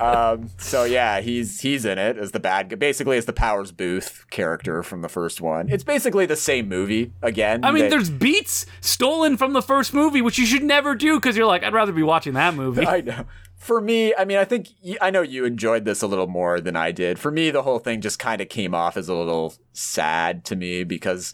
Um, 0.00 0.50
so 0.58 0.82
yeah, 0.82 1.20
he's 1.20 1.60
he's 1.60 1.84
in 1.84 1.96
it 1.96 2.18
as 2.18 2.32
the 2.32 2.40
bad 2.40 2.68
guy, 2.68 2.74
basically 2.74 3.16
as 3.16 3.26
the 3.26 3.32
Powers 3.32 3.70
Boothe 3.70 4.28
character 4.30 4.82
from 4.82 5.02
the 5.02 5.08
first 5.08 5.40
one. 5.40 5.68
It's 5.68 5.84
basically 5.84 6.26
the 6.26 6.34
same 6.34 6.68
movie 6.68 7.12
again. 7.22 7.64
I 7.64 7.70
mean, 7.70 7.84
They- 7.84 7.90
there's 7.90 8.10
beats 8.10 8.66
stolen 8.80 9.36
from 9.36 9.52
the 9.52 9.62
first 9.62 9.94
movie, 9.94 10.20
which 10.20 10.38
you 10.38 10.46
should 10.46 10.64
never 10.64 10.96
do 10.96 11.20
because 11.20 11.36
you're 11.36 11.46
like, 11.46 11.62
I'd 11.62 11.72
rather 11.72 11.92
be 11.92 12.02
watching 12.02 12.32
that 12.34 12.54
movie. 12.54 12.84
I 12.86 13.02
know. 13.02 13.26
For 13.64 13.80
me, 13.80 14.14
I 14.14 14.26
mean, 14.26 14.36
I 14.36 14.44
think 14.44 14.68
I 15.00 15.08
know 15.10 15.22
you 15.22 15.46
enjoyed 15.46 15.86
this 15.86 16.02
a 16.02 16.06
little 16.06 16.26
more 16.26 16.60
than 16.60 16.76
I 16.76 16.92
did. 16.92 17.18
For 17.18 17.30
me, 17.30 17.50
the 17.50 17.62
whole 17.62 17.78
thing 17.78 18.02
just 18.02 18.18
kind 18.18 18.42
of 18.42 18.50
came 18.50 18.74
off 18.74 18.98
as 18.98 19.08
a 19.08 19.14
little 19.14 19.54
sad 19.72 20.44
to 20.44 20.54
me 20.54 20.84
because 20.84 21.32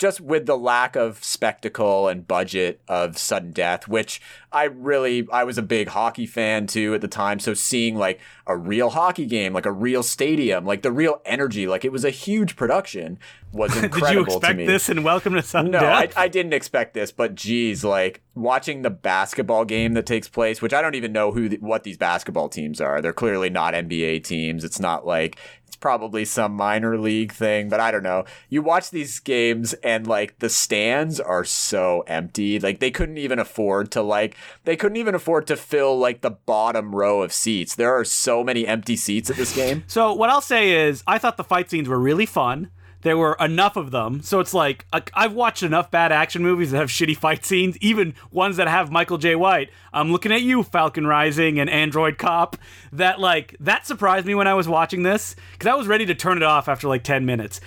just 0.00 0.18
with 0.18 0.46
the 0.46 0.56
lack 0.56 0.96
of 0.96 1.22
spectacle 1.22 2.08
and 2.08 2.26
budget 2.26 2.80
of 2.88 3.18
sudden 3.18 3.52
death, 3.52 3.86
which 3.86 4.18
I 4.50 4.64
really 4.64 5.28
I 5.30 5.44
was 5.44 5.58
a 5.58 5.62
big 5.62 5.88
hockey 5.88 6.24
fan 6.24 6.66
too 6.66 6.94
at 6.94 7.02
the 7.02 7.06
time. 7.06 7.38
So 7.38 7.52
seeing 7.52 7.96
like 7.96 8.18
a 8.46 8.56
real 8.56 8.88
hockey 8.90 9.26
game, 9.26 9.52
like 9.52 9.66
a 9.66 9.72
real 9.72 10.02
stadium, 10.02 10.64
like 10.64 10.80
the 10.80 10.90
real 10.90 11.20
energy, 11.26 11.66
like 11.66 11.84
it 11.84 11.92
was 11.92 12.04
a 12.06 12.10
huge 12.10 12.56
production, 12.56 13.18
was 13.52 13.76
incredible 13.76 14.00
Did 14.00 14.16
you 14.16 14.24
to 14.24 14.36
expect 14.36 14.58
me. 14.58 14.66
this 14.66 14.88
and 14.88 15.04
Welcome 15.04 15.34
to 15.34 15.42
Sudden 15.42 15.70
No, 15.72 15.78
I, 15.80 16.06
Death? 16.06 16.14
I 16.16 16.28
didn't 16.28 16.54
expect 16.54 16.94
this, 16.94 17.12
but 17.12 17.34
geez, 17.34 17.84
like 17.84 18.22
watching 18.34 18.80
the 18.80 18.90
basketball 18.90 19.66
game 19.66 19.92
that 19.92 20.06
takes 20.06 20.28
place, 20.28 20.62
which 20.62 20.72
I 20.72 20.80
don't 20.80 20.94
even 20.94 21.12
know 21.12 21.30
who 21.30 21.50
th- 21.50 21.60
what 21.60 21.84
these 21.84 21.98
basketball 21.98 22.48
teams 22.48 22.80
are. 22.80 23.02
They're 23.02 23.12
clearly 23.12 23.50
not 23.50 23.74
NBA 23.74 24.24
teams. 24.24 24.64
It's 24.64 24.80
not 24.80 25.06
like 25.06 25.38
probably 25.80 26.24
some 26.24 26.52
minor 26.52 26.98
league 26.98 27.32
thing, 27.32 27.68
but 27.68 27.80
I 27.80 27.90
don't 27.90 28.02
know. 28.02 28.24
You 28.48 28.62
watch 28.62 28.90
these 28.90 29.18
games 29.18 29.72
and 29.82 30.06
like 30.06 30.38
the 30.38 30.48
stands 30.48 31.18
are 31.18 31.44
so 31.44 32.04
empty. 32.06 32.60
Like 32.60 32.78
they 32.78 32.90
couldn't 32.90 33.18
even 33.18 33.38
afford 33.38 33.90
to 33.92 34.02
like 34.02 34.36
they 34.64 34.76
couldn't 34.76 34.96
even 34.96 35.14
afford 35.14 35.46
to 35.48 35.56
fill 35.56 35.98
like 35.98 36.20
the 36.20 36.30
bottom 36.30 36.94
row 36.94 37.22
of 37.22 37.32
seats. 37.32 37.74
There 37.74 37.92
are 37.94 38.04
so 38.04 38.44
many 38.44 38.66
empty 38.66 38.96
seats 38.96 39.30
at 39.30 39.36
this 39.36 39.54
game. 39.54 39.84
So 39.90 40.12
what 40.12 40.30
I'll 40.30 40.40
say 40.40 40.88
is, 40.88 41.02
I 41.06 41.18
thought 41.18 41.36
the 41.36 41.44
fight 41.44 41.68
scenes 41.70 41.88
were 41.88 41.98
really 41.98 42.26
fun. 42.26 42.70
There 43.02 43.16
were 43.16 43.36
enough 43.40 43.76
of 43.76 43.90
them, 43.90 44.20
so 44.22 44.40
it's 44.40 44.52
like 44.52 44.86
I- 44.92 45.02
I've 45.14 45.32
watched 45.32 45.62
enough 45.62 45.90
bad 45.90 46.12
action 46.12 46.42
movies 46.42 46.70
that 46.70 46.78
have 46.78 46.90
shitty 46.90 47.16
fight 47.16 47.44
scenes, 47.44 47.76
even 47.78 48.14
ones 48.30 48.56
that 48.58 48.68
have 48.68 48.90
Michael 48.90 49.16
Jai 49.18 49.34
White. 49.36 49.70
I'm 49.92 50.12
looking 50.12 50.32
at 50.32 50.42
you, 50.42 50.62
Falcon 50.62 51.06
Rising 51.06 51.58
and 51.58 51.70
Android 51.70 52.18
Cop. 52.18 52.56
That 52.92 53.18
like 53.18 53.56
that 53.60 53.86
surprised 53.86 54.26
me 54.26 54.34
when 54.34 54.46
I 54.46 54.54
was 54.54 54.68
watching 54.68 55.02
this 55.02 55.34
because 55.52 55.66
I 55.66 55.74
was 55.74 55.86
ready 55.86 56.06
to 56.06 56.14
turn 56.14 56.36
it 56.36 56.42
off 56.42 56.68
after 56.68 56.88
like 56.88 57.02
ten 57.04 57.24
minutes. 57.24 57.60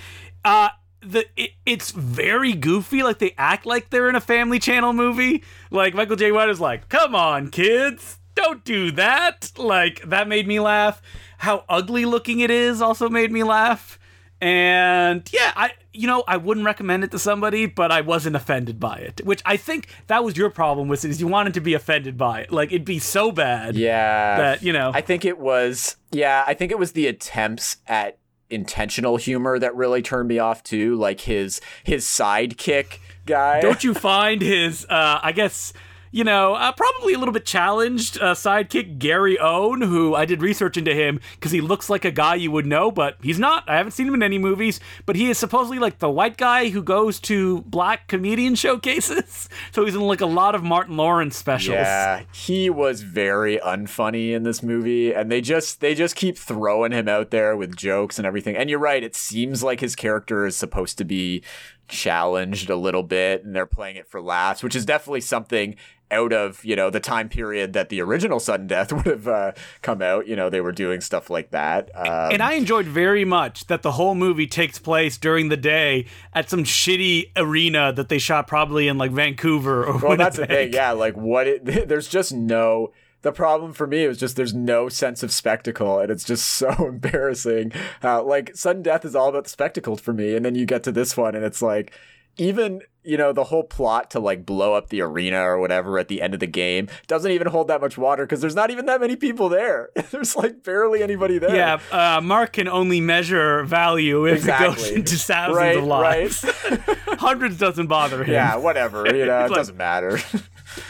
Uh, 0.46 0.70
the 1.02 1.26
it, 1.36 1.52
it's 1.66 1.92
very 1.92 2.54
goofy. 2.54 3.02
Like 3.04 3.20
they 3.20 3.34
act 3.38 3.66
like 3.66 3.90
they're 3.90 4.10
in 4.10 4.16
a 4.16 4.22
Family 4.22 4.60
Channel 4.60 4.94
movie. 4.94 5.44
Like 5.72 5.94
Michael 5.94 6.16
Jai 6.16 6.32
White 6.32 6.50
is 6.50 6.60
like, 6.60 6.90
"Come 6.90 7.16
on, 7.16 7.50
kids." 7.50 8.20
don't 8.36 8.64
do 8.64 8.90
that. 8.90 9.52
Like 9.58 10.02
that 10.10 10.28
made 10.28 10.48
me 10.48 10.60
laugh. 10.60 11.02
How 11.38 11.66
ugly 11.70 12.06
looking 12.06 12.40
it 12.40 12.50
is 12.50 12.82
also 12.82 13.08
made 13.10 13.32
me 13.32 13.44
laugh. 13.44 14.00
And 14.44 15.30
yeah, 15.32 15.54
I 15.56 15.72
you 15.94 16.06
know, 16.06 16.26
I 16.28 16.36
wouldn't 16.36 16.66
recommend 16.66 17.06
it 17.06 17.12
to 17.12 17.20
somebody, 17.20 17.66
but 17.66 17.94
I 17.94 18.02
wasn't 18.02 18.36
offended 18.36 18.78
by 18.78 18.98
it. 18.98 19.22
Which 19.24 19.42
I 19.46 19.56
think 19.56 19.88
that 20.08 20.22
was 20.26 20.36
your 20.36 20.50
problem 20.50 20.90
with 20.90 21.06
it 21.06 21.12
is 21.12 21.22
you 21.22 21.28
wanted 21.28 21.54
to 21.54 21.62
be 21.62 21.74
offended 21.74 22.18
by 22.18 22.42
it. 22.42 22.52
Like 22.52 22.70
it'd 22.74 22.84
be 22.84 23.00
so 23.00 23.32
bad. 23.32 23.78
Yeah. 23.78 24.36
That, 24.36 24.62
you 24.62 24.74
know. 24.74 24.92
I 24.94 25.00
think 25.00 25.24
it 25.24 25.40
was 25.40 25.96
yeah, 26.12 26.44
I 26.46 26.56
think 26.56 26.74
it 26.74 26.78
was 26.78 26.92
the 26.92 27.08
attempts 27.08 27.78
at 27.88 28.18
intentional 28.50 29.16
humor 29.16 29.58
that 29.58 29.74
really 29.78 30.02
turned 30.02 30.28
me 30.28 30.40
off 30.40 30.62
too, 30.62 30.96
like 30.96 31.22
his 31.22 31.62
his 31.86 32.04
sidekick 32.04 32.98
guy. 33.26 33.62
Don't 33.62 33.82
you 33.82 33.94
find 33.94 34.42
his 34.42 34.86
uh 34.90 35.22
I 35.24 35.32
guess 35.32 35.72
you 36.14 36.24
know, 36.24 36.54
uh, 36.54 36.72
probably 36.72 37.16
a 37.16 37.18
little 37.18 37.34
bit 37.34 37.44
challenged 37.44 38.20
uh, 38.22 38.36
sidekick 38.36 39.00
Gary 39.00 39.40
Owen, 39.40 39.82
who 39.82 40.14
I 40.14 40.26
did 40.26 40.44
research 40.44 40.78
into 40.78 40.94
him 40.94 41.20
because 41.34 41.52
he 41.52 41.60
looks 41.60 41.90
like 41.90 42.06
a 42.06 42.12
guy 42.12 42.36
you 42.36 42.52
would 42.52 42.68
know, 42.68 42.92
but 42.92 43.18
he's 43.24 43.40
not. 43.40 43.68
I 43.68 43.78
haven't 43.78 43.94
seen 43.94 44.08
him 44.08 44.14
in 44.14 44.22
any 44.22 44.38
movies, 44.38 44.80
but 45.08 45.16
he 45.16 45.32
is 45.32 45.40
supposedly 45.40 45.80
like 45.80 45.98
the 45.98 46.12
white 46.12 46.38
guy 46.38 46.70
who 46.70 46.84
goes 46.84 47.20
to 47.22 47.62
black 47.64 48.08
comedian 48.08 48.54
showcases. 48.64 49.50
So 49.72 49.86
he's 49.86 49.96
in 49.96 50.02
like 50.02 50.22
a 50.22 50.28
lot 50.28 50.54
of 50.54 50.64
Martin 50.64 50.98
Lawrence 50.98 51.36
specials. 51.36 51.78
Yeah, 51.78 52.22
he 52.32 52.70
was 52.70 53.02
very 53.02 53.58
unfunny 53.58 54.34
in 54.34 54.44
this 54.44 54.62
movie, 54.62 55.12
and 55.16 55.32
they 55.32 55.42
just 55.42 55.82
they 55.82 55.96
just 55.96 56.16
keep 56.16 56.38
throwing 56.38 56.92
him 56.92 57.10
out 57.10 57.32
there 57.32 57.58
with 57.58 57.76
jokes 57.76 58.20
and 58.20 58.28
everything. 58.28 58.56
And 58.56 58.70
you're 58.70 58.78
right; 58.78 59.04
it 59.04 59.16
seems 59.16 59.64
like 59.64 59.80
his 59.80 59.96
character 59.96 60.46
is 60.46 60.56
supposed 60.56 61.00
to 61.00 61.06
be 61.06 61.42
challenged 61.88 62.70
a 62.70 62.76
little 62.76 63.04
bit, 63.04 63.44
and 63.44 63.56
they're 63.56 63.66
playing 63.66 63.96
it 63.96 64.08
for 64.08 64.22
laughs, 64.22 64.64
which 64.64 64.76
is 64.76 64.86
definitely 64.86 65.22
something 65.22 65.76
out 66.12 66.32
of 66.32 66.64
you 66.64 66.76
know 66.76 66.92
the 66.92 67.00
time 67.00 67.28
period 67.28 67.74
that 67.74 67.90
the 67.90 68.00
original 68.00 68.40
sudden 68.40 68.68
death 68.68 68.92
would 68.94 69.06
have 69.06 69.28
uh, 69.28 69.52
come 69.82 70.02
out. 70.02 70.28
You 70.28 70.36
know 70.36 70.50
they 70.50 70.62
were 70.62 70.72
doing 70.72 71.02
stuff 71.02 71.30
like 71.30 71.52
that. 71.52 71.90
Um, 71.96 72.32
And 72.32 72.42
I 72.44 72.54
enjoyed 72.54 72.86
very 72.86 73.26
much 73.26 73.66
that 73.68 73.82
the 73.82 73.94
whole 73.94 74.14
movie 74.16 74.48
takes 74.48 74.78
place 74.80 75.18
during 75.18 75.50
the 75.50 75.58
day 75.58 76.06
at 76.34 76.50
some 76.50 76.64
shitty 76.64 77.32
arena 77.36 77.92
that 77.94 78.10
they 78.10 78.20
shot 78.20 78.48
probably 78.48 78.88
in 78.88 78.98
like 78.98 79.12
Vancouver 79.12 79.86
or 79.86 79.98
well 79.98 80.18
that's 80.18 80.38
the 80.38 80.46
thing. 80.46 80.74
Yeah 80.74 80.92
like 80.92 81.16
what 81.18 81.48
it 81.48 81.66
there's 81.88 82.08
just 82.08 82.32
no 82.34 82.92
the 83.24 83.32
problem 83.32 83.74
for 83.74 83.88
me 83.88 84.08
was 84.08 84.18
just 84.20 84.36
there's 84.36 84.54
no 84.54 84.88
sense 84.90 85.24
of 85.24 85.32
spectacle 85.32 86.00
and 86.00 86.12
it's 86.12 86.24
just 86.24 86.48
so 86.50 86.70
embarrassing 86.88 87.72
uh, 88.04 88.22
like 88.24 88.56
sudden 88.56 88.84
death 88.84 89.04
is 89.04 89.16
all 89.16 89.30
about 89.30 89.46
the 89.46 89.50
spectacle 89.50 89.98
for 89.98 90.14
me 90.14 90.36
and 90.36 90.46
then 90.46 90.56
you 90.56 90.66
get 90.66 90.84
to 90.84 90.92
this 90.92 91.18
one 91.18 91.34
and 91.36 91.44
it's 91.44 91.62
like 91.62 91.92
even 92.38 92.82
you 93.04 93.16
know 93.18 93.32
the 93.32 93.44
whole 93.44 93.64
plot 93.64 94.10
to 94.10 94.20
like 94.20 94.44
blow 94.46 94.74
up 94.74 94.90
the 94.90 95.02
arena 95.02 95.40
or 95.42 95.60
whatever 95.60 96.00
at 96.00 96.08
the 96.08 96.20
end 96.22 96.34
of 96.34 96.40
the 96.40 96.48
game 96.48 96.88
doesn't 97.06 97.30
even 97.32 97.48
hold 97.48 97.68
that 97.68 97.80
much 97.82 97.96
water 97.98 98.24
because 98.26 98.42
there's 98.42 98.56
not 98.56 98.72
even 98.72 98.86
that 98.88 99.00
many 99.02 99.16
people 99.16 99.50
there. 99.50 99.90
There's 100.12 100.36
like 100.36 100.64
barely 100.64 101.04
anybody 101.04 101.38
there. 101.38 101.54
Yeah, 101.56 101.80
uh, 101.92 102.22
Mark 102.22 102.54
can 102.54 102.68
only 102.68 103.02
measure 103.02 103.64
value 103.66 104.26
if 104.26 104.48
it 104.48 104.58
goes 104.60 104.90
into 104.90 105.16
thousands 105.18 105.58
right 105.58 105.78
of 105.78 105.84
lives. 105.84 106.44
right. 106.70 106.80
Hundreds 107.20 107.58
doesn't 107.58 107.88
bother 107.88 108.24
him. 108.24 108.32
yeah 108.34 108.56
whatever 108.56 109.06
you 109.06 109.26
know 109.26 109.46
it 109.46 109.50
like- 109.50 109.58
doesn't 109.58 109.78
matter 109.78 110.18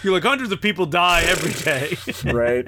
You're 0.04 0.14
like 0.14 0.24
hundreds 0.24 0.52
of 0.52 0.62
people 0.62 0.86
die 0.86 1.22
every 1.24 1.54
day. 1.54 1.98
right? 2.34 2.68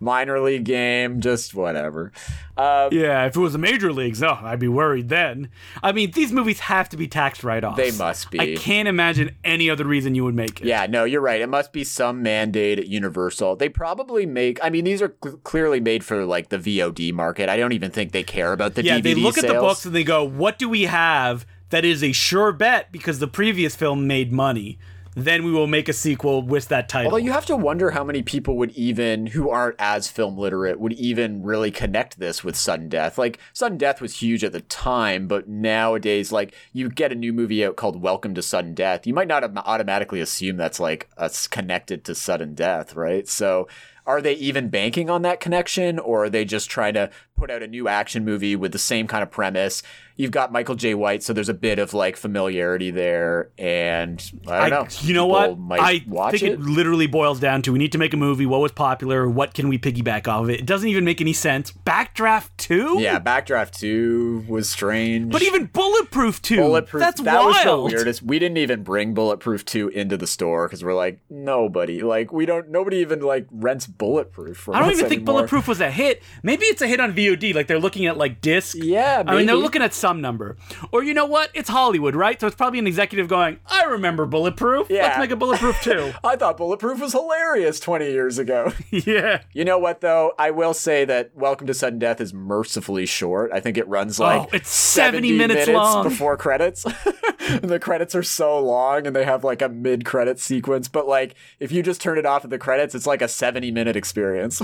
Minor 0.00 0.40
league 0.40 0.64
game, 0.64 1.20
just 1.20 1.54
whatever. 1.54 2.12
Uh, 2.56 2.88
yeah, 2.92 3.26
if 3.26 3.36
it 3.36 3.40
was 3.40 3.54
a 3.54 3.58
major 3.58 3.92
leagues, 3.92 4.22
oh, 4.22 4.38
I'd 4.42 4.58
be 4.58 4.68
worried 4.68 5.08
then. 5.08 5.48
I 5.82 5.92
mean, 5.92 6.10
these 6.10 6.32
movies 6.32 6.60
have 6.60 6.88
to 6.90 6.96
be 6.96 7.08
tax 7.08 7.42
write-offs. 7.42 7.76
They 7.76 7.90
must 7.92 8.30
be. 8.30 8.40
I 8.40 8.56
can't 8.56 8.88
imagine 8.88 9.34
any 9.42 9.70
other 9.70 9.84
reason 9.84 10.14
you 10.14 10.24
would 10.24 10.34
make 10.34 10.60
it. 10.60 10.66
yeah, 10.66 10.86
no, 10.86 11.04
you're 11.04 11.20
right. 11.22 11.40
It 11.40 11.48
must 11.48 11.72
be 11.72 11.82
some 11.84 12.22
mandate 12.22 12.78
at 12.78 12.88
Universal. 12.88 13.56
They 13.56 13.68
probably 13.68 14.26
make. 14.26 14.62
I 14.62 14.70
mean, 14.70 14.84
these 14.84 15.00
are 15.00 15.14
cl- 15.22 15.38
clearly 15.38 15.80
made 15.80 16.04
for 16.04 16.24
like 16.24 16.50
the 16.50 16.58
VOD 16.58 17.12
market. 17.12 17.48
I 17.48 17.56
don't 17.56 17.72
even 17.72 17.90
think 17.90 18.12
they 18.12 18.22
care 18.22 18.52
about 18.52 18.74
the 18.74 18.84
Yeah, 18.84 18.98
DVD 18.98 19.02
they 19.02 19.14
look 19.14 19.38
at 19.38 19.46
the 19.46 19.54
books 19.54 19.86
and 19.86 19.94
they 19.94 20.04
go, 20.04 20.22
"What 20.22 20.58
do 20.58 20.68
we 20.68 20.82
have 20.82 21.46
that 21.70 21.84
is 21.86 22.04
a 22.04 22.12
sure 22.12 22.52
bet 22.52 22.92
because 22.92 23.18
the 23.18 23.26
previous 23.28 23.74
film 23.74 24.06
made 24.06 24.30
money? 24.32 24.78
Then 25.14 25.44
we 25.44 25.52
will 25.52 25.66
make 25.66 25.88
a 25.88 25.92
sequel 25.92 26.42
with 26.42 26.68
that 26.68 26.88
title." 26.88 27.12
Although 27.12 27.24
you 27.24 27.32
have 27.32 27.46
to 27.46 27.56
wonder 27.56 27.90
how 27.90 28.02
many 28.02 28.22
people 28.22 28.56
would 28.56 28.70
even, 28.72 29.26
who 29.26 29.50
aren't 29.50 29.76
as 29.78 30.08
film 30.08 30.38
literate, 30.38 30.80
would 30.80 30.94
even 30.94 31.42
really 31.42 31.70
connect 31.70 32.18
this 32.18 32.42
with 32.42 32.56
sudden 32.56 32.88
death. 32.88 33.18
Like 33.18 33.38
sudden 33.52 33.76
death 33.76 34.00
was 34.00 34.20
huge 34.20 34.42
at 34.42 34.52
the 34.52 34.62
time, 34.62 35.28
but 35.28 35.48
nowadays, 35.48 36.32
like 36.32 36.54
you 36.72 36.88
get 36.88 37.12
a 37.12 37.14
new 37.14 37.32
movie 37.32 37.64
out 37.64 37.76
called 37.76 38.00
Welcome 38.00 38.34
to 38.34 38.42
Sudden 38.42 38.74
Death, 38.74 39.06
you 39.06 39.12
might 39.12 39.28
not 39.28 39.44
automatically 39.56 40.20
assume 40.20 40.56
that's 40.56 40.80
like 40.80 41.08
us 41.18 41.46
connected 41.46 42.04
to 42.04 42.14
sudden 42.14 42.54
death, 42.54 42.94
right? 42.94 43.28
So. 43.28 43.68
Are 44.04 44.20
they 44.20 44.32
even 44.32 44.68
banking 44.68 45.08
on 45.08 45.22
that 45.22 45.38
connection, 45.38 46.00
or 46.00 46.24
are 46.24 46.28
they 46.28 46.44
just 46.44 46.68
trying 46.68 46.94
to 46.94 47.08
put 47.36 47.52
out 47.52 47.62
a 47.62 47.68
new 47.68 47.86
action 47.86 48.24
movie 48.24 48.56
with 48.56 48.72
the 48.72 48.78
same 48.78 49.06
kind 49.06 49.22
of 49.22 49.30
premise? 49.30 49.80
You've 50.16 50.30
got 50.30 50.52
Michael 50.52 50.74
Jai 50.74 50.94
White, 50.94 51.22
so 51.22 51.32
there's 51.32 51.48
a 51.48 51.54
bit 51.54 51.78
of 51.78 51.94
like 51.94 52.16
familiarity 52.16 52.90
there, 52.90 53.50
and 53.58 54.22
I 54.46 54.68
don't 54.68 54.90
know. 54.90 54.98
You 55.06 55.14
know 55.14 55.26
what? 55.26 55.58
I 55.70 55.98
think 56.30 56.42
it. 56.42 56.60
literally 56.60 57.06
boils 57.06 57.40
down 57.40 57.62
to 57.62 57.72
we 57.72 57.78
need 57.78 57.92
to 57.92 57.98
make 57.98 58.14
a 58.14 58.16
movie. 58.16 58.46
What 58.46 58.60
was 58.60 58.72
popular? 58.72 59.28
What 59.28 59.54
can 59.54 59.68
we 59.68 59.78
piggyback 59.78 60.28
off 60.28 60.44
of 60.44 60.50
it? 60.50 60.60
It 60.60 60.66
doesn't 60.66 60.88
even 60.88 61.04
make 61.04 61.20
any 61.20 61.32
sense. 61.32 61.72
Backdraft 61.72 62.50
two. 62.56 63.00
Yeah, 63.00 63.18
Backdraft 63.18 63.72
2 63.78 64.46
was 64.48 64.68
strange. 64.68 65.32
But 65.32 65.42
even 65.42 65.66
Bulletproof 65.66 66.42
two. 66.42 66.56
Bulletproof, 66.56 67.00
That's 67.00 67.20
that 67.22 67.40
wild. 67.40 67.84
was 67.84 67.90
the 67.90 67.96
weirdest. 67.96 68.22
We 68.22 68.38
didn't 68.38 68.58
even 68.58 68.82
bring 68.82 69.14
Bulletproof 69.14 69.64
2 69.64 69.88
into 69.88 70.16
the 70.16 70.26
store 70.26 70.68
because 70.68 70.84
we're 70.84 70.94
like, 70.94 71.20
nobody. 71.30 72.02
Like, 72.02 72.32
we 72.32 72.46
don't, 72.46 72.68
nobody 72.68 72.98
even 72.98 73.20
like 73.20 73.46
rents 73.50 73.86
Bulletproof 73.86 74.68
I 74.68 74.80
don't 74.80 74.92
even 74.92 75.08
think. 75.08 75.24
Bulletproof 75.24 75.68
was 75.68 75.80
a 75.80 75.90
hit. 75.90 76.22
Maybe 76.42 76.66
it's 76.66 76.82
a 76.82 76.86
hit 76.86 77.00
on 77.00 77.14
VOD. 77.14 77.54
Like 77.54 77.66
they're 77.66 77.78
looking 77.78 78.06
at 78.06 78.16
like 78.16 78.40
disc. 78.40 78.76
Yeah, 78.78 79.22
I 79.26 79.36
mean 79.36 79.46
they're 79.46 79.54
looking 79.54 79.82
at 79.82 79.94
some 79.94 80.11
number. 80.20 80.56
Or 80.92 81.02
you 81.02 81.14
know 81.14 81.26
what? 81.26 81.50
It's 81.54 81.68
Hollywood, 81.68 82.14
right? 82.14 82.40
So 82.40 82.46
it's 82.46 82.56
probably 82.56 82.78
an 82.78 82.86
executive 82.86 83.28
going, 83.28 83.58
"I 83.66 83.84
remember 83.84 84.26
Bulletproof. 84.26 84.88
Yeah. 84.90 85.02
Let's 85.04 85.18
make 85.18 85.30
a 85.30 85.36
Bulletproof 85.36 85.80
too." 85.82 86.12
I 86.24 86.36
thought 86.36 86.56
Bulletproof 86.56 87.00
was 87.00 87.12
hilarious 87.12 87.80
20 87.80 88.10
years 88.10 88.38
ago. 88.38 88.72
yeah. 88.90 89.42
you 89.52 89.64
know 89.64 89.78
what, 89.78 90.00
though? 90.00 90.32
I 90.38 90.50
will 90.50 90.74
say 90.74 91.04
that 91.04 91.30
Welcome 91.34 91.66
to 91.68 91.74
Sudden 91.74 91.98
Death 91.98 92.20
is 92.20 92.32
mercifully 92.34 93.06
short. 93.06 93.50
I 93.52 93.60
think 93.60 93.76
it 93.78 93.86
runs 93.88 94.18
like 94.18 94.42
Oh, 94.42 94.48
it's 94.52 94.70
70 94.70 95.32
minutes 95.36 95.66
minutes 95.66 95.68
long. 95.68 96.04
before 96.08 96.36
credits. 96.36 96.84
and 96.84 97.60
the 97.70 97.78
credits 97.78 98.14
are 98.14 98.22
so 98.22 98.58
long 98.60 99.06
and 99.06 99.14
they 99.14 99.24
have 99.24 99.44
like 99.44 99.62
a 99.62 99.68
mid 99.68 100.04
credit 100.04 100.38
sequence. 100.38 100.88
But 100.88 101.06
like, 101.06 101.34
if 101.60 101.70
you 101.72 101.82
just 101.82 102.00
turn 102.00 102.18
it 102.18 102.26
off 102.26 102.44
at 102.44 102.50
the 102.50 102.58
credits, 102.58 102.94
it's 102.94 103.06
like 103.06 103.22
a 103.22 103.28
70 103.28 103.70
minute 103.70 103.96
experience. 103.96 104.62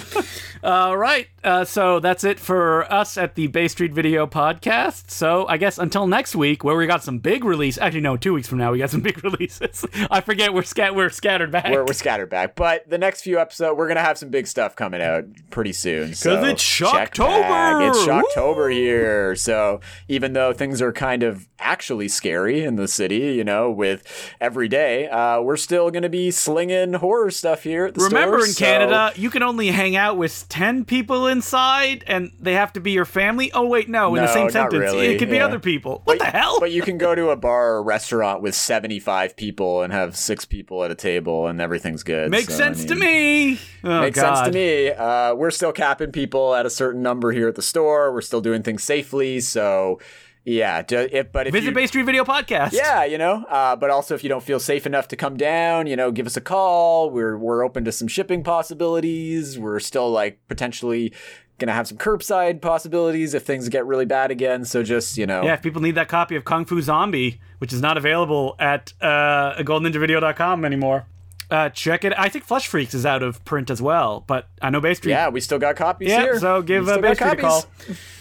All 0.62 0.96
right. 0.96 1.28
Uh, 1.44 1.64
so 1.64 2.00
that's 2.00 2.24
it 2.24 2.38
for 2.40 2.90
us 2.92 3.16
at 3.18 3.34
the 3.34 3.46
Bay 3.48 3.68
Street 3.68 3.92
Video 3.92 4.26
Podcast. 4.26 5.10
So 5.10 5.27
I 5.48 5.56
guess 5.56 5.78
until 5.78 6.06
next 6.06 6.34
week, 6.36 6.64
where 6.64 6.76
we 6.76 6.86
got 6.86 7.02
some 7.02 7.18
big 7.18 7.44
release. 7.44 7.78
Actually, 7.78 8.00
no, 8.00 8.16
two 8.16 8.32
weeks 8.34 8.48
from 8.48 8.58
now 8.58 8.72
we 8.72 8.78
got 8.78 8.90
some 8.90 9.00
big 9.08 9.22
releases. 9.24 9.84
I 10.10 10.20
forget 10.20 10.52
we're 10.54 10.62
scat 10.62 10.94
we're 10.94 11.10
scattered 11.10 11.50
back. 11.50 11.66
we're, 11.70 11.84
we're 11.84 11.92
scattered 11.92 12.30
back. 12.30 12.54
But 12.56 12.88
the 12.88 12.98
next 12.98 13.22
few 13.22 13.38
episodes, 13.38 13.76
we're 13.76 13.88
gonna 13.88 14.00
have 14.00 14.18
some 14.18 14.30
big 14.30 14.46
stuff 14.46 14.76
coming 14.76 15.00
out 15.02 15.24
pretty 15.50 15.72
soon. 15.72 16.08
Because 16.10 16.46
it's 16.48 16.62
check 16.64 17.14
Shocktober! 17.14 17.88
It's 17.88 17.98
Woo! 17.98 18.06
Shocktober 18.06 18.72
here. 18.72 19.34
So 19.36 19.80
even 20.08 20.32
though 20.32 20.52
things 20.52 20.80
are 20.82 20.92
kind 20.92 21.22
of 21.22 21.48
actually 21.58 22.08
scary 22.08 22.62
in 22.64 22.76
the 22.76 22.86
city, 22.88 23.34
you 23.34 23.44
know, 23.44 23.70
with 23.70 24.04
every 24.40 24.68
day, 24.68 25.08
uh, 25.08 25.40
we're 25.40 25.56
still 25.56 25.90
gonna 25.90 26.08
be 26.08 26.30
slinging 26.30 26.94
horror 26.94 27.30
stuff 27.30 27.62
here 27.64 27.86
at 27.86 27.94
the 27.94 28.04
Remember, 28.04 28.38
store, 28.38 28.46
in 28.46 28.52
so- 28.52 28.64
Canada, 28.64 29.12
you 29.16 29.30
can 29.30 29.42
only 29.42 29.68
hang 29.68 29.96
out 29.96 30.16
with 30.16 30.46
10 30.48 30.84
people 30.84 31.26
inside 31.26 32.04
and 32.06 32.30
they 32.40 32.54
have 32.54 32.72
to 32.74 32.80
be 32.80 32.92
your 32.92 33.04
family. 33.04 33.50
Oh, 33.52 33.66
wait, 33.66 33.88
no, 33.88 34.14
in 34.14 34.22
the 34.22 34.32
same 34.32 34.50
sentence. 34.50 34.74
really, 34.80 35.06
It 35.14 35.17
could 35.18 35.30
be 35.30 35.36
yeah. 35.36 35.44
other 35.46 35.58
people. 35.58 36.02
What 36.04 36.18
the 36.18 36.24
hell? 36.26 36.58
But 36.60 36.72
you 36.72 36.82
can 36.82 36.98
go 36.98 37.14
to 37.14 37.30
a 37.30 37.36
bar 37.36 37.74
or 37.74 37.82
restaurant 37.82 38.42
with 38.42 38.54
75 38.54 39.36
people 39.36 39.82
and 39.82 39.92
have 39.92 40.16
six 40.16 40.44
people 40.44 40.84
at 40.84 40.90
a 40.90 40.94
table 40.94 41.46
and 41.46 41.60
everything's 41.60 42.02
good. 42.02 42.30
Makes 42.30 42.48
So, 42.48 42.54
I 42.54 42.56
sense 42.56 42.84
to 42.86 42.94
me. 42.94 43.58
Oh, 43.84 44.00
Makes 44.00 44.20
God. 44.20 44.36
sense 44.36 44.48
to 44.48 44.52
me. 44.54 44.90
Uh, 44.90 45.34
we're 45.34 45.50
still 45.50 45.72
capping 45.72 46.12
people 46.12 46.54
at 46.54 46.66
a 46.66 46.70
certain 46.70 47.02
number 47.02 47.32
here 47.32 47.48
at 47.48 47.54
the 47.54 47.62
store. 47.62 48.12
We're 48.12 48.20
still 48.22 48.40
doing 48.40 48.62
things 48.62 48.82
safely. 48.82 49.40
So, 49.40 50.00
yeah. 50.44 50.82
If, 50.88 51.30
but 51.30 51.46
if 51.46 51.52
Visit 51.52 51.68
you, 51.68 51.74
Bay 51.74 51.86
Street 51.86 52.04
Video 52.04 52.24
Podcast. 52.24 52.72
yeah, 52.72 53.04
you 53.04 53.18
know. 53.18 53.44
Uh, 53.50 53.76
but 53.76 53.90
also, 53.90 54.14
if 54.14 54.22
you 54.22 54.28
don't 54.30 54.42
feel 54.42 54.58
safe 54.58 54.86
enough 54.86 55.08
to 55.08 55.16
come 55.16 55.36
down, 55.36 55.86
you 55.86 55.94
know, 55.96 56.10
give 56.10 56.26
us 56.26 56.36
a 56.38 56.40
call. 56.40 57.10
We're 57.10 57.36
we're 57.36 57.62
open 57.64 57.84
to 57.84 57.92
some 57.92 58.08
shipping 58.08 58.42
possibilities. 58.42 59.58
We're 59.58 59.80
still 59.80 60.10
like 60.10 60.38
potentially 60.48 61.12
gonna 61.58 61.72
have 61.72 61.86
some 61.88 61.98
curbside 61.98 62.60
possibilities 62.60 63.34
if 63.34 63.42
things 63.44 63.68
get 63.68 63.84
really 63.86 64.04
bad 64.06 64.30
again. 64.30 64.64
So 64.64 64.82
just 64.82 65.18
you 65.18 65.26
know, 65.26 65.42
Yeah, 65.42 65.54
if 65.54 65.62
people 65.62 65.82
need 65.82 65.96
that 65.96 66.08
copy 66.08 66.36
of 66.36 66.44
Kung 66.44 66.64
Fu 66.64 66.80
Zombie, 66.80 67.40
which 67.58 67.72
is 67.72 67.80
not 67.82 67.96
available 67.96 68.54
at 68.58 68.92
uh, 69.00 69.54
goldenninjavideo.com 69.62 70.64
anymore, 70.64 71.06
uh, 71.50 71.68
check 71.70 72.04
it. 72.04 72.12
I 72.16 72.28
think 72.28 72.44
Flesh 72.44 72.66
Freaks 72.68 72.94
is 72.94 73.04
out 73.06 73.22
of 73.22 73.44
print 73.44 73.70
as 73.70 73.80
well, 73.82 74.22
but 74.26 74.48
I 74.62 74.70
know 74.70 74.80
Bay 74.80 74.94
Street. 74.94 75.12
yeah, 75.12 75.28
we 75.30 75.40
still 75.40 75.58
got 75.58 75.76
copies 75.76 76.08
Yeah, 76.10 76.20
here. 76.22 76.38
so 76.38 76.62
give 76.62 76.84
We 76.84 76.90
uh, 76.90 76.94
still 76.94 77.02
Bay 77.02 77.14
got 77.14 77.28
Street 77.30 77.38
a 77.38 77.42
call. 77.42 77.64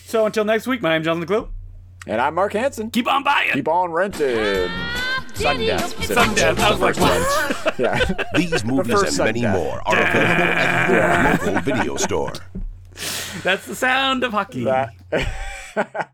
So 0.05 0.25
until 0.25 0.45
next 0.45 0.65
week, 0.67 0.81
my 0.81 0.89
name's 0.89 1.05
Justin 1.05 1.25
Decloux. 1.27 1.49
And 2.07 2.21
I'm 2.21 2.35
Mark 2.35 2.53
Hanson. 2.53 2.89
Keep 2.89 3.07
on 3.11 3.23
buying. 3.23 3.51
Keep 3.51 3.67
on 3.67 3.91
renting. 3.91 4.69
Sudden 5.33 5.65
death. 5.67 5.89
specifically. 5.89 6.15
Sudden 6.15 6.35
death. 6.35 6.59
I 6.59 6.71
was 6.71 6.79
like, 6.79 6.95
First 6.95 7.65
one. 7.65 7.73
yeah. 7.77 8.23
These 8.35 8.63
movies 8.65 8.93
first 8.93 9.19
and 9.19 9.25
many 9.27 9.41
Sunday. 9.41 9.59
more 9.61 9.81
are 9.85 9.97
available 9.99 10.53
at 10.53 11.43
your 11.43 11.51
local 11.53 11.61
video 11.61 11.95
store. 11.97 12.31
That's 13.43 13.65
the 13.65 13.75
sound 13.75 14.23
of 14.23 14.31
hockey. 14.31 14.63
That- 14.65 14.93